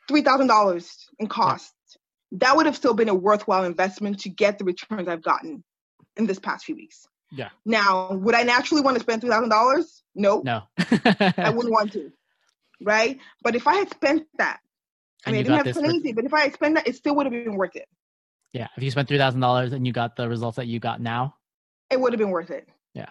three 0.08 0.22
thousand 0.22 0.46
dollars 0.46 0.90
in 1.18 1.26
cost. 1.26 1.72
That 2.32 2.56
would 2.56 2.66
have 2.66 2.76
still 2.76 2.94
been 2.94 3.08
a 3.08 3.14
worthwhile 3.14 3.64
investment 3.64 4.20
to 4.20 4.28
get 4.28 4.58
the 4.58 4.64
returns 4.64 5.08
I've 5.08 5.22
gotten 5.22 5.64
in 6.16 6.26
this 6.26 6.38
past 6.38 6.64
few 6.64 6.74
weeks. 6.74 7.06
Yeah. 7.36 7.50
Now, 7.64 8.12
would 8.12 8.34
I 8.34 8.42
naturally 8.42 8.82
want 8.82 8.96
to 8.96 9.00
spend 9.00 9.20
three 9.20 9.30
thousand 9.30 9.50
dollars? 9.50 10.02
Nope. 10.14 10.44
No. 10.44 10.62
I 10.78 11.52
wouldn't 11.54 11.72
want 11.72 11.92
to. 11.92 12.10
Right? 12.82 13.18
But 13.42 13.54
if 13.54 13.66
I 13.66 13.76
had 13.76 13.90
spent 13.90 14.26
that, 14.38 14.60
I 15.24 15.32
mean, 15.32 15.40
I 15.40 15.42
didn't 15.42 15.66
have 15.66 15.84
crazy, 15.84 16.12
but 16.12 16.24
if 16.24 16.32
I 16.32 16.42
had 16.42 16.54
spent 16.54 16.76
that, 16.76 16.86
it 16.88 16.96
still 16.96 17.14
would 17.16 17.26
have 17.26 17.32
been 17.32 17.56
worth 17.56 17.76
it. 17.76 17.88
Yeah. 18.52 18.68
If 18.76 18.82
you 18.82 18.90
spent 18.90 19.08
three 19.08 19.18
thousand 19.18 19.40
dollars 19.40 19.72
and 19.72 19.86
you 19.86 19.92
got 19.92 20.16
the 20.16 20.28
results 20.28 20.56
that 20.56 20.66
you 20.66 20.80
got 20.80 21.00
now, 21.00 21.36
it 21.90 22.00
would 22.00 22.12
have 22.12 22.18
been 22.18 22.30
worth 22.30 22.50
it. 22.50 22.68
Yeah. 22.94 23.10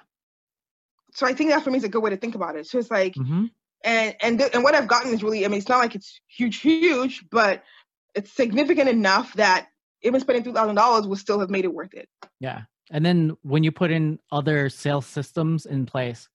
So 1.13 1.27
I 1.27 1.33
think 1.33 1.51
that 1.51 1.63
for 1.63 1.71
me 1.71 1.77
is 1.77 1.83
a 1.83 1.89
good 1.89 2.01
way 2.01 2.09
to 2.09 2.17
think 2.17 2.35
about 2.35 2.55
it. 2.55 2.67
So 2.67 2.79
it's 2.79 2.91
like, 2.91 3.13
mm-hmm. 3.13 3.45
and 3.83 4.15
and 4.21 4.39
th- 4.39 4.51
and 4.53 4.63
what 4.63 4.75
I've 4.75 4.87
gotten 4.87 5.13
is 5.13 5.23
really, 5.23 5.45
I 5.45 5.47
mean, 5.47 5.59
it's 5.59 5.69
not 5.69 5.79
like 5.79 5.95
it's 5.95 6.19
huge, 6.27 6.57
huge, 6.57 7.25
but 7.29 7.63
it's 8.15 8.31
significant 8.31 8.89
enough 8.89 9.33
that 9.33 9.67
even 10.01 10.19
spending 10.19 10.43
three 10.43 10.53
thousand 10.53 10.75
dollars 10.75 11.07
would 11.07 11.19
still 11.19 11.39
have 11.39 11.49
made 11.49 11.65
it 11.65 11.73
worth 11.73 11.93
it. 11.93 12.09
Yeah. 12.39 12.63
And 12.91 13.05
then 13.05 13.35
when 13.41 13.63
you 13.63 13.71
put 13.71 13.91
in 13.91 14.19
other 14.31 14.69
sales 14.69 15.05
systems 15.05 15.65
in 15.65 15.85
place, 15.85 16.29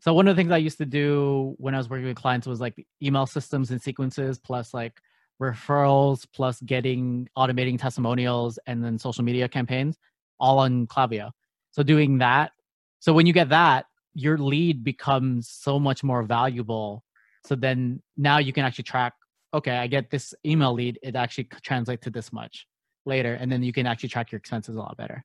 so 0.00 0.14
one 0.14 0.28
of 0.28 0.34
the 0.34 0.40
things 0.40 0.52
I 0.52 0.56
used 0.56 0.78
to 0.78 0.86
do 0.86 1.54
when 1.58 1.74
I 1.74 1.78
was 1.78 1.90
working 1.90 2.06
with 2.06 2.16
clients 2.16 2.46
was 2.46 2.60
like 2.60 2.86
email 3.02 3.26
systems 3.26 3.70
and 3.70 3.82
sequences 3.82 4.38
plus 4.38 4.72
like 4.72 5.00
referrals 5.40 6.26
plus 6.32 6.60
getting 6.60 7.28
automating 7.36 7.78
testimonials 7.78 8.58
and 8.66 8.82
then 8.84 8.98
social 8.98 9.24
media 9.24 9.48
campaigns 9.48 9.98
all 10.38 10.58
on 10.58 10.86
Klaviyo. 10.86 11.30
So 11.70 11.82
doing 11.82 12.18
that. 12.18 12.52
So 13.00 13.12
when 13.12 13.26
you 13.26 13.32
get 13.32 13.50
that, 13.50 13.86
your 14.14 14.38
lead 14.38 14.82
becomes 14.82 15.48
so 15.48 15.78
much 15.78 16.02
more 16.02 16.22
valuable. 16.22 17.04
So 17.46 17.54
then 17.54 18.02
now 18.16 18.38
you 18.38 18.52
can 18.52 18.64
actually 18.64 18.84
track, 18.84 19.14
okay, 19.52 19.76
I 19.78 19.86
get 19.86 20.10
this 20.10 20.34
email 20.44 20.72
lead, 20.72 20.98
it 21.02 21.14
actually 21.14 21.44
translates 21.62 22.04
to 22.04 22.10
this 22.10 22.32
much 22.32 22.66
later. 23.06 23.34
And 23.34 23.50
then 23.50 23.62
you 23.62 23.72
can 23.72 23.86
actually 23.86 24.08
track 24.08 24.32
your 24.32 24.38
expenses 24.38 24.76
a 24.76 24.78
lot 24.78 24.96
better. 24.96 25.24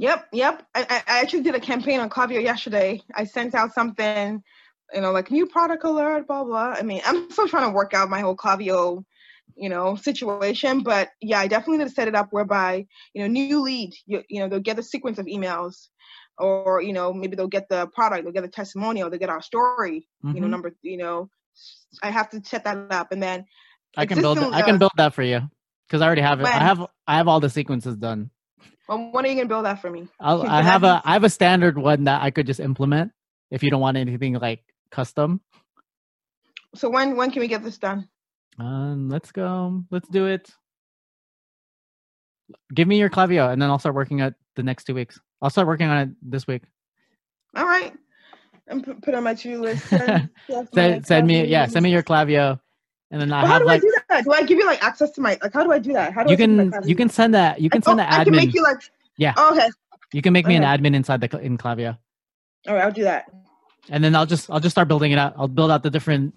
Yep, 0.00 0.28
yep. 0.32 0.66
I, 0.74 1.02
I 1.06 1.20
actually 1.20 1.42
did 1.42 1.54
a 1.54 1.60
campaign 1.60 2.00
on 2.00 2.10
Klaviyo 2.10 2.42
yesterday. 2.42 3.00
I 3.14 3.24
sent 3.24 3.54
out 3.54 3.72
something, 3.74 4.42
you 4.92 5.00
know, 5.00 5.12
like 5.12 5.30
new 5.30 5.46
product 5.46 5.84
alert, 5.84 6.26
blah 6.26 6.44
blah. 6.44 6.74
I 6.76 6.82
mean, 6.82 7.00
I'm 7.06 7.30
still 7.30 7.48
trying 7.48 7.70
to 7.70 7.74
work 7.74 7.94
out 7.94 8.10
my 8.10 8.20
whole 8.20 8.36
Klaviyo, 8.36 9.04
you 9.56 9.68
know, 9.68 9.94
situation. 9.94 10.82
But 10.82 11.10
yeah, 11.20 11.38
I 11.38 11.46
definitely 11.46 11.78
need 11.78 11.88
to 11.88 11.94
set 11.94 12.08
it 12.08 12.14
up 12.14 12.28
whereby, 12.32 12.86
you 13.14 13.22
know, 13.22 13.28
new 13.28 13.60
lead, 13.60 13.94
you, 14.06 14.22
you 14.28 14.40
know, 14.40 14.48
they'll 14.48 14.60
get 14.60 14.76
the 14.76 14.82
sequence 14.82 15.18
of 15.18 15.26
emails, 15.26 15.88
or 16.38 16.82
you 16.82 16.92
know, 16.92 17.12
maybe 17.12 17.36
they'll 17.36 17.46
get 17.46 17.68
the 17.68 17.86
product, 17.88 18.24
they'll 18.24 18.32
get 18.32 18.44
a 18.44 18.48
testimonial, 18.48 19.10
they'll 19.10 19.20
get 19.20 19.30
our 19.30 19.42
story. 19.42 20.08
Mm-hmm. 20.24 20.34
You 20.34 20.40
know, 20.40 20.46
mm-hmm. 20.46 20.50
number, 20.50 20.74
you 20.82 20.96
know, 20.96 21.30
I 22.02 22.10
have 22.10 22.30
to 22.30 22.42
set 22.44 22.64
that 22.64 22.90
up, 22.90 23.12
and 23.12 23.22
then 23.22 23.44
I 23.96 24.06
can 24.06 24.20
build. 24.20 24.38
I 24.38 24.62
can 24.62 24.78
build 24.78 24.92
that 24.96 25.14
for 25.14 25.22
you 25.22 25.48
because 25.86 26.02
I 26.02 26.06
already 26.06 26.22
have 26.22 26.40
it. 26.40 26.44
When? 26.44 26.52
I 26.52 26.58
have 26.58 26.84
I 27.06 27.16
have 27.16 27.28
all 27.28 27.38
the 27.38 27.50
sequences 27.50 27.96
done. 27.96 28.30
Well, 28.88 29.10
when 29.12 29.24
are 29.24 29.28
you 29.28 29.34
gonna 29.36 29.48
build 29.48 29.64
that 29.64 29.80
for 29.80 29.90
me? 29.90 30.08
I'll, 30.20 30.42
I 30.42 30.62
have 30.62 30.84
a 30.84 31.00
I 31.04 31.12
have 31.14 31.24
a 31.24 31.30
standard 31.30 31.78
one 31.78 32.04
that 32.04 32.22
I 32.22 32.30
could 32.30 32.46
just 32.46 32.60
implement 32.60 33.12
if 33.50 33.62
you 33.62 33.70
don't 33.70 33.80
want 33.80 33.96
anything 33.96 34.34
like 34.34 34.62
custom. 34.90 35.40
So 36.74 36.90
when 36.90 37.16
when 37.16 37.30
can 37.30 37.40
we 37.40 37.48
get 37.48 37.62
this 37.62 37.78
done? 37.78 38.08
Um, 38.58 39.08
let's 39.08 39.32
go. 39.32 39.84
Let's 39.90 40.08
do 40.08 40.26
it. 40.26 40.50
Give 42.74 42.86
me 42.86 42.98
your 42.98 43.10
Klaviyo, 43.10 43.50
and 43.52 43.60
then 43.60 43.70
I'll 43.70 43.78
start 43.78 43.94
working 43.94 44.20
at 44.20 44.34
the 44.54 44.62
next 44.62 44.84
two 44.84 44.94
weeks. 44.94 45.18
I'll 45.40 45.50
start 45.50 45.66
working 45.66 45.88
on 45.88 45.98
it 45.98 46.08
this 46.22 46.46
week. 46.46 46.62
All 47.56 47.64
right. 47.64 47.92
And 48.66 49.02
put 49.02 49.14
on 49.14 49.24
my 49.24 49.34
to-do 49.34 49.60
list. 49.60 49.86
Send, 50.74 51.06
send, 51.06 51.26
me, 51.26 51.44
yeah, 51.44 51.66
send 51.66 51.82
me 51.82 51.90
your 51.90 52.02
Klaviyo, 52.02 52.60
and 53.10 53.20
then 53.20 53.32
I 53.32 53.42
well, 53.42 53.52
have 53.52 53.52
how 53.52 53.58
do 53.60 53.64
like. 53.66 53.78
I 53.78 53.80
do 53.80 53.94
that? 54.08 54.24
Do 54.24 54.32
I 54.32 54.42
give 54.42 54.58
you 54.58 54.66
like 54.66 54.82
access 54.82 55.10
to 55.12 55.20
my 55.20 55.38
like? 55.42 55.52
How 55.52 55.62
do 55.62 55.72
I 55.72 55.78
do 55.78 55.92
that? 55.92 56.12
How 56.12 56.24
do 56.24 56.30
you 56.30 56.34
I 56.34 56.36
can 56.36 56.88
you 56.88 56.96
can 56.96 57.08
send 57.08 57.34
that 57.34 57.60
you 57.60 57.70
can 57.70 57.82
send 57.82 58.00
oh, 58.00 58.04
the 58.04 58.08
admin. 58.08 58.20
I 58.20 58.24
can 58.24 58.36
make 58.36 58.54
you 58.54 58.62
like. 58.62 58.78
Yeah. 59.16 59.34
Oh, 59.36 59.52
okay. 59.52 59.68
You 60.12 60.22
can 60.22 60.32
make 60.32 60.46
me 60.46 60.56
okay. 60.56 60.64
an 60.64 60.80
admin 60.80 60.94
inside 60.94 61.20
the 61.20 61.38
in 61.38 61.58
Klaviyo. 61.58 61.98
All 62.66 62.74
right, 62.74 62.84
I'll 62.84 62.92
do 62.92 63.04
that. 63.04 63.26
And 63.90 64.02
then 64.02 64.14
I'll 64.16 64.26
just 64.26 64.50
I'll 64.50 64.60
just 64.60 64.74
start 64.74 64.88
building 64.88 65.12
it 65.12 65.18
out. 65.18 65.34
I'll 65.36 65.48
build 65.48 65.70
out 65.70 65.82
the 65.82 65.90
different. 65.90 66.34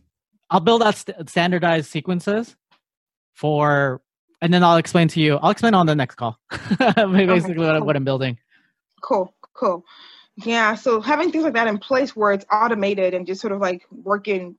I'll 0.50 0.60
build 0.60 0.84
out 0.84 0.96
st- 0.96 1.30
standardized 1.30 1.90
sequences 1.90 2.56
for, 3.34 4.02
and 4.42 4.54
then 4.54 4.64
I'll 4.64 4.78
explain 4.78 5.08
to 5.10 5.20
you. 5.20 5.38
I'll 5.38 5.52
explain 5.52 5.74
on 5.74 5.86
the 5.86 5.96
next 5.96 6.16
call. 6.16 6.40
Basically, 6.50 7.54
okay. 7.54 7.58
what, 7.58 7.86
what 7.86 7.96
I'm 7.96 8.04
building. 8.04 8.38
Cool, 9.02 9.34
cool. 9.54 9.86
Yeah, 10.38 10.76
so 10.76 11.02
having 11.02 11.32
things 11.32 11.44
like 11.44 11.54
that 11.54 11.68
in 11.68 11.78
place 11.78 12.16
where 12.16 12.32
it's 12.32 12.46
automated 12.52 13.14
and 13.14 13.26
just 13.26 13.42
sort 13.42 13.54
of 13.54 13.60
like 13.60 13.86
working 13.92 14.56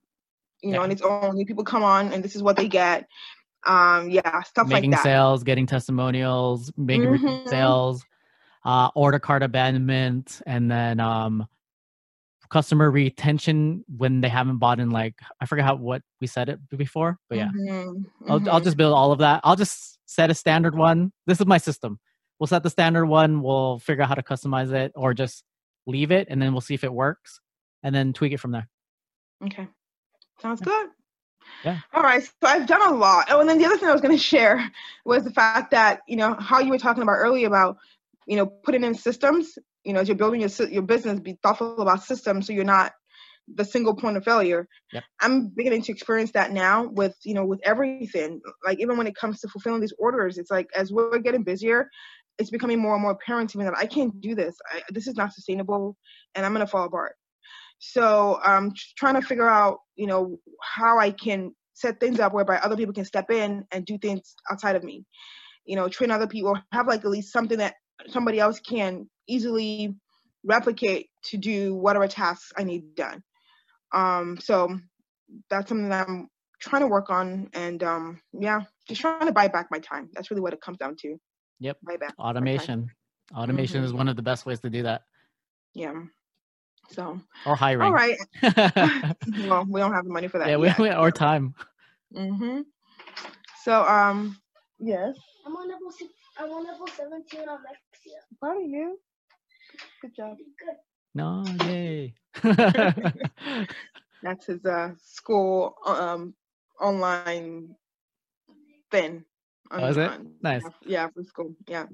you 0.63 0.71
know, 0.71 0.79
yeah. 0.79 0.83
on 0.85 0.91
its 0.91 1.03
own. 1.03 1.37
New 1.37 1.47
People 1.47 1.65
come 1.65 1.83
on 1.83 2.13
and 2.13 2.23
this 2.23 2.37
is 2.37 2.43
what 2.43 2.57
they 2.57 2.69
get. 2.69 3.07
Um, 3.67 4.09
yeah, 4.11 4.43
stuff 4.43 4.69
making 4.69 4.91
like 4.91 5.03
that. 5.03 5.05
Making 5.09 5.13
sales, 5.13 5.45
getting 5.45 5.67
testimonials, 5.67 6.73
making 6.77 7.09
mm-hmm. 7.09 7.49
sales, 7.49 8.05
uh, 8.65 8.91
order 8.95 9.19
cart 9.19 9.43
abandonment, 9.43 10.41
and 10.47 10.71
then 10.71 11.01
um, 11.01 11.47
customer 12.51 12.91
retention 12.91 13.85
when 13.97 14.21
they 14.21 14.29
haven't 14.29 14.59
bought 14.59 14.81
in 14.81 14.91
like 14.91 15.15
I 15.41 15.47
forget 15.47 15.65
how 15.65 15.77
what 15.77 16.03
we 16.21 16.27
said 16.27 16.49
it 16.49 16.61
before, 16.77 17.19
but 17.29 17.39
yeah, 17.39 17.49
mm-hmm. 17.49 18.31
I'll, 18.31 18.39
mm-hmm. 18.39 18.49
I'll 18.49 18.61
just 18.61 18.77
build 18.77 18.95
all 18.95 19.13
of 19.13 19.19
that. 19.19 19.41
I'll 19.45 19.57
just 19.57 19.99
set 20.07 20.31
a 20.31 20.35
standard 20.35 20.75
one. 20.75 21.13
This 21.27 21.41
is 21.41 21.47
my 21.47 21.59
system. 21.59 21.99
We'll 22.39 22.47
set 22.47 22.63
the 22.63 22.71
standard 22.71 23.07
one. 23.07 23.43
We'll 23.43 23.81
figure 23.81 24.03
out 24.03 24.09
how 24.09 24.15
to 24.15 24.23
customize 24.23 24.73
it, 24.73 24.93
or 24.95 25.15
just 25.15 25.45
leave 25.87 26.11
it, 26.11 26.29
and 26.31 26.41
then 26.41 26.53
we'll 26.53 26.61
see 26.61 26.75
if 26.75 26.85
it 26.85 26.93
works, 26.93 27.41
and 27.83 27.95
then 27.95 28.13
tweak 28.13 28.33
it 28.33 28.41
from 28.41 28.53
there. 28.53 28.69
Okay. 29.45 29.69
Sounds 30.41 30.61
good. 30.61 30.89
Yeah. 31.65 31.79
All 31.93 32.03
right. 32.03 32.23
So 32.23 32.31
I've 32.45 32.67
done 32.67 32.93
a 32.93 32.95
lot. 32.95 33.27
Oh, 33.31 33.41
and 33.41 33.49
then 33.49 33.59
the 33.59 33.67
other 33.67 33.77
thing 33.77 33.89
I 33.89 33.93
was 33.93 34.01
going 34.01 34.17
to 34.17 34.23
share 34.23 34.71
was 35.05 35.25
the 35.25 35.33
fact 35.33 35.71
that 35.73 36.01
you 36.07 36.17
know 36.17 36.35
how 36.35 36.61
you 36.61 36.71
were 36.71 36.79
talking 36.79 37.03
about 37.03 37.17
earlier 37.17 37.47
about 37.47 37.79
you 38.27 38.37
know 38.37 38.47
putting 38.47 38.85
in 38.85 38.95
systems. 38.95 39.59
You 39.85 39.93
know, 39.93 40.01
as 40.01 40.09
you're 40.09 40.17
building 40.17 40.41
your 40.41 40.51
your 40.69 40.83
business, 40.83 41.21
be 41.21 41.39
thoughtful 41.43 41.81
about 41.81 42.05
systems 42.05 42.47
so 42.47 42.53
you're 42.53 42.65
not 42.65 42.93
the 43.55 43.65
single 43.65 43.95
point 43.95 44.17
of 44.17 44.25
failure. 44.25 44.69
Yep. 44.93 45.05
I'm 45.21 45.49
beginning 45.49 45.83
to 45.83 45.93
experience 45.93 46.33
that 46.33 46.53
now 46.53 46.87
with 46.87 47.17
you 47.25 47.35
know 47.35 47.45
with 47.45 47.61
everything. 47.65 48.41
Like 48.65 48.81
even 48.81 48.97
when 48.97 49.07
it 49.07 49.17
comes 49.17 49.41
to 49.41 49.49
fulfilling 49.49 49.81
these 49.81 49.95
orders, 49.99 50.39
it's 50.39 50.51
like 50.51 50.69
as 50.77 50.93
we're 50.93 51.19
getting 51.19 51.43
busier, 51.43 51.89
it's 52.39 52.51
becoming 52.51 52.79
more 52.79 52.95
and 52.95 53.03
more 53.03 53.13
apparent 53.13 53.51
to 53.51 53.59
me 53.59 53.65
that 53.65 53.77
I 53.77 53.87
can't 53.87 54.21
do 54.21 54.35
this. 54.35 54.57
I, 54.71 54.83
this 54.91 55.07
is 55.07 55.17
not 55.17 55.33
sustainable, 55.33 55.97
and 56.35 56.45
I'm 56.45 56.53
gonna 56.53 56.67
fall 56.67 56.85
apart. 56.85 57.17
So 57.79 58.41
I'm 58.43 58.67
um, 58.67 58.73
trying 58.97 59.15
to 59.15 59.23
figure 59.23 59.49
out, 59.49 59.79
you 59.95 60.07
know, 60.07 60.39
how 60.63 60.99
I 60.99 61.11
can 61.11 61.53
set 61.75 62.01
things 62.01 62.19
up 62.19 62.33
whereby 62.33 62.57
other 62.57 62.77
people 62.77 62.93
can 62.93 63.05
step 63.05 63.31
in 63.31 63.65
and 63.71 63.87
do 63.87 63.99
things 63.99 64.35
outside 64.51 64.77
of 64.77 64.83
me. 64.83 65.05
You 65.65 65.77
know, 65.77 65.89
train 65.89 66.11
other 66.11 66.27
people, 66.27 66.59
have 66.73 66.89
like 66.89 67.01
at 67.01 67.11
least 67.11 67.33
something 67.33 67.59
that 67.59 67.75
somebody 68.09 68.41
else 68.41 68.59
can 68.61 69.09
easily 69.29 69.95
replicate 70.45 71.09
to 71.25 71.37
do 71.37 71.75
whatever 71.75 72.09
tasks 72.09 72.53
I 72.57 72.65
need 72.65 72.95
done. 72.95 73.23
Um, 73.95 74.39
so 74.41 74.79
that's 75.51 75.69
something 75.69 75.89
that 75.91 76.09
I'm 76.09 76.29
trying 76.61 76.83
to 76.83 76.89
work 76.89 77.11
on, 77.11 77.49
and 77.53 77.83
um, 77.83 78.21
yeah, 78.33 78.63
just 78.89 79.01
trying 79.01 79.27
to 79.27 79.33
buy 79.33 79.49
back 79.49 79.69
my 79.71 79.79
time. 79.79 80.09
That's 80.15 80.31
really 80.31 80.41
what 80.41 80.53
it 80.53 80.61
comes 80.61 80.79
down 80.79 80.97
to. 81.03 81.17
Yep. 81.61 81.79
Buy 81.83 81.97
back 81.97 82.15
automation. 82.19 82.91
Automation 83.37 83.79
mm-hmm. 83.79 83.87
is 83.87 83.93
one 83.93 84.09
of 84.09 84.17
the 84.17 84.23
best 84.23 84.47
ways 84.47 84.61
to 84.61 84.71
do 84.71 84.83
that. 84.85 85.03
Yeah. 85.75 85.93
So 86.89 87.21
or 87.45 87.57
hiring. 87.57 87.83
All 87.83 87.93
right. 87.93 88.17
well, 89.39 89.67
we 89.69 89.81
don't 89.81 89.93
have 89.93 90.05
the 90.05 90.11
money 90.13 90.29
for 90.29 90.39
that. 90.39 90.49
Yeah, 90.49 90.57
we, 90.57 90.73
we 90.79 90.91
or 90.93 91.11
time. 91.11 91.55
Mhm. 92.15 92.65
So 93.63 93.83
um, 93.87 94.37
yes. 94.79 95.17
I'm 95.47 95.57
on 95.57 95.69
level 95.69 95.91
six, 95.91 96.13
I'm 96.39 96.51
on 96.51 96.65
level 96.65 96.87
seventeen 96.87 97.49
on 97.49 97.63
next 97.65 98.07
year. 98.07 98.21
Proud 98.41 98.57
of 98.63 98.69
you. 98.69 98.99
Good 100.03 100.15
job. 100.15 100.37
Good. 100.59 100.77
No, 101.15 101.45
yay. 101.65 102.15
That's 104.23 104.47
his 104.47 104.65
uh 104.65 104.95
school 104.99 105.77
um 105.87 106.35
online 106.81 107.75
thing. 108.91 109.25
On, 109.71 109.85
oh, 109.85 109.89
it 109.89 109.99
on, 109.99 110.33
nice? 110.43 110.63
Yeah, 110.87 111.09
for 111.09 111.23
school. 111.23 111.55
Yeah. 111.67 111.87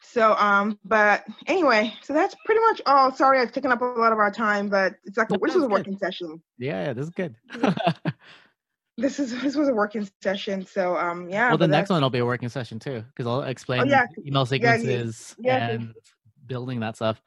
So, 0.00 0.34
um, 0.34 0.78
but 0.84 1.24
anyway, 1.46 1.94
so 2.02 2.12
that's 2.12 2.34
pretty 2.44 2.60
much 2.60 2.80
all. 2.86 3.12
Sorry, 3.12 3.40
I've 3.40 3.52
taken 3.52 3.72
up 3.72 3.80
a 3.80 3.84
lot 3.84 4.12
of 4.12 4.18
our 4.18 4.30
time, 4.30 4.68
but 4.68 4.94
it's 5.04 5.16
like 5.16 5.28
this 5.28 5.54
was 5.54 5.64
a 5.64 5.68
working 5.68 5.96
session. 5.98 6.40
Yeah, 6.58 6.86
yeah, 6.86 6.92
this 6.92 7.06
is 7.06 7.10
good. 7.10 7.34
this 8.98 9.18
is 9.18 9.40
this 9.42 9.56
was 9.56 9.68
a 9.68 9.74
working 9.74 10.08
session. 10.22 10.64
So, 10.66 10.96
um, 10.96 11.28
yeah. 11.28 11.48
Well, 11.48 11.58
the 11.58 11.68
next 11.68 11.90
one 11.90 12.02
will 12.02 12.10
be 12.10 12.18
a 12.18 12.26
working 12.26 12.48
session 12.48 12.78
too, 12.78 13.04
because 13.08 13.26
I'll 13.26 13.42
explain 13.42 13.82
oh, 13.82 13.84
yeah. 13.84 14.06
email 14.24 14.46
sequences 14.46 15.34
yeah, 15.38 15.56
yeah. 15.56 15.70
and 15.70 15.94
building 16.46 16.80
that 16.80 16.96
stuff. 16.96 17.20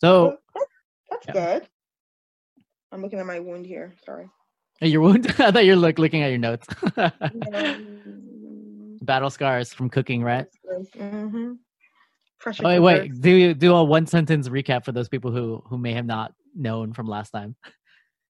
So 0.00 0.38
well, 0.54 0.66
that's, 1.10 1.26
that's 1.26 1.38
good. 1.38 1.68
I'm 2.92 3.02
looking 3.02 3.18
at 3.18 3.26
my 3.26 3.40
wound 3.40 3.66
here. 3.66 3.94
Sorry. 4.04 4.28
Your 4.80 5.00
wound? 5.00 5.26
I 5.38 5.50
thought 5.50 5.64
you're 5.64 5.76
like 5.76 5.98
looking 5.98 6.22
at 6.22 6.28
your 6.28 6.38
notes. 6.38 6.66
Battle 9.06 9.30
scars 9.30 9.72
from 9.72 9.88
cooking, 9.88 10.22
right? 10.22 10.46
Mm-hmm. 10.96 11.52
Pressure 12.38 12.62
oh, 12.66 12.68
wait, 12.68 12.78
wait. 12.80 13.20
Do 13.20 13.30
you 13.30 13.54
do 13.54 13.74
a 13.74 13.82
one 13.82 14.06
sentence 14.06 14.48
recap 14.48 14.84
for 14.84 14.92
those 14.92 15.08
people 15.08 15.30
who 15.30 15.62
who 15.66 15.78
may 15.78 15.94
have 15.94 16.06
not 16.06 16.34
known 16.56 16.92
from 16.92 17.06
last 17.06 17.30
time. 17.30 17.54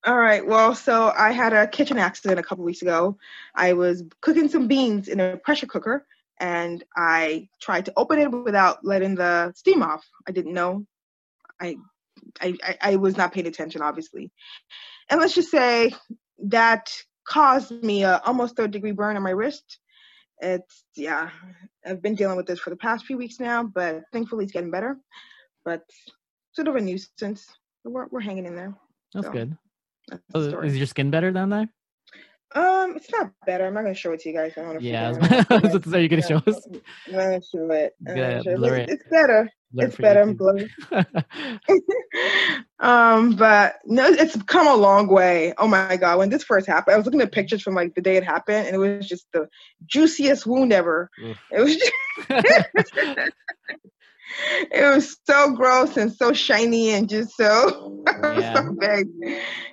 All 0.05 0.19
right. 0.19 0.47
Well, 0.47 0.75
so 0.75 1.13
I 1.17 1.33
had 1.33 1.53
a 1.53 1.67
kitchen 1.67 1.99
accident 1.99 2.39
a 2.39 2.43
couple 2.43 2.65
weeks 2.65 2.83
ago. 2.83 3.19
I 3.55 3.73
was 3.73 4.05
cooking 4.21 4.49
some 4.49 4.69
beans 4.69 5.09
in 5.09 5.19
a 5.21 5.37
pressure 5.37 5.67
cooker, 5.67 6.07
and 6.39 6.85
I 6.97 7.49
tried 7.61 7.87
to 7.87 7.93
open 7.97 8.19
it 8.19 8.31
without 8.31 8.85
letting 8.85 9.15
the 9.15 9.53
steam 9.55 9.83
off. 9.83 10.05
I 10.29 10.33
didn't 10.33 10.55
know. 10.55 10.87
I 11.61 11.77
I, 12.41 12.57
I 12.81 12.97
was 12.97 13.17
not 13.17 13.33
paying 13.33 13.47
attention, 13.47 13.83
obviously. 13.83 14.31
And 15.09 15.21
let's 15.21 15.35
just 15.35 15.51
say 15.51 15.93
that 16.45 16.93
caused 17.27 17.73
me 17.83 18.05
a 18.05 18.21
almost 18.25 18.57
third 18.57 18.71
degree 18.71 18.93
burn 18.93 19.17
on 19.17 19.23
my 19.23 19.31
wrist. 19.31 19.79
It's 20.41 20.85
yeah, 20.97 21.31
I've 21.85 22.03
been 22.03 22.15
dealing 22.15 22.37
with 22.37 22.47
this 22.47 22.61
for 22.61 22.71
the 22.71 22.77
past 22.77 23.07
few 23.07 23.17
weeks 23.17 23.41
now, 23.41 23.63
but 23.63 24.03
thankfully 24.13 24.45
it's 24.45 24.53
getting 24.53 24.71
better. 24.71 24.99
But 25.65 25.83
sort 26.53 26.69
of 26.69 26.77
a 26.77 26.81
nuisance. 26.81 27.47
We're 27.85 28.07
we're 28.11 28.21
hanging 28.21 28.47
in 28.47 28.57
there. 28.57 28.75
That's 29.15 29.27
so, 29.27 29.33
good. 29.33 29.57
That's 30.09 30.23
oh, 30.35 30.61
is 30.61 30.77
your 30.77 30.87
skin 30.87 31.11
better 31.11 31.31
down 31.31 31.51
there? 31.51 31.69
Um, 32.55 32.95
it's 32.97 33.11
not 33.11 33.33
better. 33.45 33.67
I'm 33.67 33.75
not 33.75 33.83
gonna 33.83 33.95
show 33.95 34.13
it 34.13 34.21
to 34.21 34.29
you 34.29 34.35
guys. 34.35 34.53
I 34.57 34.63
don't 34.63 34.75
know. 34.75 34.81
Yeah, 34.81 35.13
are 35.95 36.01
you 36.01 36.09
gonna 36.09 36.23
show 36.23 36.37
us? 36.37 36.67
I'm 37.07 37.13
gonna 37.13 37.43
show 37.43 37.71
it. 37.71 37.95
Show 38.07 38.15
it. 38.15 38.47
It's, 38.47 38.93
it's 38.93 39.11
better. 39.11 39.51
it's 39.75 39.97
better. 39.97 40.35
Um, 42.79 43.37
but 43.37 43.77
no, 43.87 44.07
it's 44.07 44.41
come 44.43 44.67
a 44.67 44.77
long 44.77 45.09
way. 45.09 45.55
Oh 45.57 45.67
my 45.67 45.97
god, 45.97 46.19
when 46.19 46.29
this 46.29 46.45
first 46.45 46.67
happened, 46.67 46.95
I 46.95 46.99
was 46.99 47.07
looking 47.07 47.23
at 47.23 47.33
pictures 47.33 47.63
from 47.63 47.75
like 47.75 47.95
the 47.95 48.03
day 48.03 48.17
it 48.17 48.25
happened, 48.25 48.67
and 48.67 48.77
it 48.77 48.79
was 48.79 49.09
just 49.09 49.27
the 49.33 49.49
juiciest 49.87 50.47
wound 50.47 50.73
ever. 50.73 51.11
It 51.51 51.61
was. 51.61 51.77
Just 52.77 52.93
it 54.71 54.95
was 54.95 55.17
so 55.25 55.53
gross 55.53 55.97
and 55.97 56.13
so 56.13 56.33
shiny 56.33 56.91
and 56.91 57.09
just 57.09 57.37
so, 57.37 58.05
yeah. 58.23 58.55
so 58.55 58.73
big. 58.73 59.09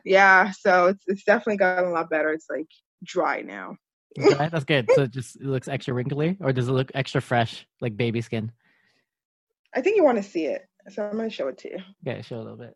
Yeah, 0.06 0.52
so 0.52 0.88
it's 0.88 1.04
it's 1.08 1.24
definitely 1.24 1.58
gotten 1.58 1.86
a 1.86 1.92
lot 1.92 2.10
better. 2.10 2.32
It's 2.32 2.48
like 2.50 2.68
dry 3.04 3.42
now. 3.42 3.78
Okay, 4.20 4.50
that's 4.52 4.66
good. 4.66 4.90
So 4.94 5.04
it 5.04 5.12
just 5.12 5.38
it 5.38 5.46
looks 5.46 5.68
extra 5.68 5.94
wrinkly, 5.94 6.38
or 6.40 6.54
does 6.54 6.68
it 6.68 6.74
look 6.74 6.92
extra 6.94 7.22
fresh, 7.22 7.66
like 7.82 7.98
baby 7.98 8.22
skin? 8.22 8.52
I 9.74 9.82
think 9.82 9.98
you 9.98 10.04
want 10.04 10.18
to 10.18 10.24
see 10.24 10.46
it, 10.46 10.68
so 10.90 11.04
I'm 11.04 11.18
gonna 11.18 11.30
show 11.30 11.48
it 11.48 11.58
to 11.60 11.70
you. 11.72 11.78
Yeah, 12.04 12.22
show 12.22 12.38
a 12.38 12.44
little 12.44 12.58
bit. 12.58 12.76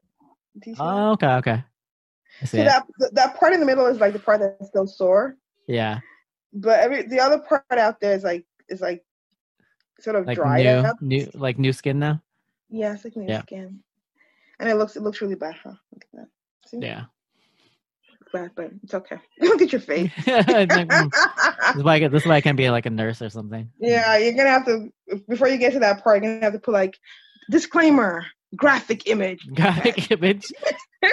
Oh, 0.79 1.11
okay, 1.11 1.33
okay. 1.35 1.63
So 2.45 2.57
that 2.57 2.85
that 3.13 3.39
part 3.39 3.53
in 3.53 3.59
the 3.59 3.65
middle 3.65 3.85
is 3.85 3.99
like 3.99 4.13
the 4.13 4.19
part 4.19 4.39
that's 4.39 4.67
still 4.67 4.87
sore. 4.87 5.37
Yeah. 5.67 5.99
But 6.53 6.79
every 6.79 7.03
the 7.03 7.19
other 7.19 7.39
part 7.39 7.63
out 7.71 7.99
there 7.99 8.15
is 8.15 8.23
like 8.23 8.45
is 8.69 8.81
like 8.81 9.03
sort 9.99 10.15
of 10.15 10.25
like 10.25 10.37
dried 10.37 10.65
new, 10.65 10.71
up. 10.71 11.01
New, 11.01 11.29
like 11.33 11.57
new 11.57 11.73
skin 11.73 11.99
now. 11.99 12.21
Yeah, 12.69 12.93
it's 12.93 13.03
like 13.03 13.15
new 13.15 13.27
yeah. 13.27 13.41
skin, 13.41 13.79
and 14.59 14.69
it 14.69 14.75
looks 14.75 14.95
it 14.95 15.03
looks 15.03 15.21
really 15.21 15.35
bad. 15.35 15.55
Huh? 15.63 15.73
Look 15.93 16.05
at 16.13 16.19
that. 16.19 16.27
See? 16.67 16.79
Yeah. 16.81 17.05
bad, 18.33 18.51
but 18.55 18.71
it's 18.83 18.93
okay. 18.93 19.17
Look 19.39 19.61
at 19.61 19.71
your 19.71 19.81
face. 19.81 20.11
mm, 20.17 21.11
this, 21.67 21.75
is 21.75 21.83
why 21.83 21.95
I, 21.95 22.07
this 22.07 22.23
is 22.23 22.27
why 22.27 22.35
I 22.35 22.41
can't 22.41 22.57
be 22.57 22.69
like 22.69 22.85
a 22.85 22.89
nurse 22.89 23.21
or 23.21 23.29
something. 23.29 23.69
Yeah, 23.79 24.17
you're 24.17 24.33
gonna 24.33 24.49
have 24.49 24.65
to 24.65 24.91
before 25.29 25.47
you 25.47 25.57
get 25.57 25.73
to 25.73 25.79
that 25.79 26.03
part. 26.03 26.23
You're 26.23 26.33
gonna 26.33 26.45
have 26.45 26.53
to 26.53 26.59
put 26.59 26.73
like 26.73 26.97
disclaimer, 27.49 28.25
graphic 28.55 29.07
image, 29.07 29.47
graphic 29.53 30.11
image, 30.11 30.45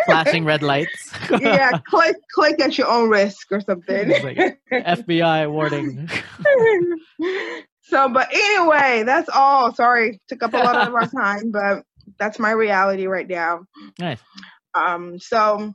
flashing 0.06 0.44
red 0.44 0.62
lights. 0.62 1.12
yeah, 1.40 1.78
click 1.86 2.16
click 2.32 2.60
at 2.60 2.76
your 2.76 2.88
own 2.88 3.08
risk 3.08 3.52
or 3.52 3.60
something. 3.60 4.08
Like 4.08 4.58
FBI 4.72 5.50
warning. 5.50 6.10
So, 7.86 8.08
but 8.08 8.28
anyway, 8.32 9.02
that's 9.04 9.28
all. 9.28 9.74
Sorry, 9.74 10.20
took 10.28 10.42
up 10.42 10.54
a 10.54 10.58
lot 10.58 10.88
of 10.88 10.94
our 10.94 11.06
time, 11.22 11.50
but 11.50 11.84
that's 12.18 12.38
my 12.38 12.50
reality 12.50 13.06
right 13.06 13.28
now. 13.28 13.64
Nice. 13.98 14.20
Um, 14.74 15.18
so 15.18 15.74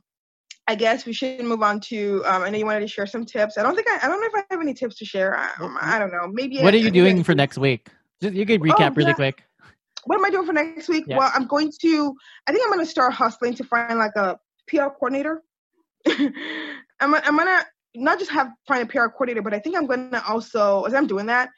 I 0.66 0.74
guess 0.74 1.06
we 1.06 1.12
should 1.12 1.40
move 1.44 1.62
on 1.62 1.78
to. 1.80 2.22
Um, 2.26 2.42
I 2.42 2.50
know 2.50 2.58
you 2.58 2.66
wanted 2.66 2.80
to 2.80 2.88
share 2.88 3.06
some 3.06 3.24
tips. 3.24 3.58
I 3.58 3.62
don't 3.62 3.76
think 3.76 3.86
I. 3.88 4.00
I 4.02 4.08
don't 4.08 4.20
know 4.20 4.26
if 4.26 4.34
I 4.34 4.44
have 4.50 4.60
any 4.60 4.74
tips 4.74 4.96
to 4.96 5.04
share. 5.04 5.36
I, 5.36 5.50
um, 5.60 5.78
I 5.80 6.00
don't 6.00 6.10
know. 6.10 6.26
Maybe. 6.28 6.60
What 6.60 6.74
are 6.74 6.78
you 6.78 6.90
doing 6.90 7.22
for 7.22 7.34
next 7.34 7.58
week? 7.58 7.88
Just, 8.20 8.34
you 8.34 8.44
could 8.44 8.60
recap 8.60 8.90
oh, 8.90 8.94
really 8.94 9.14
quick. 9.14 9.44
What 10.04 10.16
am 10.16 10.24
I 10.24 10.30
doing 10.30 10.46
for 10.46 10.52
next 10.52 10.88
week? 10.88 11.04
Yeah. 11.06 11.18
Well, 11.18 11.30
I'm 11.32 11.46
going 11.46 11.72
to. 11.80 12.14
I 12.48 12.52
think 12.52 12.64
I'm 12.64 12.72
going 12.72 12.84
to 12.84 12.90
start 12.90 13.12
hustling 13.12 13.54
to 13.54 13.64
find 13.64 13.98
like 13.98 14.16
a 14.16 14.36
PR 14.66 14.88
coordinator. 14.88 15.42
I'm. 16.08 17.14
I'm 17.14 17.36
gonna 17.36 17.64
not 17.94 18.18
just 18.18 18.30
have 18.32 18.50
find 18.66 18.82
a 18.82 18.86
PR 18.86 19.06
coordinator, 19.06 19.42
but 19.42 19.54
I 19.54 19.60
think 19.60 19.76
I'm 19.76 19.86
going 19.86 20.10
to 20.10 20.24
also, 20.26 20.82
as 20.84 20.94
I'm 20.94 21.06
doing 21.06 21.26
that, 21.26 21.50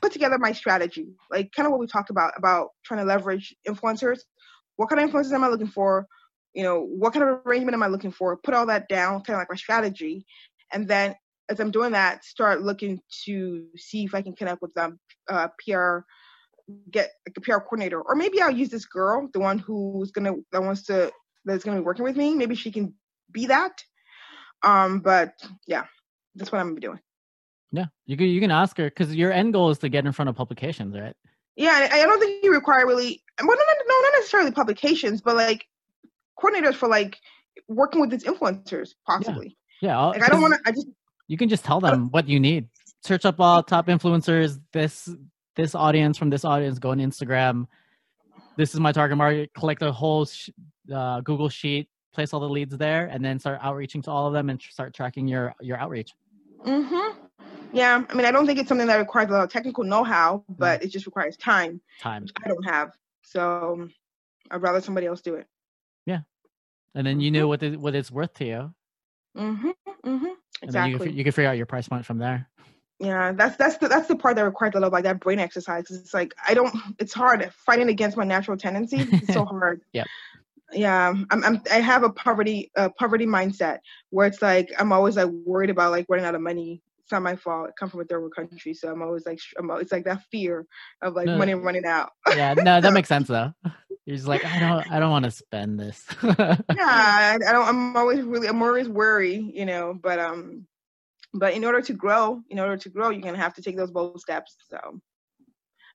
put 0.00 0.12
together 0.12 0.38
my 0.38 0.52
strategy, 0.52 1.14
like 1.30 1.52
kind 1.52 1.66
of 1.66 1.72
what 1.72 1.80
we 1.80 1.86
talked 1.86 2.10
about 2.10 2.32
about 2.36 2.68
trying 2.84 3.00
to 3.00 3.06
leverage 3.06 3.54
influencers. 3.68 4.20
What 4.76 4.88
kind 4.88 5.02
of 5.02 5.10
influencers 5.10 5.32
am 5.32 5.44
I 5.44 5.48
looking 5.48 5.66
for? 5.66 6.06
You 6.54 6.64
know, 6.64 6.80
what 6.80 7.12
kind 7.12 7.22
of 7.22 7.40
arrangement 7.46 7.74
am 7.74 7.82
I 7.82 7.88
looking 7.88 8.12
for? 8.12 8.36
Put 8.36 8.54
all 8.54 8.66
that 8.66 8.88
down, 8.88 9.22
kind 9.22 9.36
of 9.36 9.40
like 9.40 9.50
my 9.50 9.56
strategy, 9.56 10.26
and 10.72 10.88
then 10.88 11.14
as 11.50 11.58
I'm 11.58 11.72
doing 11.72 11.92
that, 11.92 12.24
start 12.24 12.62
looking 12.62 13.00
to 13.24 13.66
see 13.76 14.04
if 14.04 14.14
I 14.14 14.22
can 14.22 14.34
connect 14.34 14.62
with 14.62 14.72
them, 14.74 15.00
uh, 15.28 15.48
PR, 15.58 15.98
get 16.90 17.10
like 17.26 17.36
a 17.36 17.40
PR 17.40 17.58
coordinator, 17.58 18.00
or 18.00 18.14
maybe 18.14 18.40
I'll 18.40 18.50
use 18.50 18.70
this 18.70 18.86
girl, 18.86 19.28
the 19.32 19.40
one 19.40 19.58
who's 19.58 20.12
gonna 20.12 20.34
that 20.52 20.62
wants 20.62 20.84
to 20.84 21.12
that's 21.44 21.64
gonna 21.64 21.78
be 21.78 21.84
working 21.84 22.04
with 22.04 22.16
me. 22.16 22.34
Maybe 22.34 22.54
she 22.54 22.70
can 22.70 22.94
be 23.30 23.46
that. 23.46 23.82
Um, 24.62 25.00
but 25.00 25.34
yeah, 25.66 25.84
that's 26.34 26.52
what 26.52 26.60
I'm 26.60 26.66
gonna 26.66 26.74
be 26.76 26.86
doing. 26.86 27.00
Yeah, 27.72 27.86
you 28.06 28.16
can 28.16 28.26
you 28.26 28.40
can 28.40 28.50
ask 28.50 28.76
her 28.78 28.84
because 28.84 29.14
your 29.14 29.32
end 29.32 29.52
goal 29.52 29.70
is 29.70 29.78
to 29.78 29.88
get 29.88 30.04
in 30.04 30.12
front 30.12 30.28
of 30.28 30.36
publications, 30.36 30.96
right? 30.96 31.14
Yeah, 31.56 31.88
I 31.90 32.02
don't 32.02 32.18
think 32.18 32.42
you 32.42 32.52
require 32.52 32.86
really 32.86 33.22
well, 33.38 33.56
no, 33.56 33.64
no, 33.88 34.00
not 34.00 34.12
necessarily 34.14 34.50
publications, 34.50 35.20
but 35.20 35.36
like 35.36 35.66
coordinators 36.38 36.74
for 36.74 36.88
like 36.88 37.18
working 37.68 38.00
with 38.00 38.10
these 38.10 38.24
influencers, 38.24 38.90
possibly. 39.06 39.56
Yeah, 39.80 39.90
yeah 39.90 40.06
like 40.06 40.22
I 40.22 40.28
don't 40.28 40.40
want 40.40 40.54
to. 40.54 40.60
I 40.66 40.72
just 40.72 40.88
you 41.28 41.36
can 41.36 41.48
just 41.48 41.64
tell 41.64 41.80
them 41.80 42.10
what 42.10 42.28
you 42.28 42.40
need. 42.40 42.68
Search 43.02 43.24
up 43.24 43.40
all 43.40 43.62
top 43.62 43.86
influencers. 43.86 44.58
This 44.72 45.08
this 45.54 45.74
audience 45.74 46.18
from 46.18 46.30
this 46.30 46.44
audience. 46.44 46.78
Go 46.78 46.90
on 46.90 46.98
Instagram. 46.98 47.66
This 48.56 48.74
is 48.74 48.80
my 48.80 48.92
target 48.92 49.16
market. 49.16 49.52
Collect 49.54 49.82
a 49.82 49.92
whole 49.92 50.24
sh- 50.24 50.50
uh, 50.92 51.20
Google 51.20 51.48
sheet. 51.48 51.88
Place 52.12 52.34
all 52.34 52.40
the 52.40 52.48
leads 52.48 52.76
there, 52.76 53.06
and 53.06 53.24
then 53.24 53.38
start 53.38 53.60
outreaching 53.62 54.02
to 54.02 54.10
all 54.10 54.26
of 54.26 54.32
them 54.32 54.50
and 54.50 54.60
start 54.60 54.92
tracking 54.92 55.28
your 55.28 55.54
your 55.60 55.78
outreach. 55.78 56.12
Mm-hmm. 56.66 57.19
Yeah, 57.72 58.04
I 58.08 58.14
mean, 58.14 58.26
I 58.26 58.32
don't 58.32 58.46
think 58.46 58.58
it's 58.58 58.68
something 58.68 58.86
that 58.88 58.96
requires 58.96 59.28
a 59.30 59.32
lot 59.32 59.44
of 59.44 59.50
technical 59.50 59.84
know-how, 59.84 60.44
but 60.48 60.80
mm. 60.80 60.84
it 60.84 60.88
just 60.88 61.06
requires 61.06 61.36
time. 61.36 61.80
Time. 62.00 62.26
I 62.44 62.48
don't 62.48 62.64
have, 62.64 62.92
so 63.22 63.88
I'd 64.50 64.62
rather 64.62 64.80
somebody 64.80 65.06
else 65.06 65.20
do 65.20 65.34
it. 65.34 65.46
Yeah, 66.04 66.20
and 66.94 67.06
then 67.06 67.20
you 67.20 67.30
know 67.30 67.46
what 67.46 67.62
it, 67.62 67.78
what 67.78 67.94
it's 67.94 68.10
worth 68.10 68.34
to 68.34 68.44
you. 68.44 68.74
Mhm. 69.36 69.72
Mhm. 70.04 70.32
Exactly. 70.62 70.92
you 70.92 70.98
can, 70.98 71.16
you 71.18 71.24
can 71.24 71.32
figure 71.32 71.48
out 71.48 71.56
your 71.56 71.66
price 71.66 71.88
point 71.88 72.04
from 72.04 72.18
there. 72.18 72.48
Yeah, 72.98 73.32
that's 73.32 73.56
that's 73.56 73.76
the 73.78 73.88
that's 73.88 74.08
the 74.08 74.16
part 74.16 74.36
that 74.36 74.44
requires 74.44 74.74
a 74.74 74.78
little 74.78 74.90
like 74.90 75.04
that 75.04 75.20
brain 75.20 75.38
exercise. 75.38 75.90
It's 75.90 76.12
like 76.12 76.34
I 76.46 76.54
don't. 76.54 76.74
It's 76.98 77.14
hard 77.14 77.50
fighting 77.54 77.88
against 77.88 78.16
my 78.16 78.24
natural 78.24 78.56
tendencies. 78.56 79.06
It's 79.22 79.32
so 79.32 79.44
hard. 79.46 79.82
yeah 79.92 80.04
yeah 80.72 81.08
I'm, 81.08 81.44
I'm 81.44 81.62
i 81.72 81.80
have 81.80 82.04
a 82.04 82.10
poverty 82.10 82.70
uh, 82.76 82.90
poverty 82.90 83.26
mindset 83.26 83.78
where 84.10 84.28
it's 84.28 84.40
like 84.40 84.70
i'm 84.78 84.92
always 84.92 85.16
like 85.16 85.28
worried 85.28 85.68
about 85.68 85.90
like 85.90 86.06
running 86.08 86.24
out 86.24 86.36
of 86.36 86.42
money 86.42 86.80
it's 87.10 87.12
not 87.12 87.22
my 87.22 87.34
fault. 87.34 87.68
I 87.68 87.72
come 87.72 87.90
from 87.90 88.02
a 88.02 88.04
third 88.04 88.20
world 88.20 88.36
country, 88.36 88.72
so 88.72 88.88
I'm 88.88 89.02
always 89.02 89.26
like, 89.26 89.40
I'm 89.58 89.68
always, 89.68 89.84
it's 89.84 89.92
like 89.92 90.04
that 90.04 90.22
fear 90.30 90.64
of 91.02 91.14
like 91.14 91.26
no, 91.26 91.36
money 91.36 91.54
running 91.54 91.84
out. 91.84 92.10
yeah, 92.28 92.54
no, 92.54 92.80
that 92.80 92.92
makes 92.92 93.08
sense 93.08 93.26
though. 93.26 93.52
You're 94.06 94.16
just 94.16 94.28
like, 94.28 94.44
I 94.44 94.60
don't, 94.60 94.92
I 94.92 95.00
don't 95.00 95.10
want 95.10 95.24
to 95.24 95.32
spend 95.32 95.78
this. 95.80 96.06
yeah, 96.22 96.56
I, 96.78 97.34
I, 97.34 97.52
don't. 97.52 97.66
I'm 97.66 97.96
always 97.96 98.22
really, 98.22 98.46
I'm 98.46 98.62
always 98.62 98.88
worried, 98.88 99.50
you 99.52 99.66
know. 99.66 99.98
But 100.00 100.20
um, 100.20 100.68
but 101.34 101.54
in 101.54 101.64
order 101.64 101.80
to 101.80 101.92
grow, 101.92 102.40
in 102.48 102.60
order 102.60 102.76
to 102.76 102.88
grow, 102.88 103.10
you're 103.10 103.22
gonna 103.22 103.36
have 103.38 103.54
to 103.54 103.62
take 103.62 103.76
those 103.76 103.90
bold 103.90 104.20
steps. 104.20 104.56
So 104.68 105.00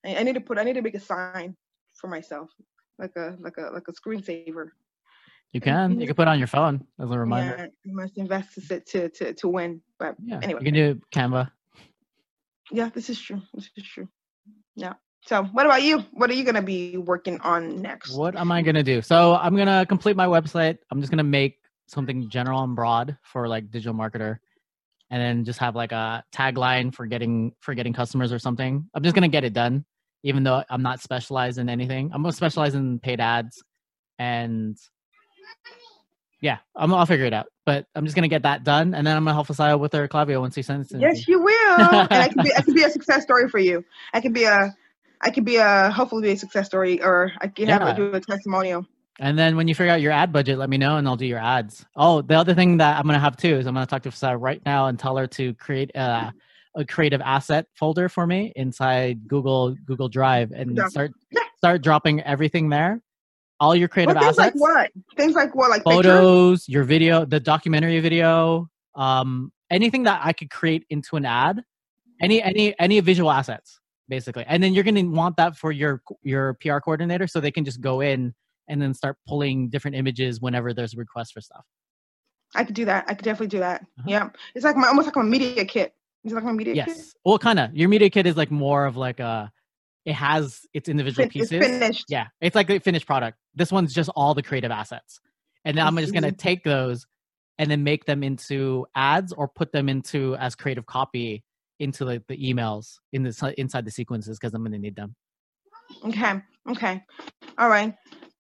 I, 0.06 0.18
I 0.18 0.24
need 0.24 0.36
to 0.36 0.42
put, 0.42 0.58
I 0.58 0.64
need 0.64 0.74
to 0.74 0.82
make 0.82 0.96
a 0.96 1.00
sign 1.00 1.56
for 1.94 2.10
myself, 2.10 2.50
like 3.00 3.16
a, 3.16 3.38
like 3.40 3.58
a, 3.58 3.72
like 3.74 3.88
a 3.88 3.94
screensaver. 3.94 4.72
You 5.56 5.62
can. 5.62 5.92
You 5.92 5.96
mm-hmm. 6.00 6.08
can 6.08 6.16
put 6.16 6.28
on 6.28 6.38
your 6.38 6.50
phone 6.50 6.86
as 7.00 7.10
a 7.10 7.18
reminder. 7.18 7.56
Yeah, 7.58 7.68
you 7.86 7.96
must 7.96 8.18
invest 8.18 8.56
to 8.68 8.82
to 8.82 9.08
to 9.08 9.34
to 9.36 9.48
win. 9.48 9.82
But 9.98 10.18
yeah, 10.22 10.42
anyway, 10.44 10.60
you 10.60 10.66
can 10.66 10.74
do 10.74 11.02
Canva. 11.14 11.50
Yeah, 12.72 12.90
this 12.94 13.10
is 13.10 13.18
true. 13.18 13.42
This 13.54 13.70
is 13.78 13.86
true. 13.86 14.10
Yeah. 14.76 14.96
So, 15.22 15.46
what 15.46 15.66
about 15.66 15.82
you? 15.82 16.00
What 16.12 16.30
are 16.30 16.34
you 16.34 16.44
going 16.44 16.56
to 16.56 16.62
be 16.62 16.98
working 16.98 17.40
on 17.40 17.82
next? 17.82 18.18
What 18.18 18.36
am 18.36 18.52
I 18.52 18.64
going 18.64 18.76
to 18.76 18.84
do? 18.84 19.02
So, 19.02 19.36
I'm 19.36 19.56
going 19.56 19.70
to 19.70 19.86
complete 19.88 20.18
my 20.18 20.26
website. 20.26 20.78
I'm 20.92 21.00
just 21.00 21.10
going 21.10 21.20
to 21.20 21.24
make 21.24 21.60
something 21.88 22.30
general 22.30 22.62
and 22.62 22.76
broad 22.76 23.18
for 23.24 23.48
like 23.48 23.72
digital 23.72 23.94
marketer 23.94 24.40
and 25.10 25.22
then 25.22 25.46
just 25.46 25.60
have 25.60 25.74
like 25.74 25.94
a 25.94 26.22
tagline 26.36 26.94
for 26.94 27.06
getting 27.06 27.54
for 27.62 27.74
getting 27.76 27.94
customers 27.94 28.34
or 28.34 28.40
something. 28.40 28.90
I'm 28.94 29.04
just 29.04 29.16
going 29.16 29.30
to 29.30 29.30
get 29.30 29.46
it 29.46 29.54
done 29.54 29.86
even 30.24 30.44
though 30.44 30.66
I'm 30.70 30.82
not 30.82 31.00
specialized 31.00 31.60
in 31.60 31.70
anything. 31.70 32.12
I'm 32.14 32.24
going 32.24 32.32
to 32.32 32.36
specialize 32.36 32.76
in 32.76 33.00
paid 33.00 33.22
ads 33.22 33.64
and 34.20 34.78
yeah, 36.42 36.58
I'm, 36.76 36.94
I'll 36.94 37.06
figure 37.06 37.26
it 37.26 37.34
out. 37.34 37.48
But 37.66 37.88
I'm 37.96 38.06
just 38.06 38.16
gonna 38.16 38.28
get 38.28 38.44
that 38.44 38.64
done, 38.64 38.94
and 38.94 39.06
then 39.06 39.18
I'm 39.18 39.24
gonna 39.24 39.34
help 39.34 39.48
Fasaya 39.48 39.80
with 39.80 39.94
her 39.94 40.08
Klaviyo 40.08 40.40
once 40.40 40.54
he 40.54 40.62
sends 40.62 40.92
it. 40.92 41.02
Yes, 41.02 41.28
you 41.28 41.42
will. 41.42 41.80
and 41.80 42.14
I 42.14 42.28
can 42.28 42.44
be 42.44 42.54
I 42.56 42.62
can 42.62 42.74
be 42.76 42.84
a 42.84 42.90
success 42.90 43.24
story 43.24 43.50
for 43.50 43.58
you. 43.58 43.84
I 44.14 44.22
can 44.22 44.32
be 44.32 44.44
a 44.44 44.72
I 45.22 45.32
can 45.32 45.44
be 45.44 45.56
a 45.56 45.90
hopefully 45.90 46.22
be 46.22 46.32
a 46.32 46.38
success 46.38 46.68
story, 46.68 47.02
or 47.02 47.32
I 47.42 47.48
can 47.48 47.68
yeah. 47.68 47.84
have 47.84 47.98
do 47.98 48.14
a 48.14 48.20
testimonial. 48.20 48.86
And 49.20 49.40
then 49.40 49.56
when 49.56 49.68
you 49.68 49.74
figure 49.74 49.94
out 49.94 50.02
your 50.02 50.12
ad 50.12 50.32
budget, 50.34 50.58
let 50.60 50.70
me 50.70 50.78
know, 50.78 50.98
and 50.98 51.08
I'll 51.08 51.16
do 51.16 51.26
your 51.26 51.40
ads. 51.40 51.86
Oh, 51.96 52.22
the 52.22 52.36
other 52.36 52.54
thing 52.54 52.78
that 52.78 52.98
I'm 52.98 53.06
gonna 53.06 53.18
have 53.18 53.38
too 53.38 53.56
is 53.56 53.66
I'm 53.66 53.74
gonna 53.74 53.88
talk 53.88 54.04
to 54.04 54.10
Fasaya 54.10 54.40
right 54.40 54.62
now 54.66 54.86
and 54.86 55.00
tell 55.00 55.18
her 55.18 55.26
to 55.26 55.54
create 55.56 55.90
a, 55.96 56.32
a 56.76 56.86
creative 56.86 57.22
asset 57.22 57.66
folder 57.74 58.08
for 58.08 58.28
me 58.28 58.52
inside 58.56 59.28
Google 59.28 59.76
Google 59.86 60.10
Drive 60.10 60.52
and 60.52 60.80
start 60.90 61.12
start 61.58 61.82
dropping 61.82 62.22
everything 62.22 62.70
there 62.70 63.02
all 63.60 63.76
your 63.76 63.88
creative 63.88 64.16
well, 64.16 64.24
things 64.24 64.40
assets. 64.40 64.60
Like 64.60 64.62
what? 64.62 64.92
Things 65.18 65.36
like 65.36 65.56
what? 65.56 65.70
Like 65.70 65.84
photos, 65.84 66.62
pictures? 66.62 66.70
your 66.70 66.84
video, 66.84 67.26
the 67.26 67.40
documentary 67.40 68.00
video, 68.00 68.70
um, 68.96 69.52
anything 69.70 70.04
that 70.04 70.22
I 70.24 70.34
could 70.34 70.50
create 70.50 70.86
into 70.90 71.16
an 71.16 71.26
ad, 71.26 71.62
any 72.22 72.42
any 72.42 72.78
any 72.80 73.00
visual 73.00 73.32
assets, 73.32 73.80
basically. 74.08 74.46
And 74.48 74.62
then 74.62 74.74
you're 74.74 74.84
gonna 74.84 75.06
want 75.06 75.38
that 75.38 75.56
for 75.56 75.72
your 75.72 76.02
your 76.22 76.56
PR 76.62 76.80
coordinator, 76.80 77.28
so 77.28 77.40
they 77.40 77.52
can 77.52 77.66
just 77.66 77.82
go 77.82 78.02
in 78.02 78.34
and 78.68 78.82
then 78.82 78.94
start 78.94 79.18
pulling 79.28 79.70
different 79.70 79.96
images 79.96 80.42
whenever 80.42 80.74
there's 80.74 80.96
requests 80.96 81.32
for 81.32 81.42
stuff. 81.42 81.64
I 82.56 82.64
could 82.64 82.76
do 82.76 82.86
that. 82.86 83.06
I 83.08 83.14
could 83.14 83.26
definitely 83.26 83.48
do 83.48 83.60
that. 83.60 83.82
Uh-huh. 83.82 84.08
Yeah, 84.08 84.30
it's 84.54 84.66
like 84.66 84.76
my 84.76 84.88
almost 84.88 85.08
like 85.08 85.16
a 85.16 85.24
media 85.24 85.66
kit. 85.66 85.94
Is 86.24 86.32
it 86.32 86.36
like 86.36 86.44
my 86.44 86.52
media 86.52 86.74
yes. 86.74 86.88
kit? 86.88 86.98
Yes. 86.98 87.14
Well, 87.24 87.38
kind 87.38 87.60
of. 87.60 87.76
Your 87.76 87.90
media 87.90 88.10
kit 88.10 88.26
is 88.26 88.36
like 88.36 88.50
more 88.50 88.86
of 88.86 88.98
like 88.98 89.20
a 89.20 89.52
it 90.06 90.14
has 90.14 90.62
its 90.74 90.88
individual 90.88 91.28
pieces. 91.28 91.52
It's 91.52 91.66
finished. 91.66 92.06
Yeah, 92.10 92.28
it's 92.40 92.56
like 92.56 92.70
a 92.70 92.80
finished 92.80 93.08
product. 93.08 93.38
This 93.56 93.72
one's 93.72 93.94
just 93.94 94.10
all 94.16 94.34
the 94.34 94.44
creative 94.44 94.72
assets, 94.72 95.20
and 95.64 95.78
then 95.78 95.86
I'm 95.86 95.98
just 95.98 96.14
gonna 96.14 96.28
mm-hmm. 96.28 96.36
take 96.36 96.64
those 96.64 97.06
and 97.58 97.72
then 97.72 97.84
make 97.84 98.06
them 98.06 98.24
into 98.24 98.86
ads 98.96 99.34
or 99.34 99.48
put 99.48 99.72
them 99.72 99.90
into 99.90 100.36
as 100.36 100.56
creative 100.56 100.86
copy 100.86 101.44
into 101.80 102.06
like 102.06 102.26
the 102.28 102.38
emails 102.38 102.96
in 103.12 103.24
the 103.24 103.54
inside 103.58 103.86
the 103.86 103.92
sequences 103.92 104.38
because 104.38 104.54
I'm 104.54 104.64
gonna 104.64 104.78
need 104.78 104.96
them. 104.96 105.16
Okay. 106.04 106.42
Okay. 106.70 107.04
All 107.58 107.70
right. 107.70 107.96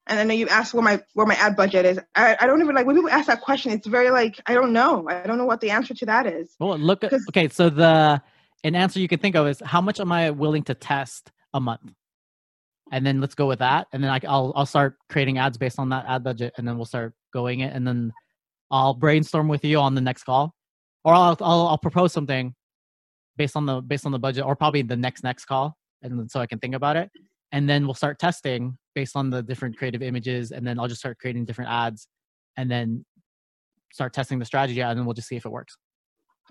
And 0.07 0.19
I 0.19 0.23
know 0.23 0.33
you 0.33 0.47
asked 0.49 0.73
where 0.73 0.83
my 0.83 1.01
where 1.13 1.25
my 1.25 1.35
ad 1.35 1.55
budget 1.55 1.85
is. 1.85 1.99
I, 2.13 2.37
I 2.39 2.45
don't 2.45 2.61
even 2.61 2.75
like 2.75 2.85
when 2.85 2.95
people 2.95 3.09
ask 3.09 3.27
that 3.27 3.41
question. 3.41 3.71
It's 3.71 3.87
very 3.87 4.11
like 4.11 4.39
I 4.45 4.53
don't 4.53 4.71
know. 4.71 5.07
I 5.09 5.25
don't 5.25 5.37
know 5.37 5.45
what 5.45 5.61
the 5.61 5.71
answer 5.71 5.93
to 5.95 6.05
that 6.05 6.27
is. 6.27 6.55
Well, 6.59 6.77
look. 6.77 7.03
At, 7.03 7.13
okay, 7.29 7.47
so 7.49 7.69
the 7.69 8.21
an 8.63 8.75
answer 8.75 8.99
you 8.99 9.07
can 9.07 9.19
think 9.19 9.35
of 9.35 9.47
is 9.47 9.61
how 9.65 9.81
much 9.81 9.99
am 9.99 10.11
I 10.11 10.29
willing 10.29 10.63
to 10.63 10.75
test 10.75 11.31
a 11.55 11.59
month. 11.59 11.91
And 12.91 13.03
then 13.03 13.19
let's 13.19 13.33
go 13.33 13.47
with 13.47 13.59
that. 13.59 13.87
And 13.91 14.03
then 14.03 14.11
I, 14.11 14.19
will 14.23 14.53
i'll 14.55 14.65
start 14.67 14.97
creating 15.09 15.39
ads 15.39 15.57
based 15.57 15.79
on 15.79 15.89
that 15.89 16.05
ad 16.07 16.23
budget 16.23 16.53
and 16.57 16.67
then 16.67 16.75
we'll 16.75 16.85
start 16.85 17.13
going 17.33 17.61
it 17.61 17.73
and 17.73 17.85
then 17.85 18.13
i'll 18.69 18.93
brainstorm 18.93 19.47
with 19.47 19.65
you 19.65 19.79
on 19.79 19.95
the 19.95 20.01
next 20.01 20.23
call. 20.23 20.53
Or 21.03 21.13
i'll 21.13 21.37
i'll, 21.41 21.67
I'll 21.69 21.77
propose 21.79 22.13
something 22.13 22.53
based 23.37 23.55
on 23.55 23.65
the 23.65 23.81
based 23.81 24.05
on 24.05 24.11
the 24.11 24.19
budget 24.19 24.45
or 24.45 24.55
probably 24.55 24.83
the 24.83 24.95
next 24.95 25.23
next 25.23 25.45
call 25.45 25.75
and 26.03 26.29
so 26.29 26.39
i 26.39 26.45
can 26.45 26.59
think 26.59 26.75
about 26.75 26.95
it. 26.95 27.09
And 27.51 27.67
then 27.69 27.85
we'll 27.85 27.95
start 27.95 28.19
testing 28.19 28.77
based 28.93 29.15
on 29.15 29.29
the 29.29 29.41
different 29.41 29.77
creative 29.77 30.03
images 30.03 30.51
and 30.51 30.67
then 30.67 30.79
i'll 30.79 30.87
just 30.87 31.01
start 31.01 31.17
creating 31.17 31.45
different 31.45 31.71
ads 31.71 32.07
and 32.57 32.69
then 32.69 33.03
start 33.91 34.13
testing 34.13 34.39
the 34.39 34.45
strategy 34.45 34.81
out 34.81 34.91
and 34.91 34.99
then 34.99 35.05
we'll 35.05 35.13
just 35.13 35.27
see 35.27 35.37
if 35.37 35.45
it 35.45 35.51
works. 35.51 35.77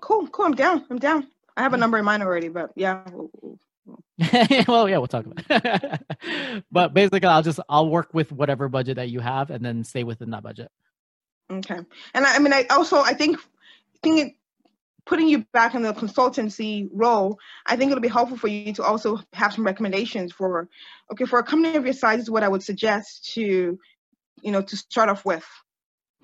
Cool. 0.01 0.27
Cool. 0.29 0.47
I'm 0.47 0.55
down. 0.55 0.85
I'm 0.91 0.99
down. 0.99 1.29
I 1.57 1.63
have 1.63 1.75
a 1.75 1.77
number 1.77 1.99
in 1.99 2.05
mind 2.05 2.23
already 2.23 2.49
but 2.49 2.71
yeah 2.75 3.05
well, 4.69 4.89
yeah, 4.89 4.99
we'll 4.99 5.07
talk 5.07 5.27
about 5.27 5.45
it. 5.49 6.65
but 6.73 6.95
basically, 6.95 7.29
I'll 7.29 7.43
just 7.43 7.61
I'll 7.69 7.89
work 7.89 8.15
with 8.15 8.33
whatever 8.33 8.69
budget 8.69 8.97
that 8.97 9.11
you 9.11 9.21
have, 9.21 9.51
and 9.51 9.65
then 9.65 9.85
stay 9.85 10.05
within 10.05 10.31
that 10.31 10.43
budget. 10.43 10.71
Okay, 11.51 11.79
and 12.15 12.25
I, 12.25 12.37
I 12.37 12.39
mean, 12.39 12.53
I 12.53 12.65
also 12.71 13.01
I 13.01 13.15
think 13.15 13.39
thinking 14.03 14.37
putting 15.07 15.29
you 15.29 15.45
back 15.53 15.75
in 15.75 15.83
the 15.83 15.93
consultancy 15.93 16.89
role, 16.93 17.39
I 17.67 17.77
think 17.77 17.91
it'll 17.91 18.01
be 18.01 18.09
helpful 18.09 18.39
for 18.39 18.49
you 18.49 18.73
to 18.75 18.83
also 18.83 19.21
have 19.33 19.53
some 19.53 19.67
recommendations 19.67 20.33
for 20.33 20.69
okay 21.13 21.25
for 21.25 21.39
a 21.39 21.45
company 21.45 21.77
of 21.77 21.85
your 21.85 21.95
size 21.95 22.21
is 22.21 22.31
what 22.31 22.43
I 22.43 22.49
would 22.49 22.63
suggest 22.63 23.33
to 23.35 23.79
you 24.43 24.53
know 24.53 24.63
to 24.63 24.77
start 24.77 25.09
off 25.09 25.25
with. 25.25 25.47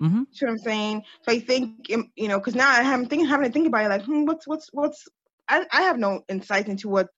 Mm-hmm. 0.01 0.23
See 0.31 0.45
what 0.45 0.51
I'm 0.51 0.57
saying? 0.57 1.03
So 1.23 1.31
I 1.31 1.39
think 1.39 1.91
um, 1.93 2.11
you 2.15 2.27
know 2.27 2.39
because 2.39 2.55
now 2.55 2.69
I'm 2.69 3.05
thinking 3.05 3.27
having 3.27 3.45
to 3.45 3.51
think 3.51 3.67
about 3.67 3.85
it 3.85 3.89
like 3.89 4.03
hmm, 4.03 4.25
what's 4.25 4.47
what's 4.47 4.69
what's 4.71 5.07
I, 5.47 5.65
I 5.71 5.81
have 5.83 5.99
no 5.99 6.23
insight 6.29 6.67
into 6.67 6.89
what 6.89 7.09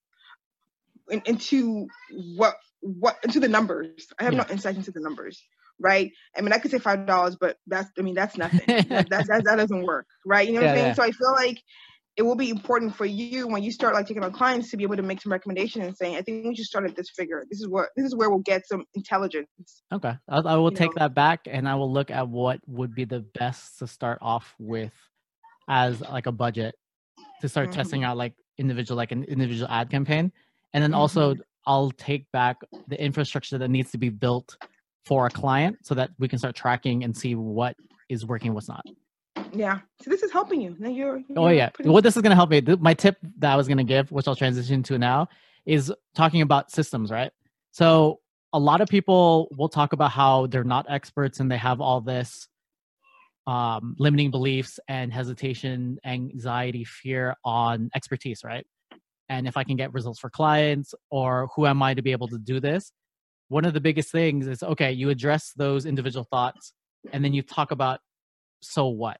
in, 1.09 1.21
into 1.25 1.87
what 2.35 2.55
what 2.81 3.17
into 3.23 3.39
the 3.39 3.47
numbers. 3.47 4.07
I 4.19 4.23
have 4.23 4.33
yeah. 4.33 4.43
no 4.47 4.51
insight 4.51 4.75
into 4.75 4.91
the 4.91 4.99
numbers, 4.99 5.41
right? 5.79 6.11
I 6.35 6.41
mean, 6.41 6.53
I 6.53 6.57
could 6.57 6.71
say 6.71 6.79
five 6.79 7.05
dollars, 7.05 7.37
but 7.39 7.57
that's 7.67 7.89
I 7.97 8.01
mean 8.01 8.15
that's 8.15 8.37
nothing. 8.37 8.61
that, 8.67 9.09
that, 9.09 9.27
that, 9.27 9.43
that 9.45 9.55
doesn't 9.55 9.83
work, 9.83 10.07
right? 10.25 10.47
You 10.47 10.55
know 10.55 10.61
what 10.61 10.67
yeah, 10.67 10.71
I'm 10.71 10.77
saying? 10.77 10.95
So 10.95 11.03
I 11.03 11.11
feel 11.11 11.31
like 11.33 11.61
it 12.15 12.21
will 12.21 12.35
be 12.35 12.49
important 12.49 12.95
for 12.95 13.05
you 13.05 13.47
when 13.47 13.63
you 13.63 13.71
start 13.71 13.95
like 13.95 14.05
taking 14.05 14.23
on 14.23 14.31
clients 14.31 14.69
to 14.69 14.77
be 14.77 14.83
able 14.83 14.95
to 14.95 15.01
make 15.01 15.19
some 15.19 15.31
recommendations 15.31 15.85
and 15.85 15.97
saying, 15.97 16.15
I 16.15 16.21
think 16.21 16.45
we 16.45 16.55
should 16.55 16.65
start 16.65 16.85
at 16.85 16.95
this 16.95 17.09
figure. 17.09 17.43
This 17.49 17.59
is 17.59 17.67
what 17.67 17.89
this 17.95 18.05
is 18.05 18.15
where 18.15 18.29
we'll 18.29 18.39
get 18.39 18.67
some 18.67 18.85
intelligence. 18.93 19.47
Okay, 19.91 20.13
I'll, 20.27 20.47
I 20.47 20.55
will 20.55 20.71
you 20.71 20.77
take 20.77 20.95
know? 20.95 21.05
that 21.05 21.15
back 21.15 21.41
and 21.47 21.67
I 21.67 21.75
will 21.75 21.91
look 21.91 22.11
at 22.11 22.27
what 22.27 22.59
would 22.67 22.93
be 22.93 23.05
the 23.05 23.19
best 23.19 23.79
to 23.79 23.87
start 23.87 24.19
off 24.21 24.53
with 24.59 24.93
as 25.67 26.01
like 26.01 26.27
a 26.27 26.31
budget 26.31 26.75
to 27.41 27.49
start 27.49 27.69
mm-hmm. 27.69 27.77
testing 27.77 28.03
out 28.03 28.17
like 28.17 28.33
individual 28.57 28.97
like 28.97 29.11
an 29.11 29.23
individual 29.23 29.67
ad 29.69 29.89
campaign 29.89 30.31
and 30.73 30.83
then 30.83 30.91
mm-hmm. 30.91 30.99
also 30.99 31.35
I'll 31.65 31.91
take 31.91 32.31
back 32.31 32.57
the 32.87 33.01
infrastructure 33.01 33.57
that 33.57 33.69
needs 33.69 33.91
to 33.91 33.97
be 33.97 34.09
built 34.09 34.57
for 35.05 35.25
a 35.27 35.29
client 35.29 35.77
so 35.83 35.95
that 35.95 36.11
we 36.19 36.27
can 36.27 36.39
start 36.39 36.55
tracking 36.55 37.03
and 37.03 37.15
see 37.15 37.35
what 37.35 37.75
is 38.09 38.25
working, 38.25 38.53
what's 38.53 38.67
not. 38.67 38.85
Yeah. 39.53 39.79
So 40.01 40.09
this 40.09 40.23
is 40.23 40.31
helping 40.31 40.61
you. 40.61 40.75
Now 40.79 40.89
you're, 40.89 41.21
you're 41.27 41.39
oh 41.39 41.49
yeah. 41.49 41.69
What 41.81 42.03
this 42.03 42.15
is 42.15 42.21
going 42.21 42.31
to 42.31 42.35
help 42.35 42.49
me. 42.49 42.61
My 42.79 42.93
tip 42.93 43.17
that 43.39 43.53
I 43.53 43.55
was 43.55 43.67
going 43.67 43.77
to 43.77 43.83
give, 43.83 44.11
which 44.11 44.27
I'll 44.27 44.35
transition 44.35 44.83
to 44.83 44.97
now, 44.97 45.27
is 45.65 45.93
talking 46.15 46.41
about 46.41 46.71
systems. 46.71 47.11
Right. 47.11 47.31
So 47.71 48.19
a 48.51 48.59
lot 48.59 48.81
of 48.81 48.87
people 48.87 49.47
will 49.57 49.69
talk 49.69 49.93
about 49.93 50.11
how 50.11 50.47
they're 50.47 50.63
not 50.63 50.85
experts 50.89 51.39
and 51.39 51.51
they 51.51 51.57
have 51.57 51.81
all 51.81 52.01
this 52.01 52.47
um, 53.45 53.95
limiting 53.99 54.31
beliefs 54.31 54.79
and 54.87 55.13
hesitation, 55.13 55.97
anxiety, 56.05 56.83
fear 56.83 57.35
on 57.43 57.89
expertise. 57.95 58.43
Right 58.43 58.65
and 59.29 59.47
if 59.47 59.57
I 59.57 59.63
can 59.63 59.75
get 59.75 59.93
results 59.93 60.19
for 60.19 60.29
clients 60.29 60.93
or 61.09 61.47
who 61.55 61.65
am 61.65 61.81
I 61.81 61.93
to 61.93 62.01
be 62.01 62.11
able 62.11 62.27
to 62.29 62.37
do 62.37 62.59
this. 62.59 62.91
One 63.49 63.65
of 63.65 63.73
the 63.73 63.81
biggest 63.81 64.11
things 64.11 64.47
is 64.47 64.63
okay, 64.63 64.91
you 64.91 65.09
address 65.09 65.53
those 65.55 65.85
individual 65.85 66.25
thoughts 66.29 66.73
and 67.11 67.23
then 67.23 67.33
you 67.33 67.41
talk 67.41 67.71
about 67.71 67.99
so 68.61 68.87
what? 68.87 69.17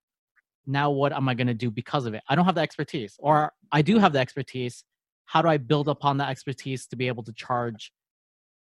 Now 0.66 0.92
what 0.92 1.14
am 1.14 1.28
I 1.28 1.34
going 1.34 1.48
to 1.48 1.54
do 1.54 1.70
because 1.70 2.06
of 2.06 2.14
it? 2.14 2.24
I 2.28 2.36
don't 2.36 2.46
have 2.46 2.56
the 2.56 2.62
expertise 2.62 3.16
or 3.20 3.52
I 3.72 3.82
do 3.82 3.98
have 4.00 4.14
the 4.14 4.20
expertise. 4.20 4.84
How 5.26 5.42
do 5.42 5.48
I 5.48 5.58
build 5.58 5.88
upon 5.88 6.18
that 6.18 6.30
expertise 6.30 6.88
to 6.88 6.96
be 6.96 7.08
able 7.08 7.24
to 7.24 7.34
charge 7.34 7.92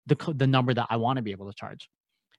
the 0.06 0.16
the 0.34 0.46
number 0.46 0.72
that 0.74 0.86
I 0.90 0.96
want 0.96 1.16
to 1.16 1.22
be 1.22 1.32
able 1.32 1.46
to 1.46 1.54
charge? 1.54 1.88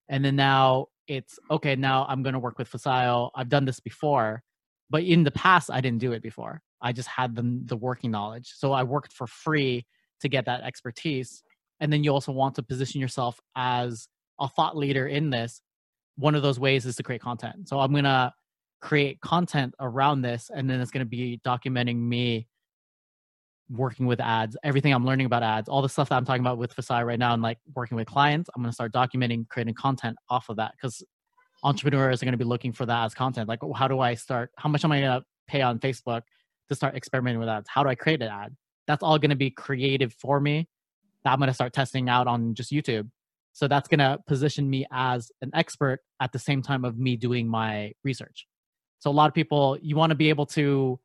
And 0.09 0.23
then 0.23 0.35
now 0.35 0.87
it's 1.07 1.39
okay, 1.49 1.75
now 1.75 2.05
I'm 2.07 2.23
going 2.23 2.33
to 2.33 2.39
work 2.39 2.57
with 2.57 2.71
Fasile. 2.71 3.31
I've 3.35 3.49
done 3.49 3.65
this 3.65 3.79
before, 3.79 4.43
but 4.89 5.03
in 5.03 5.23
the 5.23 5.31
past 5.31 5.69
I 5.71 5.81
didn't 5.81 5.99
do 5.99 6.13
it 6.13 6.21
before. 6.21 6.61
I 6.81 6.91
just 6.91 7.07
had 7.07 7.35
the 7.35 7.59
the 7.65 7.77
working 7.77 8.11
knowledge. 8.11 8.53
So 8.55 8.73
I 8.73 8.83
worked 8.83 9.13
for 9.13 9.27
free 9.27 9.85
to 10.21 10.29
get 10.29 10.45
that 10.45 10.61
expertise. 10.61 11.43
And 11.79 11.93
then 11.93 12.03
you 12.03 12.11
also 12.11 12.31
want 12.31 12.55
to 12.55 12.63
position 12.63 12.99
yourself 13.01 13.39
as 13.55 14.07
a 14.39 14.47
thought 14.47 14.75
leader 14.75 15.07
in 15.07 15.29
this. 15.29 15.61
One 16.17 16.35
of 16.35 16.41
those 16.41 16.59
ways 16.59 16.85
is 16.85 16.95
to 16.95 17.03
create 17.03 17.21
content. 17.21 17.69
So 17.69 17.79
I'm 17.79 17.93
gonna 17.93 18.33
create 18.81 19.19
content 19.21 19.75
around 19.79 20.21
this, 20.21 20.49
and 20.53 20.69
then 20.69 20.79
it's 20.81 20.91
gonna 20.91 21.05
be 21.05 21.39
documenting 21.45 21.97
me 21.97 22.47
working 23.69 24.05
with 24.05 24.21
ads, 24.21 24.55
everything 24.63 24.93
I'm 24.93 25.05
learning 25.05 25.25
about 25.25 25.43
ads, 25.43 25.67
all 25.67 25.81
the 25.81 25.89
stuff 25.89 26.09
that 26.09 26.15
I'm 26.15 26.25
talking 26.25 26.41
about 26.41 26.57
with 26.57 26.75
Fasai 26.75 27.05
right 27.05 27.19
now, 27.19 27.33
and 27.33 27.43
like 27.43 27.59
working 27.75 27.97
with 27.97 28.07
clients. 28.07 28.49
I'm 28.55 28.63
gonna 28.63 28.71
start 28.71 28.93
documenting, 28.93 29.47
creating 29.49 29.75
content 29.75 30.17
off 30.29 30.49
of 30.49 30.55
that 30.57 30.71
because 30.71 31.03
entrepreneurs 31.63 32.21
are 32.21 32.25
going 32.25 32.33
to 32.33 32.37
be 32.37 32.43
looking 32.43 32.71
for 32.71 32.85
that 32.85 33.05
as 33.05 33.13
content. 33.13 33.47
Like, 33.47 33.63
oh, 33.63 33.73
how 33.73 33.87
do 33.87 33.99
I 33.99 34.13
start? 34.13 34.51
How 34.57 34.69
much 34.69 34.83
am 34.83 34.91
I 34.91 34.99
going 35.01 35.19
to 35.19 35.25
pay 35.47 35.61
on 35.61 35.79
Facebook 35.79 36.21
to 36.69 36.75
start 36.75 36.95
experimenting 36.95 37.39
with 37.39 37.49
ads. 37.49 37.69
How 37.69 37.83
do 37.83 37.89
I 37.89 37.95
create 37.95 38.21
an 38.21 38.29
ad? 38.29 38.55
That's 38.87 39.03
all 39.03 39.17
going 39.19 39.29
to 39.29 39.35
be 39.35 39.49
creative 39.49 40.13
for 40.13 40.39
me. 40.39 40.67
That 41.23 41.31
I'm 41.31 41.39
going 41.39 41.47
to 41.47 41.53
start 41.53 41.73
testing 41.73 42.09
out 42.09 42.27
on 42.27 42.53
just 42.53 42.71
YouTube. 42.71 43.09
So 43.53 43.67
that's 43.67 43.87
going 43.87 43.99
to 43.99 44.19
position 44.27 44.69
me 44.69 44.85
as 44.91 45.31
an 45.41 45.49
expert 45.53 45.99
at 46.21 46.31
the 46.31 46.39
same 46.39 46.61
time 46.61 46.85
of 46.85 46.97
me 46.97 47.15
doing 47.15 47.47
my 47.47 47.93
research. 48.03 48.45
So 48.99 49.09
a 49.09 49.11
lot 49.11 49.27
of 49.27 49.33
people, 49.33 49.77
you 49.81 49.95
want 49.95 50.11
to 50.11 50.15
be 50.15 50.29
able 50.29 50.45
to, 50.47 50.99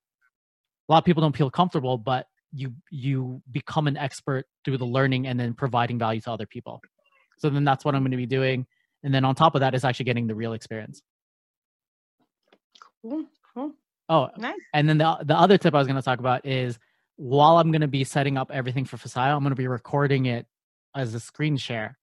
a 0.88 0.92
lot 0.92 0.98
of 0.98 1.04
people 1.04 1.22
don't 1.22 1.36
feel 1.36 1.50
comfortable, 1.50 1.96
but 1.96 2.26
you 2.52 2.74
you 2.90 3.42
become 3.50 3.86
an 3.86 3.96
expert 3.96 4.46
through 4.64 4.76
the 4.76 4.84
learning 4.84 5.26
and 5.26 5.40
then 5.40 5.54
providing 5.54 5.98
value 5.98 6.20
to 6.20 6.30
other 6.30 6.46
people. 6.46 6.82
So 7.38 7.48
then 7.48 7.64
that's 7.64 7.84
what 7.84 7.94
I'm 7.94 8.02
going 8.02 8.10
to 8.10 8.16
be 8.16 8.26
doing. 8.26 8.66
And 9.02 9.12
then 9.12 9.24
on 9.24 9.34
top 9.34 9.54
of 9.54 9.60
that 9.60 9.74
is 9.74 9.84
actually 9.84 10.04
getting 10.04 10.26
the 10.26 10.34
real 10.34 10.52
experience. 10.52 11.02
Cool. 13.02 13.24
Cool. 13.54 13.72
Oh, 14.12 14.28
Nice. 14.36 14.54
and 14.74 14.88
then 14.88 14.98
the 14.98 15.18
the 15.24 15.34
other 15.34 15.56
tip 15.56 15.74
I 15.74 15.78
was 15.78 15.86
going 15.86 15.96
to 15.96 16.02
talk 16.02 16.18
about 16.18 16.44
is 16.44 16.78
while 17.16 17.56
I'm 17.58 17.70
going 17.70 17.80
to 17.82 17.88
be 17.88 18.04
setting 18.04 18.36
up 18.36 18.50
everything 18.52 18.84
for 18.84 18.96
Fasaya, 18.98 19.32
I'm 19.34 19.40
going 19.42 19.50
to 19.50 19.56
be 19.56 19.68
recording 19.68 20.26
it 20.26 20.46
as 20.94 21.14
a 21.14 21.20
screen 21.20 21.56
share. 21.56 21.98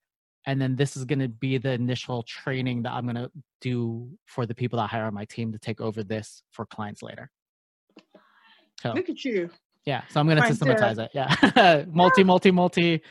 And 0.48 0.60
then 0.62 0.76
this 0.76 0.96
is 0.98 1.06
going 1.06 1.20
to 1.20 1.28
be 1.28 1.58
the 1.60 1.72
initial 1.72 2.24
training 2.24 2.84
that 2.84 2.94
I'm 2.94 3.04
going 3.04 3.16
to 3.18 3.30
do 3.62 4.10
for 4.26 4.46
the 4.48 4.56
people 4.56 4.80
that 4.80 4.88
hire 4.88 5.04
on 5.06 5.14
my 5.14 5.26
team 5.26 5.52
to 5.52 5.60
take 5.60 5.80
over 5.82 6.04
this 6.04 6.42
for 6.52 6.66
clients 6.66 7.04
later. 7.04 7.30
So 8.82 8.94
Look 8.94 9.10
at 9.10 9.24
you. 9.26 9.50
yeah, 9.86 10.04
so 10.10 10.20
I'm 10.20 10.26
going 10.28 10.42
to 10.42 10.48
systematize 10.48 10.98
it. 10.98 11.12
Yeah, 11.14 11.84
multi, 11.92 12.24
multi, 12.24 12.52
multi, 12.52 13.02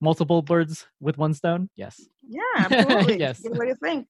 multiple 0.00 0.40
birds 0.40 0.86
with 1.00 1.18
one 1.18 1.34
stone. 1.34 1.68
Yes, 1.76 2.00
Yeah, 2.26 2.40
absolutely. 2.56 3.18
Yes. 3.24 3.40
Good 3.40 3.58
way 3.58 3.66
to 3.66 3.74
think. 3.74 4.06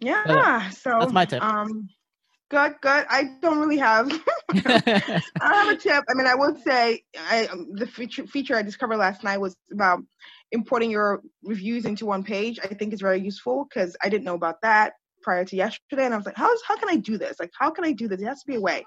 Yeah. 0.00 0.68
So 0.70 0.98
that's 1.00 1.12
my 1.12 1.24
tip. 1.24 1.42
Um, 1.42 1.88
good, 2.52 2.74
good. 2.82 3.06
I 3.08 3.30
don't 3.40 3.58
really 3.58 3.78
have. 3.78 4.12
I 4.50 5.22
don't 5.40 5.40
have 5.40 5.68
a 5.68 5.76
tip. 5.76 6.04
I 6.08 6.14
mean, 6.14 6.26
I 6.26 6.34
would 6.34 6.62
say 6.62 7.02
I, 7.18 7.46
um, 7.46 7.68
the 7.72 7.86
feature 7.86 8.26
feature 8.26 8.54
I 8.54 8.62
discovered 8.62 8.98
last 8.98 9.24
night 9.24 9.38
was 9.38 9.56
about 9.72 10.00
importing 10.52 10.90
your 10.90 11.22
reviews 11.42 11.86
into 11.86 12.04
one 12.06 12.22
page. 12.22 12.60
I 12.62 12.68
think 12.68 12.92
is 12.92 13.00
very 13.00 13.20
useful 13.20 13.64
because 13.64 13.96
I 14.02 14.08
didn't 14.08 14.24
know 14.24 14.34
about 14.34 14.60
that 14.62 14.92
prior 15.22 15.44
to 15.46 15.56
yesterday, 15.56 16.04
and 16.04 16.12
I 16.12 16.16
was 16.16 16.26
like, 16.26 16.36
how 16.36 16.50
how 16.68 16.76
can 16.76 16.90
I 16.90 16.96
do 16.96 17.16
this? 17.16 17.40
Like, 17.40 17.50
how 17.58 17.70
can 17.70 17.84
I 17.84 17.92
do 17.92 18.06
this? 18.06 18.20
There 18.20 18.28
has 18.28 18.42
to 18.42 18.46
be 18.52 18.56
a 18.56 18.60
way. 18.60 18.84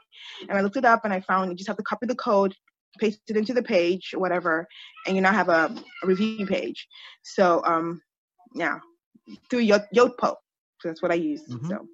And 0.48 0.58
I 0.58 0.62
looked 0.62 0.78
it 0.78 0.86
up, 0.86 1.02
and 1.04 1.14
I 1.14 1.20
found 1.22 1.50
you 1.50 1.58
just 1.58 1.68
have 1.68 1.78
to 1.78 1.84
copy 1.84 2.06
the 2.06 2.16
code, 2.16 2.54
paste 3.00 3.20
it 3.28 3.36
into 3.36 3.54
the 3.54 3.64
page, 3.64 4.12
or 4.14 4.20
whatever, 4.20 4.68
and 5.08 5.16
you 5.16 5.22
now 5.22 5.34
have 5.34 5.50
a, 5.50 5.76
a 6.04 6.08
review 6.08 6.46
page. 6.46 6.88
So, 7.24 7.64
um, 7.66 8.02
yeah, 8.54 8.80
through 9.50 9.62
Yot- 9.62 9.92
Yotpo. 9.94 10.36
So 10.82 10.90
that's 10.90 11.02
what 11.02 11.12
I 11.12 11.16
use. 11.16 11.42
Mhm. 11.50 11.68
So. 11.68 11.88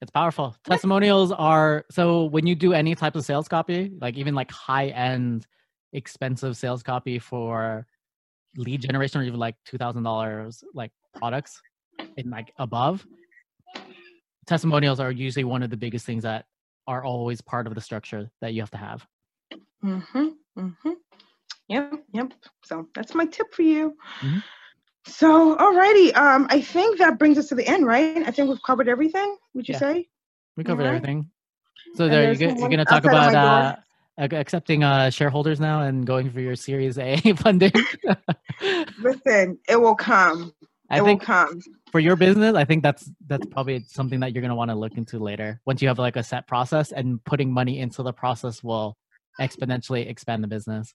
It's 0.00 0.10
powerful. 0.10 0.56
Testimonials 0.64 1.30
are 1.30 1.84
so 1.90 2.24
when 2.24 2.46
you 2.46 2.54
do 2.54 2.72
any 2.72 2.94
type 2.94 3.16
of 3.16 3.24
sales 3.24 3.48
copy, 3.48 3.92
like 4.00 4.16
even 4.16 4.34
like 4.34 4.50
high 4.50 4.88
end, 4.88 5.46
expensive 5.92 6.56
sales 6.56 6.82
copy 6.82 7.18
for 7.18 7.86
lead 8.56 8.80
generation 8.80 9.20
or 9.20 9.24
even 9.24 9.38
like 9.38 9.56
two 9.64 9.76
thousand 9.76 10.02
dollars 10.02 10.64
like 10.74 10.90
products 11.14 11.60
and 12.16 12.30
like 12.30 12.52
above, 12.58 13.06
testimonials 14.46 15.00
are 15.00 15.10
usually 15.12 15.44
one 15.44 15.62
of 15.62 15.68
the 15.70 15.76
biggest 15.76 16.06
things 16.06 16.22
that 16.22 16.46
are 16.86 17.04
always 17.04 17.40
part 17.42 17.66
of 17.66 17.74
the 17.74 17.80
structure 17.80 18.30
that 18.40 18.54
you 18.54 18.62
have 18.62 18.70
to 18.70 18.78
have. 18.78 19.06
Mm-hmm. 19.84 20.28
Mm-hmm. 20.58 20.90
Yep. 21.68 22.04
Yep. 22.12 22.32
So 22.64 22.88
that's 22.94 23.14
my 23.14 23.26
tip 23.26 23.52
for 23.52 23.62
you. 23.62 23.96
Mhm. 24.22 24.42
So, 25.06 25.56
alrighty. 25.56 26.14
Um, 26.16 26.46
I 26.50 26.60
think 26.60 26.98
that 26.98 27.18
brings 27.18 27.38
us 27.38 27.48
to 27.48 27.54
the 27.54 27.66
end, 27.66 27.86
right? 27.86 28.18
I 28.26 28.30
think 28.30 28.48
we've 28.48 28.62
covered 28.62 28.88
everything. 28.88 29.36
Would 29.54 29.68
you 29.68 29.72
Yeah. 29.74 29.78
say? 29.78 30.08
We 30.56 30.64
covered 30.64 30.86
everything. 30.86 31.30
So 31.96 32.04
And 32.04 32.12
there, 32.12 32.20
you 32.22 32.26
there's 32.26 32.38
get, 32.38 32.58
you're 32.58 32.68
going 32.68 32.78
to 32.78 32.84
talk 32.84 33.04
about 33.04 33.34
uh, 33.34 33.76
accepting 34.18 34.84
uh, 34.84 35.10
shareholders 35.10 35.58
now 35.58 35.82
and 35.82 36.06
going 36.06 36.30
for 36.30 36.40
your 36.40 36.54
Series 36.54 36.98
A 36.98 37.16
funding. 37.36 37.72
Listen, 39.00 39.58
it 39.68 39.80
will 39.80 39.94
come. 39.94 40.52
I 40.90 40.98
it 40.98 41.02
think 41.04 41.20
will 41.22 41.26
come. 41.26 41.60
for 41.90 42.00
your 42.00 42.16
business, 42.16 42.54
I 42.54 42.64
think 42.64 42.82
that's 42.82 43.10
that's 43.26 43.46
probably 43.46 43.84
something 43.88 44.20
that 44.20 44.34
you're 44.34 44.42
gonna 44.42 44.54
want 44.56 44.70
to 44.70 44.74
look 44.74 44.96
into 44.96 45.18
later. 45.18 45.60
Once 45.64 45.80
you 45.80 45.88
have 45.88 45.98
like 45.98 46.16
a 46.16 46.22
set 46.22 46.46
process 46.46 46.92
and 46.92 47.22
putting 47.24 47.52
money 47.52 47.78
into 47.78 48.02
the 48.02 48.12
process 48.12 48.62
will 48.62 48.96
exponentially 49.40 50.08
expand 50.08 50.42
the 50.44 50.48
business. 50.48 50.92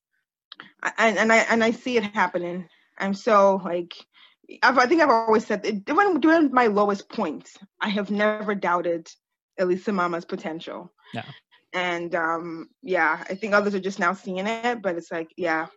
And 0.97 1.17
and 1.17 1.31
I 1.31 1.37
and 1.49 1.63
I 1.63 1.71
see 1.71 1.97
it 1.97 2.03
happening. 2.03 2.67
I'm 2.97 3.13
so 3.13 3.61
like, 3.63 3.93
I've, 4.61 4.77
I 4.77 4.85
think 4.85 5.01
I've 5.01 5.09
always 5.09 5.45
said 5.45 5.65
it, 5.65 5.85
during 5.85 6.19
during 6.19 6.51
my 6.51 6.67
lowest 6.67 7.09
points, 7.09 7.57
I 7.81 7.89
have 7.89 8.11
never 8.11 8.55
doubted 8.55 9.09
Elisa 9.59 9.91
Mama's 9.91 10.25
potential. 10.25 10.93
Yeah. 11.13 11.25
And 11.73 12.15
um, 12.15 12.69
yeah, 12.81 13.23
I 13.29 13.35
think 13.35 13.53
others 13.53 13.75
are 13.75 13.79
just 13.79 13.99
now 13.99 14.13
seeing 14.13 14.47
it, 14.47 14.81
but 14.81 14.95
it's 14.95 15.11
like, 15.11 15.29
yeah, 15.35 15.67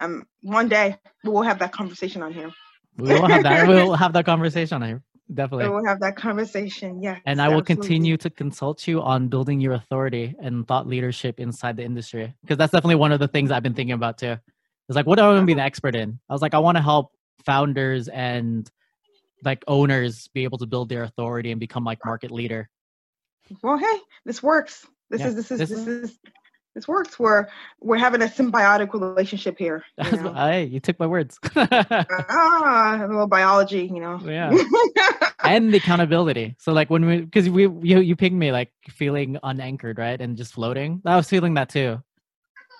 um, 0.00 0.26
one 0.42 0.68
day 0.68 0.96
we'll 1.24 1.42
have 1.42 1.60
that 1.60 1.72
conversation 1.72 2.22
on 2.22 2.32
here. 2.32 2.50
We 2.96 3.14
will 3.14 3.26
have 3.26 3.42
that. 3.44 3.68
We'll 3.68 3.94
have 3.94 4.12
that 4.12 4.26
conversation 4.26 4.82
here 4.82 5.02
Definitely. 5.32 5.68
We'll 5.68 5.84
have 5.84 6.00
that 6.00 6.16
conversation. 6.16 7.02
Yeah. 7.02 7.18
And 7.26 7.40
I 7.40 7.48
will 7.48 7.62
continue 7.62 8.16
to 8.18 8.30
consult 8.30 8.86
you 8.88 9.02
on 9.02 9.28
building 9.28 9.60
your 9.60 9.74
authority 9.74 10.34
and 10.40 10.66
thought 10.66 10.86
leadership 10.86 11.38
inside 11.38 11.76
the 11.76 11.84
industry 11.84 12.34
because 12.42 12.56
that's 12.56 12.72
definitely 12.72 12.94
one 12.94 13.12
of 13.12 13.20
the 13.20 13.28
things 13.28 13.50
I've 13.50 13.62
been 13.62 13.74
thinking 13.74 13.92
about 13.92 14.18
too. 14.18 14.38
It's 14.88 14.96
like, 14.96 15.06
what 15.06 15.16
do 15.16 15.22
I 15.22 15.28
want 15.28 15.40
to 15.40 15.46
be 15.46 15.54
the 15.54 15.62
expert 15.62 15.94
in? 15.94 16.18
I 16.28 16.32
was 16.32 16.42
like, 16.42 16.54
I 16.54 16.58
want 16.58 16.76
to 16.76 16.82
help 16.82 17.12
founders 17.44 18.08
and 18.08 18.70
like 19.44 19.62
owners 19.68 20.28
be 20.28 20.44
able 20.44 20.58
to 20.58 20.66
build 20.66 20.88
their 20.88 21.02
authority 21.02 21.50
and 21.50 21.60
become 21.60 21.84
like 21.84 21.98
market 22.04 22.30
leader. 22.30 22.68
Well, 23.62 23.78
hey, 23.78 23.98
this 24.24 24.42
works. 24.42 24.86
This 25.10 25.20
Yeah, 25.20 25.28
is 25.28 25.34
this 25.36 25.50
is 25.50 25.58
this 25.58 25.70
this, 25.70 25.86
is 25.86 26.18
this 26.74 26.88
works. 26.88 27.18
We're 27.18 27.46
we're 27.80 27.98
having 27.98 28.22
a 28.22 28.26
symbiotic 28.26 28.92
relationship 28.92 29.58
here. 29.58 29.84
You 30.10 30.22
know? 30.22 30.32
hey, 30.32 30.64
you 30.64 30.80
took 30.80 30.98
my 30.98 31.06
words. 31.06 31.38
ah, 31.56 32.98
a 33.00 33.06
little 33.06 33.26
biology, 33.26 33.90
you 33.92 34.00
know. 34.00 34.20
Yeah. 34.24 34.56
and 35.44 35.72
the 35.72 35.78
accountability. 35.78 36.56
So 36.58 36.72
like 36.72 36.90
when 36.90 37.06
we, 37.06 37.20
because 37.20 37.48
we 37.48 37.62
you 37.62 38.00
you 38.00 38.16
pinged 38.16 38.38
me 38.38 38.52
like 38.52 38.72
feeling 38.90 39.38
unanchored, 39.42 39.98
right, 39.98 40.20
and 40.20 40.36
just 40.36 40.52
floating. 40.52 41.02
I 41.04 41.16
was 41.16 41.28
feeling 41.28 41.54
that 41.54 41.68
too. 41.68 42.02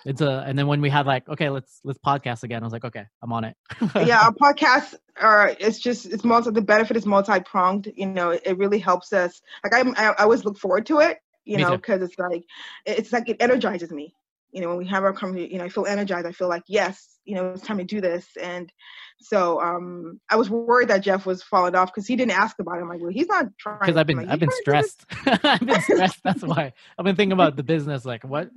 It's 0.05 0.21
a, 0.21 0.43
and 0.45 0.57
then 0.57 0.67
when 0.67 0.81
we 0.81 0.89
had 0.89 1.05
like, 1.05 1.27
okay, 1.27 1.49
let's 1.49 1.81
let's 1.83 1.99
podcast 1.99 2.43
again. 2.43 2.61
I 2.61 2.65
was 2.65 2.73
like, 2.73 2.85
okay, 2.85 3.05
I'm 3.21 3.33
on 3.33 3.43
it. 3.43 3.55
yeah, 3.95 4.21
our 4.21 4.33
podcasts 4.33 4.95
are. 5.19 5.55
It's 5.59 5.79
just 5.79 6.05
it's 6.05 6.23
multi. 6.23 6.51
The 6.51 6.61
benefit 6.61 6.97
is 6.97 7.05
multi 7.05 7.39
pronged. 7.41 7.91
You 7.95 8.07
know, 8.07 8.31
it, 8.31 8.43
it 8.45 8.57
really 8.57 8.79
helps 8.79 9.11
us. 9.13 9.41
Like 9.63 9.73
I, 9.73 9.89
I 9.91 10.11
I 10.11 10.23
always 10.23 10.45
look 10.45 10.57
forward 10.57 10.85
to 10.87 10.99
it. 10.99 11.19
You 11.45 11.57
Me 11.57 11.63
know, 11.63 11.75
because 11.75 12.01
it's 12.01 12.17
like 12.17 12.43
it's 12.85 13.11
like 13.11 13.29
it 13.29 13.37
energizes 13.39 13.91
me. 13.91 14.13
You 14.51 14.61
know, 14.61 14.69
when 14.69 14.77
we 14.77 14.87
have 14.87 15.03
our 15.03 15.13
conversation, 15.13 15.51
you 15.51 15.57
know, 15.59 15.65
I 15.65 15.69
feel 15.69 15.85
energized. 15.85 16.25
I 16.25 16.31
feel 16.31 16.47
like 16.47 16.63
yes, 16.67 17.19
you 17.25 17.35
know, 17.35 17.51
it's 17.51 17.61
time 17.61 17.77
to 17.77 17.83
do 17.83 18.01
this. 18.01 18.25
And 18.41 18.71
so 19.19 19.61
um 19.61 20.19
I 20.29 20.37
was 20.37 20.49
worried 20.49 20.89
that 20.89 20.99
Jeff 20.99 21.25
was 21.25 21.43
falling 21.43 21.75
off 21.75 21.93
because 21.93 22.07
he 22.07 22.15
didn't 22.15 22.31
ask 22.31 22.57
about 22.59 22.77
it. 22.77 22.81
I'm 22.81 22.89
like, 22.89 23.01
well, 23.01 23.11
he's 23.11 23.27
not 23.27 23.45
trying. 23.57 23.79
Because 23.79 23.97
I've 23.97 24.07
been 24.07 24.19
I'm 24.19 24.25
like, 24.25 24.33
I've 24.33 24.39
been 24.39 24.49
trying 24.63 24.83
to 24.83 24.89
do 24.89 25.01
stressed. 25.03 25.45
I've 25.45 25.59
been 25.59 25.81
stressed. 25.81 26.23
That's 26.23 26.43
why 26.43 26.73
I've 26.97 27.05
been 27.05 27.15
thinking 27.15 27.33
about 27.33 27.55
the 27.55 27.63
business. 27.63 28.05
Like, 28.05 28.23
what 28.23 28.49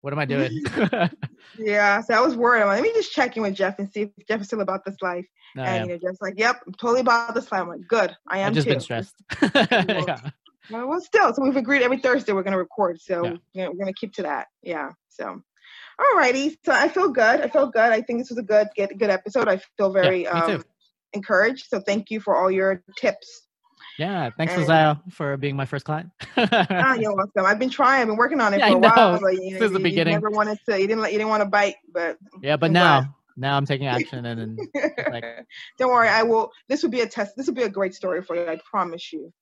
what 0.00 0.12
am 0.12 0.18
I 0.18 0.24
doing? 0.24 0.62
Yeah, 1.58 2.00
so 2.00 2.14
I 2.14 2.20
was 2.20 2.36
worried. 2.36 2.62
I'm 2.62 2.68
like, 2.68 2.76
let 2.76 2.82
me 2.84 2.92
just 2.94 3.12
check 3.12 3.36
in 3.36 3.42
with 3.42 3.54
Jeff 3.54 3.78
and 3.78 3.90
see 3.90 4.02
if 4.02 4.10
Jeff 4.28 4.40
is 4.40 4.46
still 4.46 4.60
about 4.60 4.84
this 4.84 4.96
life. 5.02 5.26
No, 5.56 5.62
and 5.62 5.74
yeah. 5.74 5.94
you 5.94 6.00
know, 6.00 6.08
Jeff's 6.08 6.22
like, 6.22 6.34
yep, 6.36 6.60
I'm 6.66 6.72
totally 6.74 7.00
about 7.00 7.34
this 7.34 7.50
life. 7.50 7.62
I'm 7.62 7.68
like, 7.68 7.88
good, 7.88 8.16
I 8.28 8.38
am 8.38 8.48
I've 8.48 8.54
just 8.54 8.66
too. 8.66 8.74
been 8.74 8.80
stressed. 8.80 9.14
yeah. 9.54 10.20
Well, 10.70 10.86
well, 10.88 11.00
still, 11.00 11.34
so 11.34 11.42
we've 11.42 11.56
agreed 11.56 11.82
every 11.82 11.98
Thursday 11.98 12.32
we're 12.32 12.44
going 12.44 12.52
to 12.52 12.58
record. 12.58 13.00
So 13.00 13.24
Yeah. 13.24 13.30
you 13.52 13.64
know, 13.64 13.70
we're 13.70 13.78
going 13.78 13.92
to 13.92 13.98
keep 13.98 14.12
to 14.14 14.22
that. 14.22 14.46
Yeah. 14.62 14.90
So, 15.08 15.42
alrighty. 16.00 16.56
So 16.64 16.72
I 16.72 16.88
feel 16.88 17.08
good. 17.08 17.40
I 17.40 17.48
feel 17.48 17.66
good. 17.66 17.92
I 17.92 18.00
think 18.02 18.20
this 18.20 18.30
was 18.30 18.38
a 18.38 18.42
good, 18.42 18.68
good, 18.76 18.98
good 18.98 19.10
episode. 19.10 19.48
I 19.48 19.60
feel 19.76 19.92
very 19.92 20.26
um, 20.26 20.62
encouraged. 21.12 21.66
So 21.68 21.80
thank 21.80 22.10
you 22.10 22.20
for 22.20 22.36
all 22.36 22.50
your 22.50 22.82
tips. 22.96 23.48
Yeah, 24.00 24.30
thanks, 24.36 24.54
And- 24.54 24.96
for 25.12 25.36
being 25.36 25.56
my 25.56 25.66
first 25.66 25.84
client. 25.84 26.10
Ah, 26.38 26.94
you're 26.94 27.14
welcome. 27.20 27.44
I've 27.44 27.58
been 27.58 27.68
trying. 27.68 28.00
I've 28.00 28.06
been 28.08 28.16
working 28.16 28.40
on 28.40 28.54
it 28.54 28.60
Yeah, 28.60 28.70
for 28.70 28.76
a 28.76 28.78
while. 28.78 29.20
But, 29.20 29.34
you 29.34 29.52
know, 29.52 29.58
Since 29.58 29.72
the 29.72 29.78
beginning. 29.78 30.14
You 30.14 30.20
never 30.20 30.30
wanted 30.30 30.58
to. 30.68 30.80
You 30.80 30.86
didn't. 30.88 31.04
You 31.04 31.18
didn't 31.18 31.28
want 31.28 31.42
to 31.42 31.48
bite. 31.48 31.74
But 31.92 32.16
yeah, 32.42 32.56
but 32.56 32.66
I'm 32.68 32.72
glad. 32.72 33.00
now 33.02 33.16
now 33.36 33.56
I'm 33.58 33.66
taking 33.66 33.86
action 33.96 34.24
and 34.24 34.40
then 34.40 34.56
like- 35.12 35.46
don't 35.78 35.90
worry. 35.90 36.08
I 36.08 36.22
will. 36.22 36.50
This 36.68 36.82
will 36.82 36.88
be 36.90 37.00
a 37.02 37.06
test. 37.06 37.36
This 37.36 37.46
will 37.46 37.54
be 37.54 37.64
a 37.64 37.68
great 37.68 37.94
story 37.94 38.22
for 38.22 38.36
you. 38.36 38.46
I 38.48 38.58
promise 38.70 39.12
you. 39.12 39.32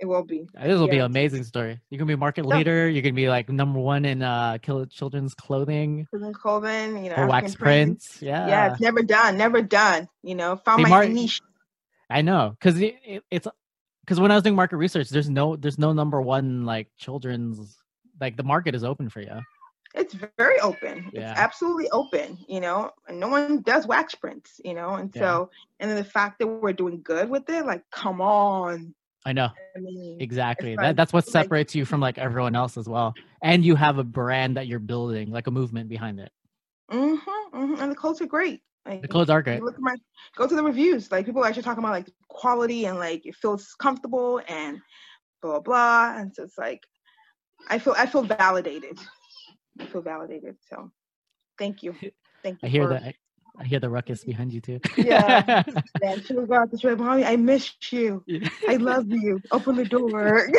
It 0.00 0.06
will 0.06 0.22
be. 0.24 0.46
this 0.62 0.78
will 0.78 0.88
be 0.88 0.98
an 0.98 1.04
amazing 1.06 1.42
story. 1.42 1.80
You 1.90 1.98
can 1.98 2.06
be 2.06 2.14
market 2.14 2.44
Yeah. 2.46 2.56
leader. 2.56 2.88
You 2.88 3.02
can 3.02 3.14
be 3.16 3.28
like 3.28 3.48
number 3.48 3.80
one 3.80 4.04
in 4.04 4.22
uh 4.22 4.58
kill 4.62 4.86
children's 4.86 5.34
clothing 5.34 6.06
Susan 6.12 6.32
Colvin, 6.32 7.02
you 7.04 7.10
know, 7.10 7.16
or 7.16 7.26
wax 7.26 7.56
prints. 7.56 8.06
prints. 8.06 8.22
Yeah, 8.22 8.46
Yeah, 8.46 8.70
it's 8.70 8.80
never 8.80 9.02
done. 9.02 9.36
Never 9.36 9.62
done. 9.62 10.08
You 10.22 10.36
know, 10.36 10.54
found 10.64 10.78
See, 10.78 10.82
my 10.84 10.88
Mar- 10.90 11.08
niche. 11.08 11.40
I 12.08 12.22
know 12.22 12.54
because 12.56 12.80
it, 12.80 12.94
it, 13.04 13.22
it's 13.32 13.48
because 14.06 14.20
when 14.20 14.30
I 14.30 14.34
was 14.34 14.44
doing 14.44 14.54
market 14.54 14.76
research, 14.76 15.08
there's 15.10 15.28
no 15.28 15.56
there's 15.56 15.78
no 15.78 15.92
number 15.92 16.22
one 16.22 16.64
like 16.64 16.88
children's 16.96 17.76
like 18.20 18.36
the 18.36 18.44
market 18.44 18.74
is 18.74 18.84
open 18.84 19.08
for 19.10 19.20
you. 19.20 19.40
It's 19.94 20.14
very 20.38 20.60
open. 20.60 21.10
Yeah. 21.12 21.30
It's 21.32 21.40
absolutely 21.40 21.88
open, 21.90 22.38
you 22.48 22.60
know, 22.60 22.90
and 23.08 23.18
no 23.18 23.28
one 23.28 23.62
does 23.62 23.86
wax 23.86 24.14
prints, 24.14 24.60
you 24.64 24.74
know, 24.74 24.94
and 24.94 25.10
Yeah. 25.14 25.22
so, 25.22 25.50
and 25.80 25.90
then 25.90 25.96
the 25.96 26.04
fact 26.04 26.38
that 26.38 26.46
we're 26.46 26.74
doing 26.74 27.00
good 27.02 27.30
with 27.30 27.48
it, 27.48 27.64
like, 27.64 27.82
come 27.90 28.20
on. 28.20 28.94
I 29.24 29.32
know 29.32 29.48
I 29.74 29.80
mean, 29.80 30.18
exactly. 30.20 30.76
like- 30.76 30.84
That, 30.84 30.96
that's 30.96 31.12
what 31.12 31.24
it's 31.24 31.34
like- 31.34 31.44
separates 31.44 31.74
you 31.74 31.84
from 31.86 32.00
like 32.00 32.18
everyone 32.18 32.54
else 32.54 32.76
as 32.76 32.88
well. 32.88 33.14
And 33.42 33.64
you 33.64 33.74
have 33.74 33.98
a 33.98 34.04
brand 34.04 34.56
that 34.58 34.66
you're 34.66 34.78
building, 34.78 35.30
like 35.30 35.46
a 35.46 35.50
movement 35.50 35.88
behind 35.88 36.20
it. 36.20 36.30
hmm 36.90 37.14
hmm 37.16 37.74
and 37.80 37.90
the 37.90 37.96
are 38.20 38.26
great. 38.26 38.62
Like, 38.86 39.02
The 39.02 39.08
clothes 39.08 39.30
are 39.30 39.42
great. 39.42 39.62
Look 39.62 39.74
at 39.74 39.80
my, 39.80 39.96
go 40.36 40.46
to 40.46 40.54
the 40.54 40.62
reviews. 40.62 41.10
Like 41.10 41.26
people 41.26 41.42
are 41.42 41.46
actually 41.46 41.62
talking 41.62 41.82
about 41.82 41.92
like 41.92 42.10
quality 42.28 42.86
and 42.86 42.98
like 42.98 43.26
it 43.26 43.34
feels 43.34 43.74
comfortable 43.80 44.40
and 44.46 44.80
blah 45.42 45.52
blah 45.52 45.60
blah. 45.60 46.20
And 46.20 46.34
so 46.34 46.44
it's 46.44 46.58
like, 46.58 46.82
I 47.68 47.78
feel 47.78 47.94
I 47.96 48.06
feel 48.06 48.22
validated. 48.22 48.98
I 49.80 49.86
feel 49.86 50.02
validated. 50.02 50.56
So 50.70 50.90
thank 51.58 51.82
you. 51.82 51.94
Thank 52.42 52.62
you. 52.62 52.68
I 52.68 52.70
hear 52.70 52.86
that. 52.86 53.14
I 53.58 53.64
hear 53.64 53.80
the 53.80 53.88
ruckus 53.88 54.22
behind 54.22 54.52
you 54.52 54.60
too. 54.60 54.78
Yeah. 54.98 55.42
Man, 56.02 56.22
she 56.24 56.36
out. 56.36 56.98
Mommy, 56.98 57.24
I 57.24 57.36
missed 57.36 57.90
you. 57.92 58.22
I 58.68 58.76
love 58.76 59.06
you. 59.08 59.40
Open 59.50 59.76
the 59.76 59.84
door. 59.84 60.48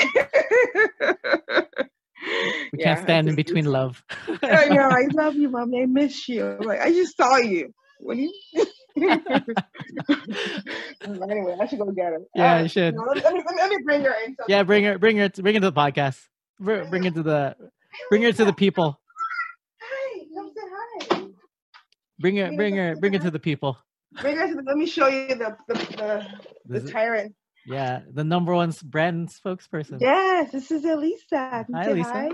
we 2.74 2.80
can't 2.80 3.00
stand 3.00 3.30
in 3.30 3.36
between 3.36 3.66
love. 3.66 4.04
I 4.28 4.68
know. 4.70 4.90
I 4.90 5.08
love 5.14 5.36
you, 5.36 5.50
mommy. 5.50 5.84
I 5.84 5.86
miss 5.86 6.28
you. 6.28 6.58
Like, 6.60 6.82
I 6.82 6.92
just 6.92 7.16
saw 7.16 7.38
you. 7.38 7.74
What 8.00 8.16
do 8.16 8.22
you? 8.22 8.34
anyway, 11.30 11.58
I 11.60 11.68
should 11.68 11.80
go 11.80 11.92
get 11.92 12.14
her. 12.14 12.22
Yeah, 12.34 12.56
uh, 12.56 12.62
you 12.64 12.68
should. 12.68 12.96
let, 12.96 13.16
me, 13.16 13.22
let, 13.22 13.34
me, 13.34 13.42
let, 13.56 13.70
me, 13.70 13.78
bring 13.84 14.02
her 14.02 14.14
in. 14.26 14.36
Yeah, 14.48 14.64
bring 14.64 14.84
her, 14.86 14.98
bring 14.98 15.18
her, 15.18 15.30
bring 15.30 15.56
her 15.56 15.62
to 15.62 15.72
the 15.72 15.74
podcast. 15.74 16.20
Bring, 16.60 16.90
bring 16.90 17.04
her 17.04 17.12
to 17.12 17.24
the, 17.24 17.56
bring 18.10 18.24
her 18.24 18.32
to 18.32 18.46
the 18.46 18.54
people. 18.54 19.00
Hi, 19.82 20.26
come 20.34 20.52
say 20.56 20.62
hi. 21.12 21.28
Bring 22.20 22.38
her, 22.38 22.52
bring 22.56 22.76
her, 22.76 22.96
bring 22.96 23.14
her 23.14 23.20
to 23.20 23.30
the 23.30 23.40
people. 23.40 23.78
Bring 24.22 24.38
her 24.38 24.48
to 24.48 24.56
the, 24.56 24.64
let 24.64 24.78
me 24.78 24.88
show 24.88 25.08
you 25.08 25.28
the 25.36 25.56
the, 25.68 25.74
the, 26.66 26.80
the 26.80 26.92
tyrant. 26.92 27.36
Yeah, 27.68 28.00
the 28.12 28.24
number 28.24 28.56
one 28.56 28.74
brand 28.84 29.30
spokesperson. 29.30 30.00
Yes, 30.00 30.52
this 30.52 30.72
is 30.72 30.86
Elisa. 30.86 31.66
Hi, 31.72 31.90
Elisa. 31.90 32.10
Hi. 32.10 32.28
Are 32.28 32.34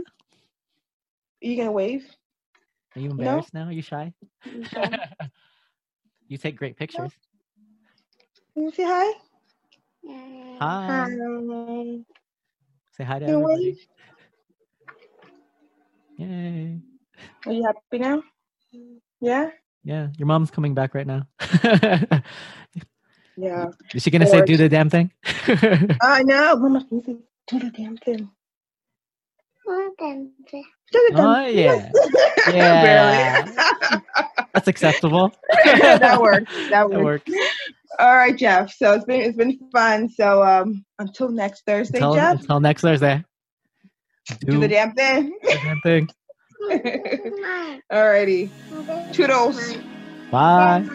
you 1.42 1.58
gonna 1.58 1.72
wave? 1.72 2.06
Are 2.96 3.02
you 3.02 3.10
embarrassed 3.10 3.54
no? 3.54 3.64
now? 3.64 3.70
Are 3.70 3.74
you 3.74 3.82
shy? 3.82 4.14
You, 4.46 4.64
shy? 4.64 5.10
you 6.34 6.38
take 6.40 6.58
great 6.58 6.76
pictures. 6.76 7.12
Can 8.54 8.64
you 8.64 8.72
say 8.72 8.84
hi? 8.84 9.14
Hi. 10.60 11.08
Hi. 11.08 12.00
Say 12.98 13.04
hi 13.04 13.20
to 13.20 13.26
you 13.26 13.34
everybody. 13.34 13.66
Wave? 13.66 13.88
Yay. 16.18 16.82
Are 17.46 17.54
you 17.54 17.64
happy 17.64 18.00
now? 18.00 18.24
Yeah. 19.22 19.52
Yeah, 19.84 20.08
your 20.18 20.26
mom's 20.26 20.50
coming 20.50 20.74
back 20.74 20.96
right 20.96 21.06
now. 21.06 21.28
yeah. 23.38 23.68
Is 23.94 24.02
she 24.02 24.10
gonna 24.10 24.26
say 24.26 24.42
do 24.46 24.58
the 24.58 24.70
damn 24.70 24.90
thing? 24.90 25.12
I 26.02 26.24
know. 26.24 26.56
Mama, 26.58 26.88
do 26.90 27.22
the 27.60 27.70
damn 27.70 27.98
thing. 27.98 28.32
Oh 31.16 31.46
yeah, 31.48 31.90
yeah. 32.50 33.46
That's 34.54 34.68
acceptable. 34.68 35.32
that 35.64 36.22
works. 36.22 36.52
That 36.70 36.90
works. 36.90 37.24
That 37.26 37.32
works. 37.32 37.32
All 38.00 38.16
right, 38.16 38.38
Jeff. 38.38 38.74
So 38.74 38.94
it's 38.94 39.06
been 39.06 39.22
it's 39.22 39.38
been 39.38 39.60
fun. 39.72 40.10
So 40.10 40.44
um, 40.44 40.86
until 41.00 41.30
next 41.30 41.64
Thursday, 41.66 41.98
until, 41.98 42.16
Jeff. 42.16 42.42
Until 42.42 42.60
next 42.60 42.82
Thursday. 42.82 43.24
Do, 44.28 44.52
do 44.54 44.60
the 44.60 44.68
damn 44.68 44.94
thing. 44.94 45.38
The 45.44 45.60
damn 45.64 45.82
thing. 45.82 46.10
Alrighty. 47.92 48.50
Toodles. 49.14 49.76
Bye. 50.32 50.88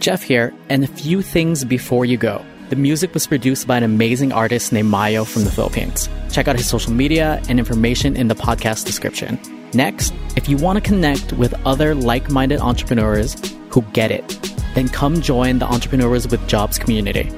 Jeff 0.00 0.22
here, 0.22 0.52
and 0.68 0.84
a 0.84 0.88
few 0.88 1.22
things 1.22 1.64
before 1.64 2.04
you 2.04 2.16
go. 2.16 2.44
The 2.68 2.74
music 2.74 3.14
was 3.14 3.28
produced 3.28 3.68
by 3.68 3.76
an 3.76 3.84
amazing 3.84 4.32
artist 4.32 4.72
named 4.72 4.90
Mayo 4.90 5.22
from 5.22 5.44
the 5.44 5.52
Philippines. 5.52 6.08
Check 6.32 6.48
out 6.48 6.56
his 6.56 6.66
social 6.66 6.92
media 6.92 7.40
and 7.48 7.60
information 7.60 8.16
in 8.16 8.26
the 8.26 8.34
podcast 8.34 8.86
description. 8.86 9.38
Next, 9.72 10.12
if 10.34 10.48
you 10.48 10.56
want 10.56 10.76
to 10.76 10.80
connect 10.80 11.32
with 11.34 11.54
other 11.64 11.94
like 11.94 12.28
minded 12.28 12.58
entrepreneurs 12.58 13.36
who 13.70 13.82
get 13.92 14.10
it, 14.10 14.26
then 14.74 14.88
come 14.88 15.20
join 15.20 15.60
the 15.60 15.66
Entrepreneurs 15.66 16.26
with 16.26 16.44
Jobs 16.48 16.76
community. 16.76 17.30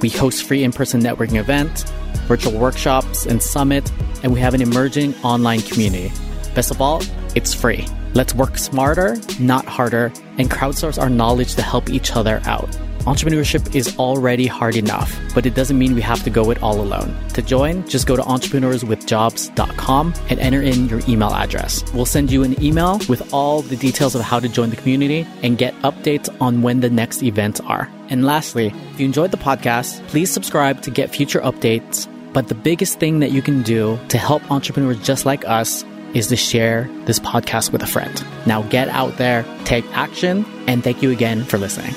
We 0.00 0.08
host 0.08 0.44
free 0.44 0.64
in 0.64 0.72
person 0.72 1.02
networking 1.02 1.38
events, 1.38 1.82
virtual 2.26 2.58
workshops, 2.58 3.26
and 3.26 3.42
summit, 3.42 3.92
and 4.22 4.32
we 4.32 4.40
have 4.40 4.54
an 4.54 4.62
emerging 4.62 5.14
online 5.16 5.60
community. 5.60 6.10
Best 6.54 6.70
of 6.70 6.80
all, 6.80 7.02
it's 7.34 7.52
free. 7.52 7.86
Let's 8.14 8.34
work 8.34 8.56
smarter, 8.56 9.18
not 9.38 9.66
harder, 9.66 10.10
and 10.38 10.50
crowdsource 10.50 10.98
our 10.98 11.10
knowledge 11.10 11.54
to 11.56 11.62
help 11.62 11.90
each 11.90 12.16
other 12.16 12.40
out. 12.44 12.74
Entrepreneurship 13.00 13.74
is 13.74 13.96
already 13.98 14.46
hard 14.46 14.76
enough, 14.76 15.18
but 15.34 15.46
it 15.46 15.54
doesn't 15.54 15.78
mean 15.78 15.94
we 15.94 16.02
have 16.02 16.22
to 16.22 16.28
go 16.28 16.50
it 16.50 16.62
all 16.62 16.80
alone. 16.80 17.16
To 17.30 17.40
join, 17.40 17.88
just 17.88 18.06
go 18.06 18.14
to 18.14 18.22
entrepreneurswithjobs.com 18.22 20.14
and 20.28 20.38
enter 20.38 20.60
in 20.60 20.86
your 20.86 21.00
email 21.08 21.32
address. 21.32 21.82
We'll 21.94 22.04
send 22.04 22.30
you 22.30 22.42
an 22.42 22.62
email 22.62 23.00
with 23.08 23.32
all 23.32 23.62
the 23.62 23.76
details 23.76 24.14
of 24.14 24.20
how 24.20 24.38
to 24.38 24.50
join 24.50 24.68
the 24.68 24.76
community 24.76 25.26
and 25.42 25.56
get 25.56 25.74
updates 25.76 26.28
on 26.42 26.60
when 26.60 26.80
the 26.80 26.90
next 26.90 27.22
events 27.22 27.58
are. 27.60 27.90
And 28.10 28.26
lastly, 28.26 28.66
if 28.66 29.00
you 29.00 29.06
enjoyed 29.06 29.30
the 29.30 29.38
podcast, 29.38 30.06
please 30.08 30.30
subscribe 30.30 30.82
to 30.82 30.90
get 30.90 31.08
future 31.10 31.40
updates. 31.40 32.06
But 32.34 32.48
the 32.48 32.54
biggest 32.54 33.00
thing 33.00 33.20
that 33.20 33.30
you 33.30 33.40
can 33.40 33.62
do 33.62 33.98
to 34.08 34.18
help 34.18 34.50
entrepreneurs 34.50 35.00
just 35.00 35.24
like 35.24 35.48
us 35.48 35.84
is 36.12 36.26
to 36.26 36.36
share 36.36 36.86
this 37.06 37.18
podcast 37.18 37.72
with 37.72 37.82
a 37.82 37.86
friend. 37.86 38.22
Now 38.44 38.62
get 38.62 38.88
out 38.88 39.16
there, 39.16 39.44
take 39.64 39.86
action, 39.96 40.44
and 40.66 40.84
thank 40.84 41.02
you 41.02 41.10
again 41.10 41.44
for 41.44 41.56
listening. 41.56 41.94